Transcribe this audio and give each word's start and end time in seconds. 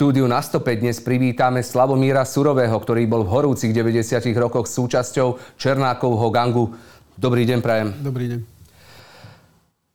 štúdiu 0.00 0.24
na 0.24 0.40
stope 0.40 0.72
dnes 0.80 0.96
privítame 0.96 1.60
Slavomíra 1.60 2.24
Surového, 2.24 2.72
ktorý 2.72 3.04
bol 3.04 3.20
v 3.20 3.36
horúcich 3.36 3.68
90 3.68 4.32
rokoch 4.32 4.64
súčasťou 4.64 5.60
Černákovho 5.60 6.24
gangu. 6.32 6.72
Dobrý 7.20 7.44
deň, 7.44 7.60
prajem. 7.60 7.92
Dobrý 8.00 8.32
deň. 8.32 8.40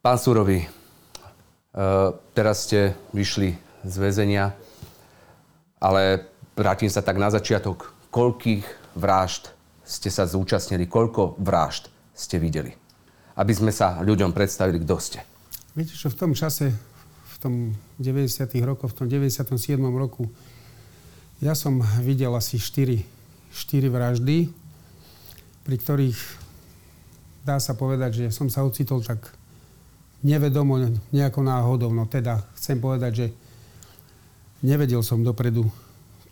Pán 0.06 0.22
Surový, 0.22 0.62
e, 0.62 0.68
teraz 2.38 2.70
ste 2.70 2.94
vyšli 3.18 3.58
z 3.82 3.96
väzenia, 3.98 4.54
ale 5.82 6.30
vrátim 6.54 6.94
sa 6.94 7.02
tak 7.02 7.18
na 7.18 7.34
začiatok. 7.34 7.90
Koľkých 8.14 8.94
vražd 8.94 9.58
ste 9.82 10.14
sa 10.14 10.30
zúčastnili? 10.30 10.86
Koľko 10.86 11.34
vražd 11.42 11.90
ste 12.14 12.38
videli? 12.38 12.78
Aby 13.42 13.58
sme 13.58 13.74
sa 13.74 14.06
ľuďom 14.06 14.38
predstavili, 14.38 14.78
kto 14.86 15.02
ste. 15.02 15.26
Viete 15.74 15.98
čo, 15.98 16.14
v 16.14 16.30
tom 16.30 16.38
čase 16.38 16.94
tom 17.46 17.78
90. 18.02 18.50
rokoch, 18.66 18.90
v 18.92 18.98
tom 18.98 19.08
97. 19.08 19.78
roku, 19.94 20.26
ja 21.44 21.54
som 21.54 21.84
videl 22.02 22.34
asi 22.34 22.58
4, 22.58 23.06
4 23.54 23.94
vraždy, 23.94 24.50
pri 25.62 25.76
ktorých 25.78 26.20
dá 27.46 27.62
sa 27.62 27.78
povedať, 27.78 28.26
že 28.26 28.26
som 28.34 28.50
sa 28.50 28.66
ocitol 28.66 29.06
tak 29.06 29.30
nevedomo, 30.26 30.82
nejako 31.14 31.46
náhodou. 31.46 31.94
No 31.94 32.10
teda 32.10 32.42
chcem 32.58 32.82
povedať, 32.82 33.12
že 33.14 33.28
nevedel 34.66 35.06
som 35.06 35.22
dopredu, 35.22 35.70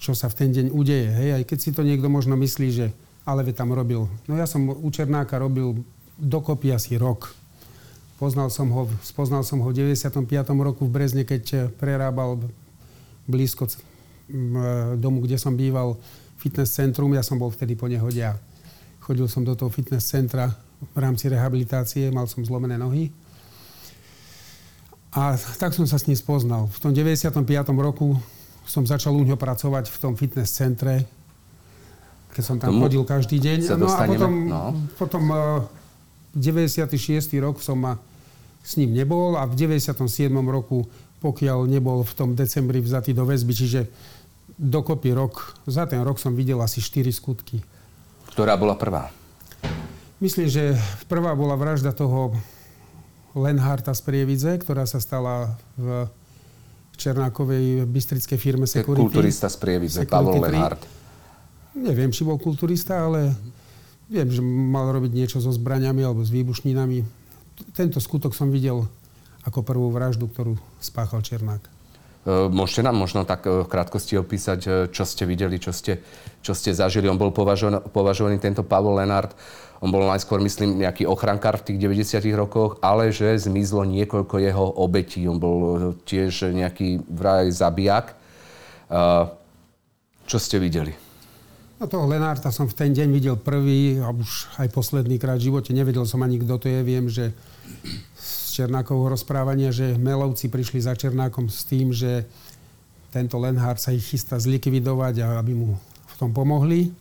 čo 0.01 0.17
sa 0.17 0.25
v 0.33 0.37
ten 0.41 0.49
deň 0.49 0.73
udeje. 0.73 1.09
Hej? 1.13 1.29
Aj 1.37 1.43
keď 1.45 1.57
si 1.61 1.69
to 1.69 1.85
niekto 1.85 2.09
možno 2.09 2.33
myslí, 2.33 2.67
že 2.73 2.87
ale 3.23 3.45
tam 3.53 3.71
robil. 3.71 4.09
No 4.27 4.33
ja 4.35 4.49
som 4.49 4.67
u 4.67 4.89
Černáka 4.91 5.39
robil 5.39 5.85
dokopy 6.17 6.73
asi 6.73 6.97
rok. 6.99 7.31
Poznal 8.21 8.53
som 8.53 8.69
ho, 8.69 8.85
spoznal 9.01 9.41
som 9.41 9.59
ho 9.65 9.69
v 9.73 9.93
95. 9.97 10.21
roku 10.61 10.85
v 10.85 10.93
Brezne, 10.93 11.23
keď 11.25 11.43
eh, 11.53 11.61
prerábal 11.69 12.39
blízko 13.25 13.65
eh, 13.67 13.75
domu, 14.99 15.25
kde 15.25 15.37
som 15.41 15.57
býval, 15.57 15.97
fitness 16.37 16.75
centrum. 16.75 17.15
Ja 17.15 17.23
som 17.23 17.39
bol 17.39 17.49
vtedy 17.49 17.79
po 17.79 17.87
nehode 17.87 18.19
a 18.19 18.35
chodil 18.99 19.25
som 19.31 19.47
do 19.47 19.55
toho 19.55 19.71
fitness 19.71 20.11
centra 20.11 20.51
v 20.91 20.97
rámci 20.99 21.31
rehabilitácie, 21.31 22.11
mal 22.11 22.27
som 22.27 22.43
zlomené 22.43 22.75
nohy. 22.75 23.07
A 25.15 25.37
tak 25.61 25.71
som 25.71 25.85
sa 25.85 25.95
s 25.95 26.09
ním 26.09 26.17
spoznal. 26.17 26.67
V 26.73 26.79
tom 26.83 26.91
95. 26.91 27.47
roku 27.79 28.17
som 28.65 28.83
začal 28.83 29.13
u 29.13 29.21
neho 29.23 29.37
pracovať 29.39 29.87
v 29.93 29.97
tom 30.01 30.13
fitness 30.17 30.51
centre, 30.51 31.05
keď 32.33 32.43
som 32.43 32.57
tam 32.57 32.75
Tomu 32.75 32.89
chodil 32.89 33.03
každý 33.05 33.37
deň. 33.37 33.77
No 33.77 33.87
a 33.87 33.99
potom, 34.09 34.31
no. 34.49 34.63
potom 34.97 35.23
96. 36.35 37.33
Eh, 37.33 37.41
rok 37.41 37.61
som 37.61 37.77
ma 37.79 37.97
s 38.63 38.79
ním 38.79 38.95
nebol 38.95 39.35
a 39.35 39.45
v 39.45 39.53
97. 39.55 40.31
roku, 40.49 40.87
pokiaľ 41.19 41.67
nebol 41.67 42.03
v 42.03 42.13
tom 42.15 42.29
decembri 42.35 42.79
vzatý 42.79 43.11
do 43.15 43.23
väzby, 43.27 43.53
čiže 43.53 43.81
dokopy 44.57 45.11
rok, 45.11 45.57
za 45.67 45.87
ten 45.89 45.99
rok 46.03 46.19
som 46.19 46.35
videl 46.35 46.59
asi 46.61 46.79
4 46.79 47.11
skutky. 47.11 47.59
Ktorá 48.31 48.57
bola 48.57 48.73
prvá? 48.73 49.11
Myslím, 50.23 50.47
že 50.47 50.79
prvá 51.11 51.35
bola 51.35 51.59
vražda 51.59 51.91
toho 51.91 52.31
Lenharta 53.35 53.91
z 53.91 54.01
Prievidze, 54.05 54.55
ktorá 54.61 54.87
sa 54.87 55.01
stala 55.01 55.57
v 55.75 56.07
Černákovej 56.95 57.89
bystrickej 57.89 58.37
firme 58.39 58.69
Security. 58.69 59.03
Kulturista 59.03 59.49
z 59.49 59.57
Prievidze, 59.57 60.05
Pavel 60.05 60.39
Lenhart. 60.39 60.85
Neviem, 61.73 62.13
či 62.13 62.21
bol 62.21 62.37
kulturista, 62.37 63.09
ale 63.09 63.33
viem, 64.11 64.27
že 64.31 64.41
mal 64.43 64.91
robiť 64.91 65.11
niečo 65.11 65.37
so 65.39 65.51
zbraniami 65.51 66.03
alebo 66.03 66.23
s 66.23 66.31
výbušninami 66.33 67.23
tento 67.73 68.01
skutok 68.01 68.33
som 68.33 68.49
videl 68.49 68.89
ako 69.43 69.61
prvú 69.61 69.91
vraždu, 69.91 70.25
ktorú 70.25 70.55
spáchal 70.79 71.21
Černák. 71.21 71.63
E, 71.63 71.69
môžete 72.47 72.87
nám 72.87 72.95
možno 72.95 73.27
tak 73.27 73.43
e, 73.43 73.67
v 73.67 73.67
krátkosti 73.67 74.15
opísať, 74.15 74.59
e, 74.63 74.69
čo 74.89 75.03
ste 75.03 75.27
videli, 75.27 75.59
čo 75.59 75.75
ste, 75.75 75.99
čo 76.39 76.55
ste 76.55 76.71
zažili. 76.71 77.11
On 77.11 77.19
bol 77.19 77.35
považovaný, 77.35 78.39
tento 78.39 78.63
Pavel 78.63 79.03
Lenard, 79.03 79.35
on 79.83 79.91
bol 79.91 80.07
najskôr, 80.07 80.39
myslím, 80.39 80.79
nejaký 80.79 81.03
ochrankár 81.03 81.59
v 81.59 81.75
tých 81.75 81.77
90 81.83 82.23
rokoch, 82.39 82.79
ale 82.79 83.11
že 83.11 83.35
zmizlo 83.35 83.83
niekoľko 83.83 84.35
jeho 84.39 84.65
obetí. 84.79 85.27
On 85.27 85.35
bol 85.35 85.91
tiež 86.07 86.55
nejaký 86.55 87.03
vraj 87.03 87.51
zabijak. 87.51 88.15
Čo 90.23 90.37
ste 90.39 90.63
videli? 90.63 90.95
No 91.83 91.91
toho 91.91 92.07
Lenárta 92.07 92.47
som 92.47 92.63
v 92.63 92.79
ten 92.79 92.95
deň 92.95 93.11
videl 93.11 93.35
prvý 93.35 93.99
a 93.99 94.07
už 94.15 94.55
aj 94.55 94.71
posledný 94.71 95.19
krát 95.19 95.35
v 95.35 95.51
živote. 95.51 95.75
Nevedel 95.75 96.07
som 96.07 96.23
ani, 96.23 96.39
kto 96.39 96.55
to 96.55 96.71
je. 96.71 96.79
Viem, 96.79 97.11
že 97.11 97.35
z 98.15 98.55
Černákovho 98.55 99.11
rozprávania, 99.11 99.67
že 99.67 99.99
Melovci 99.99 100.47
prišli 100.47 100.79
za 100.79 100.95
Černákom 100.95 101.51
s 101.51 101.67
tým, 101.67 101.91
že 101.91 102.23
tento 103.11 103.35
Lenhár 103.35 103.75
sa 103.83 103.91
ich 103.91 104.15
chystá 104.15 104.39
zlikvidovať 104.39 105.27
a 105.27 105.43
aby 105.43 105.59
mu 105.59 105.75
v 106.07 106.15
tom 106.15 106.31
pomohli. 106.31 106.95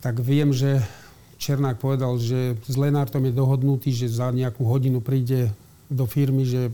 Tak 0.00 0.24
viem, 0.24 0.56
že 0.56 0.80
Černák 1.36 1.76
povedal, 1.76 2.16
že 2.16 2.56
s 2.56 2.80
Lenártom 2.80 3.20
je 3.28 3.36
dohodnutý, 3.36 3.92
že 3.92 4.08
za 4.08 4.32
nejakú 4.32 4.64
hodinu 4.64 5.04
príde 5.04 5.52
do 5.92 6.08
firmy, 6.08 6.48
že 6.48 6.72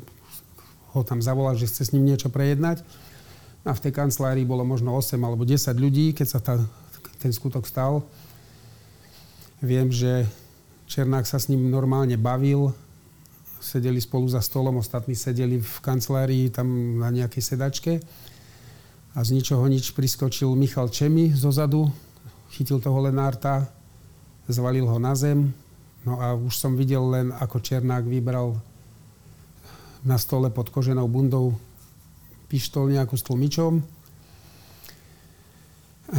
ho 0.94 1.02
tam 1.02 1.18
zavolá, 1.18 1.58
že 1.58 1.66
chce 1.66 1.90
s 1.90 1.92
ním 1.98 2.06
niečo 2.06 2.30
prejednať 2.30 2.86
a 3.66 3.70
v 3.74 3.82
tej 3.82 3.92
kancelárii 3.94 4.46
bolo 4.46 4.62
možno 4.62 4.94
8 4.94 5.18
alebo 5.18 5.42
10 5.42 5.74
ľudí, 5.74 6.14
keď 6.14 6.26
sa 6.26 6.40
tá, 6.42 6.54
ten 7.18 7.34
skutok 7.34 7.66
stal. 7.66 8.06
Viem, 9.58 9.90
že 9.90 10.26
Černák 10.88 11.26
sa 11.26 11.36
s 11.36 11.50
ním 11.50 11.68
normálne 11.68 12.14
bavil, 12.16 12.72
sedeli 13.58 13.98
spolu 13.98 14.30
za 14.30 14.40
stolom, 14.40 14.78
ostatní 14.78 15.18
sedeli 15.18 15.58
v 15.58 15.76
kancelárii 15.82 16.48
tam 16.48 16.98
na 17.02 17.10
nejakej 17.10 17.42
sedačke. 17.42 17.92
A 19.12 19.18
z 19.26 19.34
ničoho 19.34 19.66
nič 19.66 19.92
priskočil 19.92 20.54
Michal 20.54 20.88
Čemi 20.88 21.34
zozadu, 21.34 21.90
chytil 22.54 22.78
toho 22.78 23.02
Lenárta, 23.02 23.66
zvalil 24.48 24.86
ho 24.88 24.96
na 24.96 25.12
zem, 25.12 25.52
no 26.06 26.22
a 26.22 26.32
už 26.32 26.54
som 26.56 26.72
videl 26.78 27.04
len, 27.04 27.28
ako 27.34 27.60
Černák 27.60 28.06
vybral 28.06 28.56
na 30.06 30.16
stole 30.16 30.48
pod 30.48 30.70
koženou 30.70 31.10
bundou 31.10 31.52
pištol 32.48 32.90
nejakú 32.96 33.14
s 33.14 33.24
tlmičom. 33.28 33.84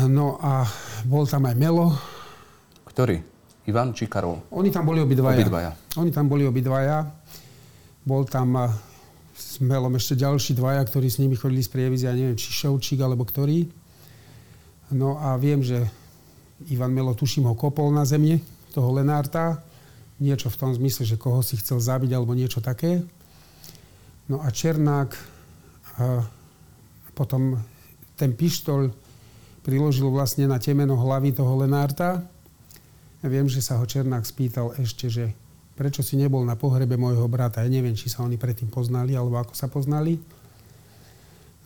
No 0.06 0.38
a 0.38 0.70
bol 1.10 1.26
tam 1.26 1.50
aj 1.50 1.56
Melo. 1.58 1.98
Ktorý? 2.86 3.18
Ivan 3.66 3.94
či 3.94 4.06
Karol? 4.06 4.38
Oni 4.54 4.70
tam 4.70 4.86
boli 4.86 5.02
obidvaja. 5.02 5.38
obidvaja. 5.42 5.72
Oni 5.98 6.14
tam 6.14 6.30
boli 6.30 6.46
obidvaja. 6.46 7.10
Bol 8.06 8.26
tam 8.30 8.54
s 9.34 9.58
Melom 9.62 9.94
ešte 9.98 10.18
ďalší 10.18 10.54
dvaja, 10.58 10.82
ktorí 10.86 11.10
s 11.10 11.18
nimi 11.18 11.34
chodili 11.34 11.66
z 11.66 11.70
prievizia, 11.74 12.14
neviem, 12.14 12.38
či 12.38 12.54
Šovčík 12.54 13.02
alebo 13.02 13.26
ktorý. 13.26 13.70
No 14.94 15.22
a 15.22 15.38
viem, 15.38 15.62
že 15.62 15.86
Ivan 16.70 16.92
Melo, 16.92 17.14
tuším, 17.14 17.48
ho 17.48 17.56
kopol 17.56 17.94
na 17.94 18.04
zemi, 18.04 18.42
toho 18.74 18.90
Lenárta. 18.94 19.62
Niečo 20.20 20.52
v 20.52 20.60
tom 20.60 20.72
zmysle, 20.76 21.08
že 21.08 21.16
koho 21.16 21.40
si 21.40 21.56
chcel 21.56 21.80
zabiť 21.80 22.12
alebo 22.12 22.36
niečo 22.36 22.60
také. 22.60 23.02
No 24.28 24.44
a 24.44 24.52
Černák 24.52 25.39
a 26.00 26.24
potom 27.14 27.60
ten 28.16 28.32
pištol 28.32 28.96
priložil 29.62 30.08
vlastne 30.08 30.48
na 30.48 30.56
temeno 30.56 30.96
hlavy 30.96 31.36
toho 31.36 31.60
Lenárta. 31.60 32.24
Viem, 33.20 33.52
že 33.52 33.60
sa 33.60 33.76
ho 33.76 33.84
Černák 33.84 34.24
spýtal 34.24 34.72
ešte, 34.80 35.12
že 35.12 35.36
prečo 35.76 36.00
si 36.00 36.16
nebol 36.16 36.44
na 36.48 36.56
pohrebe 36.56 36.96
môjho 36.96 37.28
brata. 37.28 37.64
Ja 37.64 37.70
neviem, 37.72 37.96
či 37.96 38.08
sa 38.08 38.24
oni 38.24 38.40
predtým 38.40 38.72
poznali, 38.72 39.16
alebo 39.16 39.36
ako 39.36 39.54
sa 39.56 39.68
poznali. 39.68 40.16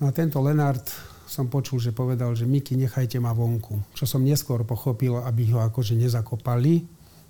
No 0.01 0.09
a 0.09 0.11
tento 0.11 0.41
Lenárt 0.41 0.89
som 1.29 1.49
počul, 1.49 1.77
že 1.77 1.93
povedal, 1.93 2.33
že 2.33 2.49
Miky, 2.49 2.73
nechajte 2.77 3.21
ma 3.21 3.33
vonku. 3.33 3.81
Čo 3.93 4.05
som 4.05 4.21
neskôr 4.25 4.65
pochopil, 4.65 5.17
aby 5.21 5.53
ho 5.53 5.61
akože 5.61 5.93
nezakopali, 5.97 6.85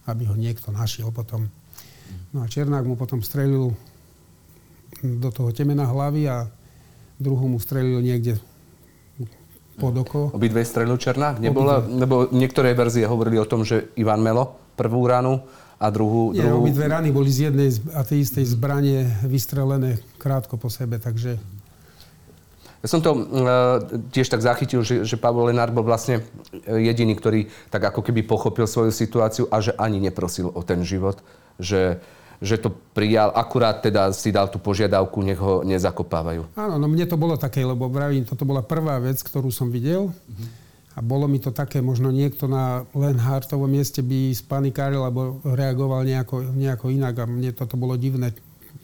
aby 0.08 0.24
ho 0.28 0.36
niekto 0.36 0.72
našiel 0.72 1.12
potom. 1.12 1.48
No 2.32 2.44
a 2.44 2.48
Černák 2.48 2.84
mu 2.88 2.96
potom 2.96 3.20
strelil 3.24 3.72
do 5.04 5.30
toho 5.32 5.52
temena 5.52 5.88
hlavy 5.88 6.32
a 6.32 6.48
druhú 7.22 7.46
mu 7.50 7.60
strelil 7.62 8.02
niekde 8.02 8.40
pod 9.78 9.94
oko. 9.98 10.30
Obidve 10.34 10.62
strelil 10.62 10.98
Černák? 10.98 11.42
Nebola, 11.42 11.82
lebo 11.82 12.30
niektoré 12.30 12.78
verzie 12.78 13.10
hovorili 13.10 13.42
o 13.42 13.50
tom, 13.50 13.66
že 13.66 13.90
Ivan 13.98 14.22
Melo 14.22 14.54
prvú 14.78 15.06
ranu 15.10 15.42
a 15.82 15.90
druhú... 15.90 16.32
Nie, 16.34 16.46
druhú... 16.46 16.66
obidve 16.66 16.86
rany 16.86 17.10
boli 17.10 17.30
z 17.34 17.50
jednej 17.50 17.74
a 17.98 18.06
tej 18.06 18.24
istej 18.24 18.46
zbranie 18.54 19.10
vystrelené 19.26 19.98
krátko 20.22 20.62
po 20.62 20.70
sebe, 20.70 21.02
takže... 21.02 21.42
Ja 22.84 22.88
som 22.92 23.00
to 23.00 23.16
uh, 23.16 23.80
tiež 24.12 24.28
tak 24.28 24.44
zachytil, 24.44 24.84
že, 24.84 25.08
že 25.08 25.16
Pavel 25.16 25.48
Lenár 25.48 25.72
bol 25.72 25.88
vlastne 25.88 26.20
jediný, 26.68 27.16
ktorý 27.16 27.48
tak 27.72 27.80
ako 27.80 28.04
keby 28.04 28.28
pochopil 28.28 28.68
svoju 28.68 28.92
situáciu 28.92 29.48
a 29.48 29.64
že 29.64 29.72
ani 29.80 30.04
neprosil 30.04 30.52
o 30.52 30.62
ten 30.68 30.84
život, 30.84 31.24
že 31.56 32.04
že 32.44 32.60
to 32.60 32.76
prijal, 32.92 33.32
akurát 33.32 33.80
teda 33.80 34.12
si 34.12 34.36
dal 34.36 34.52
tú 34.52 34.60
požiadavku, 34.60 35.24
nech 35.24 35.40
ho 35.40 35.64
nezakopávajú. 35.64 36.52
Áno, 36.60 36.76
no 36.76 36.92
mne 36.92 37.08
to 37.08 37.16
bolo 37.16 37.40
také, 37.40 37.64
lebo 37.64 37.88
vravím, 37.88 38.28
toto 38.28 38.44
bola 38.44 38.60
prvá 38.60 39.00
vec, 39.00 39.24
ktorú 39.24 39.48
som 39.48 39.72
videl. 39.72 40.12
A 40.94 41.02
bolo 41.02 41.26
mi 41.26 41.42
to 41.42 41.50
také, 41.50 41.82
možno 41.82 42.14
niekto 42.14 42.46
na 42.46 42.86
Lenhartovom 42.94 43.66
mieste 43.66 44.06
by 44.06 44.30
spanikáril 44.36 45.02
alebo 45.02 45.42
reagoval 45.42 46.06
nejako, 46.06 46.54
nejako 46.54 46.94
inak 46.94 47.16
a 47.18 47.26
mne 47.26 47.50
toto 47.56 47.80
bolo 47.80 47.98
divné. 47.98 48.36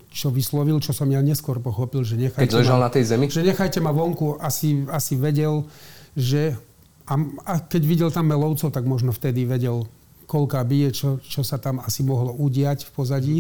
čo 0.10 0.34
vyslovil, 0.34 0.82
čo 0.82 0.90
som 0.90 1.06
ja 1.14 1.22
neskôr 1.22 1.62
pochopil, 1.62 2.02
že 2.02 2.18
nechajte 2.18 2.50
Keď 2.50 2.66
ma, 2.66 2.88
na 2.88 2.90
tej 2.90 3.06
zemi? 3.14 3.30
Že 3.30 3.54
nechajte 3.54 3.78
ma 3.78 3.94
vonku, 3.94 4.42
asi, 4.42 4.88
asi 4.90 5.14
vedel, 5.20 5.70
že... 6.18 6.58
A, 7.06 7.14
a 7.46 7.54
keď 7.62 7.82
videl 7.86 8.10
tam 8.10 8.30
melovcov, 8.30 8.74
tak 8.74 8.86
možno 8.86 9.14
vtedy 9.14 9.46
vedel, 9.46 9.86
koľka 10.30 10.62
bije, 10.62 10.94
čo, 10.94 11.10
čo 11.26 11.42
sa 11.42 11.58
tam 11.58 11.82
asi 11.82 12.06
mohlo 12.06 12.38
udiať 12.38 12.86
v 12.86 12.92
pozadí, 12.94 13.38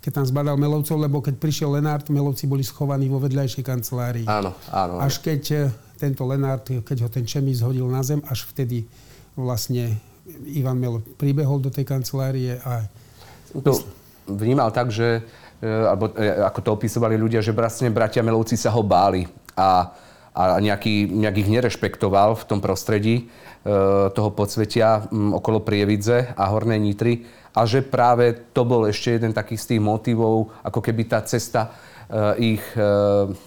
keď 0.00 0.10
tam 0.16 0.24
zbadal 0.24 0.56
melovcov, 0.56 0.96
lebo 0.96 1.20
keď 1.20 1.36
prišiel 1.36 1.76
Lenart, 1.76 2.08
melovci 2.08 2.48
boli 2.48 2.64
schovaní 2.64 3.12
vo 3.12 3.20
vedľajšej 3.20 3.60
kancelárii. 3.60 4.24
Áno, 4.24 4.56
áno. 4.72 4.96
áno. 4.96 5.04
Až 5.04 5.20
keď 5.20 5.42
eh, 5.52 5.60
tento 6.00 6.24
Lenart, 6.24 6.64
keď 6.64 7.04
ho 7.04 7.08
ten 7.12 7.28
Čemi 7.28 7.52
zhodil 7.52 7.84
na 7.84 8.00
zem, 8.00 8.24
až 8.24 8.48
vtedy 8.48 8.88
vlastne 9.36 10.00
Ivan 10.48 10.80
Melo 10.80 11.04
pribehol 11.20 11.60
do 11.60 11.68
tej 11.68 11.84
kancelárie 11.84 12.56
a... 12.64 12.88
To 13.52 13.76
vnímal 14.24 14.72
tak, 14.72 14.88
že, 14.88 15.20
eh, 15.60 15.68
alebo 15.68 16.16
eh, 16.16 16.40
ako 16.48 16.58
to 16.64 16.70
opisovali 16.72 17.20
ľudia, 17.20 17.44
že 17.44 17.52
vlastne 17.52 17.92
bratia 17.92 18.24
Melovci 18.24 18.56
sa 18.56 18.72
ho 18.72 18.80
báli 18.80 19.28
a, 19.52 19.92
a 20.30 20.62
nejaký, 20.62 21.10
nejak 21.10 21.36
ich 21.42 21.50
nerešpektoval 21.50 22.38
v 22.38 22.46
tom 22.46 22.62
prostredí 22.62 23.26
toho 24.14 24.30
podsvetia 24.32 25.10
okolo 25.12 25.60
Prievidze 25.60 26.32
a 26.32 26.48
Hornej 26.48 26.80
Nitry 26.80 27.26
a 27.52 27.66
že 27.66 27.82
práve 27.84 28.32
to 28.54 28.62
bol 28.64 28.86
ešte 28.86 29.18
jeden 29.18 29.34
taký 29.34 29.58
z 29.58 29.74
tých 29.74 29.82
motivov, 29.82 30.54
ako 30.64 30.80
keby 30.80 31.02
tá 31.10 31.20
cesta 31.26 31.74
ich 32.40 32.62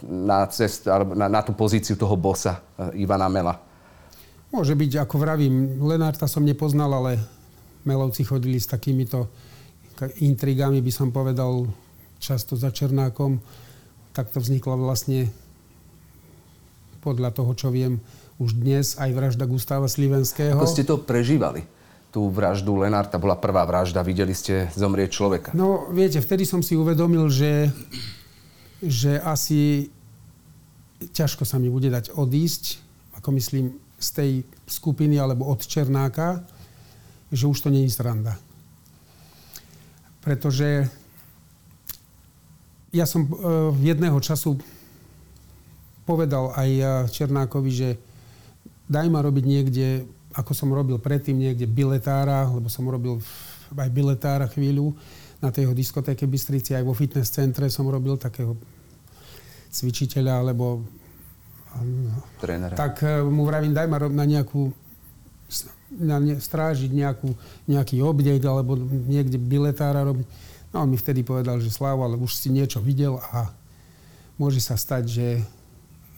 na, 0.06 0.46
cest, 0.52 0.86
na, 0.88 1.28
na 1.32 1.42
tú 1.42 1.56
pozíciu 1.56 1.98
toho 1.98 2.14
bosa 2.14 2.62
Ivana 2.94 3.32
Mela. 3.32 3.58
Môže 4.54 4.78
byť, 4.78 5.02
ako 5.02 5.16
vravím, 5.18 5.82
Lenárta 5.82 6.30
som 6.30 6.46
nepoznal, 6.46 6.94
ale 6.94 7.18
Melovci 7.84 8.22
chodili 8.22 8.62
s 8.62 8.70
takýmito 8.70 9.28
intrigami, 10.22 10.78
by 10.78 10.92
som 10.94 11.10
povedal, 11.10 11.66
často 12.22 12.54
za 12.54 12.70
Černákom. 12.70 13.42
Tak 14.14 14.30
to 14.30 14.38
vzniklo 14.38 14.78
vlastne 14.78 15.28
podľa 17.04 17.36
toho, 17.36 17.52
čo 17.52 17.68
viem, 17.68 18.00
už 18.40 18.56
dnes 18.56 18.96
aj 18.96 19.12
vražda 19.12 19.44
Gustáva 19.44 19.92
Slivenského. 19.92 20.56
Ako 20.56 20.72
ste 20.72 20.88
to 20.88 21.04
prežívali? 21.04 21.68
Tú 22.16 22.32
vraždu 22.32 22.80
Lenárta 22.80 23.20
bola 23.20 23.36
prvá 23.36 23.68
vražda. 23.68 24.00
Videli 24.00 24.32
ste 24.32 24.72
zomrieť 24.72 25.10
človeka. 25.12 25.50
No, 25.52 25.92
viete, 25.92 26.24
vtedy 26.24 26.48
som 26.48 26.64
si 26.64 26.80
uvedomil, 26.80 27.28
že, 27.28 27.68
že 28.80 29.20
asi 29.20 29.92
ťažko 31.04 31.44
sa 31.44 31.60
mi 31.60 31.68
bude 31.68 31.92
dať 31.92 32.16
odísť, 32.16 32.80
ako 33.20 33.30
myslím, 33.36 33.76
z 34.00 34.10
tej 34.16 34.32
skupiny 34.68 35.20
alebo 35.20 35.52
od 35.52 35.60
Černáka, 35.60 36.48
že 37.34 37.50
už 37.50 37.66
to 37.66 37.70
je 37.74 37.90
sranda. 37.92 38.40
Pretože 40.24 40.88
ja 42.94 43.10
som 43.10 43.26
jedného 43.82 44.22
času 44.22 44.62
povedal 46.04 46.52
aj 46.56 46.70
Černákovi, 47.12 47.72
že 47.72 47.90
daj 48.88 49.08
ma 49.08 49.24
robiť 49.24 49.46
niekde, 49.48 49.88
ako 50.36 50.52
som 50.52 50.70
robil 50.72 51.00
predtým, 51.00 51.40
niekde 51.40 51.66
biletára, 51.66 52.48
lebo 52.48 52.68
som 52.68 52.86
robil 52.86 53.20
aj 53.74 53.90
biletára 53.90 54.46
chvíľu 54.52 54.94
na 55.44 55.52
tej 55.52 55.72
diskotéke 55.76 56.24
Bystrici, 56.24 56.72
aj 56.72 56.88
vo 56.88 56.96
fitness 56.96 57.34
centre 57.34 57.68
som 57.68 57.88
robil 57.90 58.16
takého 58.16 58.56
cvičiteľa, 59.74 60.46
alebo 60.46 60.86
Trénera. 62.38 62.78
tak 62.78 63.02
mu 63.26 63.44
vravím, 63.50 63.74
daj 63.74 63.90
ma 63.90 63.98
na 64.08 64.26
nejakú 64.30 64.70
na 65.94 66.18
ne, 66.18 66.42
strážiť 66.42 66.90
nejakú, 66.90 67.38
nejaký 67.70 68.02
objekt 68.02 68.42
alebo 68.46 68.74
niekde 68.82 69.38
biletára 69.38 70.02
robiť. 70.02 70.26
No 70.74 70.86
on 70.86 70.90
mi 70.90 70.98
vtedy 70.98 71.22
povedal, 71.22 71.62
že 71.62 71.70
Slavo, 71.70 72.02
ale 72.02 72.18
už 72.18 72.34
si 72.34 72.50
niečo 72.50 72.82
videl 72.82 73.22
a 73.30 73.54
môže 74.42 74.58
sa 74.58 74.74
stať, 74.74 75.04
že 75.06 75.28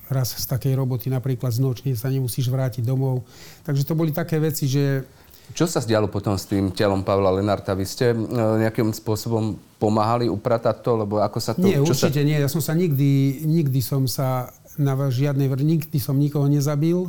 raz 0.10 0.38
z 0.38 0.46
takej 0.46 0.78
roboty, 0.78 1.10
napríklad 1.10 1.50
z 1.54 1.60
nočne 1.62 1.92
sa 1.98 2.12
nemusíš 2.12 2.50
vrátiť 2.50 2.86
domov. 2.86 3.26
Takže 3.66 3.84
to 3.86 3.94
boli 3.98 4.14
také 4.14 4.38
veci, 4.38 4.70
že... 4.70 5.06
Čo 5.54 5.70
sa 5.70 5.78
zdialo 5.78 6.10
potom 6.10 6.34
s 6.34 6.50
tým 6.50 6.74
telom 6.74 7.06
Pavla 7.06 7.30
Lenarta? 7.30 7.78
Vy 7.78 7.86
ste 7.86 8.18
nejakým 8.34 8.90
spôsobom 8.90 9.58
pomáhali 9.78 10.26
upratať 10.26 10.82
to, 10.82 10.92
lebo 11.06 11.22
ako 11.22 11.38
sa 11.38 11.54
to... 11.54 11.62
Nie, 11.62 11.78
určite 11.78 12.22
sa... 12.22 12.26
nie. 12.26 12.38
Ja 12.38 12.50
som 12.50 12.62
sa 12.62 12.74
nikdy, 12.74 13.42
nikdy 13.46 13.80
som 13.82 14.10
sa 14.10 14.50
na 14.76 14.98
žiadnej 14.98 15.48
nikdy 15.48 15.98
som 16.02 16.20
nikoho 16.20 16.50
nezabil 16.50 17.08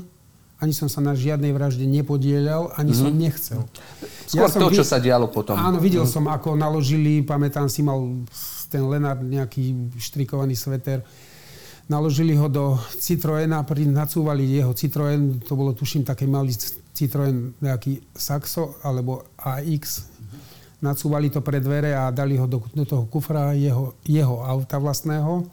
ani 0.57 0.73
som 0.73 0.89
sa 0.89 1.05
na 1.05 1.13
žiadnej 1.13 1.53
vražde 1.53 1.85
nepodielal, 1.85 2.73
ani 2.81 2.97
mm-hmm. 2.97 3.05
som 3.05 3.13
nechcel. 3.13 3.61
Skôr 4.25 4.49
ja 4.49 4.57
to, 4.57 4.69
čo 4.73 4.85
sa 4.89 4.97
dialo 4.97 5.29
potom. 5.29 5.53
Áno, 5.53 5.77
videl 5.77 6.09
mm-hmm. 6.09 6.17
som, 6.17 6.33
ako 6.33 6.57
naložili, 6.57 7.21
pamätám 7.21 7.69
si, 7.69 7.85
mal 7.85 8.01
ten 8.73 8.83
Lenard 8.89 9.21
nejaký 9.21 9.93
štrikovaný 10.01 10.57
sveter, 10.57 11.05
naložili 11.87 12.35
ho 12.35 12.49
do 12.51 12.79
Citroena, 12.99 13.63
nacúvali 13.91 14.59
jeho 14.59 14.75
Citroen, 14.75 15.39
to 15.41 15.55
bolo 15.55 15.73
tuším 15.73 16.03
taký 16.03 16.27
malý 16.27 16.55
Citroen, 16.93 17.55
nejaký 17.63 18.03
Saxo 18.15 18.79
alebo 18.83 19.27
AX, 19.39 20.11
nacúvali 20.83 21.33
to 21.33 21.41
pre 21.41 21.63
dvere 21.63 21.97
a 21.97 22.11
dali 22.13 22.37
ho 22.37 22.47
do, 22.47 22.61
do 22.75 22.85
toho 22.85 23.05
kufra 23.09 23.57
jeho, 23.57 23.97
jeho 24.05 24.45
auta 24.45 24.77
vlastného 24.77 25.47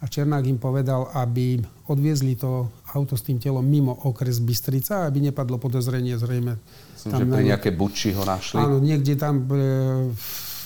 a 0.00 0.08
Černák 0.08 0.48
im 0.48 0.56
povedal, 0.56 1.12
aby 1.12 1.60
odviezli 1.92 2.32
to 2.32 2.72
auto 2.96 3.20
s 3.20 3.22
tým 3.22 3.36
telom 3.36 3.62
mimo 3.62 3.92
okres 3.92 4.40
Bystrica, 4.40 5.04
aby 5.04 5.28
nepadlo 5.28 5.60
podozrenie 5.60 6.16
zrejme. 6.16 6.56
Myslím, 6.96 7.10
tam 7.12 7.20
že 7.20 7.24
pri 7.28 7.44
nejaké 7.52 7.70
buči 7.76 8.16
ho 8.16 8.24
našli. 8.24 8.56
Áno, 8.56 8.80
niekde 8.80 9.20
tam 9.20 9.44
e, 9.44 10.08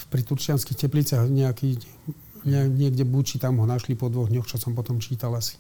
pri 0.06 0.23
Turčianských 0.23 0.79
tepliciach 0.79 1.27
nejaký, 1.27 1.77
ne, 1.77 2.15
niekde 2.49 3.05
buči, 3.05 3.41
tam 3.41 3.58
ho 3.61 3.67
našli 3.67 3.96
po 3.96 4.12
dvoch 4.12 4.29
dňoch, 4.29 4.46
čo 4.49 4.61
som 4.61 4.76
potom 4.76 5.00
čítal 5.00 5.32
asi. 5.35 5.56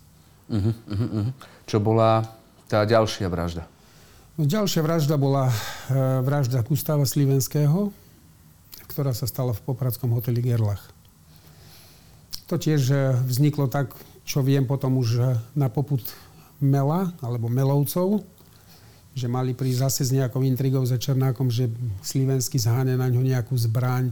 Uh-huh, 0.52 0.76
uh-huh. 0.88 1.32
Čo 1.64 1.80
bola 1.80 2.28
tá 2.68 2.84
ďalšia 2.84 3.32
vražda? 3.32 3.64
No, 4.36 4.44
ďalšia 4.44 4.82
vražda 4.82 5.14
bola 5.14 5.48
e, 5.48 5.54
vražda 6.20 6.66
Gustava 6.66 7.06
Slivenského, 7.06 7.94
ktorá 8.90 9.14
sa 9.14 9.30
stala 9.30 9.54
v 9.54 9.62
popradskom 9.62 10.10
hoteli 10.12 10.42
Gerlach. 10.42 10.90
To 12.50 12.58
tiež 12.60 12.82
e, 12.90 12.96
vzniklo 13.24 13.70
tak, 13.70 13.94
čo 14.26 14.42
viem 14.42 14.66
potom 14.66 14.98
už 14.98 15.08
e, 15.16 15.20
na 15.54 15.70
poput 15.70 16.02
Mela, 16.58 17.14
alebo 17.22 17.46
Melovcov, 17.46 18.26
že 19.14 19.30
mali 19.30 19.54
prísť 19.54 19.80
zase 19.86 20.02
s 20.10 20.10
nejakou 20.10 20.42
intrigou 20.42 20.82
za 20.82 20.98
Černákom, 20.98 21.46
že 21.46 21.70
Slivenský 22.02 22.58
zháňa 22.58 22.98
na 22.98 23.06
ňo 23.06 23.22
nejakú 23.22 23.54
zbraň. 23.54 24.10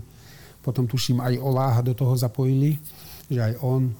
Potom 0.62 0.86
tuším 0.86 1.18
aj 1.20 1.42
Oláha 1.42 1.82
do 1.82 1.92
toho 1.92 2.14
zapojili, 2.14 2.78
že 3.26 3.42
aj 3.42 3.54
on. 3.60 3.90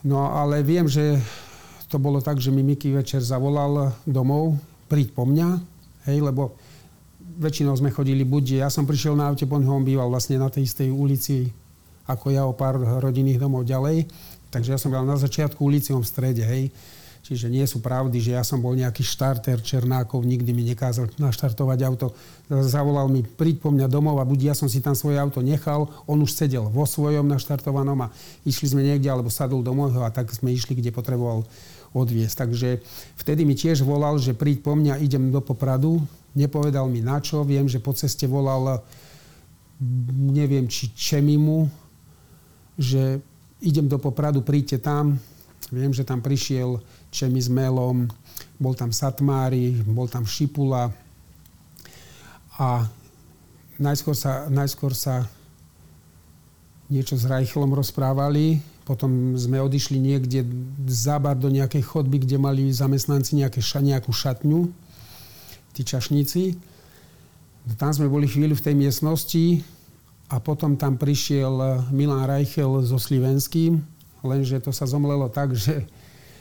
No 0.00 0.32
ale 0.32 0.64
viem, 0.64 0.88
že 0.88 1.20
to 1.92 2.00
bolo 2.00 2.24
tak, 2.24 2.40
že 2.40 2.48
mi 2.48 2.64
Miky 2.64 2.96
večer 2.96 3.20
zavolal 3.20 3.92
domov, 4.08 4.56
príď 4.88 5.12
po 5.12 5.28
mňa, 5.28 5.48
hej, 6.08 6.24
lebo 6.24 6.56
väčšinou 7.40 7.76
sme 7.76 7.92
chodili 7.92 8.24
buď, 8.24 8.64
ja 8.64 8.68
som 8.72 8.88
prišiel 8.88 9.14
na 9.14 9.28
aute, 9.28 9.44
po 9.44 9.60
on 9.60 9.84
býval 9.84 10.08
vlastne 10.08 10.40
na 10.40 10.48
tej 10.48 10.64
istej 10.66 10.88
ulici 10.88 11.52
ako 12.10 12.26
ja 12.34 12.42
o 12.42 12.56
pár 12.56 12.82
rodinných 12.98 13.38
domov 13.38 13.62
ďalej. 13.62 14.10
Takže 14.50 14.74
ja 14.74 14.78
som 14.82 14.90
bol 14.90 15.06
na 15.06 15.14
začiatku 15.14 15.62
ulici 15.62 15.94
v 15.94 16.02
strede, 16.02 16.42
hej. 16.42 16.74
Čiže 17.20 17.52
nie 17.52 17.62
sú 17.68 17.84
pravdy, 17.84 18.16
že 18.18 18.34
ja 18.34 18.42
som 18.42 18.58
bol 18.58 18.74
nejaký 18.74 19.04
štarter 19.04 19.60
Černákov, 19.60 20.24
nikdy 20.24 20.50
mi 20.50 20.64
nekázal 20.72 21.12
naštartovať 21.20 21.78
auto. 21.86 22.16
Zavolal 22.48 23.06
mi, 23.06 23.22
príď 23.22 23.62
po 23.62 23.70
mňa 23.70 23.86
domov 23.86 24.18
a 24.18 24.26
buď 24.26 24.50
ja 24.50 24.54
som 24.56 24.66
si 24.66 24.82
tam 24.82 24.96
svoje 24.96 25.20
auto 25.20 25.44
nechal, 25.44 25.86
on 26.08 26.18
už 26.24 26.32
sedel 26.32 26.66
vo 26.66 26.88
svojom 26.88 27.28
naštartovanom 27.28 28.08
a 28.08 28.12
išli 28.42 28.72
sme 28.72 28.82
niekde, 28.82 29.12
alebo 29.12 29.30
sadol 29.30 29.62
do 29.62 29.70
môjho 29.70 30.02
a 30.02 30.10
tak 30.10 30.32
sme 30.32 30.50
išli, 30.50 30.74
kde 30.74 30.90
potreboval 30.90 31.46
odviesť. 31.94 32.48
Takže 32.48 32.68
vtedy 33.20 33.44
mi 33.44 33.54
tiež 33.54 33.84
volal, 33.84 34.18
že 34.18 34.34
príď 34.34 34.64
po 34.64 34.74
mňa, 34.74 34.98
idem 34.98 35.30
do 35.30 35.44
Popradu. 35.44 36.02
Nepovedal 36.34 36.88
mi 36.88 37.04
na 37.04 37.20
čo, 37.22 37.46
viem, 37.46 37.68
že 37.68 37.78
po 37.78 37.94
ceste 37.94 38.26
volal 38.26 38.82
neviem, 40.14 40.68
či 40.68 40.92
Čemimu, 40.92 41.68
že 42.80 43.20
idem 43.60 43.86
do 43.86 44.00
Popradu, 44.00 44.40
príďte 44.40 44.80
tam. 44.80 45.20
Viem, 45.70 45.94
že 45.94 46.02
tam 46.02 46.18
prišiel 46.18 46.82
Čemi 47.10 47.42
bol 48.60 48.74
tam 48.78 48.94
Satmári, 48.94 49.74
bol 49.82 50.06
tam 50.06 50.24
Šipula 50.24 50.94
a 52.56 52.86
najskôr 53.82 54.14
sa, 54.14 54.46
najskôr 54.46 54.94
sa 54.94 55.26
niečo 56.90 57.14
s 57.18 57.26
Rajchlom 57.26 57.74
rozprávali, 57.74 58.62
potom 58.82 59.38
sme 59.38 59.62
odišli 59.62 59.98
niekde 59.98 60.42
za 60.90 61.18
bar 61.22 61.38
do 61.38 61.46
nejakej 61.46 61.82
chodby, 61.86 62.26
kde 62.26 62.36
mali 62.38 62.62
zamestnanci 62.74 63.38
nejaké, 63.38 63.62
nejakú 63.62 64.10
šatňu, 64.10 64.66
tí 65.74 65.82
čašníci. 65.86 66.58
Tam 67.78 67.94
sme 67.94 68.10
boli 68.10 68.26
chvíľu 68.26 68.58
v 68.58 68.64
tej 68.66 68.74
miestnosti, 68.74 69.62
a 70.30 70.38
potom 70.38 70.78
tam 70.78 70.94
prišiel 70.94 71.90
Milan 71.90 72.22
Reichel 72.22 72.86
so 72.86 73.02
Slivenským, 73.02 73.82
lenže 74.22 74.62
to 74.62 74.70
sa 74.70 74.86
zomlelo 74.86 75.26
tak, 75.26 75.58
že, 75.58 75.82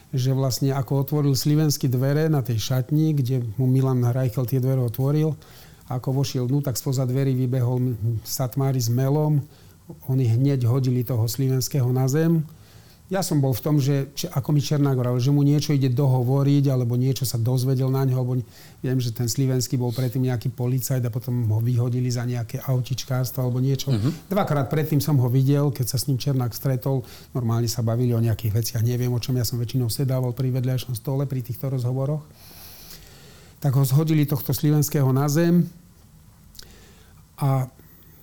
že 0.09 0.33
vlastne 0.33 0.73
ako 0.73 1.05
otvoril 1.05 1.37
Slivenský 1.37 1.85
dvere 1.85 2.25
na 2.27 2.41
tej 2.41 2.57
šatni, 2.57 3.13
kde 3.13 3.45
mu 3.61 3.69
Milan 3.69 4.01
Reichel 4.09 4.49
tie 4.49 4.57
dvere 4.57 4.81
otvoril, 4.81 5.37
ako 5.89 6.21
vošiel 6.21 6.45
dnu, 6.49 6.61
tak 6.65 6.77
spoza 6.77 7.05
dverí 7.05 7.33
vybehol 7.33 7.97
Satmári 8.25 8.81
s 8.81 8.89
Melom, 8.89 9.41
oni 10.05 10.29
hneď 10.29 10.69
hodili 10.69 11.01
toho 11.01 11.25
Slivenského 11.25 11.89
na 11.89 12.05
zem. 12.05 12.45
Ja 13.09 13.25
som 13.25 13.41
bol 13.41 13.57
v 13.57 13.63
tom, 13.65 13.81
že 13.81 14.13
či, 14.13 14.29
ako 14.29 14.53
mi 14.53 14.61
Černák 14.61 14.93
hovoril, 14.93 15.17
že 15.17 15.33
mu 15.33 15.41
niečo 15.41 15.73
ide 15.73 15.89
dohovoriť, 15.89 16.69
alebo 16.69 16.93
niečo 16.93 17.25
sa 17.25 17.41
dozvedel 17.41 17.89
na 17.89 18.05
ňo, 18.05 18.13
alebo 18.21 18.37
viem, 18.85 19.01
že 19.01 19.09
ten 19.09 19.25
Slivenský 19.25 19.81
bol 19.81 19.89
predtým 19.89 20.29
nejaký 20.29 20.53
policajt 20.53 21.01
a 21.01 21.09
potom 21.09 21.41
ho 21.49 21.57
vyhodili 21.57 22.05
za 22.13 22.21
nejaké 22.21 22.61
autičkárstvo 22.61 23.41
alebo 23.41 23.57
niečo. 23.57 23.89
Uh-huh. 23.89 24.13
Dvakrát 24.29 24.69
predtým 24.69 25.01
som 25.01 25.17
ho 25.17 25.25
videl, 25.25 25.73
keď 25.73 25.89
sa 25.89 25.97
s 25.97 26.05
ním 26.05 26.21
Černák 26.21 26.53
stretol. 26.53 27.01
Normálne 27.33 27.65
sa 27.65 27.81
bavili 27.81 28.13
o 28.13 28.21
nejakých 28.21 28.53
veciach, 28.53 28.85
neviem 28.85 29.09
o 29.09 29.17
čom, 29.17 29.33
ja 29.33 29.43
som 29.43 29.57
väčšinou 29.57 29.89
sedával 29.89 30.37
pri 30.37 30.53
vedľajšom 30.53 30.93
stole 30.93 31.25
pri 31.25 31.41
týchto 31.41 31.65
rozhovoroch. 31.65 32.21
Tak 33.57 33.73
ho 33.73 33.81
zhodili 33.89 34.29
tohto 34.29 34.53
Slivenského 34.53 35.09
na 35.09 35.25
zem 35.25 35.65
a 37.41 37.73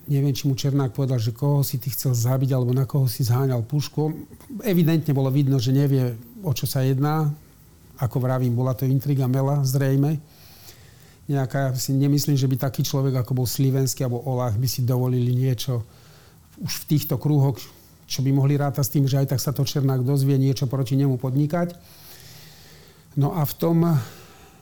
neviem, 0.06 0.34
či 0.34 0.46
mu 0.46 0.54
Černák 0.54 0.94
povedal, 0.94 1.18
že 1.18 1.34
koho 1.34 1.66
si 1.66 1.82
ty 1.82 1.90
chcel 1.90 2.14
zabiť, 2.14 2.54
alebo 2.54 2.70
na 2.70 2.86
koho 2.86 3.10
si 3.10 3.26
zháňal 3.26 3.66
pušku. 3.66 4.14
Evidentne 4.62 5.10
bolo 5.10 5.30
vidno, 5.30 5.58
že 5.58 5.75
nevie, 5.75 6.14
o 6.42 6.54
čo 6.54 6.64
sa 6.64 6.86
jedná. 6.86 7.30
Ako 7.98 8.22
vravím, 8.22 8.54
bola 8.54 8.72
to 8.72 8.86
intriga 8.86 9.26
Mela, 9.26 9.66
zrejme. 9.66 10.18
Nejaká, 11.26 11.75
si 11.75 11.90
nemyslím, 11.90 12.38
že 12.38 12.46
by 12.46 12.70
taký 12.70 12.86
človek, 12.86 13.18
ako 13.18 13.42
bol 13.42 13.46
Slivenský 13.50 14.06
alebo 14.06 14.22
Olach, 14.22 14.54
by 14.54 14.68
si 14.70 14.86
dovolili 14.86 15.34
niečo 15.34 15.82
už 16.62 16.86
v 16.86 16.96
týchto 16.96 17.18
krúhoch, 17.18 17.58
čo 18.06 18.22
by 18.22 18.30
mohli 18.30 18.54
rátať 18.54 18.84
s 18.86 18.92
tým, 18.94 19.04
že 19.10 19.18
aj 19.18 19.34
tak 19.34 19.40
sa 19.42 19.50
to 19.50 19.66
Černák 19.66 20.06
dozvie 20.06 20.38
niečo 20.38 20.70
proti 20.70 20.94
nemu 20.94 21.18
podnikať. 21.18 21.75
No 23.18 23.34
a 23.34 23.42
v 23.42 23.54
tom, 23.58 23.78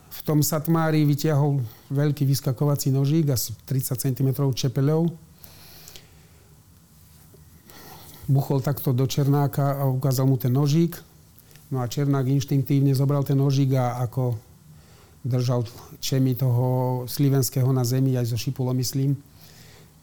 v 0.08 0.20
tom 0.24 0.40
Satmári 0.40 1.04
vytiahol 1.04 1.60
veľký 1.92 2.24
vyskakovací 2.24 2.88
nožík, 2.94 3.28
asi 3.34 3.52
30 3.68 4.00
cm 4.00 4.30
čepeľov, 4.54 5.12
buchol 8.28 8.64
takto 8.64 8.92
do 8.92 9.04
Černáka 9.06 9.80
a 9.80 9.88
ukázal 9.88 10.26
mu 10.26 10.36
ten 10.36 10.52
nožík. 10.52 10.96
No 11.72 11.80
a 11.80 11.88
Černák 11.88 12.28
inštinktívne 12.28 12.92
zobral 12.94 13.24
ten 13.24 13.40
nožík 13.40 13.74
a 13.74 13.98
ako 14.04 14.36
držal 15.24 15.64
čemi 15.98 16.36
toho 16.36 17.02
Slivenského 17.08 17.72
na 17.72 17.82
zemi, 17.82 18.12
aj 18.14 18.28
zo 18.28 18.38
šipulo 18.38 18.76
myslím, 18.76 19.16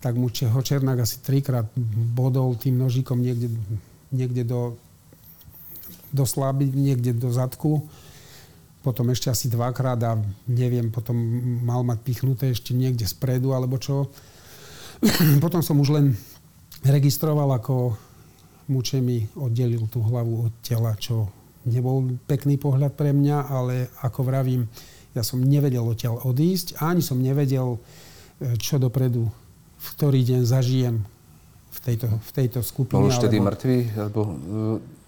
tak 0.02 0.18
mu 0.18 0.34
ho 0.34 0.62
Černák 0.62 1.06
asi 1.06 1.22
trikrát 1.22 1.70
bodol 2.18 2.58
tým 2.58 2.82
nožíkom 2.82 3.22
niekde, 3.22 3.54
niekde 4.10 4.42
do, 4.42 4.74
do 6.10 6.26
slaby, 6.26 6.66
niekde 6.74 7.14
do 7.14 7.30
zadku. 7.30 7.86
Potom 8.82 9.14
ešte 9.14 9.30
asi 9.30 9.46
dvakrát 9.46 10.02
a 10.02 10.18
neviem, 10.50 10.90
potom 10.90 11.14
mal 11.62 11.86
mať 11.86 12.02
pichnuté 12.02 12.50
ešte 12.50 12.74
niekde 12.74 13.06
spredu 13.06 13.54
alebo 13.54 13.78
čo. 13.78 14.10
potom 15.46 15.62
som 15.62 15.78
už 15.78 15.94
len 15.94 16.18
registroval, 16.82 17.54
ako 17.54 17.94
mučemi 18.70 19.30
oddelil 19.38 19.88
tú 19.90 20.04
hlavu 20.06 20.52
od 20.52 20.54
tela, 20.62 20.94
čo 21.00 21.30
nebol 21.66 22.18
pekný 22.26 22.58
pohľad 22.58 22.94
pre 22.98 23.14
mňa, 23.14 23.38
ale 23.50 23.90
ako 24.02 24.20
vravím, 24.26 24.66
ja 25.14 25.22
som 25.22 25.44
nevedel 25.44 25.84
odtiaľ 25.84 26.24
odísť 26.24 26.80
a 26.80 26.96
ani 26.96 27.04
som 27.04 27.20
nevedel, 27.20 27.78
e, 27.78 27.80
čo 28.58 28.80
dopredu, 28.82 29.28
v 29.78 29.88
ktorý 29.98 30.20
deň 30.24 30.42
zažijem 30.48 31.04
v 31.72 31.80
tejto, 31.84 32.08
v 32.08 32.32
tejto 32.32 32.60
skupine. 32.64 33.02
Bol 33.02 33.12
už 33.12 33.22
tedy 33.22 33.38
mŕtvý? 33.44 33.80
Alebo... 34.00 34.22
E, 34.26 35.02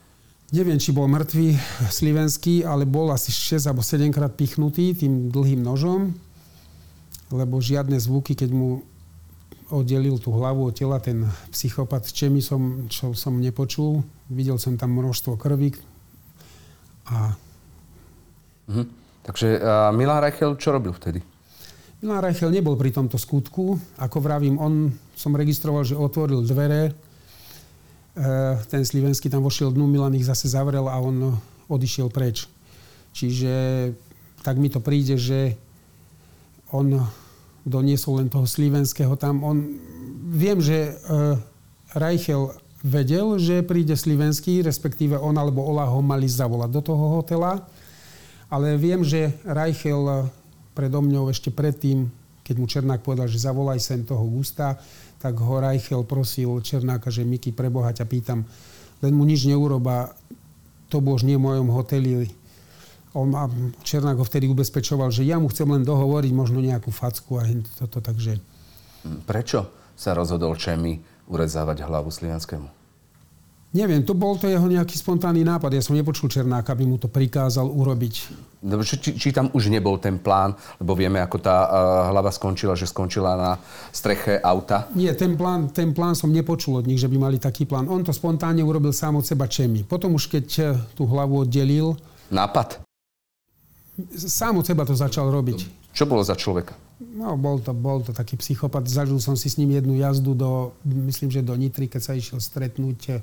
neviem, 0.54 0.78
či 0.78 0.94
bol 0.94 1.10
mŕtvý 1.10 1.58
slivenský, 1.90 2.68
ale 2.68 2.86
bol 2.86 3.10
asi 3.10 3.32
6 3.32 3.70
alebo 3.70 3.82
7 3.82 4.14
krát 4.14 4.34
pichnutý 4.36 4.94
tým 4.94 5.34
dlhým 5.34 5.64
nožom, 5.64 6.14
lebo 7.34 7.58
žiadne 7.58 7.98
zvuky, 7.98 8.38
keď 8.38 8.50
mu 8.54 8.86
oddelil 9.74 10.22
tú 10.22 10.30
hlavu 10.38 10.70
od 10.70 10.78
tela 10.78 11.02
ten 11.02 11.26
psychopat, 11.50 12.14
čemi 12.14 12.46
som, 12.46 12.86
čo 12.86 13.18
som 13.18 13.42
nepočul. 13.42 14.06
Videl 14.30 14.62
som 14.62 14.78
tam 14.78 14.94
množstvo 14.94 15.34
krvi. 15.34 15.74
A... 17.10 17.34
Mhm. 18.70 19.02
Takže 19.24 19.48
a 19.64 19.96
Milan 19.96 20.20
Reichel 20.20 20.60
čo 20.60 20.76
robil 20.76 20.92
vtedy? 20.92 21.24
Milan 22.04 22.20
Reichel 22.20 22.52
nebol 22.52 22.76
pri 22.76 22.92
tomto 22.92 23.16
skutku. 23.16 23.80
Ako 23.96 24.20
vravím, 24.20 24.60
on 24.60 24.92
som 25.16 25.32
registroval, 25.32 25.88
že 25.88 25.96
otvoril 25.96 26.44
dvere. 26.44 26.92
E, 26.92 26.94
ten 28.68 28.84
Slivenský 28.84 29.32
tam 29.32 29.48
vošiel 29.48 29.72
dnu, 29.72 29.88
Milan 29.88 30.12
ich 30.20 30.28
zase 30.28 30.52
zavrel 30.52 30.92
a 30.92 31.00
on 31.00 31.40
odišiel 31.72 32.12
preč. 32.12 32.52
Čiže 33.16 33.54
tak 34.44 34.60
mi 34.60 34.68
to 34.68 34.84
príde, 34.84 35.16
že 35.16 35.56
on 36.76 37.00
doniesol 37.64 38.20
len 38.20 38.28
toho 38.28 38.44
Slivenského 38.44 39.16
tam. 39.16 39.44
On, 39.44 39.58
viem, 40.32 40.60
že 40.60 40.96
uh, 41.08 41.40
Reichel 41.96 42.52
vedel, 42.84 43.40
že 43.40 43.64
príde 43.64 43.96
Slivenský, 43.96 44.60
respektíve 44.60 45.16
on 45.16 45.40
alebo 45.40 45.64
Ola 45.64 45.88
ho 45.88 46.04
mali 46.04 46.28
zavolať 46.28 46.70
do 46.70 46.82
toho 46.84 47.20
hotela. 47.20 47.64
Ale 48.52 48.76
viem, 48.78 49.02
že 49.02 49.34
Reichel 49.48 50.04
e, 50.06 50.16
predo 50.78 51.02
mňou 51.02 51.32
ešte 51.32 51.50
predtým, 51.50 52.06
keď 52.44 52.56
mu 52.60 52.68
Černák 52.70 53.02
povedal, 53.02 53.26
že 53.26 53.42
zavolaj 53.42 53.82
sem 53.82 54.06
toho 54.06 54.22
Gusta, 54.30 54.78
tak 55.18 55.40
ho 55.40 55.56
Reichel 55.58 56.04
prosil 56.06 56.60
Černáka, 56.62 57.10
že 57.10 57.26
Miky, 57.26 57.56
preboha 57.56 57.96
ťa 57.96 58.06
pýtam, 58.06 58.46
len 59.02 59.14
mu 59.16 59.24
nič 59.26 59.48
neuroba, 59.48 60.14
to 60.92 61.02
už 61.02 61.26
nie 61.26 61.40
v 61.40 61.50
mojom 61.50 61.72
hoteli, 61.74 62.30
on 63.14 63.30
ma, 63.30 63.46
Černák 63.86 64.18
ho 64.18 64.26
vtedy 64.26 64.50
ubezpečoval, 64.50 65.14
že 65.14 65.26
ja 65.26 65.38
mu 65.38 65.50
chcem 65.50 65.70
len 65.70 65.86
dohovoriť 65.86 66.32
možno 66.34 66.60
nejakú 66.60 66.90
facku 66.90 67.38
a 67.38 67.46
toto, 67.78 68.02
takže... 68.02 68.42
Prečo 69.30 69.70
sa 69.94 70.18
rozhodol 70.18 70.58
Čemi 70.58 70.98
urezávať 71.30 71.86
hlavu 71.86 72.10
Slianskému? 72.10 72.84
Neviem, 73.74 74.06
to 74.06 74.14
bol 74.14 74.38
to 74.38 74.46
jeho 74.46 74.70
nejaký 74.70 75.02
spontánny 75.02 75.42
nápad. 75.42 75.74
Ja 75.74 75.82
som 75.82 75.98
nepočul 75.98 76.30
Černáka, 76.30 76.78
aby 76.78 76.86
mu 76.86 77.02
to 77.02 77.10
prikázal 77.10 77.66
urobiť. 77.66 78.14
Či, 78.62 79.18
či 79.18 79.30
tam 79.34 79.50
už 79.50 79.74
nebol 79.74 79.98
ten 79.98 80.22
plán, 80.22 80.54
lebo 80.78 80.94
vieme, 80.94 81.18
ako 81.18 81.42
tá 81.42 81.58
uh, 81.66 81.70
hlava 82.14 82.30
skončila, 82.30 82.78
že 82.78 82.86
skončila 82.86 83.34
na 83.34 83.52
streche 83.90 84.38
auta? 84.46 84.94
Nie, 84.94 85.18
ten 85.18 85.34
plán, 85.34 85.74
ten 85.74 85.90
plán 85.90 86.14
som 86.14 86.30
nepočul 86.30 86.78
od 86.78 86.86
nich, 86.86 87.02
že 87.02 87.10
by 87.10 87.18
mali 87.18 87.42
taký 87.42 87.66
plán. 87.66 87.90
On 87.90 88.06
to 88.06 88.14
spontánne 88.14 88.62
urobil 88.62 88.94
sám 88.94 89.18
od 89.18 89.26
seba 89.26 89.50
Čemi. 89.50 89.82
Potom 89.82 90.14
už 90.14 90.30
keď 90.30 90.46
eh, 90.62 90.78
tú 90.94 91.10
hlavu 91.10 91.42
oddelil... 91.42 91.98
Nápad? 92.30 92.93
Sám 94.18 94.58
od 94.58 94.66
seba 94.66 94.86
to 94.90 94.98
začal 94.98 95.30
robiť. 95.30 95.92
Čo 95.94 96.10
bolo 96.10 96.26
za 96.26 96.34
človeka? 96.34 96.74
No, 96.98 97.38
bol 97.38 97.62
to, 97.62 97.78
bol 97.78 98.02
to 98.02 98.10
taký 98.10 98.40
psychopat. 98.42 98.90
Zažil 98.90 99.22
som 99.22 99.38
si 99.38 99.52
s 99.52 99.62
ním 99.62 99.78
jednu 99.78 99.94
jazdu 100.02 100.34
do, 100.34 100.74
myslím, 100.82 101.30
že 101.30 101.46
do 101.46 101.54
Nitry, 101.54 101.86
keď 101.86 102.02
sa 102.02 102.14
išiel 102.18 102.42
stretnúť 102.42 103.22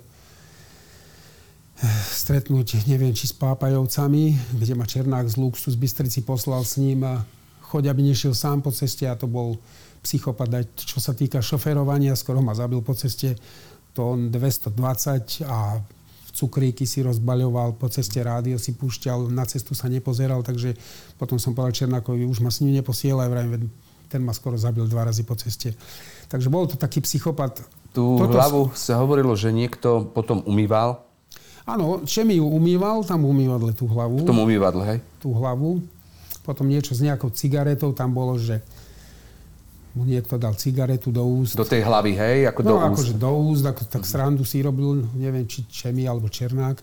stretnúť, 2.12 2.84
neviem, 2.84 3.16
či 3.16 3.24
s 3.24 3.34
Pápajovcami, 3.36 4.36
kde 4.52 4.74
ma 4.76 4.84
Černák 4.84 5.32
z 5.32 5.40
Luxus 5.40 5.80
Bystrici 5.80 6.20
poslal 6.20 6.60
s 6.60 6.76
ním 6.76 7.00
a 7.08 7.24
choď, 7.72 7.88
aby 7.88 8.04
nešiel 8.04 8.36
sám 8.36 8.60
po 8.60 8.68
ceste 8.68 9.08
a 9.08 9.16
to 9.16 9.24
bol 9.24 9.56
psychopat. 10.04 10.52
Čo 10.76 11.00
sa 11.00 11.16
týka 11.16 11.40
šoferovania, 11.40 12.12
skoro 12.16 12.44
ma 12.44 12.52
zabil 12.52 12.84
po 12.84 12.92
ceste. 12.92 13.32
To 13.96 14.12
on 14.12 14.28
220 14.28 15.48
a 15.48 15.80
cukríky 16.32 16.86
si 16.86 17.02
rozbaľoval, 17.02 17.76
po 17.76 17.90
ceste 17.90 18.22
rádio 18.22 18.56
si 18.56 18.74
púšťal, 18.74 19.30
na 19.30 19.44
cestu 19.46 19.74
sa 19.74 19.90
nepozeral, 19.90 20.40
takže 20.46 20.74
potom 21.18 21.36
som 21.36 21.52
povedal 21.52 21.74
Černákovi, 21.74 22.24
už 22.26 22.40
ma 22.40 22.50
s 22.50 22.62
ním 22.62 22.78
neposielaj, 22.80 23.28
vrajím, 23.28 23.70
ten 24.10 24.20
ma 24.26 24.34
skoro 24.34 24.58
zabil 24.58 24.90
dva 24.90 25.06
razy 25.06 25.22
po 25.22 25.38
ceste. 25.38 25.74
Takže 26.26 26.50
bol 26.50 26.66
to 26.66 26.74
taký 26.74 26.98
psychopat. 27.02 27.62
Tú 27.94 28.18
Toto... 28.18 28.34
hlavu 28.34 28.62
sa 28.74 28.98
hovorilo, 28.98 29.34
že 29.38 29.54
niekto 29.54 30.10
potom 30.10 30.42
umýval? 30.46 31.02
Áno, 31.68 32.02
mi 32.02 32.34
ju 32.34 32.46
umýval, 32.50 33.06
tam 33.06 33.22
umývadle 33.22 33.70
tú 33.76 33.86
hlavu. 33.86 34.26
V 34.26 34.30
tom 34.30 34.42
umývadle, 34.42 34.82
hej? 34.82 34.98
Tú 35.22 35.30
hlavu. 35.30 35.78
Potom 36.42 36.66
niečo 36.66 36.96
s 36.96 37.04
nejakou 37.04 37.30
cigaretou, 37.30 37.94
tam 37.94 38.10
bolo, 38.10 38.34
že 38.34 38.58
mu 39.90 40.06
niekto 40.06 40.38
dal 40.38 40.54
cigaretu 40.54 41.10
do 41.10 41.26
úst. 41.26 41.58
Do 41.58 41.66
tej 41.66 41.82
hlavy, 41.82 42.14
hej? 42.14 42.38
Ako 42.54 42.60
no, 42.62 42.68
do 42.68 42.76
úst. 42.78 42.86
akože 42.86 43.14
do 43.18 43.30
úst, 43.50 43.64
ako, 43.66 43.82
tak 43.90 44.02
srandu 44.06 44.46
si 44.46 44.62
robil, 44.62 45.02
neviem, 45.18 45.46
či 45.50 45.66
Čemi 45.66 46.06
alebo 46.06 46.30
Černák. 46.30 46.78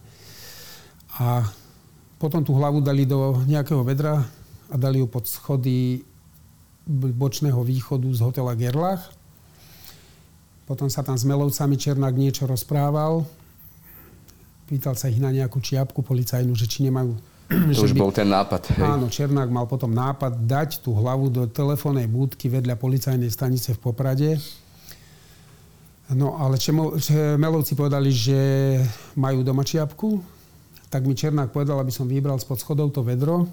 A 1.24 1.48
potom 2.20 2.44
tú 2.44 2.58
hlavu 2.58 2.84
dali 2.84 3.08
do 3.08 3.40
nejakého 3.48 3.82
vedra 3.88 4.26
a 4.68 4.76
dali 4.76 5.00
ju 5.00 5.08
pod 5.08 5.24
schody 5.24 6.04
bočného 6.88 7.60
východu 7.64 8.08
z 8.12 8.20
hotela 8.24 8.56
Gerlach. 8.56 9.12
Potom 10.68 10.92
sa 10.92 11.00
tam 11.00 11.16
s 11.16 11.24
Melovcami 11.24 11.80
Černák 11.80 12.16
niečo 12.16 12.44
rozprával. 12.44 13.24
Pýtal 14.68 15.00
sa 15.00 15.08
ich 15.08 15.24
na 15.24 15.32
nejakú 15.32 15.64
čiapku 15.64 16.04
policajnú, 16.04 16.52
že 16.60 16.68
či 16.68 16.84
nemajú 16.84 17.16
to 17.76 17.88
už 17.88 17.96
by, 17.96 18.00
bol 18.00 18.12
ten 18.12 18.28
nápad. 18.28 18.76
Hej. 18.76 18.84
Áno, 18.84 19.08
Černák 19.08 19.48
mal 19.48 19.64
potom 19.68 19.92
nápad 19.92 20.44
dať 20.44 20.84
tú 20.84 20.92
hlavu 20.92 21.32
do 21.32 21.48
telefónnej 21.48 22.08
búdky 22.08 22.52
vedľa 22.52 22.76
policajnej 22.76 23.32
stanice 23.32 23.72
v 23.76 23.80
Poprade. 23.80 24.36
No 26.12 26.40
ale 26.40 26.56
Čemo, 26.56 26.96
Melovci 27.36 27.76
povedali, 27.76 28.12
že 28.16 28.40
majú 29.20 29.44
doma 29.44 29.64
čiapku, 29.64 30.24
tak 30.88 31.04
mi 31.04 31.16
Černák 31.16 31.52
povedal, 31.52 31.80
aby 31.84 31.92
som 31.92 32.08
vybral 32.08 32.40
spod 32.40 32.64
schodov 32.64 32.96
to 32.96 33.04
vedro, 33.04 33.44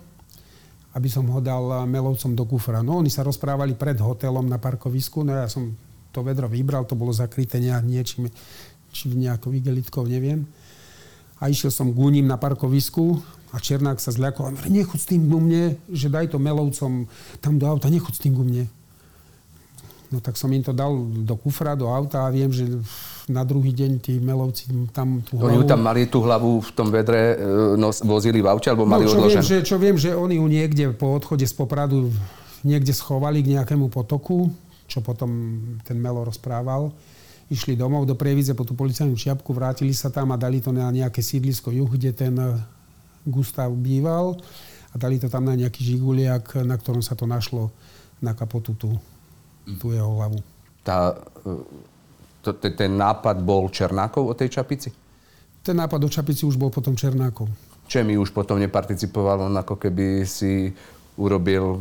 aby 0.94 1.10
som 1.10 1.26
ho 1.26 1.42
dal 1.42 1.82
Melovcom 1.90 2.34
do 2.34 2.46
kufra. 2.46 2.78
No 2.78 3.02
oni 3.02 3.10
sa 3.10 3.26
rozprávali 3.26 3.74
pred 3.74 3.98
hotelom 3.98 4.46
na 4.46 4.62
parkovisku, 4.62 5.26
no 5.26 5.34
ja 5.34 5.50
som 5.50 5.74
to 6.14 6.22
vedro 6.22 6.46
vybral, 6.46 6.86
to 6.86 6.94
bolo 6.94 7.10
zakryté 7.10 7.58
nejak 7.58 7.82
niečím, 7.82 8.30
či 8.94 9.10
nejakou 9.10 9.50
igelitkou, 9.50 10.06
neviem. 10.06 10.46
A 11.42 11.50
išiel 11.50 11.74
som 11.74 11.90
k 11.90 11.98
ním 12.14 12.30
na 12.30 12.38
parkovisku 12.38 13.22
a 13.54 13.62
Černák 13.62 14.02
sa 14.02 14.10
zľakol. 14.10 14.54
A 14.54 14.66
nechod 14.66 14.98
s 14.98 15.06
tým 15.06 15.30
ku 15.30 15.38
mne, 15.38 15.78
že 15.90 16.10
daj 16.10 16.34
to 16.34 16.42
melovcom 16.42 17.06
tam 17.38 17.54
do 17.58 17.66
auta, 17.70 17.86
nechod 17.86 18.14
s 18.14 18.20
tým 18.22 18.34
ku 18.34 18.42
mne. 18.42 18.66
No 20.14 20.22
tak 20.22 20.38
som 20.38 20.46
im 20.54 20.62
to 20.62 20.70
dal 20.70 20.94
do 21.26 21.34
kufra, 21.34 21.74
do 21.74 21.90
auta 21.90 22.26
a 22.26 22.30
viem, 22.30 22.46
že 22.50 22.70
na 23.26 23.42
druhý 23.42 23.74
deň 23.74 23.90
tí 23.98 24.22
melovci 24.22 24.70
tam 24.94 25.24
tú 25.26 25.42
hlavu... 25.42 25.58
Oni 25.58 25.66
tam 25.66 25.82
mali 25.82 26.06
tú 26.06 26.22
hlavu 26.22 26.62
v 26.62 26.70
tom 26.70 26.92
vedre, 26.92 27.34
e, 27.34 27.74
nos, 27.74 27.98
vozili 28.04 28.38
v 28.38 28.46
aute, 28.46 28.70
alebo 28.70 28.86
mali 28.86 29.08
no, 29.08 29.10
čo 29.10 29.18
odloženú? 29.18 29.42
Viem, 29.42 29.50
že, 29.50 29.56
čo 29.66 29.76
viem, 29.80 29.96
že 29.98 30.10
oni 30.14 30.38
ju 30.38 30.46
niekde 30.46 30.84
po 30.94 31.18
odchode 31.18 31.42
z 31.42 31.54
Popradu 31.56 32.14
niekde 32.62 32.94
schovali 32.94 33.42
k 33.42 33.58
nejakému 33.58 33.90
potoku, 33.90 34.54
čo 34.86 35.02
potom 35.02 35.58
ten 35.82 35.98
Melo 35.98 36.22
rozprával. 36.22 36.94
Išli 37.54 37.78
domov 37.78 38.02
do 38.02 38.18
Prievidze 38.18 38.50
po 38.58 38.66
tú 38.66 38.74
policajnú 38.74 39.14
čiapku, 39.14 39.54
vrátili 39.54 39.94
sa 39.94 40.10
tam 40.10 40.34
a 40.34 40.40
dali 40.40 40.58
to 40.58 40.74
na 40.74 40.90
nejaké 40.90 41.22
sídlisko 41.22 41.70
juh, 41.70 41.86
kde 41.86 42.10
ten 42.10 42.34
Gustav 43.22 43.70
býval 43.70 44.42
a 44.90 44.94
dali 44.98 45.22
to 45.22 45.30
tam 45.30 45.46
na 45.46 45.54
nejaký 45.54 45.86
žiguliak, 45.86 46.58
na 46.66 46.74
ktorom 46.74 46.98
sa 46.98 47.14
to 47.14 47.30
našlo 47.30 47.70
na 48.18 48.34
kapotu 48.34 48.74
tu 48.74 48.90
tú 49.80 49.92
jeho 49.92 50.20
hlavu. 50.20 50.38
Tá, 50.84 51.16
to, 52.44 52.52
ten 52.52 52.92
nápad 52.92 53.40
bol 53.40 53.72
Černákov 53.72 54.28
o 54.28 54.34
tej 54.36 54.52
čapici? 54.60 54.92
Ten 55.64 55.80
nápad 55.80 56.04
o 56.04 56.10
čapici 56.12 56.44
už 56.44 56.60
bol 56.60 56.68
potom 56.68 56.92
Černákov. 56.92 57.48
Čemi 57.88 58.20
už 58.20 58.32
potom 58.32 58.60
neparticipoval, 58.60 59.48
on 59.48 59.56
ako 59.56 59.80
keby 59.80 60.28
si 60.28 60.72
urobil, 61.16 61.80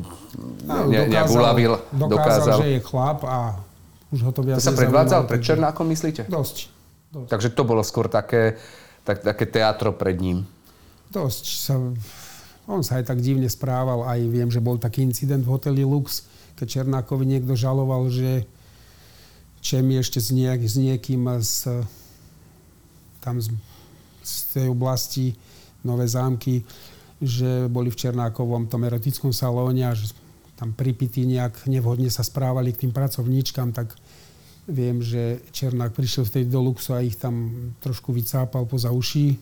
ne, 0.63 1.09
nejak 1.09 1.31
uľavil, 1.31 1.71
dokázal, 1.91 2.11
dokázal. 2.11 2.57
že 2.63 2.69
je 2.77 2.81
chlap 2.85 3.19
a 3.25 3.37
už 4.13 4.21
ho 4.21 4.31
to 4.31 4.45
viac 4.45 4.61
To 4.61 4.69
sa 4.69 4.77
predvádzal 4.77 5.25
pred 5.25 5.41
Černákom, 5.41 5.89
myslíte? 5.89 6.29
Dosť. 6.29 6.69
dosť. 7.09 7.29
Takže 7.33 7.49
to 7.57 7.65
bolo 7.65 7.81
skôr 7.81 8.05
také, 8.05 8.61
tak, 9.01 9.25
také 9.25 9.49
teatro 9.49 9.89
pred 9.89 10.21
ním. 10.21 10.45
Dosť 11.09 11.45
sa... 11.49 11.73
On 12.63 12.79
sa 12.79 13.01
aj 13.01 13.11
tak 13.11 13.19
divne 13.19 13.49
správal, 13.51 14.07
aj 14.07 14.23
viem, 14.31 14.47
že 14.47 14.63
bol 14.63 14.79
taký 14.79 15.03
incident 15.03 15.43
v 15.43 15.51
hoteli 15.51 15.83
Lux, 15.83 16.23
keď 16.55 16.79
Černákovi 16.79 17.27
niekto 17.27 17.59
žaloval, 17.59 18.07
že 18.07 18.47
Čemi 19.63 19.95
ešte 19.99 20.19
s, 20.19 20.31
nejak, 20.31 20.63
s 20.63 20.75
niekým 20.75 21.23
z, 21.39 21.83
tam 23.23 23.39
z, 23.39 23.51
z 24.23 24.33
tej 24.55 24.67
oblasti 24.71 25.35
Nové 25.83 26.07
zámky, 26.07 26.63
že 27.19 27.67
boli 27.67 27.91
v 27.91 27.99
Černákovom 27.99 28.71
tom 28.71 28.87
erotickom 28.87 29.35
salóne 29.35 29.87
a 29.87 29.95
že 29.95 30.15
tam 30.55 30.71
pripity 30.71 31.27
nejak 31.27 31.67
nevhodne 31.67 32.07
sa 32.07 32.23
správali 32.23 32.71
k 32.71 32.87
tým 32.87 32.95
pracovníčkam, 32.95 33.75
tak 33.75 33.95
viem, 34.67 35.03
že 35.03 35.43
Černák 35.51 35.91
prišiel 35.91 36.23
vtedy 36.23 36.47
do 36.47 36.63
Luxu 36.63 36.95
a 36.95 37.03
ich 37.03 37.19
tam 37.19 37.51
trošku 37.83 38.15
vycápal 38.15 38.63
poza 38.65 38.91
uší. 38.91 39.35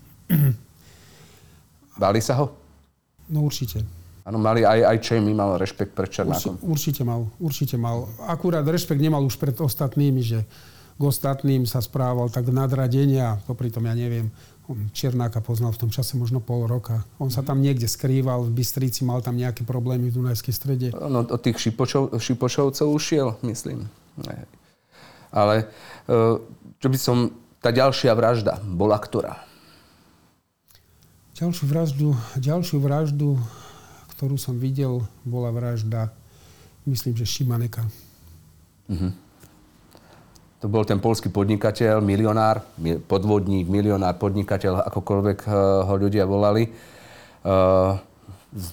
Báli 1.98 2.22
sa 2.28 2.42
ho? 2.42 2.54
No 3.30 3.46
určite. 3.46 3.86
Áno, 4.22 4.38
mali 4.38 4.62
aj, 4.62 4.86
aj 4.86 4.98
Čejmy 5.02 5.34
mal 5.34 5.58
rešpekt 5.58 5.98
pred 5.98 6.10
Černákom. 6.10 6.62
Určite, 6.62 7.02
určite 7.02 7.02
mal, 7.02 7.22
určite 7.42 7.76
mal. 7.78 8.06
Akurát 8.30 8.66
rešpekt 8.66 9.02
nemal 9.02 9.26
už 9.26 9.42
pred 9.42 9.58
ostatnými, 9.58 10.22
že 10.22 10.46
k 10.98 11.02
ostatným 11.02 11.66
sa 11.66 11.82
správal 11.82 12.30
tak 12.30 12.54
nadradenia, 12.54 13.42
popri 13.50 13.74
tom 13.74 13.90
ja 13.90 13.98
neviem, 13.98 14.30
Černáka 14.94 15.42
poznal 15.42 15.74
v 15.74 15.82
tom 15.84 15.90
čase 15.92 16.16
možno 16.16 16.40
pol 16.40 16.70
roka. 16.70 17.02
On 17.18 17.34
sa 17.34 17.42
tam 17.42 17.60
niekde 17.60 17.90
skrýval, 17.90 18.46
v 18.46 18.62
Bystrici 18.62 19.02
mal 19.04 19.20
tam 19.20 19.36
nejaké 19.36 19.66
problémy 19.66 20.14
v 20.14 20.22
Dunajskej 20.22 20.54
strede. 20.54 20.88
No, 20.94 21.26
od 21.26 21.42
tých 21.42 21.58
šipočov, 21.58 22.16
šipočovcov 22.22 22.88
ušiel, 22.88 23.42
myslím. 23.42 23.90
Ne. 24.22 24.46
Ale 25.32 25.56
e, 25.64 25.66
čo 26.78 26.88
by 26.88 26.98
som... 27.00 27.18
Tá 27.62 27.70
ďalšia 27.70 28.18
vražda 28.18 28.58
bola 28.66 28.98
ktorá? 28.98 29.38
Ďalšiu 31.38 31.66
vraždu, 31.70 32.18
ďalšiu 32.42 32.82
vraždu 32.82 33.38
ktorú 34.22 34.38
som 34.38 34.54
videl, 34.54 35.02
bola 35.26 35.50
vražda, 35.50 36.14
myslím, 36.86 37.18
že 37.18 37.26
Šimaneka. 37.26 37.82
Uh-huh. 38.86 39.10
To 40.62 40.70
bol 40.70 40.86
ten 40.86 41.02
polský 41.02 41.34
podnikateľ, 41.34 42.06
milionár, 42.06 42.62
podvodník, 43.10 43.66
milionár, 43.66 44.22
podnikateľ, 44.22 44.86
akokoľvek 44.94 45.40
eh, 45.42 45.54
ho 45.90 45.94
ľudia 45.98 46.30
volali. 46.30 46.70
Uh, 47.42 47.98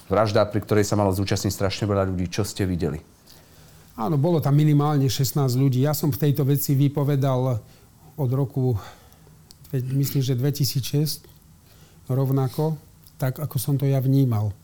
vražda, 0.05 0.45
pri 0.45 0.61
ktorej 0.61 0.85
sa 0.85 0.93
malo 0.93 1.09
zúčastniť 1.09 1.49
strašne 1.49 1.89
veľa 1.89 2.13
ľudí. 2.13 2.29
Čo 2.29 2.45
ste 2.45 2.69
videli? 2.69 3.01
Áno, 3.99 4.15
bolo 4.15 4.39
tam 4.39 4.55
minimálne 4.55 5.11
16 5.11 5.59
ľudí. 5.59 5.83
Ja 5.83 5.91
som 5.91 6.07
v 6.07 6.23
tejto 6.23 6.47
veci 6.47 6.71
vypovedal 6.71 7.59
od 8.15 8.29
roku, 8.31 8.79
myslím, 9.75 10.23
že 10.23 10.39
2006, 10.39 11.27
rovnako, 12.07 12.79
tak 13.19 13.43
ako 13.43 13.59
som 13.59 13.75
to 13.75 13.83
ja 13.83 13.99
vnímal 13.99 14.55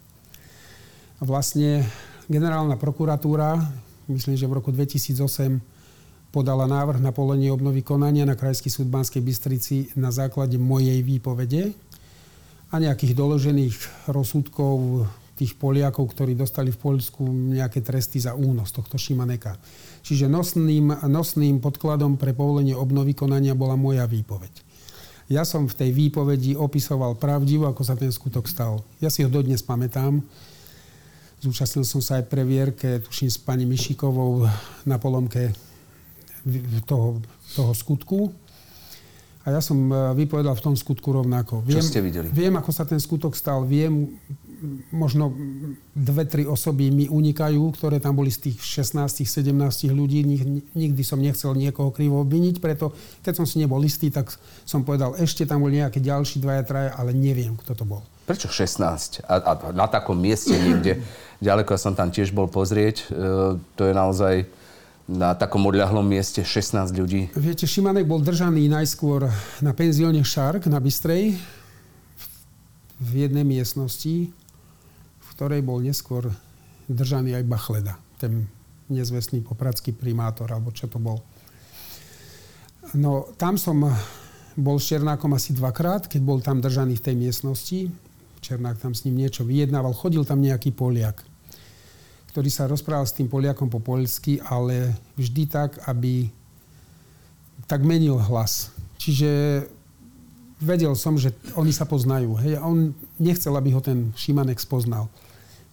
vlastne 1.20 1.84
generálna 2.32 2.80
prokuratúra, 2.80 3.60
myslím, 4.08 4.40
že 4.40 4.48
v 4.48 4.56
roku 4.56 4.72
2008 4.72 5.60
podala 6.32 6.64
návrh 6.64 7.04
na 7.04 7.12
polenie 7.12 7.52
obnovy 7.52 7.84
konania 7.84 8.24
na 8.24 8.40
Krajský 8.40 8.72
súd 8.72 8.88
Banskej 8.88 9.20
Bystrici 9.20 9.92
na 10.00 10.16
základe 10.16 10.56
mojej 10.56 11.04
výpovede 11.04 11.76
a 12.72 12.80
nejakých 12.80 13.12
doložených 13.12 13.76
rozsudkov 14.08 15.08
tých 15.36 15.60
Poliakov, 15.60 16.16
ktorí 16.16 16.32
dostali 16.34 16.72
v 16.72 16.80
Poľsku 16.80 17.28
nejaké 17.28 17.84
tresty 17.84 18.24
za 18.24 18.34
únos 18.34 18.72
tohto 18.72 18.96
Šimaneka. 18.96 19.60
Čiže 20.00 20.32
nosným, 20.32 20.96
nosným 21.12 21.60
podkladom 21.60 22.16
pre 22.16 22.32
povolenie 22.32 22.72
obnovy 22.72 23.12
konania 23.12 23.52
bola 23.52 23.76
moja 23.76 24.08
výpoveď. 24.08 24.64
Ja 25.26 25.42
som 25.42 25.66
v 25.66 25.74
tej 25.74 25.90
výpovedi 25.90 26.54
opisoval 26.54 27.18
pravdivo, 27.18 27.66
ako 27.66 27.82
sa 27.82 27.98
ten 27.98 28.14
skutok 28.14 28.46
stal. 28.46 28.86
Ja 29.02 29.10
si 29.10 29.26
ho 29.26 29.30
dodnes 29.30 29.66
pamätám. 29.66 30.22
Zúčastnil 31.42 31.84
som 31.84 32.00
sa 32.00 32.22
aj 32.22 32.30
previerke, 32.30 33.02
tuším, 33.02 33.30
s 33.34 33.42
pani 33.42 33.66
Mišikovou 33.66 34.46
na 34.86 35.02
polomke 35.02 35.52
toho, 36.86 37.20
toho 37.58 37.74
skutku. 37.74 38.30
A 39.46 39.54
ja 39.54 39.62
som 39.62 39.78
e, 39.94 39.98
vypovedal 40.18 40.58
v 40.58 40.64
tom 40.66 40.74
skutku 40.74 41.14
rovnako. 41.14 41.62
Viem, 41.62 41.78
Čo 41.78 41.86
ste 41.86 42.02
videli? 42.02 42.34
Viem, 42.34 42.58
ako 42.58 42.74
sa 42.74 42.82
ten 42.82 42.98
skutok 42.98 43.38
stal. 43.38 43.62
Viem, 43.62 44.18
možno 44.92 45.34
dve, 45.96 46.24
tri 46.26 46.44
osoby 46.48 46.92
mi 46.92 47.06
unikajú, 47.08 47.62
ktoré 47.76 48.00
tam 48.00 48.16
boli 48.16 48.32
z 48.32 48.52
tých 48.52 48.84
16, 48.86 49.24
17 49.26 49.52
ľudí. 49.92 50.24
Nikdy 50.74 51.02
som 51.06 51.22
nechcel 51.22 51.56
niekoho 51.56 51.92
krivo 51.92 52.22
obviniť, 52.24 52.60
preto 52.60 52.96
keď 53.22 53.34
som 53.42 53.46
si 53.46 53.62
nebol 53.62 53.80
istý, 53.84 54.10
tak 54.10 54.34
som 54.64 54.84
povedal, 54.84 55.16
ešte 55.20 55.46
tam 55.46 55.64
boli 55.64 55.80
nejaké 55.80 56.00
ďalší 56.02 56.42
dvaja, 56.42 56.64
traja, 56.64 56.92
ale 56.96 57.16
neviem, 57.16 57.56
kto 57.60 57.74
to 57.76 57.86
bol. 57.88 58.02
Prečo 58.26 58.50
16? 58.50 59.22
A, 59.30 59.36
a 59.38 59.52
na 59.70 59.86
takom 59.86 60.18
mieste 60.18 60.58
niekde 60.58 60.98
ďaleko, 61.46 61.78
ja 61.78 61.80
som 61.80 61.94
tam 61.94 62.10
tiež 62.10 62.34
bol 62.34 62.50
pozrieť, 62.50 63.06
e, 63.14 63.62
to 63.78 63.82
je 63.86 63.94
naozaj 63.94 64.50
na 65.06 65.38
takom 65.38 65.62
odľahlom 65.70 66.02
mieste 66.02 66.42
16 66.42 66.90
ľudí. 66.98 67.30
Viete, 67.38 67.70
Šimanek 67.70 68.10
bol 68.10 68.26
držaný 68.26 68.66
najskôr 68.66 69.30
na 69.62 69.72
penzióne 69.78 70.26
Šark 70.26 70.66
na 70.66 70.82
Bystrej 70.82 71.38
v 72.98 73.12
jednej 73.14 73.46
miestnosti, 73.46 74.34
ktorej 75.36 75.62
bol 75.62 75.84
neskôr 75.84 76.32
držaný 76.88 77.36
aj 77.36 77.46
Bachleda, 77.48 78.00
ten 78.18 78.48
nezvestný 78.88 79.42
popradský 79.44 79.92
primátor, 79.92 80.48
alebo 80.50 80.72
čo 80.72 80.88
to 80.88 81.02
bol. 81.02 81.20
No, 82.94 83.28
tam 83.36 83.58
som 83.58 83.82
bol 84.56 84.78
s 84.80 84.94
Černákom 84.94 85.34
asi 85.36 85.52
dvakrát, 85.52 86.08
keď 86.08 86.22
bol 86.22 86.40
tam 86.40 86.62
držaný 86.64 87.02
v 87.02 87.06
tej 87.06 87.16
miestnosti. 87.18 87.80
Černák 88.40 88.78
tam 88.78 88.94
s 88.94 89.04
ním 89.04 89.26
niečo 89.26 89.42
vyjednával. 89.42 89.98
Chodil 89.98 90.22
tam 90.22 90.40
nejaký 90.40 90.72
Poliak, 90.72 91.26
ktorý 92.30 92.50
sa 92.54 92.70
rozprával 92.70 93.10
s 93.10 93.18
tým 93.18 93.26
Poliakom 93.26 93.68
po 93.68 93.82
poľsky, 93.82 94.38
ale 94.40 94.94
vždy 95.18 95.44
tak, 95.50 95.82
aby 95.90 96.30
tak 97.66 97.82
menil 97.82 98.22
hlas. 98.22 98.70
Čiže 99.02 99.66
vedel 100.62 100.94
som, 100.94 101.18
že 101.18 101.34
oni 101.58 101.74
sa 101.74 101.90
poznajú. 101.90 102.38
Hej? 102.46 102.62
A 102.62 102.70
on 102.70 102.94
nechcel, 103.18 103.52
aby 103.58 103.74
ho 103.74 103.82
ten 103.82 104.14
Šimanek 104.14 104.62
spoznal. 104.62 105.10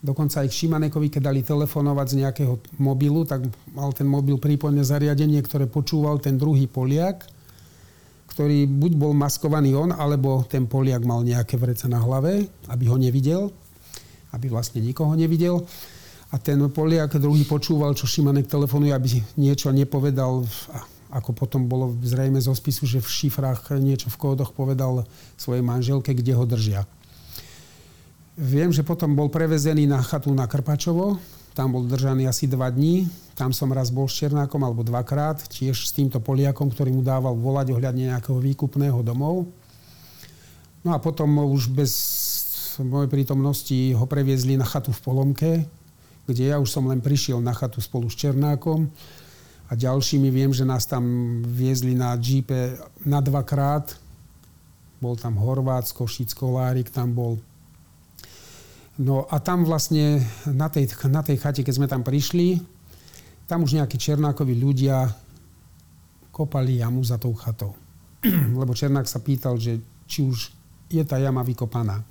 Dokonca 0.03 0.43
aj 0.43 0.51
Šimanekovi, 0.51 1.15
keď 1.15 1.31
dali 1.31 1.47
telefonovať 1.47 2.07
z 2.11 2.19
nejakého 2.27 2.55
mobilu, 2.83 3.23
tak 3.23 3.47
mal 3.71 3.95
ten 3.95 4.11
mobil 4.11 4.35
prípojné 4.35 4.83
zariadenie, 4.83 5.39
ktoré 5.47 5.71
počúval 5.71 6.19
ten 6.19 6.35
druhý 6.35 6.67
Poliak 6.67 7.31
ktorý 8.33 8.65
buď 8.65 8.93
bol 8.97 9.13
maskovaný 9.13 9.77
on, 9.77 9.93
alebo 9.93 10.41
ten 10.49 10.65
Poliak 10.65 11.05
mal 11.05 11.21
nejaké 11.21 11.61
vrece 11.61 11.85
na 11.85 12.01
hlave, 12.01 12.49
aby 12.73 12.89
ho 12.89 12.97
nevidel, 12.97 13.53
aby 14.33 14.49
vlastne 14.49 14.81
nikoho 14.81 15.13
nevidel. 15.13 15.61
A 16.33 16.41
ten 16.41 16.57
Poliak 16.73 17.21
druhý 17.21 17.45
počúval, 17.45 17.93
čo 17.93 18.09
Šimanek 18.09 18.49
telefonuje, 18.49 18.97
aby 18.97 19.21
niečo 19.37 19.69
nepovedal, 19.69 20.49
ako 21.13 21.31
potom 21.37 21.69
bolo 21.69 21.93
zrejme 22.01 22.41
zo 22.41 22.57
spisu, 22.57 22.89
že 22.89 23.05
v 23.05 23.13
šifrách 23.13 23.77
niečo 23.77 24.09
v 24.09 24.17
kódoch 24.17 24.57
povedal 24.57 25.05
svojej 25.37 25.61
manželke, 25.61 26.17
kde 26.17 26.33
ho 26.33 26.49
držia. 26.49 26.89
Viem, 28.33 28.73
že 28.73 28.81
potom 28.81 29.13
bol 29.13 29.29
prevezený 29.29 29.85
na 29.85 30.01
chatu 30.01 30.33
na 30.33 30.49
Krpačovo, 30.49 31.21
tam 31.53 31.77
bol 31.77 31.85
držaný 31.85 32.25
asi 32.25 32.49
dva 32.49 32.73
dní. 32.73 33.05
Tam 33.37 33.53
som 33.53 33.69
raz 33.69 33.93
bol 33.93 34.09
s 34.09 34.17
Černákom, 34.25 34.61
alebo 34.65 34.81
dvakrát, 34.81 35.37
tiež 35.53 35.85
s 35.85 35.93
týmto 35.93 36.17
Poliakom, 36.17 36.73
ktorý 36.73 36.97
mu 36.97 37.05
dával 37.05 37.37
volať 37.37 37.77
ohľadne 37.77 38.09
nejakého 38.09 38.41
výkupného 38.41 39.05
domov. 39.05 39.53
No 40.81 40.97
a 40.97 40.99
potom 41.01 41.29
už 41.45 41.69
bez 41.69 41.93
mojej 42.81 43.13
prítomnosti 43.13 43.93
ho 43.93 44.05
previezli 44.09 44.57
na 44.57 44.65
chatu 44.65 44.97
v 44.97 45.03
Polomke, 45.05 45.53
kde 46.25 46.53
ja 46.53 46.57
už 46.57 46.73
som 46.73 46.89
len 46.89 47.05
prišiel 47.05 47.37
na 47.45 47.53
chatu 47.53 47.85
spolu 47.85 48.09
s 48.09 48.17
Černákom 48.17 48.89
a 49.69 49.73
ďalšími 49.77 50.33
viem, 50.33 50.57
že 50.57 50.65
nás 50.65 50.89
tam 50.89 51.05
viezli 51.45 51.93
na 51.93 52.17
džípe 52.17 52.81
na 53.05 53.21
dvakrát. 53.21 53.93
Bol 55.05 55.21
tam 55.21 55.37
Horvátsko, 55.37 56.09
Šicko, 56.09 56.57
Lárik 56.57 56.89
tam 56.89 57.13
bol. 57.13 57.37
No 59.01 59.25
a 59.25 59.41
tam 59.41 59.65
vlastne 59.65 60.21
na 60.45 60.69
tej, 60.69 60.93
na 61.09 61.25
tej 61.25 61.41
chate, 61.41 61.65
keď 61.65 61.75
sme 61.81 61.89
tam 61.89 62.05
prišli, 62.05 62.61
tam 63.49 63.65
už 63.65 63.81
nejakí 63.81 63.97
Černákovi 63.97 64.53
ľudia 64.53 65.09
kopali 66.29 66.81
jamu 66.81 67.01
za 67.01 67.17
tou 67.17 67.33
chatou. 67.33 67.73
Lebo 68.61 68.77
Černák 68.77 69.09
sa 69.09 69.21
pýtal, 69.21 69.57
že 69.57 69.81
či 70.05 70.25
už 70.25 70.53
je 70.93 71.03
tá 71.09 71.17
jama 71.17 71.41
vykopaná. 71.41 72.05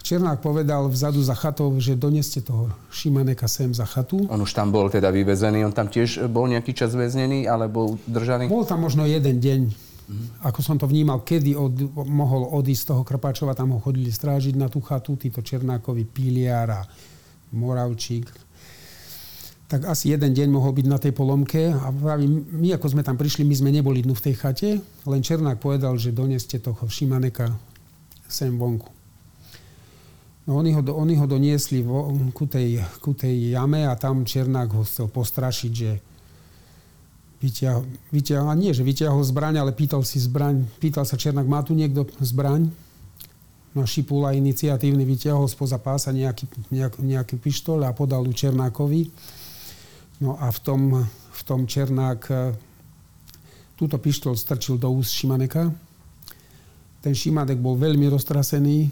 Černák 0.00 0.42
povedal 0.42 0.88
vzadu 0.90 1.22
za 1.22 1.36
chatou, 1.36 1.70
že 1.78 1.94
doneste 1.94 2.40
toho 2.42 2.72
Šimaneka 2.90 3.46
sem 3.46 3.70
za 3.70 3.86
chatu. 3.86 4.26
On 4.26 4.40
už 4.42 4.50
tam 4.50 4.72
bol 4.72 4.90
teda 4.90 5.12
vyvezený, 5.12 5.62
on 5.62 5.70
tam 5.76 5.86
tiež 5.86 6.26
bol 6.26 6.50
nejaký 6.50 6.74
čas 6.74 6.96
väznený 6.96 7.46
alebo 7.46 8.00
držaný? 8.08 8.50
Bol 8.50 8.66
tam 8.66 8.82
možno 8.82 9.06
jeden 9.06 9.38
deň. 9.38 9.60
Mm. 10.10 10.42
Ako 10.42 10.60
som 10.66 10.74
to 10.74 10.90
vnímal, 10.90 11.22
kedy 11.22 11.54
od, 11.54 11.94
mohol 12.10 12.50
odísť 12.58 12.82
z 12.82 12.88
toho 12.90 13.02
Krpáčova, 13.06 13.54
tam 13.54 13.70
ho 13.70 13.78
chodili 13.78 14.10
strážiť 14.10 14.58
na 14.58 14.66
tú 14.66 14.82
chatu, 14.82 15.14
títo 15.14 15.38
Černákovi, 15.38 16.02
Piliar 16.02 16.66
a 16.66 16.82
Moravčík 17.54 18.50
tak 19.70 19.86
asi 19.86 20.10
jeden 20.10 20.34
deň 20.34 20.50
mohol 20.50 20.74
byť 20.74 20.86
na 20.90 20.98
tej 20.98 21.14
polomke 21.14 21.70
a 21.70 21.94
pravím, 21.94 22.42
my 22.58 22.74
ako 22.74 22.90
sme 22.90 23.06
tam 23.06 23.14
prišli, 23.14 23.46
my 23.46 23.54
sme 23.54 23.70
neboli 23.70 24.02
dnu 24.02 24.18
v 24.18 24.24
tej 24.26 24.34
chate, 24.34 24.82
len 25.06 25.22
Černák 25.22 25.62
povedal, 25.62 25.94
že 25.94 26.10
doneste 26.10 26.58
toho 26.58 26.90
Šimaneka 26.90 27.54
sem 28.26 28.50
vonku. 28.58 28.90
No 30.50 30.58
oni 30.58 30.74
ho, 30.74 30.82
oni 30.82 31.14
ho 31.14 31.26
doniesli 31.30 31.86
vo, 31.86 32.10
ku, 32.34 32.50
tej, 32.50 32.82
ku 32.98 33.14
tej 33.14 33.54
jame 33.54 33.86
a 33.86 33.94
tam 33.94 34.26
Černák 34.26 34.74
ho 34.74 34.82
chcel 34.82 35.06
postrašiť, 35.06 35.70
že 35.70 36.02
vyťahol, 37.40 37.84
vyťahol, 38.12 38.52
nie, 38.56 38.76
že 38.76 38.84
vyťahol 38.84 39.24
zbraň, 39.24 39.64
ale 39.64 39.72
pýtal 39.72 40.04
si 40.04 40.20
zbraň, 40.20 40.64
pýtal 40.76 41.08
sa 41.08 41.16
Černák, 41.16 41.48
má 41.48 41.64
tu 41.64 41.72
niekto 41.72 42.04
zbraň? 42.20 42.68
No 43.70 43.86
Šipula 43.86 44.34
iniciatívny 44.34 45.06
vyťahol 45.06 45.46
spoza 45.46 45.78
pása 45.78 46.10
nejaký, 46.10 46.50
nejak, 46.74 46.98
nejaký 46.98 47.38
pištol 47.38 47.86
a 47.86 47.94
podal 47.94 48.26
ju 48.26 48.34
Černákovi. 48.34 49.08
No 50.20 50.36
a 50.36 50.50
v 50.50 50.58
tom, 50.60 50.82
v 51.06 51.42
tom 51.46 51.64
Černák 51.64 52.22
e, 52.28 52.34
túto 53.78 53.96
pištol 53.96 54.34
strčil 54.34 54.76
do 54.76 54.90
úst 54.90 55.14
Šimaneka. 55.14 55.70
Ten 57.00 57.14
Šimanek 57.14 57.62
bol 57.62 57.78
veľmi 57.78 58.10
roztrasený, 58.10 58.90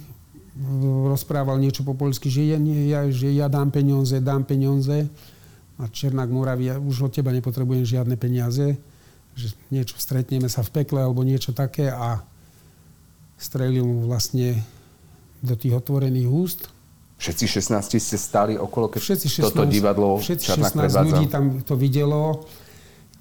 rozprával 1.11 1.61
niečo 1.61 1.84
po 1.84 1.92
polsky, 1.92 2.32
že 2.32 2.48
ja, 2.48 2.58
ja, 2.62 3.00
že 3.12 3.28
ja 3.34 3.50
dám 3.50 3.68
peniaze, 3.74 4.16
dám 4.22 4.46
peniaze. 4.46 5.11
A 5.79 5.87
Černák 5.87 6.31
Moraví, 6.31 6.71
ja 6.71 6.77
už 6.79 7.07
od 7.07 7.12
teba 7.14 7.31
nepotrebujem 7.31 7.87
žiadne 7.87 8.19
peniaze, 8.19 8.75
že 9.38 9.55
niečo 9.71 9.95
stretneme 9.99 10.51
sa 10.51 10.67
v 10.67 10.83
pekle 10.83 10.99
alebo 10.99 11.23
niečo 11.23 11.55
také 11.55 11.88
a 11.91 12.19
strelil 13.38 13.87
mu 13.87 14.11
vlastne 14.11 14.59
do 15.38 15.55
tých 15.55 15.79
otvorených 15.79 16.27
úst 16.27 16.61
Všetci 17.19 17.45
16 17.51 17.99
ste 17.99 18.14
stáli 18.14 18.55
okolo, 18.55 18.87
keď 18.87 19.01
všetci 19.03 19.27
16, 19.43 19.51
toto 19.51 19.67
divadlo 19.67 20.23
Všetci 20.23 20.55
16 20.55 21.03
ľudí 21.03 21.27
tam 21.27 21.59
to 21.67 21.75
videlo. 21.75 22.47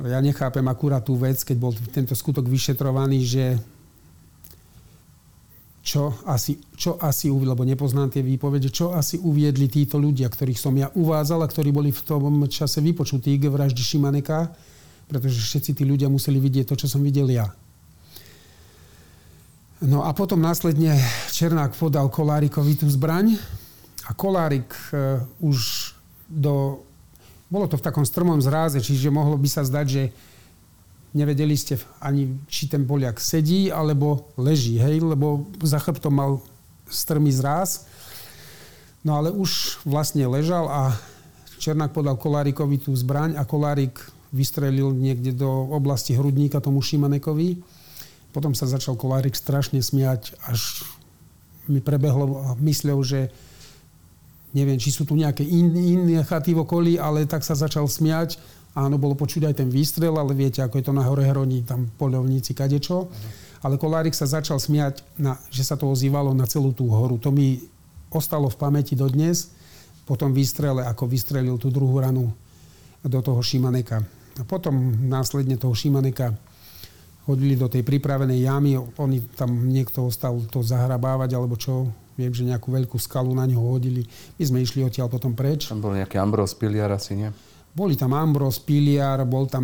Ja 0.05 0.21
nechápem 0.21 0.61
akurát 0.69 1.01
tú 1.01 1.17
vec, 1.17 1.41
keď 1.41 1.57
bol 1.57 1.73
tento 1.89 2.13
skutok 2.13 2.45
vyšetrovaný, 2.45 3.25
že 3.25 3.57
čo 5.87 6.11
asi, 6.27 6.59
čo 6.75 6.99
asi 6.99 7.31
lebo 7.31 7.63
nepoznám 7.63 8.11
tie 8.11 8.19
výpovede, 8.19 8.67
čo 8.67 8.91
asi 8.91 9.15
uviedli 9.15 9.71
títo 9.71 9.95
ľudia, 9.95 10.27
ktorých 10.27 10.59
som 10.59 10.75
ja 10.75 10.91
uvádzal 10.91 11.39
a 11.39 11.47
ktorí 11.47 11.71
boli 11.71 11.95
v 11.95 12.03
tom 12.03 12.43
čase 12.51 12.83
vypočutí 12.83 13.39
k 13.39 13.47
vraždi 13.47 13.79
Šimaneka, 13.79 14.51
pretože 15.07 15.39
všetci 15.39 15.71
tí 15.79 15.83
ľudia 15.87 16.11
museli 16.11 16.43
vidieť 16.43 16.67
to, 16.67 16.75
čo 16.75 16.91
som 16.91 16.99
videl 16.99 17.31
ja. 17.31 17.47
No 19.79 20.03
a 20.03 20.11
potom 20.11 20.43
následne 20.43 20.99
Černák 21.31 21.79
podal 21.79 22.11
Kolárikovi 22.11 22.75
tú 22.75 22.91
zbraň, 22.91 23.39
a 24.07 24.11
Kolárik 24.15 24.71
uh, 24.91 25.19
už 25.43 25.91
do... 26.31 26.83
Bolo 27.47 27.67
to 27.67 27.79
v 27.79 27.85
takom 27.87 28.03
strmom 28.03 28.39
zráze, 28.43 28.79
čiže 28.83 29.07
mohlo 29.07 29.39
by 29.39 29.47
sa 29.47 29.63
zdať, 29.63 29.85
že 29.87 30.03
nevedeli 31.17 31.57
ste 31.57 31.81
ani, 31.97 32.37
či 32.45 32.69
ten 32.69 32.85
Poliak 32.85 33.17
sedí, 33.17 33.73
alebo 33.73 34.29
leží, 34.37 34.77
hej, 34.77 35.01
lebo 35.01 35.49
za 35.65 35.81
chrbtom 35.81 36.13
mal 36.13 36.31
strmý 36.85 37.33
zráz. 37.33 37.89
No 39.01 39.17
ale 39.17 39.33
už 39.33 39.81
vlastne 39.81 40.29
ležal 40.29 40.69
a 40.69 40.93
Černák 41.57 41.89
podal 41.89 42.21
Kolárikovi 42.21 42.77
tú 42.77 42.93
zbraň 42.93 43.33
a 43.33 43.43
Kolárik 43.43 43.97
vystrelil 44.29 44.93
niekde 44.93 45.33
do 45.33 45.49
oblasti 45.73 46.13
hrudníka 46.13 46.61
tomu 46.61 46.85
Šimanekovi. 46.85 47.57
Potom 48.35 48.53
sa 48.53 48.69
začal 48.69 48.93
Kolárik 48.93 49.33
strašne 49.33 49.81
smiať, 49.81 50.37
až 50.45 50.85
mi 51.65 51.81
prebehlo 51.81 52.55
mysľou, 52.61 52.99
že 53.01 53.33
neviem, 54.55 54.79
či 54.79 54.93
sú 54.93 55.03
tu 55.03 55.17
nejaké 55.17 55.43
in, 55.43 55.73
iné 55.75 56.23
v 56.23 56.59
okolí, 56.61 56.95
ale 56.95 57.27
tak 57.27 57.43
sa 57.43 57.57
začal 57.57 57.87
smiať. 57.89 58.39
Áno, 58.73 58.95
bolo 58.99 59.17
počuť 59.17 59.47
aj 59.47 59.55
ten 59.63 59.69
výstrel, 59.71 60.13
ale 60.17 60.35
viete, 60.35 60.61
ako 60.61 60.77
je 60.79 60.85
to 60.85 60.93
na 60.93 61.05
hore 61.05 61.25
Hroni, 61.25 61.65
tam 61.65 61.89
poľovníci, 61.97 62.53
kadečo. 62.53 63.07
Uh-huh. 63.07 63.65
Ale 63.65 63.81
Kolárik 63.81 64.13
sa 64.13 64.29
začal 64.29 64.61
smiať, 64.61 65.01
na, 65.17 65.39
že 65.49 65.65
sa 65.65 65.73
to 65.73 65.89
ozývalo 65.89 66.35
na 66.35 66.45
celú 66.45 66.75
tú 66.75 66.89
horu. 66.93 67.17
To 67.21 67.33
mi 67.33 67.57
ostalo 68.13 68.51
v 68.51 68.59
pamäti 68.59 68.93
dodnes, 68.93 69.53
po 70.07 70.15
tom 70.15 70.31
výstrele, 70.31 70.87
ako 70.87 71.03
vystrelil 71.09 71.59
tú 71.59 71.67
druhú 71.67 71.99
ranu 71.99 72.31
do 73.03 73.19
toho 73.19 73.43
Šimaneka. 73.43 73.99
A 74.39 74.43
potom 74.47 74.75
následne 75.09 75.59
toho 75.59 75.75
Šimaneka 75.75 76.31
hodili 77.27 77.59
do 77.59 77.67
tej 77.67 77.83
pripravenej 77.83 78.39
jamy, 78.47 78.79
oni 78.79 79.19
tam 79.35 79.67
niekto 79.67 80.07
ostal 80.07 80.39
to 80.47 80.63
zahrabávať, 80.63 81.35
alebo 81.35 81.59
čo, 81.59 81.91
Viem, 82.17 82.33
že 82.33 82.49
nejakú 82.49 82.73
veľkú 82.73 82.97
skalu 82.97 83.29
na 83.37 83.45
ňo 83.45 83.61
hodili. 83.61 84.01
My 84.41 84.43
sme 84.49 84.59
išli 84.65 84.81
odtiaľ 84.81 85.05
potom 85.05 85.37
preč. 85.37 85.69
Tam 85.69 85.77
bol 85.77 85.93
nejaký 85.93 86.17
Ambros 86.17 86.57
Piliar 86.57 86.89
asi, 86.89 87.13
nie? 87.13 87.29
Boli 87.77 87.93
tam 87.93 88.17
Ambros, 88.17 88.57
Piliar, 88.57 89.21
bol 89.29 89.45
tam, 89.45 89.61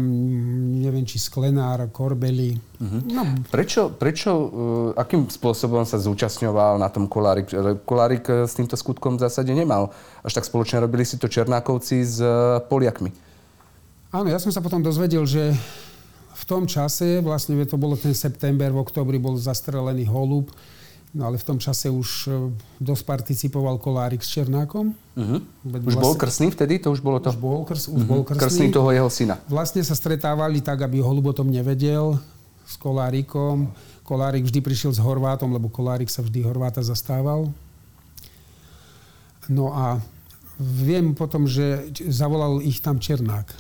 neviem, 0.78 1.02
či 1.02 1.18
Sklenár, 1.18 1.90
Korbeli. 1.90 2.54
Uh-huh. 2.54 3.02
No. 3.10 3.26
Prečo, 3.50 3.90
prečo 3.90 4.30
uh, 4.30 4.48
akým 4.94 5.26
spôsobom 5.26 5.82
sa 5.82 5.98
zúčastňoval 5.98 6.78
na 6.78 6.94
tom 6.94 7.10
Kolárik? 7.10 7.50
Kolárik 7.90 8.30
uh, 8.30 8.46
s 8.46 8.54
týmto 8.54 8.78
skutkom 8.78 9.18
v 9.18 9.26
zásade 9.26 9.50
nemal. 9.58 9.90
Až 10.22 10.38
tak 10.38 10.46
spoločne 10.46 10.86
robili 10.86 11.10
si 11.10 11.18
to 11.18 11.26
Černákovci 11.26 12.06
s 12.06 12.22
uh, 12.22 12.62
Poliakmi. 12.70 13.10
Áno, 14.14 14.30
ja 14.30 14.38
som 14.38 14.54
sa 14.54 14.62
potom 14.62 14.86
dozvedel, 14.86 15.26
že 15.26 15.50
v 16.38 16.44
tom 16.46 16.70
čase, 16.70 17.18
vlastne 17.18 17.58
to 17.66 17.82
bolo 17.82 17.98
ten 17.98 18.14
september, 18.14 18.70
v 18.70 18.78
oktobri 18.78 19.18
bol 19.18 19.42
zastrelený 19.42 20.06
holub, 20.06 20.54
No 21.14 21.30
ale 21.30 21.38
v 21.38 21.46
tom 21.46 21.62
čase 21.62 21.94
už 21.94 22.10
e, 22.26 22.30
dosť 22.82 23.04
participoval 23.06 23.78
Kolárik 23.78 24.26
s 24.26 24.34
Černákom. 24.34 24.98
Uh-huh. 25.14 25.40
Už 25.62 25.94
vlastne, 25.94 26.02
bol 26.02 26.18
krsný 26.18 26.48
vtedy? 26.50 26.82
To 26.82 26.90
už 26.90 27.06
bolo 27.06 27.22
to? 27.22 27.30
Už 27.30 27.38
bol, 27.38 27.62
krs, 27.70 27.86
už 27.86 28.02
uh-huh. 28.02 28.10
bol 28.10 28.22
krsný. 28.26 28.42
Krsný 28.42 28.68
toho 28.74 28.90
jeho 28.90 29.10
syna. 29.14 29.38
Vlastne 29.46 29.86
sa 29.86 29.94
stretávali 29.94 30.66
tak, 30.66 30.82
aby 30.82 31.06
Holub 31.06 31.30
o 31.30 31.38
tom 31.38 31.54
nevedel 31.54 32.18
s 32.66 32.74
Kolárikom. 32.82 33.70
Kolárik 34.02 34.42
vždy 34.42 34.60
prišiel 34.66 34.90
s 34.90 34.98
Horvátom, 34.98 35.54
lebo 35.54 35.70
Kolárik 35.70 36.10
sa 36.10 36.26
vždy 36.26 36.50
Horváta 36.50 36.82
zastával. 36.82 37.54
No 39.46 39.70
a 39.70 40.02
viem 40.58 41.14
potom, 41.14 41.46
že 41.46 41.94
zavolal 42.10 42.58
ich 42.66 42.82
tam 42.82 42.98
Černák. 42.98 43.54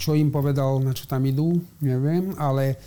Čo 0.00 0.16
im 0.16 0.32
povedal, 0.32 0.80
na 0.80 0.96
čo 0.96 1.04
tam 1.04 1.20
idú, 1.28 1.60
neviem, 1.84 2.32
ale 2.40 2.80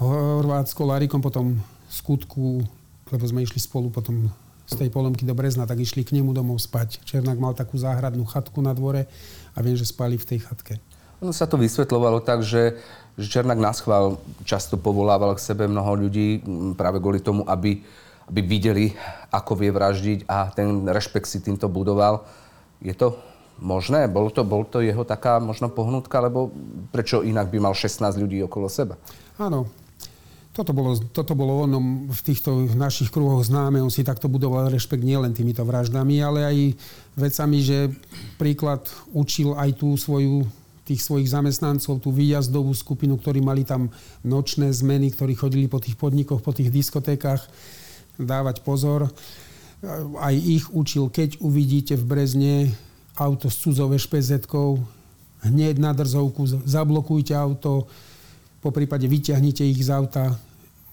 Horvát 0.00 0.64
s 0.64 0.72
Kolárikom 0.72 1.20
potom 1.20 1.60
skutku 1.92 2.64
lebo 3.12 3.24
sme 3.28 3.44
išli 3.44 3.60
spolu 3.60 3.92
potom 3.92 4.32
z 4.64 4.74
tej 4.78 4.88
polomky 4.88 5.28
do 5.28 5.36
Brezna, 5.36 5.68
tak 5.68 5.84
išli 5.84 6.00
k 6.02 6.16
nemu 6.16 6.32
domov 6.32 6.56
spať. 6.62 7.04
Černák 7.04 7.36
mal 7.36 7.52
takú 7.52 7.76
záhradnú 7.76 8.24
chatku 8.24 8.64
na 8.64 8.72
dvore 8.72 9.04
a 9.52 9.58
viem, 9.60 9.76
že 9.76 9.84
spali 9.84 10.16
v 10.16 10.24
tej 10.24 10.38
chatke. 10.48 10.80
Ono 11.20 11.30
sa 11.30 11.46
to 11.46 11.60
vysvetľovalo 11.60 12.24
tak, 12.24 12.42
že, 12.42 12.80
že 13.14 13.26
Černák 13.30 13.60
na 13.60 13.70
schvál 13.70 14.18
často 14.42 14.74
povolával 14.74 15.38
k 15.38 15.44
sebe 15.44 15.68
mnoho 15.70 15.94
ľudí 15.94 16.42
práve 16.74 16.98
kvôli 16.98 17.22
tomu, 17.22 17.46
aby, 17.46 17.84
aby 18.26 18.40
videli, 18.42 18.96
ako 19.30 19.52
vie 19.54 19.70
vraždiť 19.70 20.18
a 20.26 20.50
ten 20.50 20.82
rešpekt 20.88 21.28
si 21.30 21.38
týmto 21.38 21.70
budoval. 21.70 22.26
Je 22.82 22.96
to 22.96 23.14
možné? 23.62 24.10
Bolo 24.10 24.34
to, 24.34 24.42
bol 24.42 24.66
to 24.66 24.82
jeho 24.82 25.06
taká 25.06 25.38
možno 25.38 25.70
pohnutka, 25.70 26.18
lebo 26.18 26.50
prečo 26.90 27.22
inak 27.22 27.54
by 27.54 27.70
mal 27.70 27.74
16 27.76 28.18
ľudí 28.18 28.42
okolo 28.42 28.66
seba? 28.66 28.98
Áno, 29.38 29.70
toto 30.52 30.76
bolo, 30.76 31.00
toto 31.00 31.32
bolo 31.32 31.64
onom 31.64 32.12
v 32.12 32.20
týchto 32.20 32.68
našich 32.76 33.08
kruhoch 33.08 33.40
známe. 33.40 33.80
On 33.80 33.88
si 33.88 34.04
takto 34.04 34.28
budoval 34.28 34.68
rešpekt 34.68 35.00
nielen 35.00 35.32
týmito 35.32 35.64
vraždami, 35.64 36.20
ale 36.20 36.40
aj 36.44 36.56
vecami, 37.16 37.58
že 37.64 37.88
príklad 38.36 38.84
učil 39.16 39.56
aj 39.56 39.80
tú 39.80 39.96
svoju 39.96 40.44
tých 40.82 41.00
svojich 41.00 41.30
zamestnancov, 41.30 42.02
tú 42.02 42.10
výjazdovú 42.12 42.74
skupinu, 42.74 43.16
ktorí 43.16 43.40
mali 43.40 43.62
tam 43.64 43.88
nočné 44.26 44.68
zmeny, 44.74 45.14
ktorí 45.14 45.38
chodili 45.38 45.70
po 45.70 45.78
tých 45.78 45.96
podnikoch, 45.96 46.42
po 46.42 46.52
tých 46.52 46.74
diskotékach, 46.74 47.40
dávať 48.18 48.60
pozor. 48.66 49.08
Aj 50.18 50.34
ich 50.34 50.68
učil, 50.74 51.08
keď 51.08 51.38
uvidíte 51.40 51.94
v 51.96 52.04
Brezne 52.04 52.54
auto 53.16 53.48
s 53.48 53.62
cudzou 53.62 53.88
špz 53.94 54.46
hneď 55.42 55.78
na 55.78 55.94
drzovku, 55.94 56.66
zablokujte 56.66 57.34
auto, 57.34 57.86
po 58.62 58.70
prípade 58.70 59.10
vyťahnite 59.10 59.66
ich 59.66 59.82
z 59.82 59.90
auta, 59.90 60.38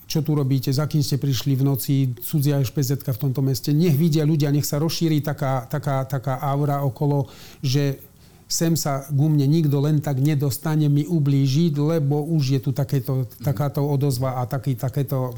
čo 0.10 0.25
tu 0.25 0.34
robíte, 0.34 0.73
za 0.73 0.89
kým 0.89 1.05
ste 1.05 1.21
prišli 1.21 1.53
v 1.53 1.63
noci, 1.63 1.95
cudzia 2.17 2.58
špz 2.65 3.05
v 3.05 3.21
tomto 3.21 3.45
meste. 3.45 3.69
Nech 3.69 3.93
vidia 3.93 4.25
ľudia, 4.25 4.49
nech 4.49 4.65
sa 4.65 4.82
rozšíri 4.82 5.21
taká, 5.21 5.69
taká, 5.69 6.01
taká 6.10 6.41
aura 6.41 6.82
okolo, 6.82 7.29
že 7.62 8.01
sem 8.49 8.73
sa 8.73 9.05
ku 9.05 9.29
mne 9.29 9.45
nikto 9.45 9.77
len 9.77 10.01
tak 10.01 10.17
nedostane 10.17 10.89
mi 10.89 11.05
ublížiť, 11.05 11.77
lebo 11.77 12.25
už 12.25 12.58
je 12.58 12.60
tu 12.60 12.73
takéto, 12.73 13.29
takáto 13.45 13.86
odozva 13.86 14.41
a 14.41 14.49
taký, 14.49 14.73
takéto 14.73 15.38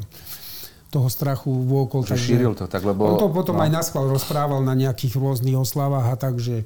toho 0.88 1.08
strachu 1.12 1.52
vôkol. 1.68 2.08
Že 2.08 2.16
šíril 2.16 2.56
to 2.56 2.64
tak, 2.64 2.80
lebo... 2.80 3.12
On 3.12 3.20
to 3.20 3.28
potom 3.28 3.60
no. 3.60 3.64
aj 3.64 3.70
naschval 3.72 4.08
rozprával 4.08 4.64
na 4.64 4.72
nejakých 4.72 5.20
rôznych 5.20 5.56
oslavách 5.56 6.08
a 6.08 6.16
tak, 6.16 6.40
že, 6.40 6.64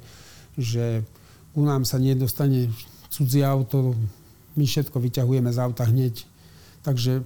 že 0.55 1.03
u 1.51 1.67
nám 1.67 1.83
sa 1.83 1.99
nedostane 1.99 2.71
cudzie 3.11 3.43
auto, 3.43 3.95
my 4.57 4.65
všetko 4.65 4.97
vyťahujeme 4.97 5.49
z 5.53 5.57
auta 5.61 5.85
hneď. 5.85 6.25
Takže 6.81 7.21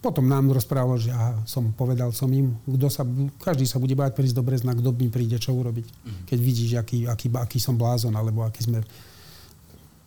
potom 0.00 0.24
nám 0.24 0.48
rozprával, 0.48 0.96
že 0.96 1.12
aha, 1.12 1.36
som 1.44 1.76
povedal 1.76 2.08
som 2.16 2.32
im, 2.32 2.56
kto 2.64 2.88
sa, 2.88 3.04
každý 3.44 3.68
sa 3.68 3.76
bude 3.76 3.92
báť 3.92 4.16
prísť 4.16 4.40
do 4.40 4.44
Brezna, 4.44 4.72
kto 4.72 4.96
mi 4.96 5.12
príde 5.12 5.36
čo 5.36 5.52
urobiť. 5.52 5.86
Mhm. 5.86 6.22
Keď 6.24 6.38
vidíš, 6.40 6.70
aký, 6.80 6.98
aký, 7.04 7.28
aký 7.28 7.58
som 7.60 7.76
blázon, 7.76 8.16
alebo 8.16 8.40
aký 8.40 8.64
sme... 8.64 8.80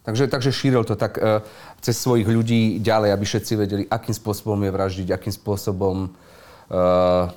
Takže, 0.03 0.27
takže 0.27 0.51
šíril 0.51 0.83
to 0.83 0.99
tak 0.99 1.15
uh, 1.15 1.39
cez 1.79 1.95
svojich 1.95 2.27
ľudí 2.27 2.83
ďalej, 2.83 3.15
aby 3.15 3.23
všetci 3.23 3.53
vedeli, 3.55 3.83
akým 3.87 4.11
spôsobom 4.11 4.59
je 4.59 4.71
vraždiť, 4.73 5.07
akým 5.15 5.31
spôsobom 5.31 6.11
uh, 6.11 7.31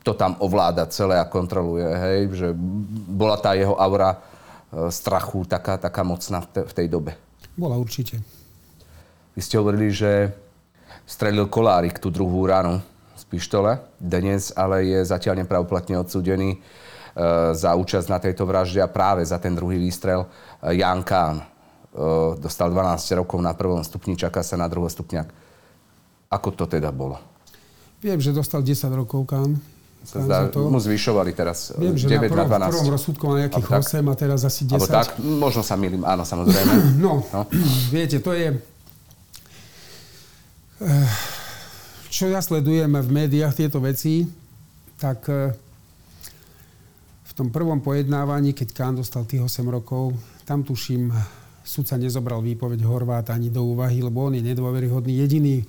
to 0.00 0.16
tam 0.16 0.32
ovláda 0.40 0.88
celé 0.88 1.20
a 1.20 1.28
kontroluje. 1.28 1.84
Hej? 1.84 2.18
Že 2.32 2.48
bola 3.12 3.36
tá 3.36 3.52
jeho 3.52 3.76
aura 3.76 4.16
uh, 4.16 4.88
strachu 4.88 5.44
taká, 5.44 5.76
taká 5.76 6.00
mocná 6.08 6.40
v, 6.40 6.48
te, 6.54 6.60
v 6.64 6.72
tej 6.72 6.86
dobe. 6.88 7.12
Bola 7.52 7.76
určite. 7.76 8.16
Vy 9.36 9.44
ste 9.44 9.60
hovorili, 9.60 9.92
že 9.92 10.32
strelil 11.04 11.44
kolárik 11.52 12.00
tú 12.00 12.08
druhú 12.08 12.48
ranu 12.48 12.80
z 13.20 13.22
pištole. 13.28 13.84
Dnes 14.00 14.48
ale 14.56 14.88
je 14.88 15.04
zatiaľ 15.04 15.44
nepravoplatne 15.44 16.00
odsúdený 16.00 16.56
e, 16.56 16.58
za 17.52 17.76
účasť 17.76 18.08
na 18.08 18.16
tejto 18.16 18.48
vražde 18.48 18.80
a 18.80 18.88
práve 18.88 19.28
za 19.28 19.36
ten 19.36 19.52
druhý 19.52 19.76
výstrel 19.76 20.24
e, 20.64 20.80
Jan 20.80 21.04
Kán. 21.04 21.44
E, 21.44 21.44
dostal 22.40 22.72
12 22.72 23.20
rokov 23.20 23.36
na 23.44 23.52
prvom 23.52 23.84
stupni, 23.84 24.16
čaká 24.16 24.40
sa 24.40 24.56
na 24.56 24.72
druhostupňak. 24.72 25.28
Ako 26.32 26.56
to 26.56 26.64
teda 26.64 26.88
bolo? 26.88 27.20
Viem, 28.00 28.24
že 28.24 28.32
dostal 28.32 28.64
10 28.64 28.88
rokov 28.96 29.28
Kán. 29.28 29.60
Zdá, 30.06 30.48
mu 30.54 30.80
zvyšovali 30.80 31.36
teraz 31.36 31.76
Viem, 31.76 31.92
9 31.92 32.00
že 32.00 32.06
na 32.08 32.20
prvom, 32.24 32.56
na 32.56 32.70
12. 32.70 32.72
prvom 32.72 32.90
rozsudku 32.94 33.22
má 33.26 33.34
nejakých 33.42 33.68
8 33.68 34.00
a 34.00 34.14
teraz 34.16 34.40
asi 34.48 34.62
10. 34.64 34.80
Abo 34.80 34.86
tak, 34.88 35.20
možno 35.20 35.60
sa 35.60 35.76
milím, 35.76 36.08
áno, 36.08 36.24
samozrejme. 36.24 36.72
No, 37.04 37.20
no, 37.20 37.44
viete, 37.92 38.24
to 38.24 38.32
je 38.32 38.75
čo 42.12 42.28
ja 42.28 42.40
sledujem 42.44 42.92
v 43.00 43.08
médiách 43.08 43.56
tieto 43.56 43.80
veci, 43.80 44.28
tak 45.00 45.24
eh, 45.32 45.52
v 47.24 47.32
tom 47.32 47.48
prvom 47.48 47.80
pojednávaní, 47.80 48.52
keď 48.52 48.68
Kán 48.72 48.94
dostal 48.96 49.24
tých 49.24 49.44
8 49.44 49.64
rokov, 49.68 50.16
tam 50.44 50.64
tuším, 50.64 51.12
sudca 51.66 51.98
nezobral 51.98 52.40
výpoveď 52.40 52.84
Horváta 52.84 53.34
ani 53.34 53.50
do 53.50 53.64
úvahy, 53.64 54.00
lebo 54.00 54.28
on 54.28 54.38
je 54.38 54.44
nedôveryhodný. 54.44 55.18
Jediný 55.18 55.64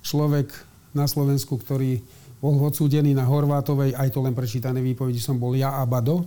človek 0.00 0.50
na 0.96 1.04
Slovensku, 1.06 1.60
ktorý 1.60 2.00
bol 2.42 2.58
odsúdený 2.58 3.14
na 3.14 3.22
Horvátovej, 3.22 3.94
aj 3.94 4.08
to 4.10 4.18
len 4.24 4.34
prečítané 4.34 4.82
výpovedi 4.82 5.22
som 5.22 5.38
bol 5.38 5.54
ja 5.54 5.78
a 5.78 5.86
Bado 5.86 6.26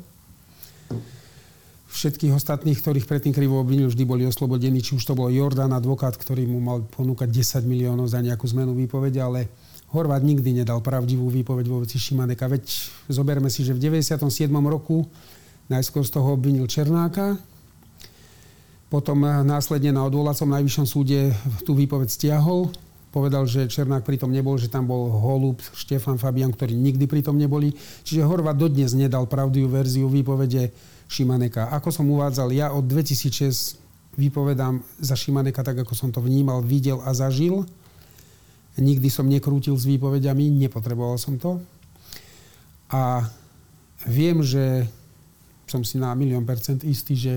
všetkých 1.89 2.33
ostatných, 2.33 2.77
ktorých 2.81 3.05
predtým 3.05 3.33
krivo 3.33 3.61
obvinil, 3.61 3.89
vždy 3.89 4.03
boli 4.03 4.23
oslobodení. 4.25 4.81
Či 4.81 4.97
už 4.97 5.03
to 5.05 5.13
bol 5.13 5.29
Jordan, 5.29 5.71
advokát, 5.71 6.17
ktorý 6.17 6.49
mu 6.49 6.57
mal 6.59 6.81
ponúkať 6.85 7.29
10 7.29 7.69
miliónov 7.69 8.09
za 8.09 8.19
nejakú 8.19 8.45
zmenu 8.51 8.73
výpovede, 8.73 9.21
ale 9.21 9.47
Horvát 9.93 10.25
nikdy 10.25 10.65
nedal 10.65 10.81
pravdivú 10.81 11.29
výpoveď 11.29 11.65
vo 11.71 11.85
veci 11.85 12.01
Šimaneka. 12.01 12.51
Veď 12.51 12.67
zoberme 13.07 13.47
si, 13.47 13.63
že 13.63 13.71
v 13.71 13.79
97. 13.79 14.49
roku 14.65 15.07
najskôr 15.71 16.03
z 16.03 16.11
toho 16.11 16.35
obvinil 16.35 16.67
Černáka, 16.67 17.37
potom 18.89 19.25
následne 19.25 19.89
na 19.95 20.05
odvolacom 20.05 20.45
najvyššom 20.45 20.85
súde 20.85 21.33
tú 21.65 21.73
výpoveď 21.73 22.09
stiahol, 22.11 22.69
povedal, 23.09 23.47
že 23.47 23.71
Černák 23.71 24.03
pritom 24.03 24.27
nebol, 24.27 24.59
že 24.59 24.67
tam 24.67 24.91
bol 24.91 25.07
Holub, 25.07 25.63
Štefan 25.73 26.19
Fabian, 26.19 26.51
ktorí 26.51 26.75
nikdy 26.75 27.07
pritom 27.07 27.39
neboli. 27.39 27.71
Čiže 28.03 28.27
Horvát 28.27 28.59
dodnes 28.59 28.91
nedal 28.91 29.25
pravdivú 29.25 29.71
verziu 29.71 30.11
výpovede 30.11 30.75
Šimaneka. 31.05 31.69
Ako 31.73 31.93
som 31.93 32.09
uvádzal, 32.09 32.49
ja 32.51 32.73
od 32.73 32.85
2006 32.89 33.77
vypovedám 34.15 34.81
za 34.99 35.15
Šimaneka 35.15 35.61
tak, 35.61 35.83
ako 35.83 35.93
som 35.93 36.09
to 36.09 36.23
vnímal, 36.23 36.63
videl 36.63 37.03
a 37.03 37.11
zažil. 37.11 37.67
Nikdy 38.75 39.07
som 39.07 39.27
nekrútil 39.27 39.75
s 39.79 39.87
výpovediami, 39.87 40.51
nepotreboval 40.51 41.15
som 41.15 41.39
to. 41.39 41.63
A 42.91 43.23
viem, 44.07 44.43
že 44.43 44.87
som 45.65 45.81
si 45.81 45.97
na 45.97 46.11
milión 46.13 46.43
percent 46.43 46.83
istý, 46.83 47.15
že 47.15 47.33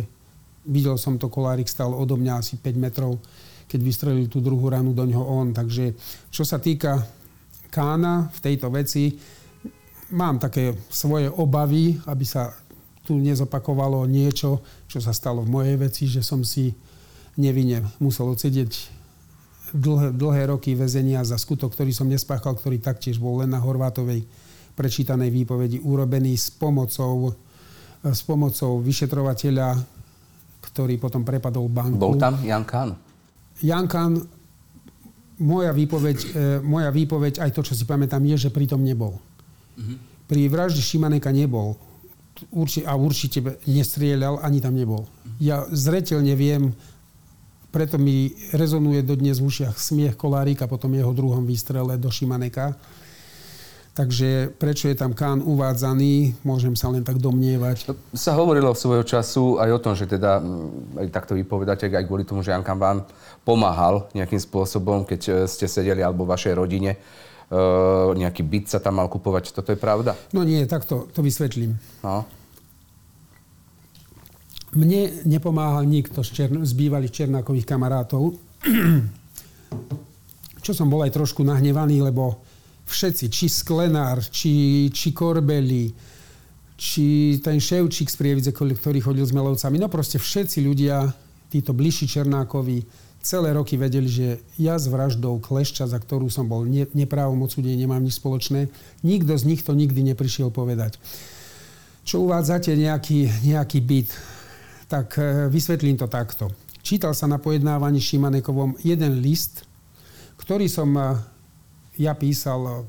videl 0.66 0.98
som 0.98 1.16
to, 1.16 1.31
Kolárik 1.33 1.70
stal 1.70 1.94
odo 1.94 2.18
mňa 2.18 2.42
asi 2.42 2.61
5 2.61 2.74
metrov, 2.76 3.22
keď 3.68 3.81
vystrelil 3.81 4.26
tú 4.28 4.42
druhú 4.42 4.68
ranu 4.68 4.92
do 4.92 5.04
ňoho 5.07 5.24
on. 5.24 5.48
Takže 5.54 5.94
čo 6.28 6.44
sa 6.44 6.61
týka 6.61 6.98
Kána 7.68 8.33
v 8.33 8.38
tejto 8.40 8.72
veci, 8.72 9.12
mám 10.12 10.40
také 10.40 10.72
svoje 10.88 11.28
obavy, 11.28 12.00
aby 12.09 12.24
sa 12.24 12.52
tu 13.08 13.16
nezopakovalo 13.16 14.04
niečo, 14.04 14.60
čo 14.84 15.00
sa 15.00 15.16
stalo 15.16 15.40
v 15.40 15.48
mojej 15.48 15.76
veci, 15.80 16.04
že 16.04 16.20
som 16.20 16.44
si 16.44 16.76
nevinne 17.40 17.88
musel 18.04 18.28
odsedieť 18.28 18.72
dlhé, 19.72 20.12
dlhé 20.12 20.52
roky 20.52 20.76
väzenia 20.76 21.24
za 21.24 21.40
skutok, 21.40 21.72
ktorý 21.72 21.96
som 21.96 22.04
nespáchal, 22.04 22.52
ktorý 22.52 22.76
taktiež 22.84 23.16
bol 23.16 23.40
len 23.40 23.48
na 23.48 23.64
Horvátovej 23.64 24.28
prečítanej 24.76 25.32
výpovedi 25.32 25.80
urobený 25.80 26.36
s 26.36 26.52
pomocou, 26.52 27.32
s 28.04 28.20
pomocou 28.28 28.84
vyšetrovateľa, 28.84 29.80
ktorý 30.68 31.00
potom 31.00 31.24
prepadol 31.24 31.72
banku. 31.72 31.96
Bol 31.96 32.20
tam 32.20 32.36
Jan 32.44 32.68
Kán? 32.68 32.92
Jan 33.64 33.88
Kán, 33.88 34.20
moja 35.40 35.72
výpoveď, 35.72 36.18
e, 36.20 36.28
moja 36.60 36.92
výpoveď, 36.92 37.40
aj 37.40 37.50
to, 37.56 37.64
čo 37.64 37.72
si 37.72 37.88
pamätám, 37.88 38.20
je, 38.28 38.46
že 38.46 38.54
pritom 38.54 38.84
nebol. 38.84 39.16
Mm-hmm. 39.80 39.96
Pri 40.28 40.42
vražde 40.52 40.84
Šimaneka 40.84 41.32
nebol 41.32 41.88
urči, 42.51 42.87
a 42.87 42.94
určite 42.94 43.62
nestrieľal, 43.66 44.42
ani 44.42 44.59
tam 44.62 44.74
nebol. 44.74 45.07
Ja 45.38 45.66
zretelne 45.70 46.35
viem, 46.35 46.74
preto 47.68 48.01
mi 48.01 48.33
rezonuje 48.57 49.05
dodnes 49.05 49.38
v 49.38 49.46
ušiach 49.46 49.77
smiech 49.77 50.14
Kolárika 50.16 50.64
po 50.66 50.81
tom 50.81 50.96
jeho 50.96 51.12
druhom 51.12 51.44
výstrele 51.44 52.01
do 52.01 52.09
Šimaneka. 52.09 52.74
Takže 53.98 54.55
prečo 54.55 54.87
je 54.87 54.94
tam 54.94 55.11
Kán 55.11 55.42
uvádzaný, 55.42 56.38
môžem 56.46 56.79
sa 56.79 56.87
len 56.87 57.03
tak 57.03 57.18
domnievať. 57.18 57.90
Sa 58.14 58.31
hovorilo 58.38 58.70
svojho 58.70 59.03
času 59.03 59.59
aj 59.59 59.74
o 59.74 59.83
tom, 59.83 59.98
že 59.98 60.07
teda, 60.07 60.38
aj 61.03 61.11
takto 61.11 61.35
vypovedáte, 61.35 61.90
aj 61.90 62.07
kvôli 62.07 62.22
tomu, 62.22 62.46
že 62.46 62.55
Jan 62.55 62.62
Kán 62.62 62.79
vám 62.79 63.03
pomáhal 63.42 64.07
nejakým 64.14 64.38
spôsobom, 64.38 65.03
keď 65.03 65.20
e, 65.27 65.31
ste 65.51 65.66
sedeli 65.66 65.98
alebo 65.98 66.22
v 66.22 66.31
vašej 66.31 66.55
rodine 66.55 66.94
nejaký 68.12 68.44
byt 68.44 68.68
sa 68.68 68.78
tam 68.78 69.00
mal 69.00 69.08
kupovať. 69.08 69.56
Toto 69.56 69.72
je 69.72 69.80
pravda? 69.80 70.12
No 70.37 70.44
nie, 70.44 70.61
tak 70.68 70.84
to, 70.84 71.08
to 71.08 71.24
vysvetlím. 71.24 71.80
No. 72.04 72.28
Mne 74.76 75.24
nepomáhal 75.24 75.88
nikto 75.88 76.20
z, 76.20 76.44
čern- 76.44 76.61
z 76.61 76.72
bývalých 76.76 77.24
Černákových 77.24 77.64
kamarátov, 77.64 78.37
čo 80.64 80.72
som 80.76 80.92
bol 80.92 81.08
aj 81.08 81.16
trošku 81.16 81.40
nahnevaný, 81.40 82.04
lebo 82.04 82.44
všetci, 82.84 83.32
či 83.32 83.48
Sklenár, 83.48 84.20
či, 84.28 84.87
či 84.92 85.16
Korbeli, 85.16 85.88
či 86.76 87.40
ten 87.40 87.56
Ševčík 87.56 88.12
z 88.12 88.16
Prievidze, 88.20 88.52
ktorý 88.52 89.00
chodil 89.00 89.24
s 89.24 89.32
Melovcami, 89.32 89.80
no 89.80 89.88
proste 89.88 90.20
všetci 90.20 90.61
ľudia, 90.61 91.08
títo 91.48 91.72
bližší 91.72 92.04
Černákovi, 92.04 93.07
celé 93.22 93.52
roky 93.52 93.74
vedeli, 93.74 94.07
že 94.09 94.26
ja 94.57 94.78
s 94.78 94.87
vraždou 94.87 95.42
Klešča, 95.42 95.90
za 95.90 95.98
ktorú 95.98 96.31
som 96.31 96.46
bol 96.46 96.64
ne, 96.64 96.87
neprávom 96.94 97.38
odsúdený, 97.42 97.74
nemám 97.85 98.02
nič 98.02 98.18
spoločné. 98.18 98.70
Nikto 99.02 99.35
z 99.35 99.44
nich 99.44 99.62
to 99.66 99.74
nikdy 99.74 100.00
neprišiel 100.07 100.54
povedať. 100.54 100.96
Čo 102.07 102.24
uvádzate 102.24 102.72
nejaký, 102.72 103.28
nejaký 103.44 103.78
byt, 103.85 104.11
tak 104.88 105.20
e, 105.20 105.52
vysvetlím 105.52 106.00
to 106.00 106.09
takto. 106.09 106.48
Čítal 106.81 107.12
sa 107.12 107.28
na 107.28 107.37
pojednávaní 107.37 108.00
Šimanekovom 108.00 108.81
jeden 108.81 109.20
list, 109.20 109.68
ktorý 110.40 110.70
som 110.70 110.88
e, 110.96 111.20
ja 112.00 112.16
písal, 112.16 112.88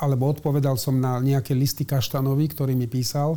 alebo 0.00 0.32
odpovedal 0.32 0.80
som 0.80 0.96
na 0.96 1.20
nejaké 1.20 1.52
listy 1.52 1.84
Kaštanovi, 1.84 2.48
ktorý 2.48 2.72
mi 2.72 2.88
písal. 2.88 3.36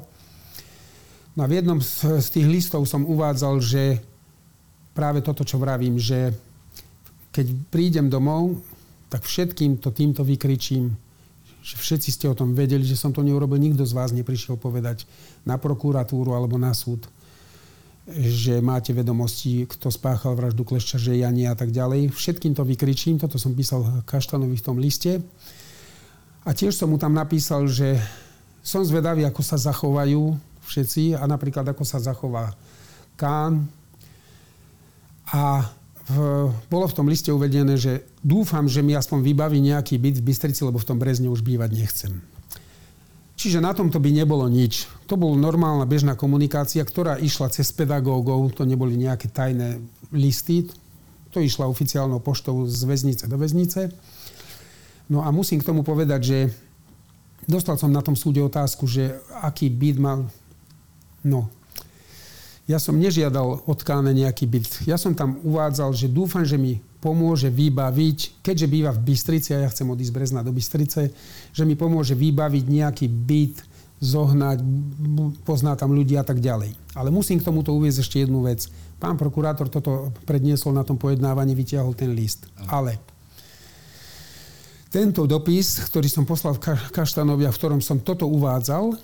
No 1.35 1.43
v 1.43 1.59
jednom 1.59 1.79
z, 1.83 2.23
z 2.23 2.27
tých 2.39 2.47
listov 2.47 2.87
som 2.87 3.03
uvádzal, 3.03 3.59
že 3.59 3.99
práve 4.91 5.23
toto, 5.23 5.47
čo 5.47 5.61
vravím, 5.61 5.95
že 5.95 6.35
keď 7.31 7.47
prídem 7.71 8.11
domov, 8.11 8.59
tak 9.07 9.23
všetkým 9.23 9.79
to 9.79 9.91
týmto 9.91 10.23
vykričím, 10.23 10.91
že 11.61 11.75
všetci 11.77 12.09
ste 12.11 12.25
o 12.27 12.35
tom 12.35 12.57
vedeli, 12.57 12.83
že 12.83 12.99
som 12.99 13.13
to 13.13 13.21
neurobil, 13.21 13.59
nikto 13.59 13.85
z 13.85 13.93
vás 13.93 14.11
neprišiel 14.11 14.57
povedať 14.57 15.05
na 15.47 15.55
prokuratúru 15.61 16.33
alebo 16.35 16.57
na 16.57 16.73
súd 16.75 17.07
že 18.09 18.59
máte 18.65 18.91
vedomosti, 18.91 19.69
kto 19.69 19.93
spáchal 19.93 20.33
vraždu 20.33 20.65
Klešča, 20.65 20.97
že 20.97 21.21
ja 21.21 21.29
nie 21.29 21.45
a 21.45 21.53
tak 21.53 21.69
ďalej. 21.69 22.09
Všetkým 22.09 22.57
to 22.57 22.65
vykričím, 22.65 23.21
toto 23.21 23.37
som 23.37 23.53
písal 23.53 24.03
Kaštanovi 24.09 24.57
v 24.57 24.65
tom 24.65 24.81
liste. 24.81 25.21
A 26.41 26.49
tiež 26.57 26.73
som 26.73 26.89
mu 26.89 26.97
tam 26.97 27.13
napísal, 27.13 27.69
že 27.69 28.01
som 28.65 28.81
zvedavý, 28.81 29.21
ako 29.29 29.41
sa 29.45 29.61
zachovajú 29.61 30.33
všetci 30.65 31.13
a 31.13 31.23
napríklad 31.29 31.69
ako 31.69 31.83
sa 31.85 32.01
zachová 32.01 32.57
Kán. 33.13 33.69
A 35.29 35.69
v, 36.09 36.49
bolo 36.67 36.85
v 36.89 36.95
tom 36.97 37.05
liste 37.05 37.29
uvedené, 37.29 37.77
že 37.77 38.09
dúfam, 38.25 38.65
že 38.65 38.81
mi 38.81 38.97
aspoň 38.97 39.21
vybaví 39.21 39.61
nejaký 39.61 40.01
byt 40.01 40.19
v 40.19 40.27
Bystrici, 40.33 40.65
lebo 40.65 40.81
v 40.81 40.87
tom 40.87 40.97
Brezne 40.97 41.29
už 41.29 41.45
bývať 41.45 41.69
nechcem. 41.77 42.13
Čiže 43.41 43.57
na 43.57 43.73
tomto 43.73 43.97
by 43.97 44.13
nebolo 44.13 44.45
nič. 44.45 44.85
To 45.09 45.17
bola 45.17 45.33
normálna 45.33 45.89
bežná 45.89 46.13
komunikácia, 46.13 46.85
ktorá 46.85 47.17
išla 47.17 47.49
cez 47.49 47.73
pedagógov, 47.73 48.53
to 48.53 48.69
neboli 48.69 48.93
nejaké 48.93 49.33
tajné 49.33 49.81
listy, 50.13 50.69
to 51.33 51.41
išla 51.41 51.65
oficiálnou 51.65 52.21
poštou 52.21 52.67
z 52.69 52.81
väznice 52.85 53.25
do 53.25 53.39
väznice. 53.39 53.89
No 55.09 55.25
a 55.25 55.33
musím 55.33 55.57
k 55.57 55.67
tomu 55.73 55.81
povedať, 55.81 56.21
že 56.21 56.39
dostal 57.49 57.79
som 57.81 57.89
na 57.89 58.05
tom 58.05 58.13
súde 58.13 58.43
otázku, 58.43 58.85
že 58.85 59.17
aký 59.41 59.73
byt 59.73 59.97
mal... 59.97 60.29
No, 61.25 61.49
ja 62.71 62.79
som 62.79 62.95
nežiadal 62.95 63.67
od 63.67 63.79
Káne 63.83 64.15
nejaký 64.15 64.47
byt. 64.47 64.87
Ja 64.87 64.95
som 64.95 65.11
tam 65.11 65.43
uvádzal, 65.43 65.91
že 65.91 66.07
dúfam, 66.07 66.47
že 66.47 66.55
mi 66.55 66.79
pomôže 67.03 67.51
vybaviť, 67.51 68.39
keďže 68.39 68.71
býva 68.71 68.95
v 68.95 69.11
Bystrici 69.11 69.51
a 69.51 69.67
ja 69.67 69.69
chcem 69.73 69.89
odísť 69.89 70.11
z 70.13 70.15
Brezna 70.15 70.41
do 70.45 70.55
Bystrice, 70.55 71.11
že 71.51 71.63
mi 71.67 71.75
pomôže 71.75 72.15
vybaviť 72.15 72.63
nejaký 72.71 73.05
byt, 73.11 73.55
zohnať, 74.01 74.57
pozná 75.45 75.77
tam 75.77 75.93
ľudí 75.93 76.17
a 76.17 76.25
tak 76.25 76.41
ďalej. 76.41 76.73
Ale 76.97 77.13
musím 77.13 77.37
k 77.37 77.45
tomuto 77.45 77.69
uvieť 77.75 78.01
ešte 78.01 78.25
jednu 78.25 78.41
vec. 78.41 78.65
Pán 78.97 79.13
prokurátor 79.13 79.69
toto 79.69 80.09
predniesol 80.25 80.73
na 80.73 80.81
tom 80.81 80.97
pojednávaní, 80.97 81.53
vytiahol 81.53 81.93
ten 81.93 82.17
list. 82.17 82.49
Ale 82.65 82.97
tento 84.89 85.29
dopis, 85.29 85.85
ktorý 85.85 86.09
som 86.09 86.25
poslal 86.25 86.57
v 86.57 86.91
Kaštanovi 86.91 87.45
a 87.45 87.53
v 87.53 87.59
ktorom 87.61 87.81
som 87.81 88.01
toto 88.01 88.25
uvádzal, 88.25 88.97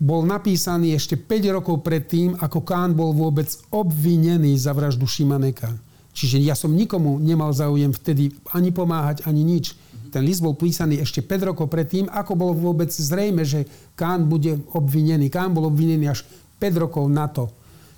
bol 0.00 0.24
napísaný 0.24 0.96
ešte 0.96 1.18
5 1.18 1.56
rokov 1.60 1.84
predtým, 1.84 2.38
ako 2.38 2.64
Kán 2.64 2.96
bol 2.96 3.12
vôbec 3.12 3.48
obvinený 3.70 4.56
za 4.56 4.72
vraždu 4.72 5.04
Šimaneka. 5.04 5.72
Čiže 6.12 6.44
ja 6.44 6.52
som 6.52 6.76
nikomu 6.76 7.16
nemal 7.16 7.56
záujem 7.56 7.92
vtedy 7.92 8.36
ani 8.52 8.68
pomáhať, 8.68 9.24
ani 9.24 9.42
nič. 9.44 9.72
Ten 10.12 10.28
list 10.28 10.44
bol 10.44 10.52
písaný 10.52 11.00
ešte 11.00 11.24
5 11.24 11.48
rokov 11.52 11.72
predtým, 11.72 12.04
ako 12.12 12.36
bolo 12.36 12.52
vôbec 12.52 12.92
zrejme, 12.92 13.48
že 13.48 13.64
Kán 13.96 14.28
bude 14.28 14.60
obvinený. 14.76 15.32
Kán 15.32 15.56
bol 15.56 15.72
obvinený 15.72 16.12
až 16.12 16.28
5 16.60 16.84
rokov 16.84 17.08
na 17.08 17.32
to. 17.32 17.48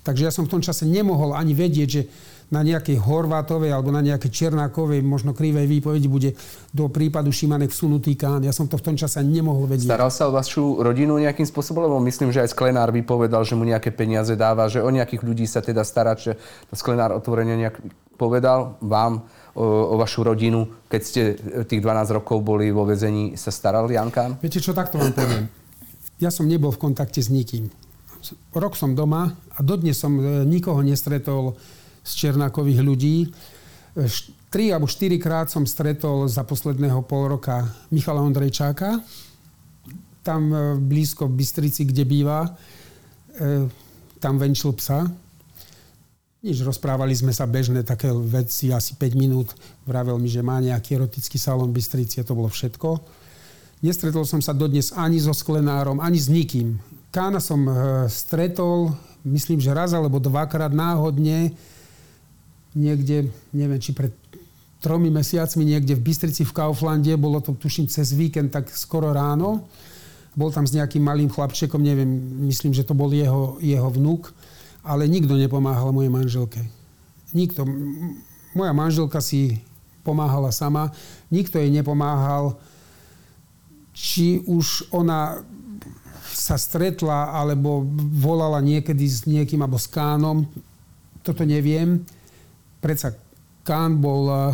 Takže 0.05 0.23
ja 0.23 0.31
som 0.31 0.47
v 0.47 0.53
tom 0.55 0.61
čase 0.63 0.87
nemohol 0.87 1.35
ani 1.35 1.51
vedieť, 1.51 1.89
že 1.89 2.07
na 2.53 2.61
nejakej 2.61 3.01
Horvátovej 3.01 3.73
alebo 3.73 3.89
na 3.89 4.05
nejakej 4.05 4.29
Černákovej, 4.29 5.01
možno 5.01 5.33
krivej 5.33 5.65
výpovedi 5.65 6.05
bude 6.05 6.29
do 6.69 6.91
prípadu 6.91 7.33
Šimanek 7.33 7.73
vsunutý 7.73 8.13
Kán. 8.13 8.45
Ja 8.45 8.53
som 8.53 8.69
to 8.69 8.77
v 8.77 8.85
tom 8.91 8.95
čase 8.95 9.25
nemohol 9.25 9.65
vedieť. 9.65 9.89
Staral 9.89 10.13
sa 10.13 10.29
o 10.29 10.35
vašu 10.35 10.85
rodinu 10.85 11.17
nejakým 11.17 11.45
spôsobom? 11.45 11.89
Lebo 11.89 11.97
myslím, 12.05 12.29
že 12.29 12.45
aj 12.45 12.53
Sklenár 12.53 12.93
vypovedal, 12.93 13.41
že 13.41 13.57
mu 13.57 13.65
nejaké 13.65 13.89
peniaze 13.89 14.37
dáva, 14.37 14.69
že 14.69 14.81
o 14.81 14.89
nejakých 14.93 15.21
ľudí 15.25 15.45
sa 15.49 15.65
teda 15.65 15.81
stará, 15.81 16.13
že 16.13 16.37
Sklenár 16.69 17.17
otvorene 17.17 17.57
nejak 17.57 17.81
povedal 18.15 18.79
vám 18.79 19.25
o, 19.55 19.63
o 19.63 19.95
vašu 19.99 20.23
rodinu, 20.23 20.85
keď 20.87 21.01
ste 21.01 21.21
tých 21.67 21.81
12 21.83 22.17
rokov 22.21 22.39
boli 22.43 22.71
vo 22.71 22.87
vezení, 22.87 23.35
sa 23.35 23.51
staral 23.51 23.89
Jan 23.91 24.11
Kán? 24.11 24.39
Viete 24.39 24.61
čo, 24.61 24.71
takto 24.71 24.99
vám 24.99 25.11
poviem. 25.11 25.45
Ja 26.19 26.31
som 26.31 26.47
nebol 26.47 26.71
v 26.71 26.79
kontakte 26.79 27.19
s 27.19 27.27
nikým. 27.27 27.67
Rok 28.55 28.73
som 28.79 28.95
doma 28.95 29.35
a 29.53 29.59
dodnes 29.61 29.99
som 29.99 30.15
e, 30.17 30.47
nikoho 30.47 30.79
nestretol 30.81 31.59
z 32.05 32.11
Černákových 32.13 32.81
ľudí. 32.85 33.17
Tri 34.53 34.71
alebo 34.71 34.85
štyri 34.85 35.17
krát 35.17 35.49
som 35.49 35.65
stretol 35.65 36.29
za 36.29 36.45
posledného 36.45 37.01
pol 37.03 37.35
roka 37.35 37.65
Michala 37.89 38.23
Ondrejčáka, 38.23 39.01
tam 40.25 40.49
e, 40.49 40.57
blízko 40.81 41.29
v 41.29 41.37
Bystrici, 41.37 41.85
kde 41.85 42.01
býva. 42.01 42.49
E, 42.49 43.69
tam 44.17 44.41
venčil 44.41 44.73
psa. 44.73 45.05
Nič, 46.41 46.65
rozprávali 46.65 47.13
sme 47.13 47.29
sa 47.29 47.45
bežné 47.45 47.85
také 47.85 48.09
veci, 48.09 48.73
asi 48.73 48.97
5 48.97 49.13
minút. 49.13 49.53
Vravel 49.85 50.17
mi, 50.17 50.25
že 50.25 50.41
má 50.41 50.57
nejaký 50.57 50.97
erotický 50.97 51.37
salón 51.37 51.69
v 51.69 51.77
Bystrici 51.77 52.21
a 52.21 52.27
to 52.27 52.33
bolo 52.33 52.49
všetko. 52.49 53.01
Nestretol 53.85 54.25
som 54.25 54.41
sa 54.41 54.57
dodnes 54.57 54.89
ani 54.97 55.21
so 55.21 55.35
sklenárom, 55.35 56.01
ani 56.01 56.17
s 56.17 56.25
nikým. 56.25 56.81
Kána 57.13 57.37
som 57.37 57.61
e, 57.69 57.73
stretol, 58.09 58.97
myslím, 59.21 59.61
že 59.61 59.77
raz 59.77 59.93
alebo 59.93 60.17
dvakrát 60.17 60.73
náhodne 60.73 61.53
niekde, 62.75 63.31
neviem, 63.55 63.79
či 63.79 63.95
pred 63.95 64.11
tromi 64.83 65.09
mesiacmi 65.09 65.65
niekde 65.65 65.97
v 65.97 66.05
Bystrici 66.05 66.45
v 66.45 66.53
Kauflande, 66.53 67.17
bolo 67.17 67.41
to 67.41 67.57
tuším 67.57 67.89
cez 67.89 68.13
víkend, 68.13 68.53
tak 68.53 68.69
skoro 68.69 69.09
ráno. 69.09 69.65
Bol 70.35 70.51
tam 70.51 70.67
s 70.67 70.75
nejakým 70.75 71.01
malým 71.01 71.31
chlapčekom, 71.31 71.81
neviem, 71.81 72.05
myslím, 72.45 72.75
že 72.75 72.85
to 72.85 72.93
bol 72.93 73.09
jeho, 73.09 73.57
jeho 73.63 73.87
vnúk, 73.89 74.29
ale 74.85 75.09
nikto 75.09 75.33
nepomáhal 75.33 75.89
mojej 75.95 76.11
manželke. 76.11 76.61
Nikto. 77.33 77.65
Moja 78.53 78.75
manželka 78.75 79.23
si 79.23 79.63
pomáhala 80.05 80.53
sama, 80.53 80.93
nikto 81.33 81.57
jej 81.57 81.71
nepomáhal. 81.73 82.59
Či 83.95 84.43
už 84.43 84.91
ona 84.91 85.39
sa 86.35 86.59
stretla 86.59 87.31
alebo 87.31 87.87
volala 88.19 88.59
niekedy 88.59 89.07
s 89.07 89.23
niekým 89.23 89.63
alebo 89.63 89.79
s 89.79 89.87
kánom, 89.87 90.43
toto 91.23 91.41
neviem 91.41 92.05
predsa 92.85 93.17
Kán 93.65 93.97
bol 93.97 94.29
eh, 94.29 94.53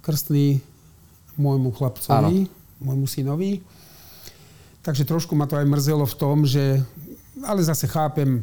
krstný 0.00 0.64
môjmu 1.36 1.68
chlapcovi, 1.76 2.48
Áno. 2.48 2.80
môjmu 2.80 3.04
synovi. 3.04 3.60
Takže 4.80 5.04
trošku 5.04 5.36
ma 5.36 5.44
to 5.44 5.60
aj 5.60 5.68
mrzelo 5.68 6.08
v 6.08 6.16
tom, 6.16 6.48
že... 6.48 6.80
Ale 7.44 7.60
zase 7.60 7.84
chápem, 7.84 8.40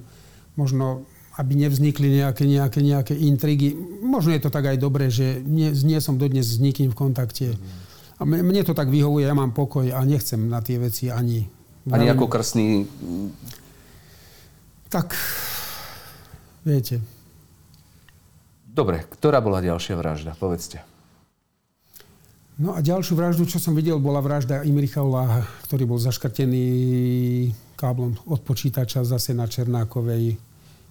možno 0.54 1.04
aby 1.36 1.52
nevznikli 1.58 2.24
nejaké, 2.24 2.48
nejaké, 2.48 2.80
nejaké 2.80 3.14
intrigy. 3.18 3.76
Možno 4.00 4.32
je 4.32 4.40
to 4.40 4.54
tak 4.54 4.72
aj 4.72 4.78
dobré, 4.80 5.12
že 5.12 5.44
nie, 5.44 5.68
nie 5.84 6.00
som 6.00 6.16
dodnes 6.16 6.48
s 6.48 6.64
nikým 6.64 6.94
v 6.94 6.96
kontakte. 6.96 7.60
A 8.16 8.24
mne 8.24 8.64
to 8.64 8.72
tak 8.72 8.88
vyhovuje, 8.88 9.28
ja 9.28 9.36
mám 9.36 9.52
pokoj 9.52 9.84
a 9.92 10.00
nechcem 10.08 10.48
na 10.48 10.64
tie 10.64 10.80
veci 10.80 11.12
ani... 11.12 11.44
Ani 11.92 12.08
ako 12.08 12.32
krstný... 12.32 12.88
Tak, 14.88 15.12
viete, 16.64 17.04
Dobre, 18.76 19.08
ktorá 19.08 19.40
bola 19.40 19.64
ďalšia 19.64 19.96
vražda? 19.96 20.36
Povedzte. 20.36 20.84
No 22.60 22.76
a 22.76 22.84
ďalšiu 22.84 23.16
vraždu, 23.16 23.48
čo 23.48 23.56
som 23.60 23.72
videl, 23.72 24.00
bola 24.04 24.20
vražda 24.20 24.68
Imricha 24.68 25.00
Oláha, 25.00 25.48
ktorý 25.64 25.88
bol 25.88 26.00
zaškrtený 26.00 26.64
káblom 27.80 28.20
od 28.28 28.40
počítača 28.44 29.08
zase 29.08 29.32
na 29.32 29.48
Černákovej 29.48 30.36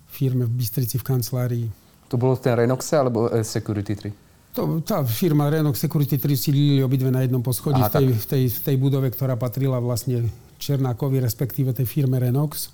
firme 0.09 0.49
v 0.49 0.53
Bystrici 0.61 0.97
v 0.97 1.05
kancelárii. 1.05 1.66
To 2.09 2.16
bolo 2.16 2.37
ten 2.37 2.57
Renoxe 2.57 2.97
alebo 2.97 3.29
e, 3.33 3.44
Security 3.44 3.97
3? 3.97 4.57
To, 4.57 4.79
tá 4.85 5.01
firma 5.03 5.51
Renox 5.51 5.80
Security 5.80 6.20
3 6.20 6.37
sídlili 6.37 6.80
obidve 6.85 7.11
na 7.11 7.24
jednom 7.24 7.43
poschodí 7.43 7.80
Aha, 7.80 7.91
v, 7.91 7.93
tej, 7.93 8.07
v, 8.12 8.26
tej, 8.28 8.43
v 8.49 8.61
tej 8.61 8.76
budove, 8.78 9.09
ktorá 9.11 9.35
patrila 9.35 9.80
vlastne 9.80 10.30
Černákovi, 10.61 11.18
respektíve 11.18 11.74
tej 11.74 11.89
firme 11.89 12.20
Renox. 12.22 12.70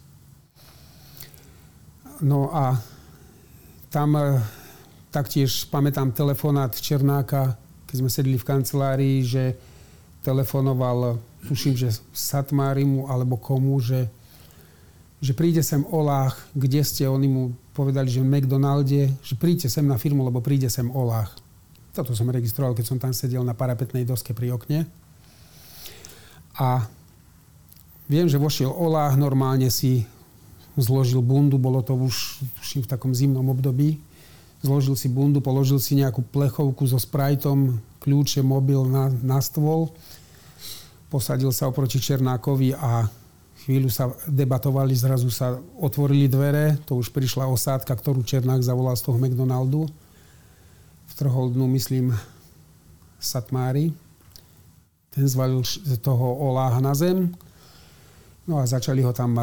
No 2.21 2.53
a 2.53 2.77
tam 3.89 4.19
e, 4.19 4.39
Taktiež 5.11 5.67
pamätám 5.67 6.15
telefonát 6.15 6.71
Černáka, 6.71 7.59
keď 7.91 7.97
sme 7.99 8.11
sedeli 8.15 8.39
v 8.39 8.47
kancelárii, 8.47 9.27
že 9.27 9.59
telefonoval, 10.23 11.19
tuším, 11.51 11.75
že 11.75 11.91
Satmárimu 12.15 13.11
alebo 13.11 13.35
komu, 13.35 13.83
že, 13.83 14.07
že 15.19 15.35
príde 15.35 15.67
sem 15.67 15.83
Olách, 15.91 16.39
kde 16.55 16.87
ste, 16.87 17.11
oni 17.11 17.27
mu 17.27 17.43
povedali, 17.75 18.07
že 18.07 18.23
v 18.23 18.31
McDonalde, 18.31 19.11
že 19.19 19.35
príďte 19.35 19.67
sem 19.67 19.83
na 19.83 19.99
firmu, 19.99 20.23
lebo 20.23 20.39
príde 20.39 20.71
sem 20.71 20.87
Olách. 20.95 21.35
Toto 21.91 22.15
som 22.15 22.31
registroval, 22.31 22.79
keď 22.79 22.87
som 22.87 23.03
tam 23.03 23.11
sedel 23.11 23.43
na 23.43 23.59
parapetnej 23.59 24.07
doske 24.07 24.31
pri 24.31 24.55
okne. 24.55 24.87
A 26.55 26.87
viem, 28.07 28.31
že 28.31 28.39
vošiel 28.39 28.71
Olách, 28.71 29.19
normálne 29.19 29.75
si 29.75 30.07
zložil 30.79 31.19
bundu, 31.19 31.59
bolo 31.59 31.83
to 31.83 31.99
už 31.99 32.47
v 32.63 32.87
takom 32.87 33.11
zimnom 33.11 33.51
období 33.51 33.99
zložil 34.61 34.97
si 34.97 35.09
bundu, 35.09 35.41
položil 35.41 35.81
si 35.81 35.97
nejakú 35.97 36.21
plechovku 36.25 36.85
so 36.85 37.01
sprajtom, 37.01 37.81
kľúče, 38.01 38.45
mobil 38.45 38.85
na, 38.89 39.09
na 39.25 39.41
stôl. 39.41 39.93
Posadil 41.11 41.51
sa 41.51 41.67
oproti 41.67 41.99
Černákovi 41.99 42.77
a 42.77 43.09
chvíľu 43.67 43.91
sa 43.93 44.13
debatovali, 44.25 44.95
zrazu 44.97 45.29
sa 45.29 45.59
otvorili 45.77 46.31
dvere, 46.31 46.81
to 46.89 46.97
už 46.97 47.13
prišla 47.13 47.51
osádka, 47.51 47.93
ktorú 47.93 48.25
Černák 48.25 48.65
zavolal 48.65 48.97
z 48.97 49.05
toho 49.05 49.19
McDonaldu. 49.21 49.91
Vtrhol 51.17 51.53
dnu, 51.53 51.67
myslím, 51.77 52.15
Satmári. 53.21 53.93
Ten 55.11 55.27
zvalil 55.27 55.61
toho 56.01 56.39
Oláha 56.41 56.81
na 56.81 56.97
zem. 56.97 57.29
No 58.49 58.63
a 58.63 58.65
začali 58.65 59.05
ho 59.05 59.13
tam 59.13 59.37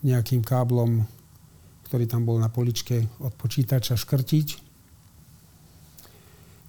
nejakým 0.00 0.40
káblom, 0.40 1.04
ktorý 1.86 2.08
tam 2.08 2.24
bol 2.24 2.40
na 2.40 2.48
poličke 2.48 3.04
od 3.20 3.32
počítača 3.36 3.94
škrtiť. 3.94 4.48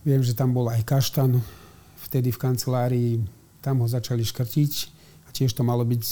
Viem, 0.05 0.21
že 0.21 0.37
tam 0.37 0.53
bol 0.53 0.69
aj 0.69 0.85
kaštan, 0.85 1.41
vtedy 2.05 2.29
v 2.29 2.41
kancelárii, 2.41 3.11
tam 3.65 3.81
ho 3.81 3.87
začali 3.89 4.21
škrtiť 4.21 4.71
a 5.25 5.33
tiež 5.33 5.57
to 5.57 5.65
malo 5.65 5.81
byť 5.81 6.03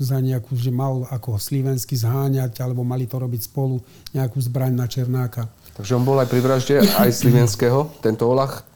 za 0.00 0.18
nejakú, 0.18 0.58
že 0.58 0.74
mal 0.74 1.06
ako 1.12 1.38
Slivensky 1.38 1.94
zháňať, 1.94 2.58
alebo 2.64 2.82
mali 2.82 3.06
to 3.06 3.20
robiť 3.20 3.46
spolu 3.46 3.78
nejakú 4.10 4.42
zbraň 4.42 4.72
na 4.74 4.90
Černáka. 4.90 5.46
Takže 5.78 5.94
on 5.94 6.02
bol 6.02 6.18
aj 6.18 6.26
pri 6.26 6.40
vražde 6.42 6.76
aj 6.82 7.10
Slivenského, 7.14 7.92
tento 8.02 8.26
Olach? 8.26 8.73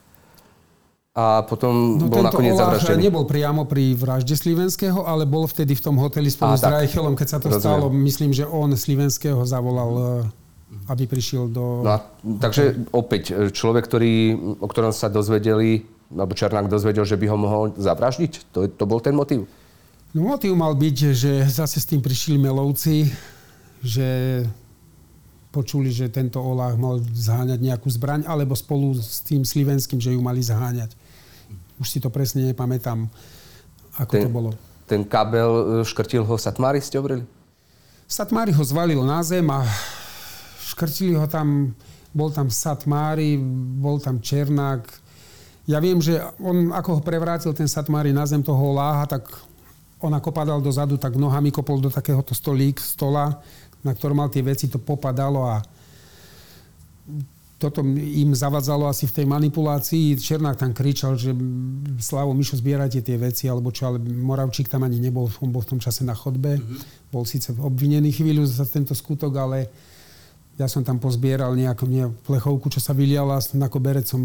A 1.17 1.43
potom 1.43 1.99
no, 1.99 2.07
bol 2.07 2.23
nakoniec 2.23 2.55
zavraždený. 2.55 3.11
nebol 3.11 3.25
priamo 3.27 3.67
pri 3.67 3.97
vražde 3.97 4.39
Slivenského, 4.39 5.03
ale 5.03 5.27
bol 5.27 5.51
vtedy 5.51 5.75
v 5.75 5.83
tom 5.83 5.97
hoteli 5.99 6.31
spolu 6.31 6.55
a, 6.55 6.61
s 6.61 6.63
Reichelom, 6.63 7.19
keď 7.19 7.27
sa 7.27 7.39
to 7.43 7.51
Rozumiem. 7.51 7.63
stalo. 7.63 7.85
Myslím, 7.91 8.31
že 8.31 8.45
on 8.47 8.71
Slivenského 8.77 9.43
zavolal, 9.43 9.93
eh, 9.99 10.93
aby 10.93 11.11
prišiel 11.11 11.51
do... 11.51 11.83
No 11.83 11.91
a, 11.91 11.99
takže 12.39 12.87
opäť 12.95 13.35
eh, 13.35 13.51
človek, 13.51 13.91
ktorý, 13.91 14.15
o 14.63 14.67
ktorom 14.71 14.95
sa 14.95 15.11
dozvedeli, 15.11 15.83
alebo 16.13 16.33
Černák 16.39 16.71
dozvedel, 16.71 17.03
že 17.03 17.19
by 17.19 17.27
ho 17.29 17.37
mohol 17.37 17.63
zavraždiť? 17.75 18.55
To, 18.55 18.71
to 18.71 18.85
bol 18.87 19.03
ten 19.03 19.13
motiv? 19.13 19.45
No 20.17 20.25
motiv 20.25 20.57
mal 20.57 20.73
byť, 20.73 20.97
že 21.13 21.33
zase 21.51 21.83
s 21.83 21.89
tým 21.89 22.01
prišli 22.01 22.41
Melovci, 22.41 23.13
že 23.85 24.41
počuli, 25.49 25.89
že 25.89 26.13
tento 26.13 26.39
Olách 26.41 26.77
mal 26.77 27.01
zháňať 27.01 27.61
nejakú 27.61 27.89
zbraň, 27.89 28.29
alebo 28.29 28.53
spolu 28.53 28.93
s 28.97 29.25
tým 29.25 29.43
Slivenským, 29.43 29.99
že 29.99 30.13
ju 30.13 30.21
mali 30.21 30.45
zháňať. 30.45 30.93
Už 31.81 31.89
si 31.89 31.99
to 32.03 32.13
presne 32.13 32.45
nepamätám, 32.45 33.09
ako 33.97 34.13
ten, 34.13 34.25
to 34.29 34.31
bolo. 34.31 34.51
Ten 34.85 35.03
kabel, 35.07 35.83
e, 35.83 35.89
škrtil 35.89 36.23
ho 36.23 36.35
Satmári, 36.37 36.83
ste 36.83 37.01
hovorili? 37.01 37.25
Satmári 38.09 38.53
ho 38.53 38.65
zvalil 38.65 39.01
na 39.05 39.21
zem 39.21 39.45
a 39.49 39.65
škrtili 40.69 41.17
ho 41.17 41.29
tam, 41.29 41.73
bol 42.13 42.29
tam 42.33 42.49
Satmári, 42.53 43.37
bol 43.81 44.01
tam 44.01 44.21
Černák. 44.21 44.85
Ja 45.69 45.81
viem, 45.81 46.01
že 46.01 46.17
on, 46.41 46.73
ako 46.73 46.99
ho 46.99 47.01
prevrátil 47.05 47.53
ten 47.53 47.69
Satmári 47.69 48.13
na 48.13 48.25
zem 48.25 48.41
toho 48.41 48.73
láha, 48.73 49.05
tak 49.05 49.29
on 49.99 50.15
ako 50.15 50.31
padal 50.31 50.63
dozadu, 50.63 50.97
tak 50.97 51.19
nohami 51.19 51.51
kopol 51.51 51.83
do 51.83 51.91
takéhoto 51.91 52.33
stolík, 52.33 52.79
stola, 52.79 53.43
na 53.89 53.97
ktorom 53.97 54.20
mal 54.20 54.28
tie 54.28 54.45
veci, 54.45 54.68
to 54.68 54.76
popadalo 54.76 55.49
a 55.49 55.64
toto 57.59 57.82
im 57.82 58.30
zavadzalo 58.39 58.86
asi 58.86 59.11
v 59.11 59.16
tej 59.18 59.26
manipulácii. 59.26 60.14
Černák 60.14 60.62
tam 60.62 60.70
kričal, 60.70 61.18
že 61.18 61.34
Slavo, 61.99 62.30
Mišo, 62.30 62.55
zbierajte 62.55 63.03
tie 63.03 63.18
veci, 63.18 63.51
alebo 63.51 63.74
čo, 63.74 63.91
ale 63.91 63.99
Moravčík 63.99 64.70
tam 64.70 64.86
ani 64.86 65.03
nebol, 65.03 65.26
on 65.43 65.51
bol 65.51 65.66
v 65.66 65.74
tom 65.74 65.80
čase 65.82 66.07
na 66.07 66.14
chodbe. 66.14 66.55
Mm-hmm. 66.55 67.11
Bol 67.11 67.26
síce 67.26 67.51
obvinený 67.59 68.14
chvíľu 68.14 68.47
za 68.47 68.62
tento 68.62 68.95
skutok, 68.95 69.34
ale 69.34 69.66
ja 70.55 70.70
som 70.70 70.86
tam 70.86 71.03
pozbieral 71.03 71.55
nejakú 71.59 71.86
plechovku, 72.22 72.70
čo 72.70 72.78
sa 72.78 72.95
vyliala, 72.95 73.43
na 73.59 73.66
koberec 73.66 74.07
som 74.07 74.22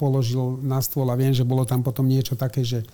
položil 0.00 0.56
na 0.64 0.80
stôl 0.80 1.08
a 1.12 1.16
viem, 1.16 1.36
že 1.36 1.44
bolo 1.44 1.68
tam 1.68 1.84
potom 1.84 2.08
niečo 2.08 2.40
také, 2.40 2.64
že 2.64 2.84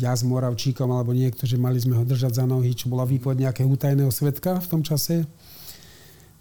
ja 0.00 0.16
s 0.16 0.24
Moravčíkom 0.24 0.88
alebo 0.88 1.12
niekto, 1.12 1.44
že 1.44 1.60
mali 1.60 1.76
sme 1.76 2.00
ho 2.00 2.04
držať 2.08 2.40
za 2.40 2.44
nohy, 2.48 2.72
čo 2.72 2.88
bola 2.88 3.04
výpoveď 3.04 3.48
nejakého 3.48 3.68
útajného 3.68 4.08
svetka 4.08 4.56
v 4.58 4.66
tom 4.66 4.80
čase. 4.80 5.28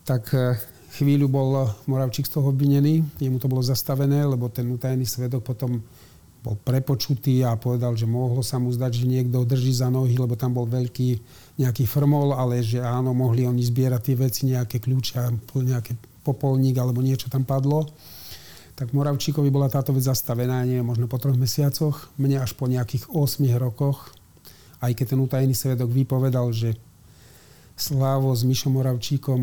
Tak 0.08 0.24
eh, 0.32 0.56
chvíľu 0.96 1.28
bol 1.28 1.68
Moravčík 1.86 2.26
z 2.26 2.40
toho 2.40 2.56
obvinený, 2.56 3.04
jemu 3.20 3.38
to 3.38 3.52
bolo 3.52 3.62
zastavené, 3.62 4.24
lebo 4.24 4.48
ten 4.48 4.66
útajný 4.72 5.04
svedok 5.04 5.44
potom 5.44 5.84
bol 6.40 6.56
prepočutý 6.56 7.44
a 7.44 7.60
povedal, 7.60 8.00
že 8.00 8.08
mohlo 8.08 8.40
sa 8.40 8.56
mu 8.64 8.72
zdať, 8.72 9.04
že 9.04 9.12
niekto 9.12 9.44
drží 9.44 9.76
za 9.76 9.92
nohy, 9.92 10.16
lebo 10.16 10.40
tam 10.40 10.56
bol 10.56 10.64
veľký 10.64 11.20
nejaký 11.60 11.84
frmol, 11.84 12.32
ale 12.32 12.64
že 12.64 12.80
áno, 12.80 13.12
mohli 13.12 13.44
oni 13.44 13.60
zbierať 13.60 14.02
tie 14.08 14.16
veci, 14.16 14.42
nejaké 14.48 14.80
kľúče, 14.80 15.20
nejaký 15.52 16.00
popolník 16.24 16.80
alebo 16.80 17.04
niečo 17.04 17.28
tam 17.28 17.44
padlo. 17.44 17.92
Tak 18.80 18.96
Moravčíkovi 18.96 19.52
bola 19.52 19.68
táto 19.68 19.92
vec 19.92 20.08
zastavená, 20.08 20.64
nie 20.64 20.80
možno 20.80 21.12
po 21.12 21.20
troch 21.20 21.36
mesiacoch, 21.36 22.08
mne 22.16 22.40
až 22.40 22.56
po 22.56 22.64
nejakých 22.64 23.12
8 23.12 23.44
rokoch, 23.60 24.16
aj 24.80 24.96
keď 24.96 25.06
ten 25.12 25.20
utajený 25.20 25.52
svedok 25.52 25.92
vypovedal, 25.92 26.48
že 26.56 26.80
Slávo 27.80 28.36
s 28.36 28.44
Mišom 28.44 28.76
Moravčíkom 28.76 29.40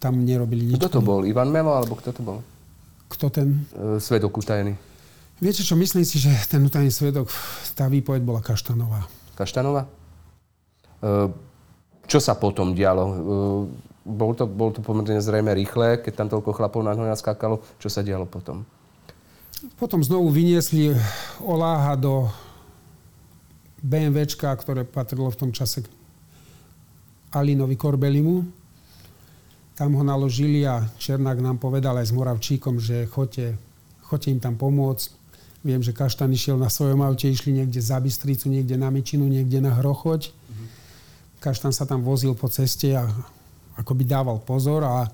tam 0.00 0.14
nerobili 0.24 0.68
nič. 0.68 0.80
Kto 0.80 1.00
to 1.00 1.04
bol? 1.04 1.20
Ivan 1.24 1.52
Melo 1.52 1.76
alebo 1.76 1.96
kto 1.96 2.16
to 2.16 2.20
bol? 2.24 2.38
Kto 3.12 3.28
ten? 3.28 3.64
E, 3.76 4.00
svedok 4.00 4.40
utajený. 4.40 4.72
Viete 5.36 5.60
čo, 5.60 5.76
myslím 5.76 6.04
si, 6.04 6.16
že 6.16 6.32
ten 6.48 6.64
utajený 6.64 6.88
svedok, 6.88 7.28
tá 7.76 7.88
výpoveď 7.88 8.24
bola 8.24 8.40
Kaštanová. 8.40 9.04
Kaštanová? 9.36 9.84
E, 9.84 9.88
čo 12.08 12.20
sa 12.24 12.36
potom 12.36 12.72
dialo? 12.72 13.04
E, 13.04 13.16
bol 14.04 14.36
to, 14.36 14.44
bol 14.44 14.68
to 14.68 14.84
pomerne 14.84 15.16
zrejme 15.16 15.48
rýchle, 15.56 16.04
keď 16.04 16.12
tam 16.12 16.28
toľko 16.28 16.52
chlapov 16.52 16.84
na 16.84 16.92
ňo 16.92 17.08
naskákalo. 17.08 17.64
Čo 17.80 17.88
sa 17.88 18.04
dialo 18.04 18.28
potom? 18.28 18.68
Potom 19.80 20.04
znovu 20.04 20.28
vyniesli 20.28 20.92
Oláha 21.40 21.96
do 21.96 22.28
BMWčka, 23.80 24.52
ktoré 24.60 24.84
patrilo 24.84 25.32
v 25.32 25.40
tom 25.40 25.50
čase 25.56 25.88
Alinovi 27.32 27.80
Korbelimu. 27.80 28.44
Tam 29.74 29.90
ho 29.96 30.04
naložili 30.06 30.62
a 30.68 30.84
Černák 31.00 31.40
nám 31.40 31.58
povedal 31.58 31.96
aj 31.98 32.12
s 32.12 32.14
Moravčíkom, 32.14 32.78
že 32.78 33.08
chodte, 33.08 33.56
chodte 34.04 34.28
im 34.30 34.38
tam 34.38 34.54
pomôcť. 34.54 35.24
Viem, 35.64 35.80
že 35.80 35.96
Kaštan 35.96 36.28
išiel 36.28 36.60
na 36.60 36.68
svojom 36.68 37.00
aute, 37.00 37.24
išli 37.24 37.56
niekde 37.56 37.80
za 37.80 37.96
Bystricu, 37.96 38.52
niekde 38.52 38.76
na 38.76 38.92
Myčinu, 38.92 39.24
niekde 39.24 39.64
na 39.64 39.72
Hrochoď. 39.72 40.28
Mm-hmm. 40.28 40.68
Kaštan 41.40 41.72
sa 41.72 41.88
tam 41.88 42.04
vozil 42.04 42.36
po 42.36 42.52
ceste 42.52 42.92
a 42.92 43.08
akoby 43.74 44.06
dával 44.06 44.38
pozor 44.42 44.86
a 44.86 45.06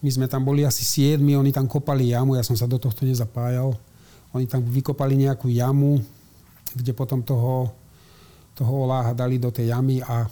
my 0.00 0.10
sme 0.10 0.26
tam 0.28 0.44
boli 0.44 0.64
asi 0.64 0.80
siedmi, 0.80 1.36
oni 1.36 1.52
tam 1.52 1.68
kopali 1.68 2.12
jamu, 2.12 2.36
ja 2.36 2.44
som 2.44 2.56
sa 2.56 2.64
do 2.64 2.80
tohto 2.80 3.04
nezapájal. 3.04 3.76
Oni 4.32 4.48
tam 4.48 4.64
vykopali 4.64 5.18
nejakú 5.18 5.50
jamu, 5.50 6.00
kde 6.72 6.92
potom 6.96 7.20
toho, 7.20 7.68
toho 8.56 8.72
oláha 8.88 9.12
dali 9.12 9.36
do 9.36 9.52
tej 9.52 9.74
jamy 9.74 10.00
a 10.00 10.30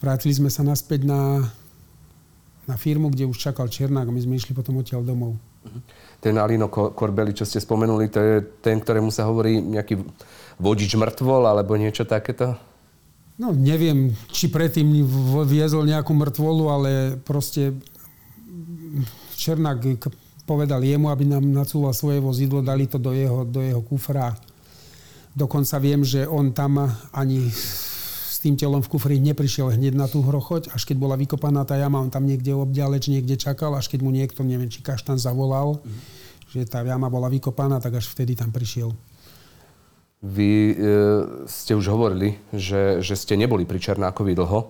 Vrátili 0.00 0.32
sme 0.32 0.48
sa 0.48 0.64
naspäť 0.64 1.04
na, 1.04 1.44
na 2.64 2.76
firmu, 2.80 3.12
kde 3.12 3.28
už 3.28 3.36
čakal 3.36 3.68
Černák 3.68 4.08
a 4.08 4.12
my 4.16 4.20
sme 4.24 4.40
išli 4.40 4.56
potom 4.56 4.80
odtiaľ 4.80 5.04
domov. 5.04 5.36
Mhm. 5.60 5.80
Ten 6.24 6.34
Alino 6.40 6.72
Korbeli, 6.72 7.36
čo 7.36 7.44
ste 7.44 7.60
spomenuli, 7.60 8.08
to 8.08 8.20
je 8.20 8.36
ten, 8.64 8.80
ktorému 8.80 9.12
sa 9.12 9.28
hovorí 9.28 9.60
nejaký 9.60 10.00
vodič 10.56 10.96
mŕtvol 10.96 11.52
alebo 11.52 11.76
niečo 11.76 12.08
takéto? 12.08 12.56
No 13.40 13.56
neviem, 13.56 14.12
či 14.28 14.52
predtým 14.52 14.84
viezol 15.48 15.88
nejakú 15.88 16.12
mŕtvolu, 16.12 16.64
ale 16.68 16.90
proste 17.24 17.72
Černák 19.40 19.96
povedal 20.44 20.84
jemu, 20.84 21.08
aby 21.08 21.24
nám 21.24 21.48
nacúval 21.48 21.96
svoje 21.96 22.20
vozidlo, 22.20 22.60
dali 22.60 22.84
to 22.84 23.00
do 23.00 23.16
jeho, 23.16 23.48
do 23.48 23.64
jeho 23.64 23.80
kufra. 23.80 24.36
Dokonca 25.32 25.80
viem, 25.80 26.04
že 26.04 26.28
on 26.28 26.52
tam 26.52 26.84
ani 27.16 27.48
tým 28.40 28.56
telom 28.56 28.80
v 28.80 28.88
kufri 28.88 29.16
neprišiel 29.20 29.76
hneď 29.76 29.92
na 29.96 30.08
tú 30.08 30.24
hrochoť, 30.24 30.72
až 30.72 30.88
keď 30.88 30.96
bola 30.96 31.16
vykopaná 31.16 31.64
tá 31.68 31.76
jama, 31.76 32.00
on 32.00 32.08
tam 32.08 32.24
niekde 32.24 32.56
obďaleč 32.56 33.12
niekde 33.12 33.36
čakal, 33.36 33.76
až 33.76 33.92
keď 33.92 34.00
mu 34.00 34.08
niekto, 34.08 34.40
neviem, 34.40 34.72
či 34.72 34.80
kaštan 34.80 35.20
zavolal, 35.20 35.76
mm-hmm. 35.76 36.00
že 36.56 36.60
tá 36.64 36.80
jama 36.80 37.12
bola 37.12 37.28
vykopaná, 37.28 37.84
tak 37.84 38.00
až 38.00 38.08
vtedy 38.08 38.32
tam 38.32 38.48
prišiel. 38.48 38.96
Vy 40.20 40.52
e, 40.52 40.74
ste 41.48 41.72
už 41.72 41.88
hovorili, 41.88 42.36
že, 42.52 43.00
že 43.00 43.16
ste 43.16 43.40
neboli 43.40 43.64
pri 43.64 43.80
Černákovi 43.80 44.36
dlho, 44.36 44.68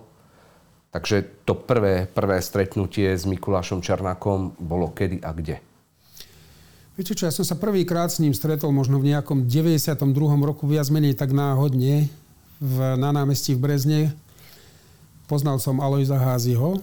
takže 0.95 1.43
to 1.43 1.59
prvé, 1.59 2.07
prvé 2.07 2.39
stretnutie 2.39 3.11
s 3.11 3.27
Mikulášom 3.27 3.83
Černákom 3.83 4.55
bolo 4.55 4.95
kedy 4.95 5.19
a 5.19 5.31
kde? 5.35 5.59
Viete 6.95 7.15
čo, 7.15 7.27
ja 7.27 7.35
som 7.35 7.43
sa 7.43 7.59
prvýkrát 7.59 8.11
s 8.11 8.23
ním 8.23 8.31
stretol 8.31 8.71
možno 8.71 8.99
v 8.99 9.11
nejakom 9.11 9.47
92. 9.47 10.07
roku, 10.39 10.67
viac 10.67 10.87
menej 10.87 11.19
tak 11.19 11.35
náhodne, 11.35 12.07
v, 12.61 12.75
na 12.95 13.11
námestí 13.11 13.57
v 13.57 13.63
Brezne. 13.63 14.01
Poznal 15.27 15.59
som 15.59 15.83
Alojza 15.83 16.15
Háziho 16.15 16.79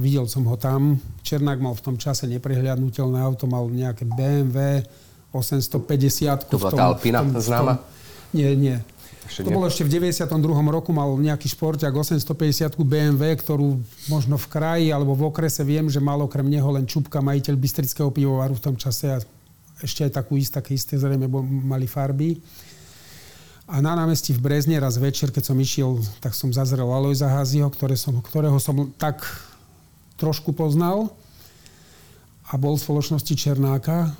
videl 0.00 0.24
som 0.24 0.48
ho 0.48 0.56
tam. 0.56 0.96
Černák 1.20 1.60
mal 1.60 1.76
v 1.76 1.84
tom 1.84 1.96
čase 2.00 2.24
neprehľadnutelné 2.30 3.20
auto, 3.20 3.44
mal 3.44 3.68
nejaké 3.68 4.08
BMW 4.08 4.80
850. 5.32 6.52
To 6.52 6.60
bola 6.60 6.72
tá 6.72 6.84
Alpina 6.92 7.24
známa? 7.40 7.80
Nie, 8.36 8.52
nie. 8.52 8.76
Ešte 9.26 9.48
to 9.48 9.50
nie. 9.50 9.56
bolo 9.56 9.66
ešte 9.68 9.88
v 9.88 9.90
92. 10.12 10.28
roku, 10.68 10.92
mal 10.92 11.08
nejaký 11.16 11.48
športiak 11.48 11.92
850 11.96 12.76
BMW, 12.76 13.32
ktorú 13.32 13.80
možno 14.12 14.36
v 14.36 14.46
kraji 14.52 14.88
alebo 14.92 15.16
v 15.16 15.32
okrese 15.32 15.64
viem, 15.64 15.88
že 15.88 16.04
mal 16.04 16.20
okrem 16.20 16.44
neho 16.44 16.68
len 16.68 16.84
Čupka, 16.84 17.24
majiteľ 17.24 17.54
Bystrického 17.56 18.12
pivovaru 18.12 18.60
v 18.60 18.64
tom 18.64 18.76
čase 18.76 19.16
a 19.16 19.18
ešte 19.80 20.04
aj 20.04 20.12
takú 20.20 20.36
isté, 20.36 20.60
také 20.60 20.76
isté 20.76 21.00
zrejme 21.00 21.26
mali 21.64 21.88
farby. 21.88 22.38
A 23.72 23.80
na 23.80 23.96
námestí 23.96 24.36
v 24.36 24.42
Brezne 24.42 24.76
raz 24.76 25.00
večer, 25.00 25.32
keď 25.32 25.48
som 25.48 25.56
išiel, 25.56 26.02
tak 26.20 26.36
som 26.36 26.52
zazrel 26.52 26.84
Alojza 26.84 27.30
Háziho, 27.30 27.72
ktoré 27.72 27.96
som, 27.96 28.20
ktorého 28.20 28.60
som 28.60 28.90
tak 29.00 29.24
trošku 30.20 30.52
poznal 30.52 31.08
a 32.52 32.60
bol 32.60 32.76
v 32.76 32.84
spoločnosti 32.84 33.32
Černáka. 33.32 34.12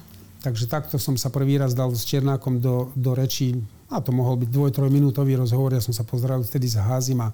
Takže 0.43 0.67
takto 0.67 0.99
som 0.99 1.15
sa 1.15 1.31
prvý 1.31 1.55
raz 1.55 1.71
dal 1.71 1.95
s 1.95 2.03
Černákom 2.03 2.59
do, 2.59 2.91
do 2.99 3.15
reči. 3.15 3.55
A 3.95 4.03
to 4.03 4.11
mohol 4.11 4.35
byť 4.43 4.51
dvoj, 4.51 4.71
trojminútový 4.75 5.39
rozhovor. 5.39 5.71
Ja 5.71 5.79
som 5.79 5.95
sa 5.95 6.03
pozdravil 6.03 6.43
vtedy 6.43 6.67
s 6.67 6.83
Házim 6.83 7.23
a 7.23 7.31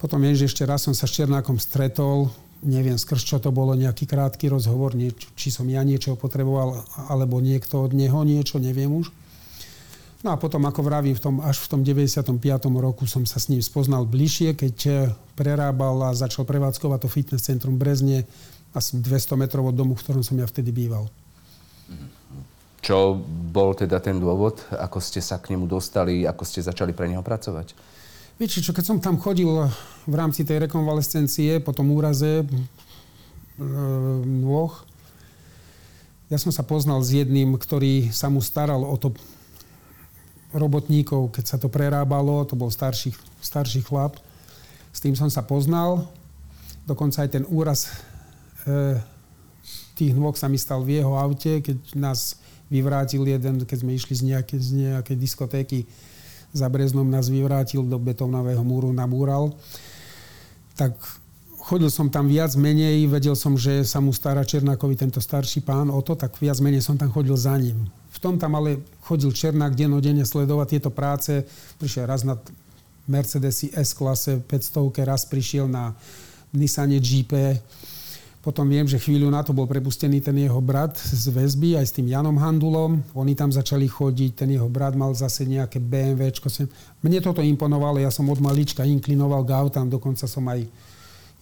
potom 0.00 0.16
viem, 0.22 0.32
že 0.32 0.48
ešte 0.48 0.64
raz 0.64 0.88
som 0.88 0.96
sa 0.96 1.04
s 1.04 1.12
Černákom 1.12 1.60
stretol. 1.60 2.32
Neviem 2.64 2.96
skrz 2.96 3.22
čo 3.22 3.36
to 3.38 3.52
bolo, 3.52 3.76
nejaký 3.76 4.08
krátky 4.08 4.50
rozhovor, 4.50 4.96
niečo, 4.96 5.30
či 5.38 5.52
som 5.52 5.68
ja 5.70 5.84
niečo 5.86 6.18
potreboval, 6.18 6.82
alebo 7.06 7.38
niekto 7.38 7.86
od 7.86 7.94
neho 7.94 8.24
niečo, 8.26 8.58
neviem 8.58 8.90
už. 8.90 9.14
No 10.26 10.34
a 10.34 10.36
potom, 10.40 10.66
ako 10.66 10.82
vravím, 10.82 11.14
v 11.14 11.22
tom, 11.22 11.38
až 11.38 11.62
v 11.62 11.70
tom 11.70 11.80
95. 11.86 12.34
roku 12.82 13.06
som 13.06 13.22
sa 13.22 13.38
s 13.38 13.46
ním 13.46 13.62
spoznal 13.62 14.02
bližšie, 14.02 14.58
keď 14.58 14.76
eh, 14.90 14.94
prerábal 15.38 16.10
a 16.10 16.16
začal 16.16 16.42
prevádzkovať 16.42 16.98
to 17.06 17.08
fitness 17.10 17.46
centrum 17.46 17.78
Brezne 17.78 18.26
asi 18.74 18.98
200 18.98 19.38
metrov 19.38 19.70
od 19.70 19.78
domu, 19.78 19.94
v 19.94 20.02
ktorom 20.02 20.26
som 20.26 20.34
ja 20.34 20.46
vtedy 20.50 20.74
býval. 20.74 21.06
Čo 22.78 23.18
bol 23.52 23.74
teda 23.74 24.00
ten 24.00 24.16
dôvod? 24.16 24.64
Ako 24.72 25.02
ste 25.02 25.20
sa 25.20 25.36
k 25.36 25.52
nemu 25.52 25.68
dostali? 25.68 26.24
Ako 26.24 26.46
ste 26.46 26.64
začali 26.64 26.94
pre 26.96 27.10
neho 27.10 27.20
pracovať? 27.20 27.74
Viete 28.38 28.62
čo, 28.62 28.70
keď 28.70 28.84
som 28.86 28.98
tam 29.02 29.18
chodil 29.18 29.50
v 30.06 30.14
rámci 30.14 30.46
tej 30.46 30.70
rekonvalescencie 30.70 31.58
po 31.58 31.74
tom 31.74 31.90
úraze 31.90 32.40
e, 32.40 32.44
nôh, 34.22 34.70
ja 36.30 36.38
som 36.38 36.52
sa 36.54 36.62
poznal 36.62 37.00
s 37.00 37.10
jedným, 37.16 37.56
ktorý 37.56 38.12
sa 38.14 38.30
mu 38.30 38.38
staral 38.44 38.84
o 38.84 38.96
to 39.00 39.16
robotníkov, 40.52 41.32
keď 41.32 41.44
sa 41.44 41.56
to 41.56 41.72
prerábalo, 41.72 42.44
to 42.44 42.56
bol 42.56 42.68
starší, 42.68 43.16
starší 43.40 43.84
chlap. 43.84 44.16
S 44.92 45.00
tým 45.00 45.16
som 45.16 45.28
sa 45.28 45.44
poznal. 45.44 46.08
Dokonca 46.88 47.24
aj 47.24 47.30
ten 47.32 47.44
úraz 47.48 47.90
e, 48.64 48.96
tých 49.98 50.14
nôh 50.14 50.34
sa 50.38 50.46
mi 50.46 50.54
stal 50.54 50.86
v 50.86 51.02
jeho 51.02 51.18
aute, 51.18 51.58
keď 51.58 51.76
nás 51.98 52.38
vyvrátil 52.70 53.26
jeden, 53.26 53.66
keď 53.66 53.78
sme 53.82 53.92
išli 53.98 54.14
z 54.14 54.22
nejakej, 54.30 54.58
z 54.60 54.70
nejakej 54.86 55.16
diskotéky 55.18 55.78
za 56.54 56.70
Breznom, 56.70 57.08
nás 57.08 57.26
vyvrátil 57.28 57.82
do 57.82 57.98
betónového 57.98 58.62
múru, 58.62 58.94
namúral. 58.94 59.52
Tak 60.78 60.94
chodil 61.68 61.90
som 61.92 62.08
tam 62.08 62.30
viac 62.30 62.56
menej, 62.56 63.04
vedel 63.10 63.36
som, 63.36 63.58
že 63.58 63.84
sa 63.84 64.00
mu 64.00 64.14
stará 64.14 64.40
Černákovi 64.46 64.96
tento 64.96 65.20
starší 65.20 65.60
pán 65.60 65.92
o 65.92 66.00
to, 66.00 66.16
tak 66.16 66.38
viac 66.40 66.56
menej 66.64 66.80
som 66.80 66.96
tam 66.96 67.12
chodil 67.12 67.36
za 67.36 67.52
ním. 67.58 67.90
V 68.08 68.18
tom 68.22 68.40
tam 68.40 68.56
ale 68.56 68.80
chodil 69.04 69.28
Černák 69.28 69.76
denodene 69.76 70.24
sledovať 70.24 70.66
tieto 70.74 70.90
práce. 70.90 71.44
Prišiel 71.76 72.08
raz 72.08 72.24
na 72.24 72.40
Mercedesi 73.08 73.72
S-klase 73.72 74.40
500, 74.40 75.04
raz 75.04 75.28
prišiel 75.28 75.68
na 75.68 75.92
Nissane 76.52 77.00
GP. 77.00 77.60
Potom 78.48 78.64
viem, 78.64 78.88
že 78.88 78.96
chvíľu 78.96 79.28
na 79.28 79.44
to 79.44 79.52
bol 79.52 79.68
prepustený 79.68 80.24
ten 80.24 80.32
jeho 80.40 80.56
brat 80.64 80.96
z 80.96 81.28
väzby 81.28 81.76
aj 81.76 81.84
s 81.84 81.92
tým 81.92 82.08
Janom 82.08 82.40
Handulom. 82.40 83.04
Oni 83.12 83.36
tam 83.36 83.52
začali 83.52 83.84
chodiť, 83.84 84.40
ten 84.40 84.56
jeho 84.56 84.72
brat 84.72 84.96
mal 84.96 85.12
zase 85.12 85.44
nejaké 85.44 85.76
BMW. 85.76 86.32
Mne 87.04 87.20
toto 87.20 87.44
imponovalo, 87.44 88.00
ja 88.00 88.08
som 88.08 88.24
od 88.32 88.40
malička 88.40 88.88
inklinoval 88.88 89.44
k 89.44 89.52
autám, 89.52 89.92
dokonca 89.92 90.24
som 90.24 90.48
aj 90.48 90.64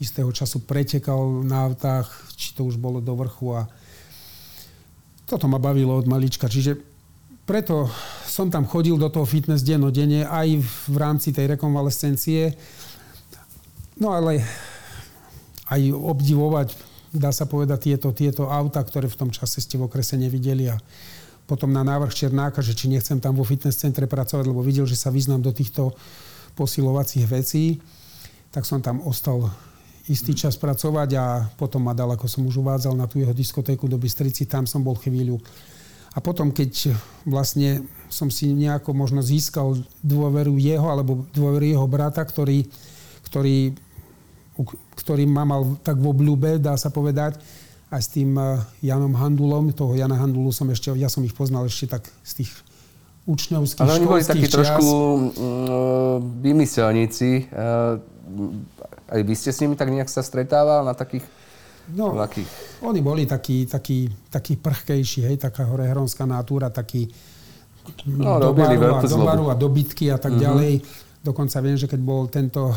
istého 0.03 0.35
času 0.35 0.67
pretekal 0.67 1.47
na 1.47 1.71
autách, 1.71 2.11
či 2.35 2.59
to 2.59 2.67
už 2.67 2.75
bolo 2.75 2.99
do 2.99 3.15
vrchu 3.15 3.55
a 3.55 3.71
toto 5.31 5.47
ma 5.47 5.63
bavilo 5.63 5.95
od 5.95 6.11
malička. 6.11 6.51
Čiže 6.51 6.75
preto 7.47 7.87
som 8.27 8.51
tam 8.51 8.67
chodil 8.67 8.99
do 8.99 9.07
toho 9.15 9.23
fitness 9.23 9.63
denne 9.63 10.27
aj 10.27 10.59
v 10.91 10.97
rámci 10.99 11.31
tej 11.31 11.55
rekonvalescencie. 11.55 12.51
No 14.03 14.11
ale 14.11 14.43
aj 15.71 15.83
obdivovať, 15.95 16.86
dá 17.13 17.31
sa 17.31 17.47
povedať, 17.47 17.93
tieto, 17.93 18.11
tieto 18.11 18.49
auta, 18.51 18.83
ktoré 18.83 19.07
v 19.07 19.19
tom 19.19 19.31
čase 19.31 19.63
ste 19.63 19.79
v 19.79 19.87
okrese 19.87 20.19
nevideli 20.19 20.71
a 20.71 20.79
potom 21.47 21.71
na 21.71 21.87
návrh 21.87 22.11
Černáka, 22.11 22.59
že 22.59 22.75
či 22.75 22.91
nechcem 22.91 23.23
tam 23.23 23.39
vo 23.39 23.47
fitness 23.47 23.79
centre 23.79 24.11
pracovať, 24.11 24.45
lebo 24.51 24.67
videl, 24.67 24.83
že 24.83 24.99
sa 24.99 25.15
vyznám 25.15 25.47
do 25.47 25.55
týchto 25.55 25.95
posilovacích 26.59 27.23
vecí, 27.31 27.79
tak 28.51 28.67
som 28.67 28.83
tam 28.83 29.05
ostal 29.07 29.47
istý 30.11 30.35
čas 30.35 30.59
pracovať 30.59 31.11
a 31.19 31.25
potom 31.55 31.83
ma 31.87 31.95
dal, 31.95 32.11
ako 32.15 32.27
som 32.27 32.43
už 32.47 32.63
uvádzal, 32.63 32.95
na 32.95 33.07
tú 33.11 33.23
jeho 33.23 33.35
diskotéku 33.35 33.87
do 33.87 33.99
Bystrici, 33.99 34.47
tam 34.47 34.67
som 34.67 34.83
bol 34.83 34.95
chvíľu. 34.99 35.39
A 36.17 36.23
potom, 36.23 36.49
keď 36.49 36.97
vlastne 37.29 37.85
som 38.09 38.33
si 38.33 38.49
nejako 38.49 38.97
možno 38.97 39.21
získal 39.21 39.77
dôveru 40.01 40.57
jeho, 40.57 40.89
alebo 40.89 41.29
dôveru 41.35 41.67
jeho 41.77 41.87
brata, 41.91 42.25
ktorý, 42.25 42.65
ktorý, 43.29 43.77
ktorý 45.07 45.23
ma 45.31 45.47
mal 45.47 45.79
tak 45.87 46.03
v 46.03 46.11
obľúbe, 46.11 46.59
dá 46.59 46.75
sa 46.75 46.91
povedať, 46.91 47.39
aj 47.95 48.03
s 48.03 48.09
tým 48.11 48.35
eh, 48.35 48.59
Janom 48.83 49.15
Handulom, 49.15 49.71
toho 49.71 49.95
Jana 49.95 50.19
Handulu 50.19 50.51
som 50.51 50.67
ešte, 50.75 50.91
ja 50.99 51.07
som 51.07 51.23
ich 51.23 51.31
poznal 51.31 51.71
ešte 51.71 51.87
tak 51.87 52.03
z 52.27 52.43
tých 52.43 52.51
učňovských, 53.31 53.87
Ale 53.87 54.03
oni 54.03 54.07
boli 54.07 54.23
takí 54.23 54.47
trošku 54.47 54.87
mm, 54.87 56.19
vymyselníci. 56.47 57.51
Aj 59.07 59.21
vy 59.23 59.35
ste 59.35 59.51
s 59.51 59.59
nimi 59.63 59.75
tak 59.75 59.91
nejak 59.91 60.07
sa 60.07 60.23
stretával 60.23 60.87
na 60.87 60.95
takých 60.95 61.27
No, 61.87 62.11
Lakých. 62.19 62.83
oni 62.83 62.99
boli 62.99 63.31
takí, 63.31 63.63
takí, 63.63 64.11
takí 64.27 64.59
prchkejší, 64.59 65.31
hej, 65.31 65.37
taká 65.39 65.71
horehronská 65.71 66.27
natúra, 66.27 66.67
takí 66.67 67.07
no, 68.11 68.43
do, 68.43 68.51
baru 68.51 68.99
a, 68.99 69.07
do 69.07 69.19
baru 69.23 69.45
a 69.51 69.55
dobytky 69.55 70.11
a 70.11 70.19
tak 70.19 70.35
mm-hmm. 70.35 70.47
ďalej. 70.51 70.73
Dokonca 71.23 71.63
viem, 71.63 71.79
že 71.79 71.87
keď 71.87 72.01
bol 72.03 72.27
tento 72.27 72.75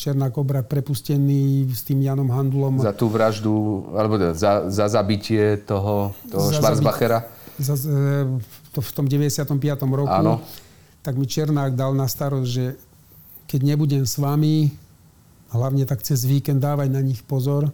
Černá 0.00 0.32
kobra 0.32 0.64
prepustený 0.64 1.68
s 1.76 1.84
tým 1.84 2.00
Janom 2.00 2.32
Handulom. 2.32 2.80
Za 2.80 2.96
tú 2.96 3.12
vraždu, 3.12 3.84
alebo 3.92 4.16
teda 4.16 4.32
za, 4.32 4.72
za 4.72 4.88
zabitie 4.88 5.60
toho, 5.60 6.16
toho 6.32 6.48
Schwarzbachera. 6.56 7.28
Za, 7.60 7.76
to 8.72 8.80
v 8.80 8.90
tom 8.96 9.04
95. 9.04 9.60
roku. 9.92 10.08
Áno. 10.08 10.40
Tak 11.04 11.20
mi 11.20 11.28
Černák 11.28 11.76
dal 11.76 11.92
na 11.92 12.08
starosť, 12.08 12.48
že 12.48 12.80
keď 13.44 13.60
nebudem 13.60 14.08
s 14.08 14.16
vami, 14.16 14.72
hlavne 15.52 15.84
tak 15.84 16.00
cez 16.00 16.24
víkend 16.24 16.64
dávaj 16.64 16.88
na 16.88 17.04
nich 17.04 17.20
pozor. 17.20 17.68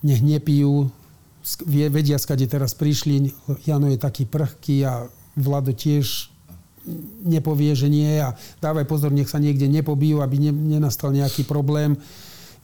Nech 0.00 0.24
nepijú, 0.24 0.88
vedia, 1.68 2.16
skade 2.16 2.48
teraz 2.48 2.72
prišli. 2.72 3.36
Jano 3.68 3.92
je 3.92 4.00
taký 4.00 4.24
prchký 4.24 4.88
a 4.88 5.12
Vlado 5.36 5.76
tiež 5.76 6.32
nepovie, 7.24 7.72
že 7.72 7.88
nie 7.88 8.20
a 8.20 8.36
dávaj 8.60 8.84
pozor, 8.84 9.10
nech 9.10 9.30
sa 9.30 9.40
niekde 9.40 9.64
nepobijú, 9.66 10.20
aby 10.20 10.36
ne, 10.36 10.52
nenastal 10.52 11.10
nejaký 11.10 11.48
problém. 11.48 11.96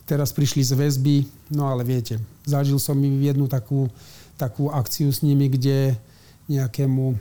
Teraz 0.05 0.29
prišli 0.35 0.61
z 0.61 0.77
väzby, 0.77 1.25
no 1.55 1.69
ale 1.69 1.81
viete, 1.81 2.21
zažil 2.45 2.77
som 2.77 2.99
jednu 2.99 3.49
takú, 3.49 3.89
takú 4.37 4.69
akciu 4.69 5.09
s 5.09 5.25
nimi, 5.25 5.49
kde 5.49 5.97
nejakému, 6.51 7.17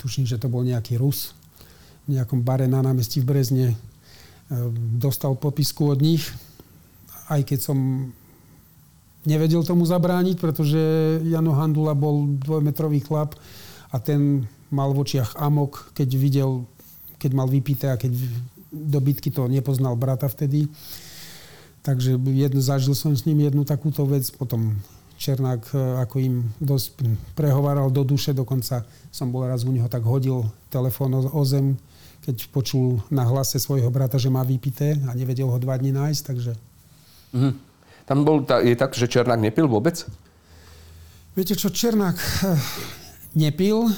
tuším, 0.00 0.28
že 0.28 0.36
to 0.36 0.50
bol 0.50 0.60
nejaký 0.60 1.00
Rus, 1.00 1.32
v 2.04 2.20
nejakom 2.20 2.44
bare 2.44 2.68
na 2.68 2.84
námestí 2.84 3.24
v 3.24 3.28
Brezne 3.32 3.68
Ehm, 4.52 5.00
dostal 5.00 5.32
popisku 5.40 5.88
od 5.88 6.04
nich, 6.04 6.28
aj 7.32 7.48
keď 7.48 7.58
som 7.64 7.78
nevedel 9.24 9.64
tomu 9.64 9.88
zabrániť, 9.88 10.36
pretože 10.36 10.80
Jano 11.24 11.56
Handula 11.56 11.96
bol 11.96 12.28
dvojmetrový 12.44 13.00
chlap 13.00 13.40
a 13.88 13.96
ten 13.96 14.44
mal 14.70 14.92
v 14.92 15.02
očiach 15.04 15.36
amok, 15.40 15.92
keď 15.96 16.08
videl, 16.16 16.50
keď 17.18 17.30
mal 17.32 17.48
vypité 17.48 17.90
a 17.92 18.00
keď 18.00 18.16
do 18.74 18.98
bitky 18.98 19.30
to 19.30 19.46
nepoznal 19.46 19.94
brata 19.94 20.26
vtedy. 20.26 20.66
Takže 21.84 22.16
jednu, 22.16 22.60
zažil 22.64 22.96
som 22.96 23.12
s 23.12 23.28
ním 23.28 23.44
jednu 23.44 23.62
takúto 23.62 24.08
vec, 24.08 24.24
potom 24.32 24.80
Černák 25.14 25.62
e, 25.70 25.78
ako 26.02 26.16
im 26.18 26.34
dosť 26.58 27.06
prehováral 27.38 27.92
do 27.92 28.02
duše, 28.02 28.34
dokonca 28.34 28.82
som 29.14 29.30
bol 29.30 29.46
raz 29.46 29.62
u 29.62 29.70
neho, 29.70 29.86
tak 29.86 30.02
hodil 30.02 30.48
telefón 30.72 31.14
o, 31.14 31.42
zem, 31.46 31.78
keď 32.26 32.50
počul 32.50 32.98
na 33.12 33.22
hlase 33.22 33.60
svojho 33.62 33.92
brata, 33.92 34.18
že 34.18 34.32
má 34.32 34.42
vypité 34.42 34.98
a 35.06 35.14
nevedel 35.14 35.46
ho 35.46 35.58
dva 35.60 35.78
dní 35.78 35.94
nájsť, 35.94 36.22
takže... 36.24 36.52
Mm. 37.36 37.54
Tam 38.04 38.20
bol, 38.20 38.44
je 38.44 38.76
tak, 38.76 38.92
že 38.92 39.08
Černák 39.08 39.40
nepil 39.40 39.64
vôbec? 39.64 40.04
Viete 41.32 41.56
čo, 41.56 41.72
Černák 41.72 42.16
eh, 42.44 42.60
nepil, 43.38 43.88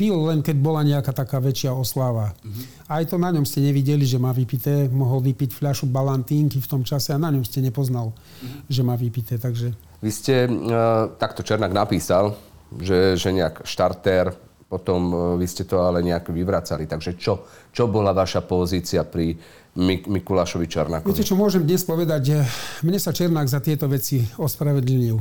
pil 0.00 0.16
len 0.16 0.40
keď 0.40 0.56
bola 0.56 0.80
nejaká 0.80 1.12
taká 1.12 1.36
väčšia 1.44 1.76
oslava. 1.76 2.32
Mm-hmm. 2.40 2.88
Aj 2.88 3.04
to 3.04 3.20
na 3.20 3.28
ňom 3.36 3.44
ste 3.44 3.60
nevideli, 3.60 4.08
že 4.08 4.16
má 4.16 4.32
vypité. 4.32 4.88
Mohol 4.88 5.28
vypiť 5.28 5.60
fľašu 5.60 5.92
balantínky 5.92 6.56
v 6.56 6.70
tom 6.72 6.80
čase 6.88 7.12
a 7.12 7.20
na 7.20 7.28
ňom 7.28 7.44
ste 7.44 7.60
nepoznal, 7.60 8.16
mm-hmm. 8.16 8.72
že 8.72 8.80
má 8.80 8.96
vypité. 8.96 9.36
Takže... 9.36 9.76
Vy 10.00 10.08
ste, 10.08 10.48
uh, 10.48 11.12
takto 11.20 11.44
Černák 11.44 11.76
napísal, 11.76 12.32
že, 12.80 13.20
že 13.20 13.28
nejak 13.28 13.68
štartér 13.68 14.32
potom 14.70 15.10
e, 15.10 15.16
vy 15.42 15.46
ste 15.50 15.66
to 15.66 15.82
ale 15.82 15.98
nejak 15.98 16.30
vyvracali. 16.30 16.86
Takže 16.86 17.18
čo, 17.18 17.42
čo 17.74 17.90
bola 17.90 18.14
vaša 18.14 18.46
pozícia 18.46 19.02
pri 19.02 19.34
Mik- 19.74 20.06
Mikulášovi 20.06 20.70
Černákovi? 20.70 21.10
Viete, 21.10 21.26
čo 21.26 21.34
môžem 21.34 21.66
dnes 21.66 21.82
povedať? 21.82 22.46
Mne 22.86 23.02
sa 23.02 23.10
Černák 23.10 23.50
za 23.50 23.58
tieto 23.58 23.90
veci 23.90 24.22
ospravedlnil. 24.38 25.18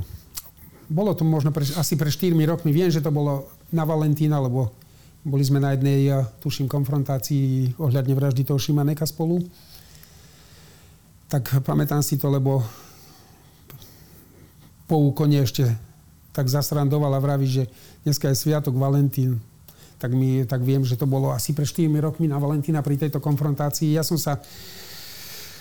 bolo 0.85 1.17
to 1.17 1.25
možno 1.25 1.49
pre, 1.49 1.65
asi 1.65 1.97
pre 1.97 2.13
4 2.13 2.37
rokmi. 2.45 2.69
Viem, 2.69 2.93
že 2.93 3.01
to 3.01 3.09
bolo 3.09 3.49
na 3.69 3.83
Valentína, 3.85 4.41
lebo 4.41 4.73
boli 5.25 5.43
sme 5.43 5.59
na 5.59 5.75
jednej, 5.75 6.09
tuším, 6.39 6.71
konfrontácii 6.71 7.75
ohľadne 7.75 8.15
vraždy 8.15 8.47
toho 8.47 8.57
Šimaneka 8.57 9.03
spolu. 9.03 9.43
Tak 11.29 11.61
pamätám 11.61 12.01
si 12.01 12.17
to, 12.17 12.31
lebo 12.31 12.63
po 14.89 14.97
úkone 14.97 15.37
ešte 15.43 15.69
tak 16.33 16.49
zasrandoval 16.49 17.13
a 17.13 17.21
vraví, 17.21 17.45
že 17.45 17.63
dneska 18.01 18.31
je 18.31 18.39
Sviatok 18.39 18.73
Valentín. 18.73 19.37
Tak, 19.99 20.15
mi, 20.15 20.47
tak 20.47 20.63
viem, 20.63 20.81
že 20.87 20.95
to 20.95 21.03
bolo 21.03 21.29
asi 21.35 21.51
pre 21.51 21.67
4 21.67 21.85
rokmi 21.99 22.31
na 22.31 22.39
Valentína 22.39 22.79
pri 22.79 22.95
tejto 22.95 23.19
konfrontácii. 23.19 23.93
Ja 23.93 24.01
som 24.01 24.15
sa 24.15 24.39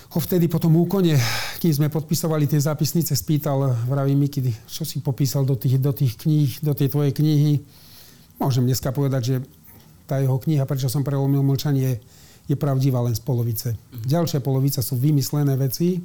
ho 0.09 0.19
vtedy 0.23 0.49
po 0.49 0.57
tom 0.57 0.79
úkone, 0.79 1.19
kým 1.61 1.75
sme 1.75 1.93
podpisovali 1.93 2.49
tie 2.49 2.63
zápisnice, 2.63 3.13
spýtal, 3.13 3.75
vraví 3.85 4.17
Miky, 4.17 4.41
čo 4.65 4.87
si 4.87 5.05
popísal 5.05 5.45
do 5.45 5.59
tých, 5.59 5.77
do 5.77 5.93
tých 5.93 6.17
kníh, 6.17 6.49
do 6.65 6.73
tej 6.73 6.89
tvojej 6.89 7.13
knihy. 7.13 7.61
Môžem 8.39 8.65
dneska 8.65 8.95
povedať, 8.95 9.23
že 9.23 9.37
tá 10.07 10.23
jeho 10.23 10.39
kniha, 10.39 10.65
prečo 10.65 10.89
som 10.89 11.05
prelomil 11.05 11.43
mlčanie, 11.43 11.99
je 12.49 12.57
pravdivá 12.57 13.05
len 13.05 13.13
z 13.13 13.21
polovice. 13.21 13.77
Mhm. 13.77 14.09
Ďalšia 14.09 14.41
polovica 14.41 14.81
sú 14.81 14.97
vymyslené 14.97 15.53
veci. 15.59 16.01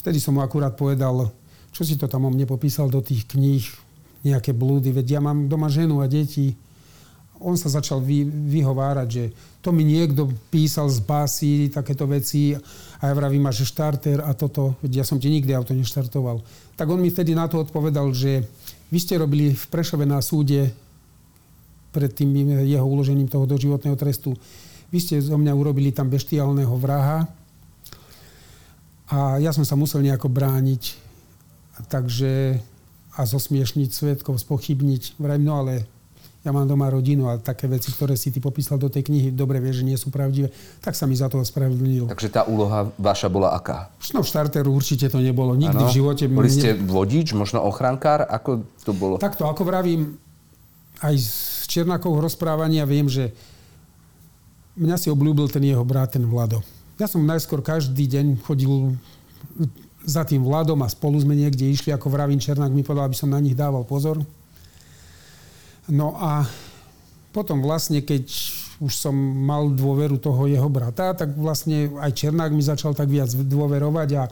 Vtedy 0.00 0.18
som 0.18 0.34
mu 0.34 0.40
akurát 0.40 0.74
povedal, 0.74 1.28
čo 1.70 1.82
si 1.84 2.00
to 2.00 2.08
tam 2.08 2.24
o 2.26 2.30
mne 2.32 2.48
popísal 2.48 2.88
do 2.88 3.04
tých 3.04 3.28
kníh, 3.28 3.62
nejaké 4.22 4.54
blúdy, 4.54 4.94
veď 4.94 5.18
ja 5.18 5.20
mám 5.20 5.50
doma 5.50 5.66
ženu 5.66 5.98
a 6.00 6.06
deti. 6.06 6.54
On 7.42 7.58
sa 7.58 7.66
začal 7.66 7.98
vy, 7.98 8.22
vyhovárať, 8.22 9.08
že 9.10 9.24
to 9.58 9.74
mi 9.74 9.82
niekto 9.82 10.30
písal 10.46 10.86
z 10.86 11.02
básy, 11.02 11.70
takéto 11.74 12.06
veci 12.06 12.54
a 13.02 13.10
ja 13.10 13.14
vravím, 13.18 13.50
že 13.50 13.66
štarter 13.66 14.22
a 14.22 14.30
toto, 14.30 14.78
veď 14.78 15.02
ja 15.02 15.04
som 15.06 15.18
ti 15.18 15.26
nikdy 15.26 15.50
auto 15.50 15.74
neštartoval. 15.74 16.38
Tak 16.78 16.86
on 16.86 17.02
mi 17.02 17.10
vtedy 17.10 17.34
na 17.34 17.50
to 17.50 17.58
odpovedal, 17.58 18.14
že 18.14 18.46
vy 18.94 18.98
ste 19.02 19.18
robili 19.18 19.58
v 19.58 19.64
Prešove 19.74 20.06
na 20.06 20.22
súde 20.22 20.70
pred 21.92 22.10
tým 22.10 22.32
jeho 22.64 22.84
uložením 22.88 23.28
toho 23.28 23.44
doživotného 23.44 23.94
trestu. 23.94 24.32
Vy 24.88 24.98
ste 24.98 25.20
zo 25.20 25.36
mňa 25.36 25.52
urobili 25.52 25.92
tam 25.92 26.08
beštiálneho 26.08 26.72
vraha 26.80 27.28
a 29.12 29.36
ja 29.36 29.52
som 29.52 29.64
sa 29.64 29.76
musel 29.76 30.00
nejako 30.00 30.32
brániť. 30.32 30.96
Takže 31.88 32.60
a 33.12 33.28
zosmiešniť 33.28 33.92
svetkov, 33.92 34.40
spochybniť. 34.40 35.20
Vrajím, 35.20 35.44
no 35.44 35.60
ale 35.60 35.84
ja 36.42 36.50
mám 36.50 36.64
doma 36.64 36.88
rodinu 36.88 37.28
a 37.28 37.36
také 37.36 37.68
veci, 37.68 37.92
ktoré 37.92 38.16
si 38.16 38.32
ty 38.32 38.40
popísal 38.40 38.80
do 38.80 38.88
tej 38.88 39.06
knihy, 39.06 39.28
dobre 39.30 39.60
vieš, 39.62 39.84
že 39.84 39.86
nie 39.86 39.98
sú 40.00 40.08
pravdivé, 40.10 40.50
tak 40.80 40.96
sa 40.96 41.04
mi 41.04 41.14
za 41.14 41.28
to 41.28 41.38
ospravedlnil. 41.38 42.08
Takže 42.08 42.32
tá 42.32 42.42
úloha 42.48 42.88
vaša 42.96 43.28
bola 43.28 43.52
aká? 43.54 43.92
No 44.16 44.24
v 44.24 44.28
štarteru 44.32 44.72
určite 44.72 45.06
to 45.12 45.20
nebolo. 45.20 45.54
Nikdy 45.54 45.84
ano. 45.84 45.88
v 45.92 45.94
živote... 45.94 46.24
Boli 46.26 46.50
ste 46.50 46.74
vodič, 46.74 47.36
možno 47.36 47.62
ochrankár? 47.62 48.24
Ako 48.26 48.64
to 48.82 48.90
bolo? 48.96 49.20
Takto, 49.20 49.46
ako 49.46 49.62
vravím, 49.62 50.16
aj 51.04 51.14
z 51.20 51.51
Černákov 51.72 52.20
rozprávania 52.20 52.84
viem, 52.84 53.08
že 53.08 53.32
mňa 54.76 54.96
si 55.00 55.08
obľúbil 55.08 55.48
ten 55.48 55.64
jeho 55.64 55.80
brat, 55.80 56.12
ten 56.12 56.28
Vlado. 56.28 56.60
Ja 57.00 57.08
som 57.08 57.24
najskôr 57.24 57.64
každý 57.64 58.04
deň 58.04 58.44
chodil 58.44 58.92
za 60.04 60.28
tým 60.28 60.44
Vladom 60.44 60.84
a 60.84 60.92
spolu 60.92 61.16
sme 61.16 61.32
niekde 61.32 61.64
išli, 61.64 61.88
ako 61.96 62.12
vravím 62.12 62.36
Černák 62.36 62.70
mi 62.70 62.84
povedal, 62.84 63.08
aby 63.08 63.16
som 63.16 63.32
na 63.32 63.40
nich 63.40 63.56
dával 63.56 63.88
pozor 63.88 64.20
No 65.90 66.14
a 66.14 66.46
potom 67.34 67.58
vlastne, 67.58 68.04
keď 68.04 68.28
už 68.82 68.92
som 68.92 69.14
mal 69.18 69.70
dôveru 69.70 70.18
toho 70.18 70.46
jeho 70.46 70.68
brata, 70.70 71.14
tak 71.14 71.34
vlastne 71.34 71.90
aj 71.98 72.14
Černák 72.14 72.54
mi 72.54 72.62
začal 72.62 72.94
tak 72.94 73.10
viac 73.10 73.30
dôverovať 73.34 74.08
a 74.18 74.24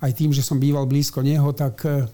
aj 0.00 0.12
tým, 0.16 0.32
že 0.32 0.40
som 0.40 0.56
býval 0.56 0.88
blízko 0.88 1.20
neho, 1.20 1.52
tak 1.52 1.84
eh, 1.84 2.08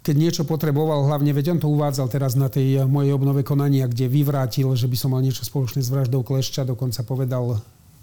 keď 0.00 0.14
niečo 0.16 0.42
potreboval, 0.48 1.04
hlavne, 1.04 1.32
veď 1.36 1.56
on 1.56 1.60
to 1.60 1.68
uvádzal 1.68 2.08
teraz 2.08 2.32
na 2.32 2.48
tej 2.48 2.88
mojej 2.88 3.12
obnove 3.12 3.44
konania, 3.44 3.84
kde 3.84 4.08
vyvrátil, 4.08 4.72
že 4.72 4.88
by 4.88 4.96
som 4.96 5.12
mal 5.12 5.20
niečo 5.20 5.44
spoločné 5.44 5.84
s 5.84 5.92
vraždou 5.92 6.24
Klešča, 6.24 6.64
dokonca 6.64 7.04
povedal 7.04 7.60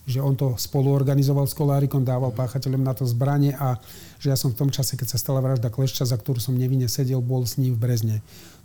že 0.07 0.23
on 0.23 0.39
to 0.39 0.55
spolu 0.55 0.95
organizoval 0.95 1.43
s 1.43 1.51
Kolárikom, 1.51 2.07
dával 2.07 2.31
páchateľom 2.31 2.79
na 2.79 2.95
to 2.95 3.03
zbranie 3.03 3.51
a 3.51 3.75
že 4.23 4.31
ja 4.31 4.39
som 4.39 4.55
v 4.55 4.63
tom 4.63 4.69
čase, 4.71 4.95
keď 4.95 5.11
sa 5.11 5.19
stala 5.19 5.43
vražda 5.43 5.67
Klešča, 5.67 6.07
za 6.07 6.15
ktorú 6.15 6.39
som 6.39 6.55
nevinne 6.55 6.87
sedel, 6.87 7.19
bol 7.19 7.43
s 7.43 7.59
ním 7.59 7.75
v 7.75 7.83
Brezne. 7.83 8.17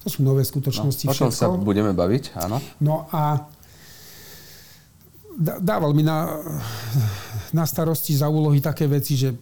To 0.07 0.09
sú 0.09 0.23
nové 0.23 0.47
skutočnosti. 0.47 1.11
No, 1.11 1.11
o 1.11 1.19
tom 1.19 1.35
sa 1.35 1.51
budeme 1.51 1.91
baviť, 1.91 2.39
áno. 2.39 2.63
No 2.79 3.11
a 3.11 3.43
dával 5.59 5.91
mi 5.99 6.07
na, 6.07 6.31
na 7.51 7.67
starosti 7.67 8.15
za 8.15 8.31
úlohy 8.31 8.63
také 8.63 8.87
veci, 8.87 9.19
že 9.19 9.35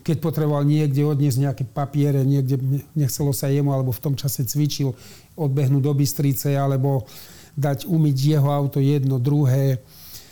keď 0.00 0.16
potreboval 0.20 0.64
niekde 0.64 1.04
odniesť 1.04 1.38
nejaké 1.38 1.64
papiere, 1.68 2.24
niekde 2.24 2.56
nechcelo 2.96 3.32
sa 3.36 3.52
jemu, 3.52 3.72
alebo 3.72 3.92
v 3.92 4.02
tom 4.02 4.14
čase 4.16 4.44
cvičil, 4.44 4.96
odbehnúť 5.36 5.82
do 5.84 5.92
Bystrice, 5.92 6.56
alebo 6.56 7.04
dať 7.56 7.84
umyť 7.84 8.16
jeho 8.16 8.48
auto 8.48 8.80
jedno, 8.80 9.20
druhé, 9.20 9.80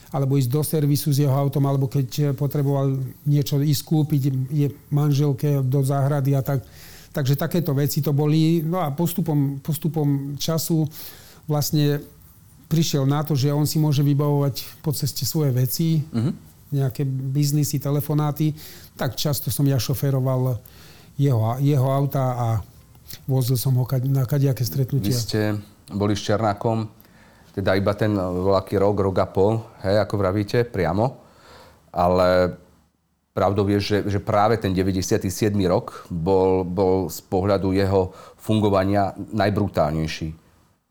alebo 0.09 0.41
ísť 0.41 0.51
do 0.51 0.63
servisu 0.65 1.13
s 1.13 1.21
jeho 1.21 1.33
autom, 1.33 1.69
alebo 1.69 1.85
keď 1.85 2.33
potreboval 2.33 2.97
niečo 3.29 3.61
ísť 3.61 3.83
kúpiť 3.85 4.23
je 4.49 4.69
manželke 4.89 5.61
do 5.61 5.85
záhrady 5.85 6.33
a 6.33 6.41
tak. 6.41 6.65
Takže 7.13 7.37
takéto 7.37 7.73
veci 7.77 8.01
to 8.01 8.13
boli. 8.13 8.65
No 8.65 8.81
a 8.81 8.93
postupom, 8.93 9.61
postupom 9.61 10.37
času 10.41 10.89
vlastne 11.49 12.01
prišiel 12.69 13.09
na 13.09 13.25
to, 13.25 13.33
že 13.33 13.53
on 13.53 13.65
si 13.65 13.81
môže 13.81 14.05
vybavovať 14.05 14.85
po 14.85 14.93
ceste 14.93 15.25
svoje 15.25 15.51
veci, 15.57 16.05
uh-huh. 16.05 16.33
Nejaké 16.73 17.05
biznisy, 17.09 17.81
telefonáty. 17.81 18.53
Tak 18.97 19.17
často 19.17 19.49
som 19.49 19.65
ja 19.65 19.81
šoferoval 19.81 20.61
jeho, 21.19 21.59
jeho 21.61 21.89
auta 21.89 22.25
a 22.37 22.49
vozil 23.25 23.57
som 23.57 23.75
ho 23.77 23.85
na 24.09 24.29
kadejaké 24.29 24.63
stretnutia. 24.63 25.13
Vy 25.13 25.17
ste 25.17 25.41
boli 25.89 26.13
s 26.13 26.25
Černákom 26.29 26.99
teda 27.59 27.75
iba 27.75 27.91
ten 27.99 28.15
voľaký 28.15 28.79
rok, 28.79 29.03
rok 29.03 29.17
a 29.19 29.27
pol, 29.27 29.59
hej, 29.83 29.99
ako 29.99 30.15
vravíte, 30.15 30.63
priamo. 30.63 31.19
Ale 31.91 32.55
pravdou 33.35 33.67
je, 33.67 33.83
že, 33.83 33.99
že 34.07 34.23
práve 34.23 34.63
ten 34.63 34.71
97. 34.71 35.27
rok 35.67 36.07
bol, 36.07 36.63
bol 36.63 37.11
z 37.11 37.19
pohľadu 37.27 37.75
jeho 37.75 38.15
fungovania 38.39 39.11
najbrutálnejší. 39.35 40.29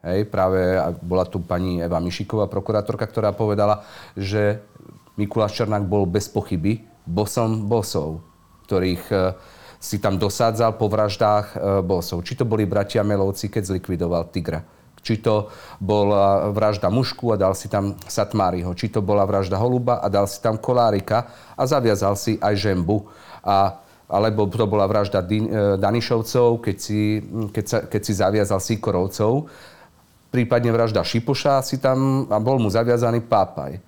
Hej, 0.07 0.19
práve 0.27 0.75
bola 0.99 1.23
tu 1.23 1.39
pani 1.39 1.79
Eva 1.79 2.03
Mišiková, 2.03 2.51
prokurátorka, 2.51 3.07
ktorá 3.07 3.31
povedala, 3.31 3.87
že 4.19 4.59
Mikuláš 5.17 5.57
Černák 5.57 5.85
bol 5.89 6.05
bez 6.05 6.29
pochyby 6.29 6.85
bosom 7.03 7.65
bosov, 7.65 8.21
ktorých 8.69 9.03
e, 9.09 9.15
si 9.81 9.97
tam 9.97 10.21
dosádzal 10.21 10.77
po 10.77 10.87
vraždách 10.87 11.45
e, 11.53 11.55
bosov. 11.81 12.21
Či 12.21 12.41
to 12.41 12.45
boli 12.45 12.69
bratia 12.69 13.01
Melovci, 13.01 13.49
keď 13.49 13.75
zlikvidoval 13.75 14.29
Tigra 14.29 14.77
či 15.07 15.23
to 15.23 15.47
bola 15.79 16.51
vražda 16.51 16.91
mušku 16.91 17.31
a 17.31 17.39
dal 17.39 17.55
si 17.55 17.71
tam 17.71 17.95
Satmáriho. 18.03 18.75
Či 18.75 18.91
to 18.91 18.99
bola 18.99 19.23
vražda 19.23 19.55
Holuba 19.55 20.03
a 20.03 20.11
dal 20.11 20.27
si 20.27 20.43
tam 20.43 20.59
Kolárika 20.59 21.31
a 21.55 21.63
zaviazal 21.63 22.19
si 22.19 22.35
aj 22.35 22.59
Žembu. 22.59 23.07
A, 23.47 23.79
alebo 24.11 24.51
to 24.51 24.67
bola 24.67 24.83
vražda 24.83 25.23
e, 25.23 25.79
Danišovcov, 25.79 26.59
keď 26.59 26.75
si, 26.75 27.23
keď, 27.55 27.65
sa, 27.65 27.77
keď 27.87 28.01
si 28.03 28.13
zaviazal 28.19 28.59
Sikorovcov. 28.59 29.47
Prípadne 30.27 30.75
vražda 30.75 31.07
Šipoša 31.07 31.63
si 31.63 31.79
tam 31.79 32.27
a 32.27 32.35
bol 32.43 32.59
mu 32.59 32.67
zaviazaný 32.67 33.23
Pápaj. 33.23 33.79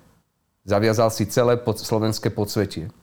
Zaviazal 0.70 1.09
si 1.09 1.26
celé 1.26 1.57
pod, 1.57 1.82
slovenské 1.82 2.30
podsvetie. 2.30 2.93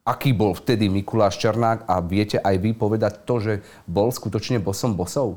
Aký 0.00 0.32
bol 0.32 0.56
vtedy 0.56 0.88
Mikuláš 0.88 1.36
Černák 1.36 1.84
a 1.84 2.00
viete 2.00 2.40
aj 2.40 2.56
vy 2.56 2.72
povedať 2.72 3.28
to, 3.28 3.36
že 3.36 3.52
bol 3.84 4.08
skutočne 4.08 4.56
bosom 4.56 4.96
bosov? 4.96 5.36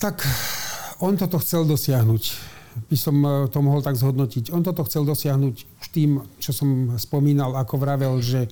Tak 0.00 0.24
on 1.04 1.20
toto 1.20 1.36
chcel 1.44 1.68
dosiahnuť. 1.68 2.22
By 2.88 2.96
som 2.96 3.16
e, 3.20 3.52
to 3.52 3.60
mohol 3.60 3.84
tak 3.84 4.00
zhodnotiť. 4.00 4.48
On 4.48 4.64
toto 4.64 4.86
chcel 4.88 5.04
dosiahnuť 5.04 5.54
už 5.82 5.86
tým, 5.92 6.24
čo 6.40 6.56
som 6.56 6.96
spomínal, 6.96 7.52
ako 7.52 7.76
vravel, 7.76 8.16
že 8.24 8.48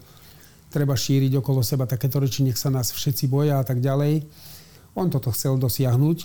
treba 0.68 0.92
šíriť 0.92 1.40
okolo 1.40 1.64
seba 1.64 1.88
takéto 1.88 2.20
reči, 2.20 2.44
nech 2.44 2.60
sa 2.60 2.68
nás 2.68 2.92
všetci 2.92 3.32
boja 3.32 3.62
a 3.62 3.64
tak 3.64 3.80
ďalej. 3.80 4.28
On 4.92 5.08
toto 5.08 5.32
chcel 5.32 5.56
dosiahnuť, 5.56 6.18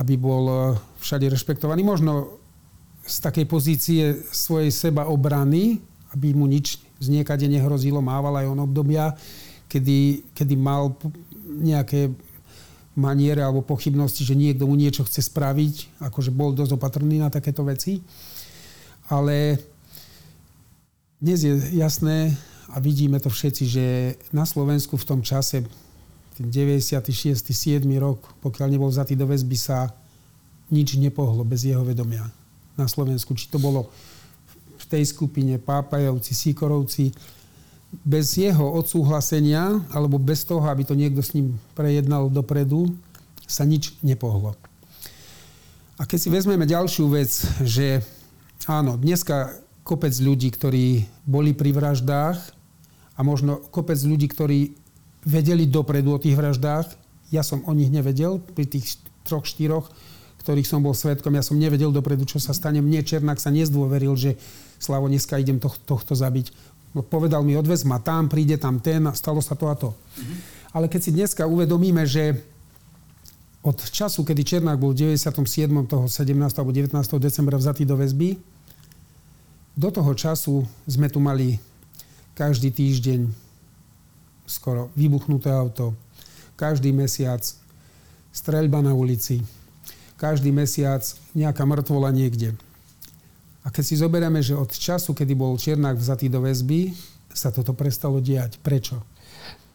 aby 0.00 0.14
bol 0.16 0.44
e, 0.48 0.56
všade 1.02 1.28
rešpektovaný. 1.28 1.84
Možno 1.84 2.39
z 3.10 3.18
takej 3.18 3.46
pozície 3.50 4.04
svojej 4.30 4.70
seba 4.70 5.10
obrany, 5.10 5.82
aby 6.14 6.30
mu 6.30 6.46
nič 6.46 6.78
z 7.02 7.06
niekade 7.10 7.50
nehrozilo, 7.50 7.98
mával 7.98 8.38
aj 8.38 8.46
on 8.46 8.62
obdobia, 8.62 9.10
kedy, 9.66 10.30
kedy 10.30 10.54
mal 10.54 10.94
nejaké 11.42 12.14
maniere 12.94 13.42
alebo 13.42 13.66
pochybnosti, 13.66 14.22
že 14.22 14.38
niekto 14.38 14.66
mu 14.70 14.78
niečo 14.78 15.02
chce 15.02 15.26
spraviť, 15.26 16.02
akože 16.06 16.30
bol 16.30 16.54
dosť 16.54 16.78
opatrný 16.78 17.18
na 17.18 17.32
takéto 17.32 17.66
veci. 17.66 17.98
Ale 19.10 19.58
dnes 21.18 21.42
je 21.42 21.54
jasné 21.74 22.34
a 22.70 22.78
vidíme 22.78 23.18
to 23.18 23.30
všetci, 23.30 23.64
že 23.66 23.86
na 24.30 24.46
Slovensku 24.46 24.94
v 24.94 25.08
tom 25.08 25.20
čase, 25.26 25.66
ten 26.38 26.46
96. 26.46 27.42
7. 27.42 27.82
rok, 27.98 28.38
pokiaľ 28.38 28.68
nebol 28.70 28.90
vzatý 28.90 29.18
do 29.18 29.26
väzby, 29.26 29.56
sa 29.58 29.90
nič 30.70 30.94
nepohlo 30.94 31.42
bez 31.42 31.66
jeho 31.66 31.82
vedomia 31.82 32.30
na 32.80 32.88
Slovensku. 32.88 33.36
Či 33.36 33.52
to 33.52 33.60
bolo 33.60 33.92
v 34.80 34.84
tej 34.88 35.04
skupine 35.04 35.60
Pápajovci, 35.60 36.32
Sikorovci, 36.32 37.12
bez 38.00 38.38
jeho 38.38 38.64
odsúhlasenia, 38.80 39.82
alebo 39.92 40.16
bez 40.16 40.46
toho, 40.48 40.64
aby 40.64 40.86
to 40.88 40.96
niekto 40.96 41.20
s 41.20 41.36
ním 41.36 41.60
prejednal 41.76 42.32
dopredu, 42.32 42.88
sa 43.44 43.66
nič 43.66 43.98
nepohlo. 44.00 44.54
A 46.00 46.08
keď 46.08 46.18
si 46.22 46.32
vezmeme 46.32 46.64
ďalšiu 46.64 47.12
vec, 47.12 47.28
že 47.60 48.00
áno, 48.64 48.96
dneska 48.96 49.58
kopec 49.84 50.14
ľudí, 50.16 50.48
ktorí 50.48 51.04
boli 51.26 51.52
pri 51.52 51.74
vraždách 51.74 52.38
a 53.18 53.20
možno 53.20 53.60
kopec 53.68 53.98
ľudí, 54.00 54.30
ktorí 54.30 54.58
vedeli 55.26 55.68
dopredu 55.68 56.16
o 56.16 56.22
tých 56.22 56.38
vraždách, 56.38 56.86
ja 57.34 57.44
som 57.44 57.60
o 57.66 57.76
nich 57.76 57.92
nevedel 57.92 58.40
pri 58.40 58.64
tých 58.70 58.96
troch, 59.26 59.44
štyroch, 59.44 59.92
ktorých 60.40 60.64
som 60.64 60.80
bol 60.80 60.96
svetkom, 60.96 61.36
ja 61.36 61.44
som 61.44 61.60
nevedel 61.60 61.92
dopredu, 61.92 62.24
čo 62.24 62.40
sa 62.40 62.56
stane. 62.56 62.80
Mne 62.80 63.04
Černák 63.04 63.36
sa 63.36 63.52
nezdôveril, 63.52 64.16
že 64.16 64.40
Slavo, 64.80 65.12
dneska 65.12 65.36
idem 65.36 65.60
tohto, 65.60 65.84
tohto 65.84 66.16
zabiť 66.16 66.56
No, 66.90 67.06
povedal 67.06 67.46
mi, 67.46 67.54
odvez 67.54 67.86
ma 67.86 68.02
tam, 68.02 68.26
príde 68.26 68.58
tam 68.58 68.82
ten 68.82 69.06
a 69.06 69.14
stalo 69.14 69.38
sa 69.38 69.54
to 69.54 69.70
a 69.70 69.78
to. 69.78 69.94
Mm-hmm. 69.94 70.38
Ale 70.74 70.86
keď 70.90 71.00
si 71.02 71.10
dneska 71.14 71.46
uvedomíme, 71.46 72.02
že 72.02 72.42
od 73.62 73.78
času, 73.78 74.26
kedy 74.26 74.42
Černák 74.42 74.80
bol 74.80 74.90
v 74.96 75.14
97. 75.14 75.70
toho 75.86 76.08
17. 76.08 76.34
alebo 76.58 76.72
19. 76.74 76.96
decembra 77.20 77.60
vzatý 77.60 77.86
do 77.86 77.94
väzby, 77.94 78.40
do 79.76 79.88
toho 79.92 80.12
času 80.18 80.66
sme 80.88 81.06
tu 81.06 81.22
mali 81.22 81.62
každý 82.34 82.74
týždeň 82.74 83.30
skoro 84.48 84.90
vybuchnuté 84.98 85.52
auto, 85.52 85.94
každý 86.58 86.90
mesiac 86.90 87.44
streľba 88.34 88.82
na 88.82 88.96
ulici, 88.96 89.46
každý 90.20 90.52
mesiac 90.52 91.00
nejaká 91.32 91.64
mŕtvola 91.64 92.12
niekde. 92.12 92.52
A 93.64 93.72
keď 93.72 93.84
si 93.88 93.96
zoberieme, 93.96 94.44
že 94.44 94.52
od 94.52 94.68
času, 94.68 95.16
kedy 95.16 95.32
bol 95.32 95.56
Černák 95.56 95.96
vzatý 95.96 96.28
do 96.28 96.44
väzby, 96.44 96.92
sa 97.32 97.48
toto 97.48 97.72
prestalo 97.72 98.20
diať. 98.20 98.60
Prečo? 98.60 99.00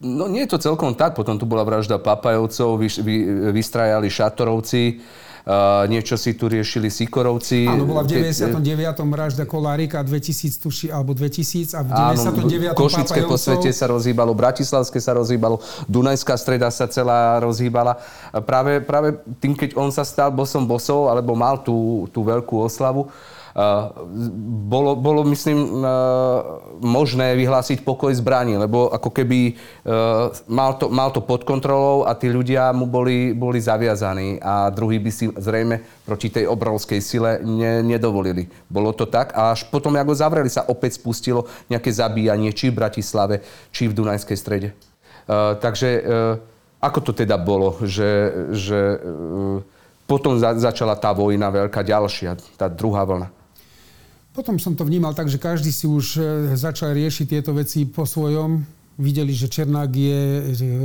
No 0.06 0.30
nie 0.30 0.46
je 0.46 0.54
to 0.54 0.62
celkom 0.62 0.94
tak. 0.94 1.18
Potom 1.18 1.42
tu 1.42 1.50
bola 1.50 1.66
vražda 1.66 1.98
Papajovcov, 1.98 2.78
vy, 2.78 2.88
vy, 3.02 3.16
vystrajali 3.56 4.06
Šatorovci, 4.06 5.02
uh, 5.46 5.86
niečo 5.86 6.18
si 6.18 6.34
tu 6.34 6.50
riešili 6.50 6.90
Sikorovci. 6.90 7.70
Áno, 7.70 7.86
bola 7.86 8.02
v 8.02 8.20
99. 8.20 8.60
vražda 9.06 9.46
Kolárika 9.46 10.02
2000, 10.02 10.62
tuši, 10.62 10.88
alebo 10.90 11.14
2000 11.14 11.78
a 11.78 11.82
v 11.86 11.90
99. 11.94 12.74
Áno, 12.74 12.78
Košické 12.78 13.22
po 13.30 13.38
svete 13.38 13.70
sa 13.70 13.86
rozhýbalo, 13.88 14.34
Bratislavské 14.34 14.98
sa 14.98 15.14
rozhýbalo, 15.16 15.62
Dunajská 15.86 16.36
streda 16.36 16.68
sa 16.74 16.90
celá 16.90 17.38
rozhýbala. 17.40 18.02
Práve, 18.44 18.82
práve 18.82 19.22
tým, 19.40 19.54
keď 19.54 19.78
on 19.78 19.94
sa 19.94 20.04
stal 20.04 20.34
bosom 20.34 20.66
bosov, 20.66 21.08
alebo 21.08 21.38
mal 21.38 21.62
tú, 21.62 22.10
tú 22.10 22.26
veľkú 22.26 22.66
oslavu, 22.66 23.08
bolo, 24.68 25.00
bolo, 25.00 25.24
myslím, 25.32 25.80
možné 26.84 27.40
vyhlásiť 27.40 27.88
pokoj 27.88 28.12
zbraní, 28.12 28.60
lebo 28.60 28.92
ako 28.92 29.16
keby 29.16 29.56
mal 30.52 30.76
to, 30.76 30.92
mal 30.92 31.08
to 31.16 31.24
pod 31.24 31.48
kontrolou 31.48 32.04
a 32.04 32.12
tí 32.20 32.28
ľudia 32.28 32.76
mu 32.76 32.84
boli, 32.84 33.32
boli 33.32 33.64
zaviazaní 33.64 34.44
a 34.44 34.68
druhý 34.68 35.00
by 35.00 35.08
si 35.08 35.32
zrejme 35.32 35.80
proti 36.04 36.28
tej 36.28 36.52
obrovskej 36.52 37.00
sile 37.00 37.40
ne, 37.48 37.80
nedovolili. 37.80 38.52
Bolo 38.68 38.92
to 38.92 39.08
tak 39.08 39.32
a 39.32 39.56
až 39.56 39.72
potom, 39.72 39.96
ako 39.96 40.12
zavreli, 40.12 40.52
sa 40.52 40.68
opäť 40.68 41.00
spustilo 41.00 41.48
nejaké 41.72 41.96
zabíjanie 41.96 42.52
či 42.52 42.76
v 42.76 42.84
Bratislave, 42.84 43.40
či 43.72 43.88
v 43.88 43.96
Dunajskej 43.96 44.36
strede. 44.36 44.76
takže 45.64 46.04
ako 46.84 47.00
to 47.02 47.12
teda 47.16 47.40
bolo, 47.40 47.80
že, 47.82 48.36
že 48.54 49.00
potom 50.06 50.38
za, 50.38 50.54
začala 50.60 50.94
tá 50.94 51.10
vojna 51.16 51.50
veľká 51.50 51.82
ďalšia, 51.82 52.38
tá 52.60 52.70
druhá 52.70 53.08
vlna? 53.08 53.35
Potom 54.36 54.60
som 54.60 54.76
to 54.76 54.84
vnímal 54.84 55.16
tak, 55.16 55.32
že 55.32 55.40
každý 55.40 55.72
si 55.72 55.88
už 55.88 56.20
e, 56.20 56.22
začal 56.60 56.92
riešiť 56.92 57.40
tieto 57.40 57.56
veci 57.56 57.88
po 57.88 58.04
svojom. 58.04 58.68
Videli, 59.00 59.32
že 59.32 59.48
Černák 59.48 59.92
je 59.96 60.20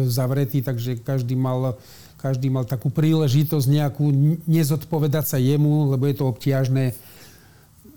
zavretý, 0.06 0.62
takže 0.62 1.02
každý 1.02 1.34
mal, 1.34 1.74
každý 2.22 2.46
mal 2.46 2.62
takú 2.62 2.94
príležitosť 2.94 3.66
nejakú 3.66 4.06
nezodpovedať 4.46 5.34
sa 5.34 5.38
jemu, 5.42 5.90
lebo 5.90 6.06
je 6.06 6.14
to 6.14 6.30
obťažné 6.30 6.94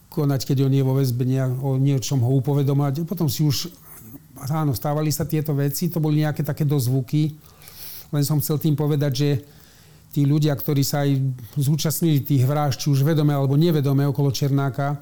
konať, 0.10 0.42
keď 0.50 0.58
on 0.66 0.74
je 0.74 0.84
vo 0.86 0.98
väzbe, 0.98 1.26
o 1.62 1.78
niečom 1.78 2.22
ho 2.22 2.34
upovedomať. 2.42 3.06
Potom 3.06 3.30
si 3.30 3.46
už, 3.46 3.70
áno, 4.50 4.74
stávali 4.74 5.14
sa 5.14 5.26
tieto 5.26 5.54
veci, 5.54 5.86
to 5.86 6.02
boli 6.02 6.26
nejaké 6.26 6.42
také 6.42 6.66
dozvuky. 6.66 7.34
Len 8.10 8.26
som 8.26 8.42
chcel 8.42 8.58
tým 8.58 8.74
povedať, 8.74 9.14
že 9.14 9.30
tí 10.14 10.26
ľudia, 10.26 10.54
ktorí 10.54 10.82
sa 10.82 11.06
aj 11.06 11.18
zúčastnili 11.58 12.22
tých 12.22 12.46
vražd, 12.46 12.86
či 12.86 12.88
už 12.94 13.06
vedome 13.06 13.34
alebo 13.34 13.58
nevedome 13.58 14.06
okolo 14.06 14.30
Černáka, 14.30 15.02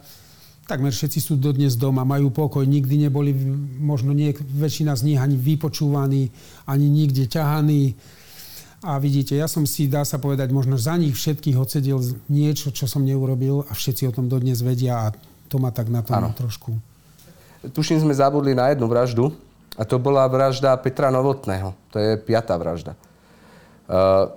takmer 0.71 0.95
všetci 0.95 1.19
sú 1.19 1.33
dodnes 1.35 1.75
doma, 1.75 2.07
majú 2.07 2.31
pokoj, 2.31 2.63
nikdy 2.63 3.11
neboli, 3.11 3.35
možno 3.75 4.15
nie, 4.15 4.31
väčšina 4.31 4.95
z 4.95 5.11
nich 5.11 5.19
ani 5.19 5.35
vypočúvaní, 5.35 6.31
ani 6.63 6.87
nikde 6.87 7.27
ťahaní. 7.27 7.99
A 8.81 8.95
vidíte, 8.97 9.35
ja 9.35 9.51
som 9.51 9.67
si, 9.67 9.91
dá 9.91 10.07
sa 10.07 10.15
povedať, 10.15 10.49
možno 10.55 10.79
za 10.79 10.95
nich 10.95 11.13
všetkých 11.13 11.59
odsedel 11.59 11.99
niečo, 12.31 12.71
čo 12.71 12.87
som 12.87 13.03
neurobil 13.03 13.67
a 13.67 13.71
všetci 13.75 14.07
o 14.09 14.15
tom 14.15 14.31
dodnes 14.31 14.63
vedia 14.63 15.11
a 15.11 15.13
to 15.51 15.59
ma 15.59 15.75
tak 15.75 15.91
na 15.91 15.99
to 16.01 16.15
trošku. 16.39 16.71
Tuším, 17.75 18.01
sme 18.01 18.15
zabudli 18.15 18.55
na 18.55 18.71
jednu 18.73 18.87
vraždu 18.89 19.35
a 19.75 19.85
to 19.85 20.01
bola 20.01 20.25
vražda 20.25 20.73
Petra 20.79 21.11
Novotného. 21.13 21.75
To 21.93 21.99
je 21.99 22.17
piatá 22.17 22.57
vražda. 22.57 22.97
Uh, 23.85 24.33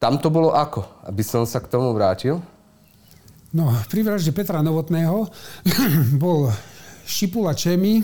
tam 0.00 0.18
to 0.18 0.32
bolo 0.32 0.50
ako? 0.50 0.82
Aby 1.06 1.22
som 1.22 1.44
sa 1.46 1.62
k 1.62 1.70
tomu 1.70 1.94
vrátil. 1.94 2.42
No, 3.54 3.70
pri 3.86 4.02
vražde 4.02 4.34
Petra 4.34 4.66
Novotného 4.66 5.30
bol 6.22 6.50
Šipula 7.06 7.54
Čemi, 7.54 8.02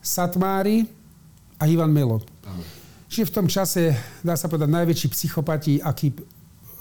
Satmári 0.00 0.88
a 1.60 1.68
Ivan 1.68 1.92
Melo. 1.92 2.24
Čiže 3.12 3.28
v 3.28 3.34
tom 3.36 3.46
čase, 3.52 3.92
dá 4.24 4.32
sa 4.32 4.48
povedať, 4.48 4.72
najväčší 4.72 5.08
psychopati, 5.12 5.76
aký, 5.84 6.16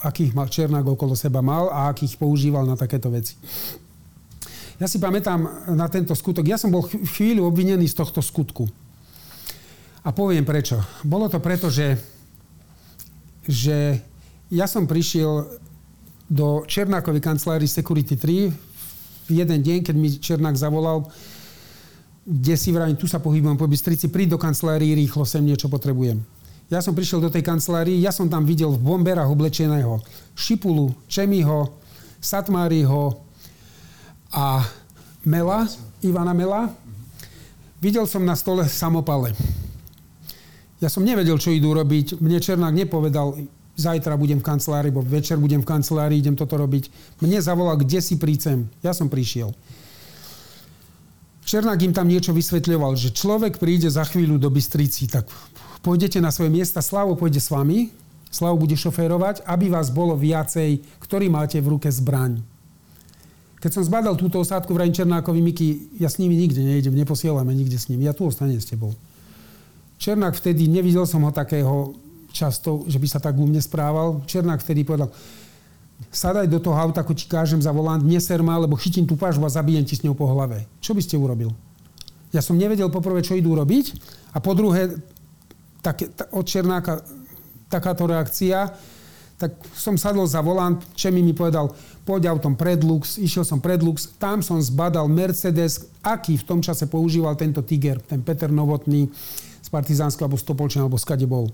akých 0.07 0.31
mal 0.31 0.47
Černák 0.47 0.87
okolo 0.87 1.19
seba 1.19 1.43
mal 1.43 1.67
a 1.67 1.91
akých 1.91 2.15
používal 2.15 2.63
na 2.63 2.79
takéto 2.79 3.11
veci. 3.11 3.35
Ja 4.79 4.87
si 4.87 4.95
pamätám 4.95 5.67
na 5.75 5.91
tento 5.91 6.15
skutok. 6.15 6.47
Ja 6.47 6.55
som 6.55 6.71
bol 6.71 6.87
chvíľu 6.87 7.43
obvinený 7.43 7.91
z 7.91 7.99
tohto 7.99 8.23
skutku. 8.23 8.71
A 10.07 10.15
poviem 10.15 10.47
prečo. 10.47 10.79
Bolo 11.03 11.27
to 11.27 11.43
preto, 11.43 11.67
že, 11.67 11.99
že 13.43 13.99
ja 14.47 14.63
som 14.63 14.87
prišiel 14.87 15.59
do 16.25 16.65
Černákovej 16.65 17.21
kancelárii 17.21 17.69
Security 17.69 18.17
3 18.17 18.49
v 19.25 19.31
jeden 19.31 19.59
deň, 19.61 19.77
keď 19.85 19.95
mi 19.97 20.09
Černák 20.09 20.57
zavolal, 20.57 21.05
kde 22.25 22.55
si 22.57 22.73
vrajím, 22.73 22.97
tu 22.97 23.05
sa 23.05 23.21
pohybujem 23.21 23.57
po 23.57 23.69
Bystrici, 23.69 24.09
príď 24.09 24.37
do 24.37 24.39
kancelárii 24.41 24.97
rýchlo, 24.97 25.25
sem 25.25 25.45
niečo 25.45 25.69
potrebujem. 25.69 26.25
Ja 26.73 26.81
som 26.81 26.97
prišiel 26.97 27.21
do 27.21 27.29
tej 27.29 27.45
kancelárii, 27.45 28.01
ja 28.01 28.09
som 28.09 28.25
tam 28.25 28.41
videl 28.41 28.73
v 28.73 28.81
bomberách 28.81 29.29
oblečeného 29.29 30.01
Šipulu, 30.33 30.89
Čemiho, 31.05 31.77
Satmáriho 32.17 33.21
a 34.33 34.65
Mela, 35.29 35.69
Ivana 36.01 36.33
Mela. 36.33 36.73
Videl 37.77 38.09
som 38.09 38.25
na 38.25 38.33
stole 38.33 38.65
samopale. 38.65 39.37
Ja 40.81 40.89
som 40.89 41.05
nevedel, 41.05 41.37
čo 41.37 41.53
idú 41.53 41.77
robiť. 41.77 42.17
Mne 42.17 42.41
Černák 42.41 42.73
nepovedal, 42.73 43.37
zajtra 43.75 44.15
budem 44.15 44.39
v 44.39 44.47
kancelárii, 44.47 44.91
bo 44.91 45.03
večer 45.03 45.35
budem 45.35 45.59
v 45.61 45.67
kancelárii, 45.67 46.23
idem 46.23 46.35
toto 46.35 46.55
robiť. 46.55 46.87
Mne 47.19 47.43
zavolal, 47.43 47.75
kde 47.79 47.99
si 47.99 48.15
prícem. 48.15 48.71
Ja 48.79 48.95
som 48.95 49.11
prišiel. 49.11 49.51
Černák 51.45 51.77
im 51.85 51.93
tam 51.93 52.09
niečo 52.09 52.33
vysvetľoval, 52.33 52.97
že 52.97 53.13
človek 53.13 53.61
príde 53.61 53.85
za 53.85 54.01
chvíľu 54.01 54.41
do 54.41 54.49
Bystrici, 54.49 55.05
tak 55.05 55.29
pôjdete 55.85 56.17
na 56.17 56.33
svoje 56.33 56.49
miesta, 56.49 56.81
Slavo 56.81 57.13
pôjde 57.13 57.37
s 57.37 57.53
vami, 57.53 57.93
Slavo 58.33 58.57
bude 58.57 58.73
šoférovať, 58.73 59.45
aby 59.45 59.69
vás 59.69 59.93
bolo 59.93 60.17
viacej, 60.17 60.81
ktorý 60.97 61.29
máte 61.29 61.61
v 61.61 61.77
ruke 61.77 61.87
zbraň. 61.93 62.41
Keď 63.61 63.71
som 63.71 63.85
zbadal 63.85 64.17
túto 64.17 64.41
osádku 64.41 64.73
v 64.73 64.89
Černákovi, 64.89 65.41
Miky, 65.41 65.67
ja 66.01 66.09
s 66.09 66.17
nimi 66.17 66.33
nikde 66.33 66.65
nejdem, 66.65 66.97
neposielame 66.97 67.53
nikde 67.53 67.77
s 67.77 67.93
nimi, 67.93 68.09
ja 68.09 68.13
tu 68.13 68.25
ostanem 68.25 68.57
s 68.57 68.65
tebou. 68.65 68.97
Černák 70.01 70.35
vtedy, 70.37 70.65
nevidel 70.65 71.05
som 71.05 71.23
ho 71.23 71.31
takého 71.31 71.93
často, 72.35 72.83
že 72.91 72.99
by 72.99 73.07
sa 73.07 73.23
tak 73.23 73.39
u 73.39 73.47
mne 73.47 73.63
správal. 73.63 74.19
Černák 74.27 74.59
vtedy 74.59 74.83
povedal, 74.83 75.07
sadaj 76.11 76.51
do 76.51 76.59
toho 76.59 76.75
auta, 76.75 76.99
ako 76.99 77.15
ti 77.15 77.31
kážem 77.31 77.63
za 77.63 77.71
volant, 77.71 78.03
neser 78.03 78.43
ma, 78.43 78.59
lebo 78.59 78.75
chytím 78.75 79.07
tú 79.07 79.15
pažbu 79.15 79.47
a 79.47 79.55
zabijem 79.55 79.87
ti 79.87 79.95
s 79.95 80.03
ňou 80.03 80.11
po 80.11 80.27
hlave. 80.27 80.67
Čo 80.83 80.91
by 80.91 81.01
ste 81.01 81.15
urobil? 81.15 81.55
Ja 82.35 82.43
som 82.43 82.59
nevedel 82.59 82.91
poprvé, 82.91 83.23
čo 83.23 83.39
idú 83.39 83.55
robiť 83.55 83.95
a 84.35 84.43
po 84.43 84.51
druhé, 84.51 84.99
tak, 85.79 86.03
od 86.35 86.43
Černáka 86.43 86.99
takáto 87.71 88.03
reakcia, 88.03 88.75
tak 89.35 89.55
som 89.75 89.99
sadol 89.99 90.27
za 90.27 90.39
volant, 90.39 90.79
Čemi 90.95 91.19
mi 91.19 91.35
povedal, 91.35 91.71
poď 92.07 92.31
autom 92.31 92.55
Predlux, 92.55 93.19
išiel 93.19 93.43
som 93.43 93.59
Predlux, 93.59 94.15
tam 94.15 94.39
som 94.39 94.59
zbadal 94.59 95.11
Mercedes, 95.11 95.91
aký 95.99 96.39
v 96.39 96.47
tom 96.47 96.59
čase 96.63 96.87
používal 96.87 97.35
tento 97.35 97.59
Tiger, 97.59 97.99
ten 97.99 98.23
Peter 98.23 98.47
Novotný 98.47 99.11
z 99.59 99.67
Partizánskeho 99.67 100.27
alebo 100.29 100.39
Stopolčenia, 100.39 100.87
alebo 100.87 101.01
skade 101.01 101.27
bol. 101.27 101.51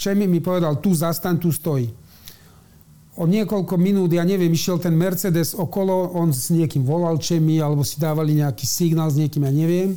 Čemi 0.00 0.24
mi 0.24 0.40
povedal, 0.40 0.80
tu 0.80 0.96
zastan, 0.96 1.36
tu 1.36 1.52
stojí. 1.52 1.92
O 3.20 3.28
niekoľko 3.28 3.76
minút, 3.76 4.08
ja 4.16 4.24
neviem, 4.24 4.48
išiel 4.48 4.80
ten 4.80 4.96
Mercedes 4.96 5.52
okolo, 5.52 6.16
on 6.16 6.32
s 6.32 6.48
niekým 6.48 6.88
volal 6.88 7.20
Čemi, 7.20 7.60
alebo 7.60 7.84
si 7.84 8.00
dávali 8.00 8.40
nejaký 8.40 8.64
signál 8.64 9.12
s 9.12 9.20
niekým, 9.20 9.44
ja 9.44 9.52
neviem. 9.52 9.92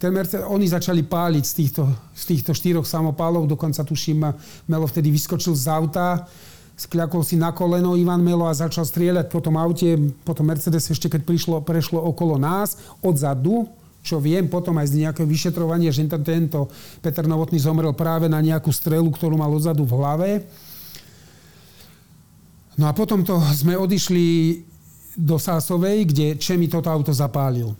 ten 0.00 0.08
Mercedes, 0.08 0.48
oni 0.48 0.64
začali 0.64 1.04
páliť 1.04 1.44
z 1.44 1.52
týchto, 1.52 1.84
z 2.16 2.24
týchto 2.32 2.56
štyroch 2.56 2.88
samopálov, 2.88 3.44
dokonca 3.44 3.84
tuším, 3.84 4.24
Melo 4.64 4.88
vtedy 4.88 5.12
vyskočil 5.12 5.52
z 5.52 5.68
auta, 5.68 6.24
skľakol 6.72 7.20
si 7.20 7.36
na 7.36 7.52
koleno 7.52 8.00
Ivan 8.00 8.24
Melo 8.24 8.48
a 8.48 8.56
začal 8.56 8.88
strieľať 8.88 9.28
po 9.28 9.44
tom 9.44 9.60
aute, 9.60 10.00
po 10.24 10.32
tom 10.32 10.48
Mercedes 10.48 10.88
ešte 10.88 11.12
keď 11.12 11.28
prišlo, 11.28 11.60
prešlo 11.60 12.00
okolo 12.00 12.40
nás, 12.40 12.80
odzadu, 13.04 13.68
čo 14.04 14.20
viem 14.20 14.52
potom 14.52 14.76
aj 14.76 14.92
z 14.92 15.08
nejakého 15.08 15.24
vyšetrovania, 15.24 15.88
že 15.88 16.04
tento 16.20 16.68
Peter 17.00 17.24
Novotný 17.24 17.56
zomrel 17.56 17.96
práve 17.96 18.28
na 18.28 18.44
nejakú 18.44 18.68
strelu, 18.68 19.08
ktorú 19.08 19.40
mal 19.40 19.48
odzadu 19.48 19.88
v 19.88 19.96
hlave. 19.96 20.30
No 22.76 22.84
a 22.84 22.92
potom 22.92 23.24
to 23.24 23.40
sme 23.56 23.80
odišli 23.80 24.60
do 25.16 25.40
Sásovej, 25.40 26.04
kde 26.10 26.26
Čemi 26.36 26.68
toto 26.68 26.92
auto 26.92 27.16
zapálil. 27.16 27.72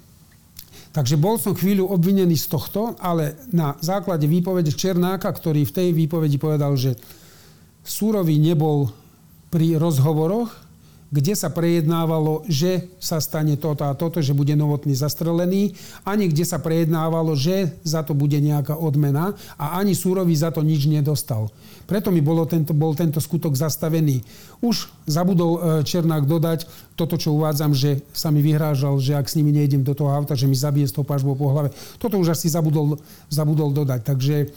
Takže 0.94 1.18
bol 1.18 1.36
som 1.42 1.58
chvíľu 1.58 1.90
obvinený 1.90 2.38
z 2.38 2.46
tohto, 2.46 2.94
ale 3.02 3.34
na 3.50 3.74
základe 3.82 4.30
výpovede 4.30 4.70
Černáka, 4.70 5.26
ktorý 5.26 5.66
v 5.66 5.74
tej 5.74 5.88
výpovedi 5.92 6.38
povedal, 6.40 6.78
že 6.78 6.96
Súrový 7.84 8.40
nebol 8.40 8.88
pri 9.52 9.76
rozhovoroch, 9.76 10.63
kde 11.14 11.38
sa 11.38 11.46
prejednávalo, 11.46 12.42
že 12.50 12.90
sa 12.98 13.22
stane 13.22 13.54
toto 13.54 13.86
a 13.86 13.94
toto, 13.94 14.18
že 14.18 14.34
bude 14.34 14.58
novotný 14.58 14.98
zastrelený, 14.98 15.78
ani 16.02 16.26
kde 16.26 16.42
sa 16.42 16.58
prejednávalo, 16.58 17.38
že 17.38 17.70
za 17.86 18.02
to 18.02 18.18
bude 18.18 18.34
nejaká 18.34 18.74
odmena 18.74 19.38
a 19.54 19.78
ani 19.78 19.94
Súrový 19.94 20.34
za 20.34 20.50
to 20.50 20.66
nič 20.66 20.90
nedostal. 20.90 21.54
Preto 21.86 22.10
mi 22.10 22.18
bolo 22.18 22.42
tento, 22.50 22.74
bol 22.74 22.98
tento 22.98 23.22
skutok 23.22 23.54
zastavený. 23.54 24.26
Už 24.58 24.90
zabudol 25.06 25.52
e, 25.54 25.58
Černák 25.86 26.26
dodať 26.26 26.66
toto, 26.98 27.14
čo 27.14 27.36
uvádzam, 27.38 27.76
že 27.78 28.02
sa 28.10 28.34
mi 28.34 28.42
vyhrážal, 28.42 28.98
že 28.98 29.14
ak 29.14 29.30
s 29.30 29.38
nimi 29.38 29.54
nejdem 29.54 29.86
do 29.86 29.94
toho 29.94 30.10
auta, 30.10 30.34
že 30.34 30.50
mi 30.50 30.58
zabije 30.58 30.90
s 30.90 30.96
tou 30.96 31.06
pažbou 31.06 31.38
po 31.38 31.46
hlave. 31.54 31.70
Toto 32.02 32.18
už 32.18 32.34
asi 32.34 32.50
zabudol, 32.50 32.98
zabudol 33.30 33.70
dodať. 33.70 34.00
Takže 34.02 34.50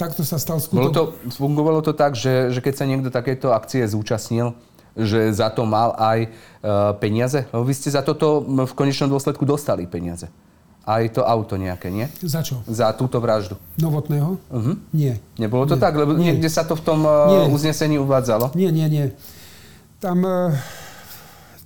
takto 0.00 0.24
sa 0.24 0.40
stal 0.40 0.60
skutok. 0.60 0.80
Bolo 0.80 0.92
to, 0.94 1.04
fungovalo 1.36 1.80
to 1.84 1.92
tak, 1.92 2.16
že, 2.16 2.52
že 2.52 2.64
keď 2.64 2.74
sa 2.76 2.84
niekto 2.88 3.12
takéto 3.12 3.52
akcie 3.52 3.84
zúčastnil, 3.84 4.56
že 4.96 5.30
za 5.34 5.50
to 5.50 5.66
mal 5.66 5.94
aj 5.98 6.26
uh, 6.26 6.94
peniaze? 6.98 7.46
Lebo 7.50 7.64
vy 7.66 7.74
ste 7.74 7.90
za 7.90 8.02
toto 8.02 8.42
v 8.42 8.72
konečnom 8.74 9.10
dôsledku 9.10 9.46
dostali 9.46 9.86
peniaze. 9.86 10.30
Aj 10.80 11.04
to 11.12 11.22
auto 11.22 11.54
nejaké, 11.60 11.92
nie? 11.92 12.08
Za 12.24 12.40
čo? 12.40 12.64
Za 12.66 12.90
túto 12.96 13.20
vraždu. 13.20 13.60
Novotného? 13.78 14.40
Uh-huh. 14.48 14.74
Nie. 14.90 15.20
Nebolo 15.36 15.68
to 15.68 15.76
nie. 15.76 15.82
tak? 15.82 15.92
Lebo 15.94 16.16
nie. 16.16 16.32
niekde 16.32 16.48
sa 16.48 16.64
to 16.64 16.74
v 16.74 16.82
tom 16.82 17.04
uh, 17.04 17.46
uznesení 17.52 18.00
uvádzalo? 18.00 18.56
Nie, 18.56 18.72
nie, 18.72 18.88
nie. 18.88 19.04
Tam, 20.00 20.24
uh, 20.24 20.56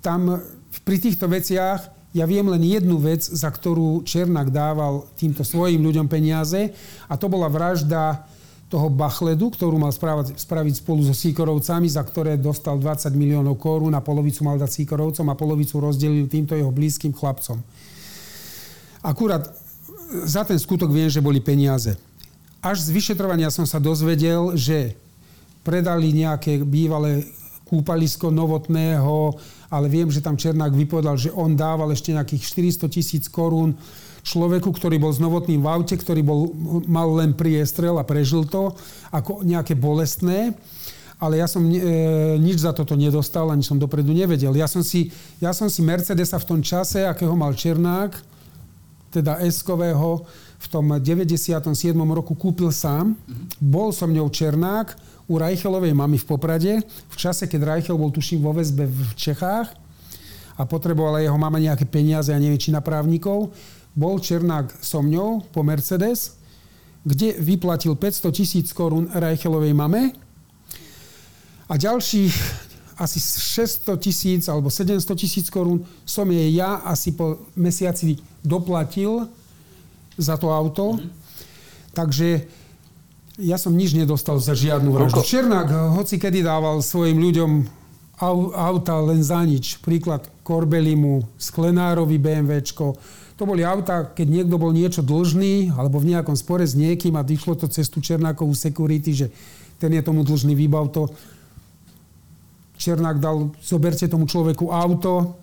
tam 0.03 0.43
pri 0.85 0.97
týchto 1.01 1.31
veciach 1.31 1.95
ja 2.15 2.31
viem 2.31 2.47
len 2.47 2.63
jednu 2.63 3.03
vec, 3.03 3.27
za 3.27 3.51
ktorú 3.51 4.07
Černák 4.07 4.55
dával 4.55 5.11
týmto 5.19 5.43
svojim 5.43 5.83
ľuďom 5.83 6.07
peniaze 6.07 6.71
a 7.11 7.19
to 7.19 7.27
bola 7.27 7.51
vražda 7.51 8.23
toho 8.75 8.91
Bachledu, 8.91 9.55
ktorú 9.55 9.79
mal 9.79 9.95
správať, 9.95 10.35
spraviť 10.35 10.83
spolu 10.83 11.07
so 11.07 11.15
Sýkorovcami, 11.15 11.87
za 11.87 12.03
ktoré 12.03 12.35
dostal 12.35 12.75
20 12.75 13.15
miliónov 13.15 13.55
korún 13.55 13.95
a 13.95 14.03
polovicu 14.03 14.43
mal 14.43 14.59
dať 14.59 14.83
Sýkorovcom 14.83 15.31
a 15.31 15.39
polovicu 15.39 15.79
rozdelil 15.79 16.27
týmto 16.27 16.59
jeho 16.59 16.75
blízkym 16.75 17.15
chlapcom. 17.15 17.63
Akurát 19.07 19.47
za 20.27 20.43
ten 20.43 20.59
skutok 20.59 20.91
viem, 20.91 21.07
že 21.07 21.23
boli 21.23 21.39
peniaze. 21.39 21.95
Až 22.59 22.83
z 22.83 22.91
vyšetrovania 22.91 23.55
som 23.55 23.63
sa 23.63 23.79
dozvedel, 23.79 24.59
že 24.59 24.99
predali 25.63 26.11
nejaké 26.11 26.67
bývalé 26.67 27.23
kúpalisko 27.71 28.35
novotného, 28.35 29.39
ale 29.71 29.87
viem, 29.87 30.11
že 30.11 30.19
tam 30.19 30.35
Černák 30.35 30.75
vypovedal, 30.75 31.15
že 31.15 31.31
on 31.31 31.55
dával 31.55 31.95
ešte 31.95 32.11
nejakých 32.11 32.43
400 32.83 32.91
tisíc 32.91 33.25
korún 33.31 33.79
človeku, 34.25 34.73
ktorý 34.73 34.97
bol 34.97 35.13
s 35.13 35.21
novotným 35.21 35.61
v 35.61 35.69
aute, 35.69 35.95
ktorý 35.95 36.25
bol, 36.25 36.49
mal 36.89 37.13
len 37.21 37.37
priestrel 37.37 38.01
a 38.01 38.09
prežil 38.09 38.49
to, 38.49 38.73
ako 39.13 39.45
nejaké 39.45 39.77
bolestné. 39.77 40.57
Ale 41.21 41.39
ja 41.39 41.47
som 41.47 41.63
e, 41.63 41.79
nič 42.41 42.65
za 42.65 42.75
toto 42.75 42.99
nedostal, 42.99 43.53
ani 43.53 43.63
som 43.63 43.79
dopredu 43.79 44.11
nevedel. 44.11 44.51
Ja 44.57 44.67
som 44.67 44.83
si, 44.83 45.15
ja 45.39 45.55
som 45.55 45.71
si 45.71 45.85
Mercedesa 45.85 46.41
v 46.41 46.49
tom 46.49 46.61
čase, 46.65 47.07
akého 47.07 47.37
mal 47.39 47.55
Černák, 47.55 48.19
teda 49.15 49.39
S-kového, 49.47 50.27
v 50.59 50.67
tom 50.73 50.97
97. 50.97 51.61
roku 51.95 52.33
kúpil 52.35 52.73
sám. 52.73 53.15
Bol 53.61 53.93
som 53.93 54.11
ňou 54.11 54.33
Černák, 54.33 54.97
u 55.29 55.41
Rajchelovej 55.41 55.93
mamy 55.97 56.17
v 56.21 56.27
Poprade, 56.29 56.73
v 56.85 57.17
čase, 57.17 57.49
keď 57.49 57.77
Rajchel 57.77 57.97
bol 57.97 58.13
tuším 58.13 58.45
vo 58.45 58.53
väzbe 58.53 58.89
v 58.89 59.13
Čechách 59.17 59.73
a 60.55 60.63
potrebovala 60.69 61.25
jeho 61.25 61.37
mama 61.41 61.57
nejaké 61.57 61.89
peniaze, 61.89 62.31
a 62.31 62.39
neviem, 62.39 62.61
či 62.61 62.71
na 62.75 62.85
právnikov, 62.85 63.51
bol 63.95 64.19
Černák 64.19 64.83
so 64.83 65.01
mňou 65.01 65.47
po 65.55 65.63
Mercedes, 65.63 66.37
kde 67.07 67.39
vyplatil 67.39 67.95
500 67.95 68.35
tisíc 68.35 68.67
korún 68.75 69.07
Rajchelovej 69.15 69.75
mame 69.75 70.13
a 71.71 71.75
ďalších 71.79 72.35
asi 72.95 73.19
600 73.19 73.99
tisíc 73.99 74.43
alebo 74.47 74.71
700 74.71 75.19
tisíc 75.19 75.47
korún 75.51 75.83
som 76.07 76.31
jej 76.31 76.55
ja 76.55 76.83
asi 76.87 77.11
po 77.11 77.43
mesiaci 77.59 78.23
doplatil 78.43 79.27
za 80.15 80.39
to 80.39 80.51
auto. 80.55 80.95
Mm-hmm. 80.95 81.11
Takže 81.95 82.29
ja 83.43 83.59
som 83.59 83.75
nič 83.75 83.99
nedostal 83.99 84.39
za 84.39 84.55
žiadnu 84.55 84.95
vraždu. 84.95 85.23
Černák 85.23 85.69
eh, 85.71 85.79
hoci 85.99 86.23
kedy 86.23 86.47
dával 86.47 86.79
svojim 86.83 87.19
ľuďom 87.19 87.51
auta 88.55 88.95
len 89.03 89.27
za 89.27 89.43
nič. 89.43 89.83
Príklad 89.83 90.31
Korbelimu, 90.47 91.27
Sklenárovi 91.35 92.15
BMWčko. 92.15 92.95
To 93.35 93.43
boli 93.43 93.67
auta, 93.67 94.07
keď 94.15 94.27
niekto 94.31 94.57
bol 94.63 94.71
niečo 94.71 95.03
dlžný 95.03 95.75
alebo 95.75 95.99
v 95.99 96.15
nejakom 96.15 96.39
spore 96.39 96.63
s 96.63 96.79
niekým 96.79 97.19
a 97.19 97.27
vyšlo 97.27 97.59
to 97.59 97.67
cez 97.67 97.91
tú 97.91 97.99
Černákovú 97.99 98.55
security, 98.55 99.11
že 99.11 99.27
ten 99.83 99.91
je 99.91 100.03
tomu 100.07 100.23
dlžný, 100.23 100.55
výbav 100.55 100.95
to. 100.95 101.11
Černák 102.79 103.19
dal, 103.19 103.51
zoberte 103.59 104.07
tomu 104.07 104.31
človeku 104.31 104.71
auto, 104.71 105.35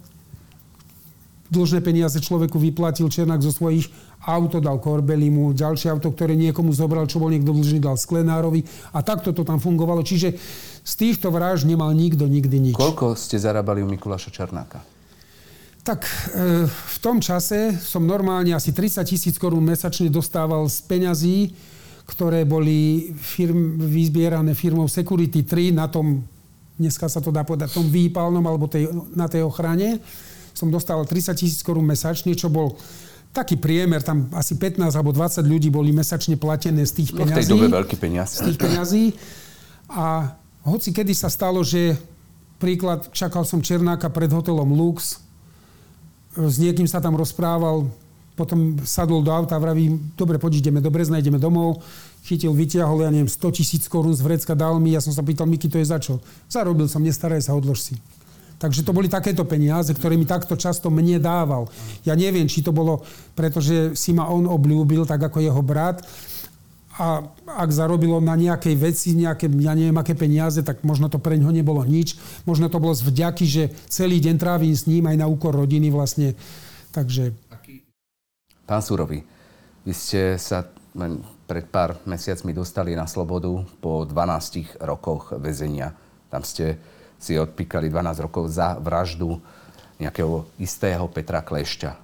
dlžné 1.51 1.83
peniaze 1.83 2.15
človeku 2.23 2.55
vyplatil 2.55 3.11
Černák 3.11 3.43
zo 3.43 3.51
svojich 3.51 3.91
auto 4.23 4.63
dal 4.63 4.79
Korbelimu, 4.79 5.51
ďalšie 5.51 5.91
auto, 5.91 6.15
ktoré 6.15 6.39
niekomu 6.39 6.71
zobral, 6.71 7.11
čo 7.11 7.19
bol 7.19 7.27
niekto 7.27 7.51
dlžný, 7.51 7.83
dal 7.83 7.99
Sklenárovi 7.99 8.63
a 8.95 9.03
takto 9.03 9.35
to 9.35 9.43
tam 9.43 9.59
fungovalo. 9.59 9.99
Čiže 9.99 10.39
z 10.79 10.93
týchto 10.95 11.27
vražd 11.27 11.67
nemal 11.67 11.91
nikto 11.91 12.23
nikdy 12.23 12.71
nič. 12.71 12.75
Koľko 12.79 13.19
ste 13.19 13.35
zarábali 13.35 13.83
u 13.83 13.87
Mikuláša 13.91 14.31
Černáka? 14.31 14.79
Tak 15.81 16.05
e, 16.05 16.69
v 16.69 16.97
tom 17.01 17.17
čase 17.17 17.73
som 17.81 18.05
normálne 18.05 18.53
asi 18.53 18.69
30 18.69 19.01
tisíc 19.01 19.35
korún 19.41 19.65
mesačne 19.65 20.13
dostával 20.13 20.69
z 20.69 20.77
peňazí, 20.85 21.37
ktoré 22.05 22.45
boli 22.45 23.09
firm, 23.17 23.81
vyzbierané 23.81 24.53
firmou 24.53 24.85
Security 24.85 25.41
3 25.41 25.73
na 25.73 25.89
tom, 25.89 26.21
dneska 26.77 27.09
sa 27.09 27.17
to 27.17 27.33
dá 27.33 27.41
povedať, 27.41 27.73
tom 27.73 27.89
výpalnom 27.89 28.45
alebo 28.45 28.69
tej, 28.69 28.93
na 29.17 29.25
tej 29.25 29.41
ochrane. 29.41 29.97
Som 30.53 30.69
dostával 30.69 31.09
30 31.09 31.33
tisíc 31.33 31.65
korún 31.65 31.89
mesačne, 31.89 32.37
čo 32.37 32.53
bol 32.53 32.77
taký 33.31 33.57
priemer, 33.57 34.03
tam 34.05 34.27
asi 34.37 34.59
15 34.59 34.91
alebo 34.93 35.15
20 35.15 35.41
ľudí 35.47 35.71
boli 35.71 35.95
mesačne 35.95 36.35
platené 36.37 36.83
z 36.85 36.93
tých 37.01 37.09
peňazí. 37.15 37.31
No 37.31 37.35
v 37.35 37.41
tej 37.41 37.49
dobe 37.49 37.67
veľký 37.71 37.95
peniaz. 37.97 38.37
Z 38.37 38.53
tých 38.53 38.59
peňazí. 38.59 39.03
A 39.89 40.35
hoci 40.61 40.93
kedy 40.93 41.15
sa 41.15 41.31
stalo, 41.31 41.63
že 41.65 41.97
príklad, 42.61 43.09
čakal 43.15 43.47
som 43.47 43.63
Černáka 43.63 44.11
pred 44.11 44.29
hotelom 44.29 44.75
Lux, 44.75 45.23
s 46.35 46.55
niekým 46.59 46.87
sa 46.87 47.03
tam 47.03 47.19
rozprával, 47.19 47.87
potom 48.35 48.79
sadol 48.87 49.21
do 49.21 49.29
auta 49.29 49.59
a 49.59 49.61
vraví, 49.61 49.91
dobre, 50.15 50.39
poď 50.39 50.63
ideme 50.63 50.79
do 50.79 50.89
Brezna, 50.89 51.19
ideme 51.19 51.37
domov. 51.37 51.83
Chytil, 52.23 52.55
vyťahol, 52.55 53.03
ja 53.05 53.11
neviem, 53.11 53.29
100 53.29 53.57
tisíc 53.57 53.83
korún 53.91 54.15
z 54.15 54.23
vrecka, 54.23 54.55
dal 54.55 54.79
mi. 54.79 54.95
Ja 54.95 55.03
som 55.03 55.11
sa 55.11 55.21
pýtal, 55.21 55.45
Miky, 55.45 55.67
to 55.67 55.77
je 55.77 55.85
za 55.85 55.99
čo? 55.99 56.23
Zarobil 56.47 56.87
som, 56.87 57.03
nestaraj 57.03 57.43
sa, 57.43 57.57
odlož 57.57 57.81
si. 57.81 57.95
Takže 58.61 58.85
to 58.85 58.93
boli 58.93 59.09
takéto 59.09 59.41
peniaze, 59.41 59.89
ktoré 59.89 60.13
mi 60.13 60.29
takto 60.29 60.53
často 60.53 60.93
mne 60.93 61.17
dával. 61.17 61.65
Ja 62.05 62.13
neviem, 62.13 62.45
či 62.45 62.61
to 62.61 62.69
bolo, 62.69 63.01
pretože 63.33 63.97
si 63.97 64.13
ma 64.13 64.29
on 64.29 64.45
obľúbil, 64.45 65.09
tak 65.09 65.17
ako 65.17 65.41
jeho 65.41 65.61
brat. 65.65 66.05
A 67.01 67.25
ak 67.57 67.69
zarobilo 67.73 68.21
na 68.21 68.37
nejakej 68.37 68.77
veci, 68.77 69.17
nejaké, 69.17 69.49
ja 69.57 69.73
neviem, 69.73 69.97
aké 69.97 70.13
peniaze, 70.13 70.61
tak 70.61 70.85
možno 70.85 71.09
to 71.09 71.17
pre 71.17 71.33
ňo 71.33 71.49
nebolo 71.49 71.81
nič. 71.81 72.13
Možno 72.45 72.69
to 72.69 72.77
bolo 72.77 72.93
z 72.93 73.09
vďaky, 73.09 73.45
že 73.49 73.63
celý 73.89 74.21
deň 74.21 74.37
trávim 74.37 74.69
s 74.77 74.85
ním 74.85 75.09
aj 75.09 75.17
na 75.17 75.25
úkor 75.25 75.57
rodiny 75.57 75.89
vlastne. 75.89 76.37
Takže... 76.93 77.33
Pán 78.69 78.85
Súrový, 78.85 79.25
vy 79.81 79.93
ste 79.97 80.37
sa 80.37 80.69
pred 81.49 81.65
pár 81.65 81.97
mesiacmi 82.05 82.53
dostali 82.53 82.93
na 82.93 83.09
slobodu 83.09 83.49
po 83.81 84.05
12 84.05 84.77
rokoch 84.85 85.33
väzenia. 85.41 85.97
Tam 86.29 86.45
ste 86.45 86.77
si 87.17 87.33
odpíkali 87.33 87.89
12 87.89 88.25
rokov 88.29 88.53
za 88.53 88.77
vraždu 88.77 89.41
nejakého 89.97 90.45
istého 90.61 91.05
Petra 91.09 91.41
Klešťa. 91.41 91.91
E, 91.91 91.97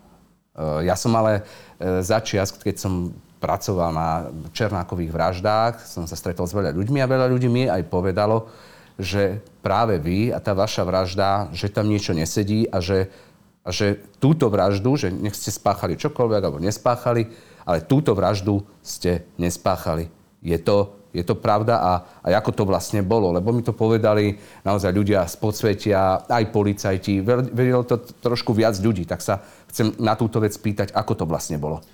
ja 0.85 0.93
som 0.93 1.13
ale 1.17 1.41
e, 1.77 2.01
za 2.01 2.21
čias, 2.21 2.53
keď 2.53 2.75
som 2.77 3.13
pracoval 3.37 3.89
na 3.93 4.09
Černákových 4.51 5.13
vraždách, 5.13 5.73
som 5.85 6.09
sa 6.09 6.17
stretol 6.17 6.49
s 6.49 6.57
veľa 6.57 6.73
ľuďmi 6.73 6.99
a 7.01 7.09
veľa 7.09 7.27
ľudí 7.29 7.47
mi 7.49 7.69
aj 7.69 7.85
povedalo, 7.85 8.49
že 8.97 9.45
práve 9.61 10.01
vy 10.01 10.33
a 10.33 10.41
tá 10.41 10.57
vaša 10.57 10.81
vražda, 10.81 11.53
že 11.53 11.69
tam 11.69 11.85
niečo 11.85 12.17
nesedí 12.17 12.65
a 12.65 12.81
že, 12.81 13.13
a 13.61 13.69
že 13.69 14.01
túto 14.17 14.49
vraždu, 14.49 14.97
že 14.97 15.13
nech 15.13 15.37
ste 15.37 15.53
spáchali 15.53 16.01
čokoľvek 16.01 16.41
alebo 16.41 16.57
nespáchali, 16.57 17.29
ale 17.61 17.85
túto 17.85 18.17
vraždu 18.17 18.65
ste 18.81 19.29
nespáchali. 19.37 20.09
Je 20.41 20.57
to, 20.57 20.97
je 21.13 21.21
to 21.21 21.37
pravda 21.37 21.77
a, 21.77 21.93
a 22.25 22.27
ako 22.41 22.51
to 22.57 22.63
vlastne 22.65 23.05
bolo? 23.05 23.29
Lebo 23.29 23.53
mi 23.53 23.61
to 23.61 23.77
povedali 23.77 24.33
naozaj 24.65 24.89
ľudia 24.89 25.29
z 25.29 25.35
podsvetia, 25.37 26.25
aj 26.25 26.49
policajti. 26.49 27.21
Vedelo 27.53 27.85
to 27.85 28.01
trošku 28.01 28.53
viac 28.57 28.73
ľudí, 28.81 29.05
tak 29.05 29.21
sa 29.21 29.45
chcem 29.69 29.93
na 30.01 30.17
túto 30.17 30.41
vec 30.41 30.57
pýtať, 30.57 30.89
ako 30.93 31.13
to 31.13 31.25
vlastne 31.29 31.61
bolo. 31.61 31.85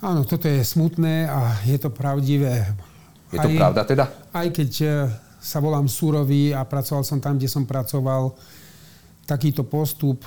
Áno, 0.00 0.24
toto 0.24 0.48
je 0.48 0.64
smutné 0.64 1.28
a 1.28 1.60
je 1.68 1.76
to 1.76 1.92
pravdivé. 1.92 2.72
Je 3.28 3.36
to 3.36 3.52
aj, 3.52 3.56
pravda 3.60 3.82
teda? 3.84 4.04
Aj 4.32 4.48
keď 4.48 4.70
e, 4.80 4.88
sa 5.40 5.60
volám 5.60 5.92
Súrový 5.92 6.56
a 6.56 6.64
pracoval 6.64 7.04
som 7.04 7.20
tam, 7.20 7.36
kde 7.36 7.52
som 7.52 7.68
pracoval, 7.68 8.32
takýto 9.28 9.60
postup 9.62 10.24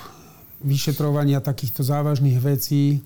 vyšetrovania 0.63 1.43
takýchto 1.43 1.83
závažných 1.83 2.39
vecí 2.39 3.03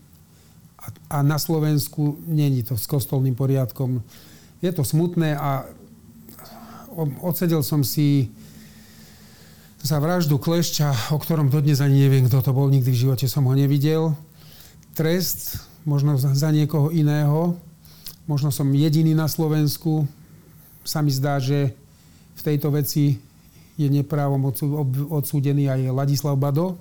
a, 0.78 1.18
a 1.18 1.18
na 1.26 1.40
Slovensku 1.42 2.20
není 2.28 2.62
to 2.62 2.78
s 2.78 2.86
kostolným 2.86 3.34
poriadkom. 3.34 4.04
Je 4.62 4.70
to 4.70 4.84
smutné 4.84 5.34
a 5.40 5.66
odsedel 7.24 7.64
som 7.64 7.82
si 7.82 8.30
za 9.82 10.04
vraždu 10.04 10.36
Klešťa, 10.36 11.16
o 11.16 11.18
ktorom 11.22 11.48
dodnes 11.48 11.80
ani 11.80 12.06
neviem, 12.06 12.26
kto 12.28 12.44
to 12.44 12.52
bol, 12.52 12.68
nikdy 12.68 12.92
v 12.92 13.02
živote 13.08 13.26
som 13.30 13.46
ho 13.48 13.54
nevidel. 13.56 14.14
Trest 14.98 15.67
možno 15.88 16.20
za 16.20 16.50
niekoho 16.52 16.92
iného. 16.92 17.56
Možno 18.28 18.52
som 18.52 18.68
jediný 18.76 19.16
na 19.16 19.32
Slovensku. 19.32 20.04
Sa 20.84 21.00
mi 21.00 21.16
zdá, 21.16 21.40
že 21.40 21.72
v 22.36 22.42
tejto 22.44 22.76
veci 22.76 23.16
je 23.80 23.88
neprávom 23.88 24.52
odsúdený 25.08 25.72
aj 25.72 25.96
Ladislav 25.96 26.36
Bado. 26.36 26.76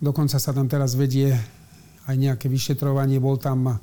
Dokonca 0.00 0.40
sa 0.40 0.50
tam 0.56 0.64
teraz 0.64 0.96
vedie 0.96 1.36
aj 2.08 2.16
nejaké 2.16 2.48
vyšetrovanie. 2.48 3.20
Bol 3.20 3.36
tam 3.36 3.76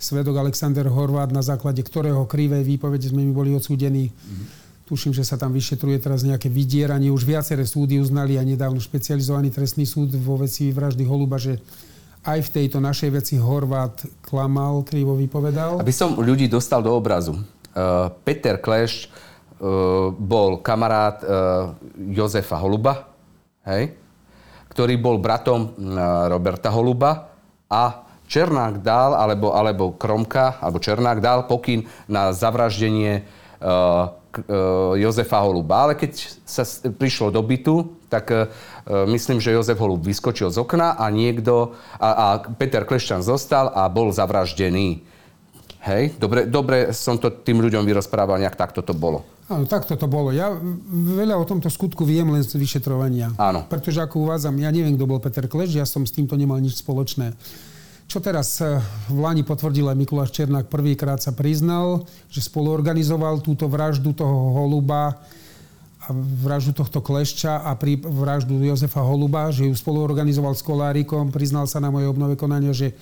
svedok 0.00 0.42
Alexander 0.42 0.90
Horvát, 0.90 1.30
na 1.30 1.44
základe 1.44 1.84
ktorého 1.84 2.26
krivé 2.26 2.66
výpovede 2.66 3.12
sme 3.12 3.22
mi 3.22 3.30
boli 3.30 3.54
odsúdení. 3.54 4.10
Mm-hmm. 4.10 4.46
Tuším, 4.88 5.12
že 5.12 5.22
sa 5.22 5.36
tam 5.36 5.52
vyšetruje 5.52 6.00
teraz 6.00 6.24
nejaké 6.24 6.48
vydieranie. 6.48 7.12
Už 7.12 7.28
viaceré 7.28 7.68
súdy 7.68 8.00
uznali 8.00 8.40
a 8.40 8.42
nedávno 8.42 8.80
špecializovaný 8.80 9.52
trestný 9.52 9.84
súd 9.84 10.16
vo 10.16 10.40
veci 10.40 10.72
vraždy 10.72 11.04
Holuba, 11.04 11.36
že 11.36 11.60
aj 12.24 12.38
v 12.44 12.52
tejto 12.52 12.78
našej 12.82 13.10
veci 13.14 13.34
Horvát 13.38 14.02
klamal, 14.24 14.82
krivo 14.82 15.14
vypovedal. 15.14 15.78
Aby 15.78 15.94
som 15.94 16.18
ľudí 16.18 16.50
dostal 16.50 16.82
do 16.82 16.90
obrazu. 16.92 17.38
Uh, 17.72 18.10
Peter 18.26 18.58
Kleš 18.58 19.06
uh, 19.06 20.10
bol 20.10 20.58
kamarát 20.58 21.22
uh, 21.22 21.28
Jozefa 21.94 22.58
Holuba, 22.58 23.06
hej? 23.68 23.94
ktorý 24.74 24.94
bol 24.98 25.22
bratom 25.22 25.74
uh, 25.74 26.26
Roberta 26.26 26.74
Holuba 26.74 27.30
a 27.70 28.08
Černák 28.28 28.84
dal, 28.84 29.16
alebo, 29.16 29.56
alebo 29.56 29.96
Kromka, 29.96 30.60
alebo 30.60 30.76
Černák 30.76 31.18
dal 31.24 31.48
pokyn 31.48 31.88
na 32.04 32.36
zavraždenie 32.36 33.24
uh, 33.64 34.17
Jozefa 35.00 35.40
Holuba. 35.40 35.88
Ale 35.88 35.94
keď 35.96 36.12
sa 36.44 36.62
prišlo 36.92 37.32
do 37.32 37.40
bytu, 37.40 37.96
tak 38.12 38.32
E, 38.88 39.06
myslím, 39.06 39.36
že 39.40 39.52
Jozef 39.52 39.76
Holub 39.76 40.00
vyskočil 40.00 40.48
z 40.48 40.56
okna 40.56 40.96
a 40.96 41.12
niekto, 41.12 41.76
a, 42.00 42.08
a 42.08 42.26
Peter 42.56 42.88
Klešťan 42.88 43.20
zostal 43.20 43.68
a 43.68 43.84
bol 43.92 44.08
zavraždený. 44.08 45.04
Hej, 45.84 46.16
dobre, 46.16 46.48
dobre 46.48 46.90
som 46.96 47.20
to 47.20 47.30
tým 47.30 47.60
ľuďom 47.60 47.84
vyrozprával, 47.84 48.40
nejak 48.40 48.58
takto 48.58 48.80
to 48.82 48.96
bolo. 48.96 49.22
Áno, 49.48 49.64
takto 49.64 49.96
to 49.96 50.08
bolo. 50.08 50.32
Ja 50.32 50.52
veľa 50.90 51.36
o 51.36 51.44
tomto 51.44 51.72
skutku 51.72 52.04
viem 52.04 52.28
len 52.28 52.44
z 52.44 52.56
vyšetrovania. 52.56 53.32
Áno. 53.40 53.64
Pretože 53.64 54.04
ako 54.04 54.28
uvádzam, 54.28 54.56
ja 54.60 54.68
neviem, 54.72 54.96
kto 54.96 55.08
bol 55.08 55.20
Peter 55.20 55.44
Kleš, 55.48 55.76
ja 55.76 55.86
som 55.88 56.04
s 56.04 56.12
týmto 56.12 56.36
nemal 56.36 56.60
nič 56.60 56.80
spoločné. 56.80 57.32
Čo 58.08 58.24
teraz 58.24 58.56
e, 58.64 58.80
v 59.12 59.18
Lani 59.20 59.44
potvrdil 59.44 59.84
aj 59.84 60.00
Mikuláš 60.00 60.32
Černák, 60.32 60.72
prvýkrát 60.72 61.20
sa 61.20 61.36
priznal, 61.36 62.08
že 62.32 62.40
spoluorganizoval 62.40 63.44
túto 63.44 63.68
vraždu 63.68 64.16
toho 64.16 64.56
holuba 64.56 65.20
vraždu 66.40 66.72
tohto 66.72 67.04
klešča 67.04 67.68
a 67.68 67.76
pri 67.76 68.00
vraždu 68.00 68.56
Jozefa 68.64 69.04
Holuba, 69.04 69.52
že 69.52 69.68
ju 69.68 69.74
spoluorganizoval 69.76 70.56
s 70.56 70.64
Kolárikom, 70.64 71.28
priznal 71.28 71.68
sa 71.68 71.84
na 71.84 71.92
moje 71.92 72.08
obnove 72.08 72.32
konania, 72.32 72.72
že 72.72 72.96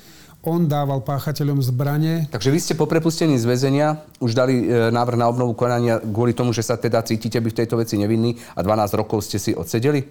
on 0.46 0.66
dával 0.66 1.02
páchateľom 1.02 1.58
zbranie. 1.58 2.30
Takže 2.30 2.54
vy 2.54 2.58
ste 2.62 2.78
po 2.78 2.86
prepustení 2.86 3.34
z 3.34 3.46
väzenia 3.46 4.02
už 4.22 4.34
dali 4.34 4.66
e, 4.66 4.90
návrh 4.94 5.18
na 5.18 5.26
obnovu 5.26 5.58
konania 5.58 5.98
kvôli 5.98 6.34
tomu, 6.34 6.54
že 6.54 6.62
sa 6.62 6.78
teda 6.78 7.02
cítite 7.02 7.38
byť 7.38 7.52
v 7.54 7.58
tejto 7.62 7.78
veci 7.78 7.98
nevinný 7.98 8.38
a 8.54 8.62
12 8.62 8.98
rokov 8.98 9.26
ste 9.26 9.42
si 9.42 9.54
odsedeli? 9.54 10.06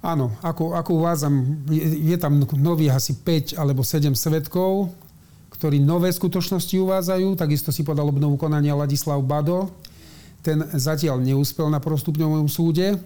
Áno, 0.00 0.32
ako, 0.40 0.72
ako 0.72 0.90
uvádzam, 0.96 1.34
je, 1.68 1.84
je 2.08 2.16
tam 2.16 2.40
nových 2.56 2.96
asi 2.96 3.12
5 3.12 3.60
alebo 3.60 3.84
7 3.84 4.16
svetkov, 4.16 4.88
ktorí 5.52 5.76
nové 5.76 6.08
skutočnosti 6.08 6.72
uvádzajú. 6.72 7.36
Takisto 7.36 7.68
si 7.68 7.84
podal 7.84 8.08
obnovu 8.08 8.40
konania 8.40 8.72
Ladislav 8.72 9.20
Bado, 9.20 9.68
ten 10.40 10.64
zatiaľ 10.72 11.20
neúspel 11.20 11.68
na 11.68 11.84
prostupňovom 11.84 12.48
súde. 12.48 12.96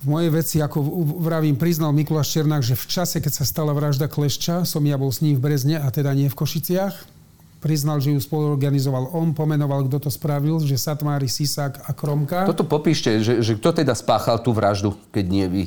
V 0.00 0.06
mojej 0.06 0.30
veci, 0.30 0.56
ako 0.62 0.80
vravím, 1.18 1.58
priznal 1.58 1.90
Mikuláš 1.90 2.30
Černák, 2.30 2.62
že 2.62 2.78
v 2.78 2.86
čase, 2.86 3.18
keď 3.18 3.42
sa 3.42 3.44
stala 3.44 3.74
vražda 3.74 4.06
Klešča, 4.06 4.62
som 4.62 4.86
ja 4.86 4.94
bol 4.94 5.10
s 5.10 5.18
ním 5.18 5.34
v 5.36 5.50
Brezne 5.50 5.82
a 5.82 5.90
teda 5.90 6.14
nie 6.14 6.30
v 6.30 6.38
Košiciach. 6.38 7.19
Priznal, 7.60 8.00
že 8.00 8.16
ju 8.16 8.20
spoluorganizoval 8.20 9.12
on, 9.12 9.36
pomenoval, 9.36 9.84
kto 9.84 10.08
to 10.08 10.10
spravil, 10.10 10.64
že 10.64 10.80
Satmári, 10.80 11.28
Sisák 11.28 11.84
a 11.84 11.92
Kromka. 11.92 12.48
Toto 12.48 12.64
popíšte, 12.64 13.20
že, 13.20 13.44
že 13.44 13.52
kto 13.60 13.84
teda 13.84 13.92
spáchal 13.92 14.40
tú 14.40 14.56
vraždu, 14.56 14.96
keď 15.12 15.24
nie 15.28 15.46
vy? 15.46 15.64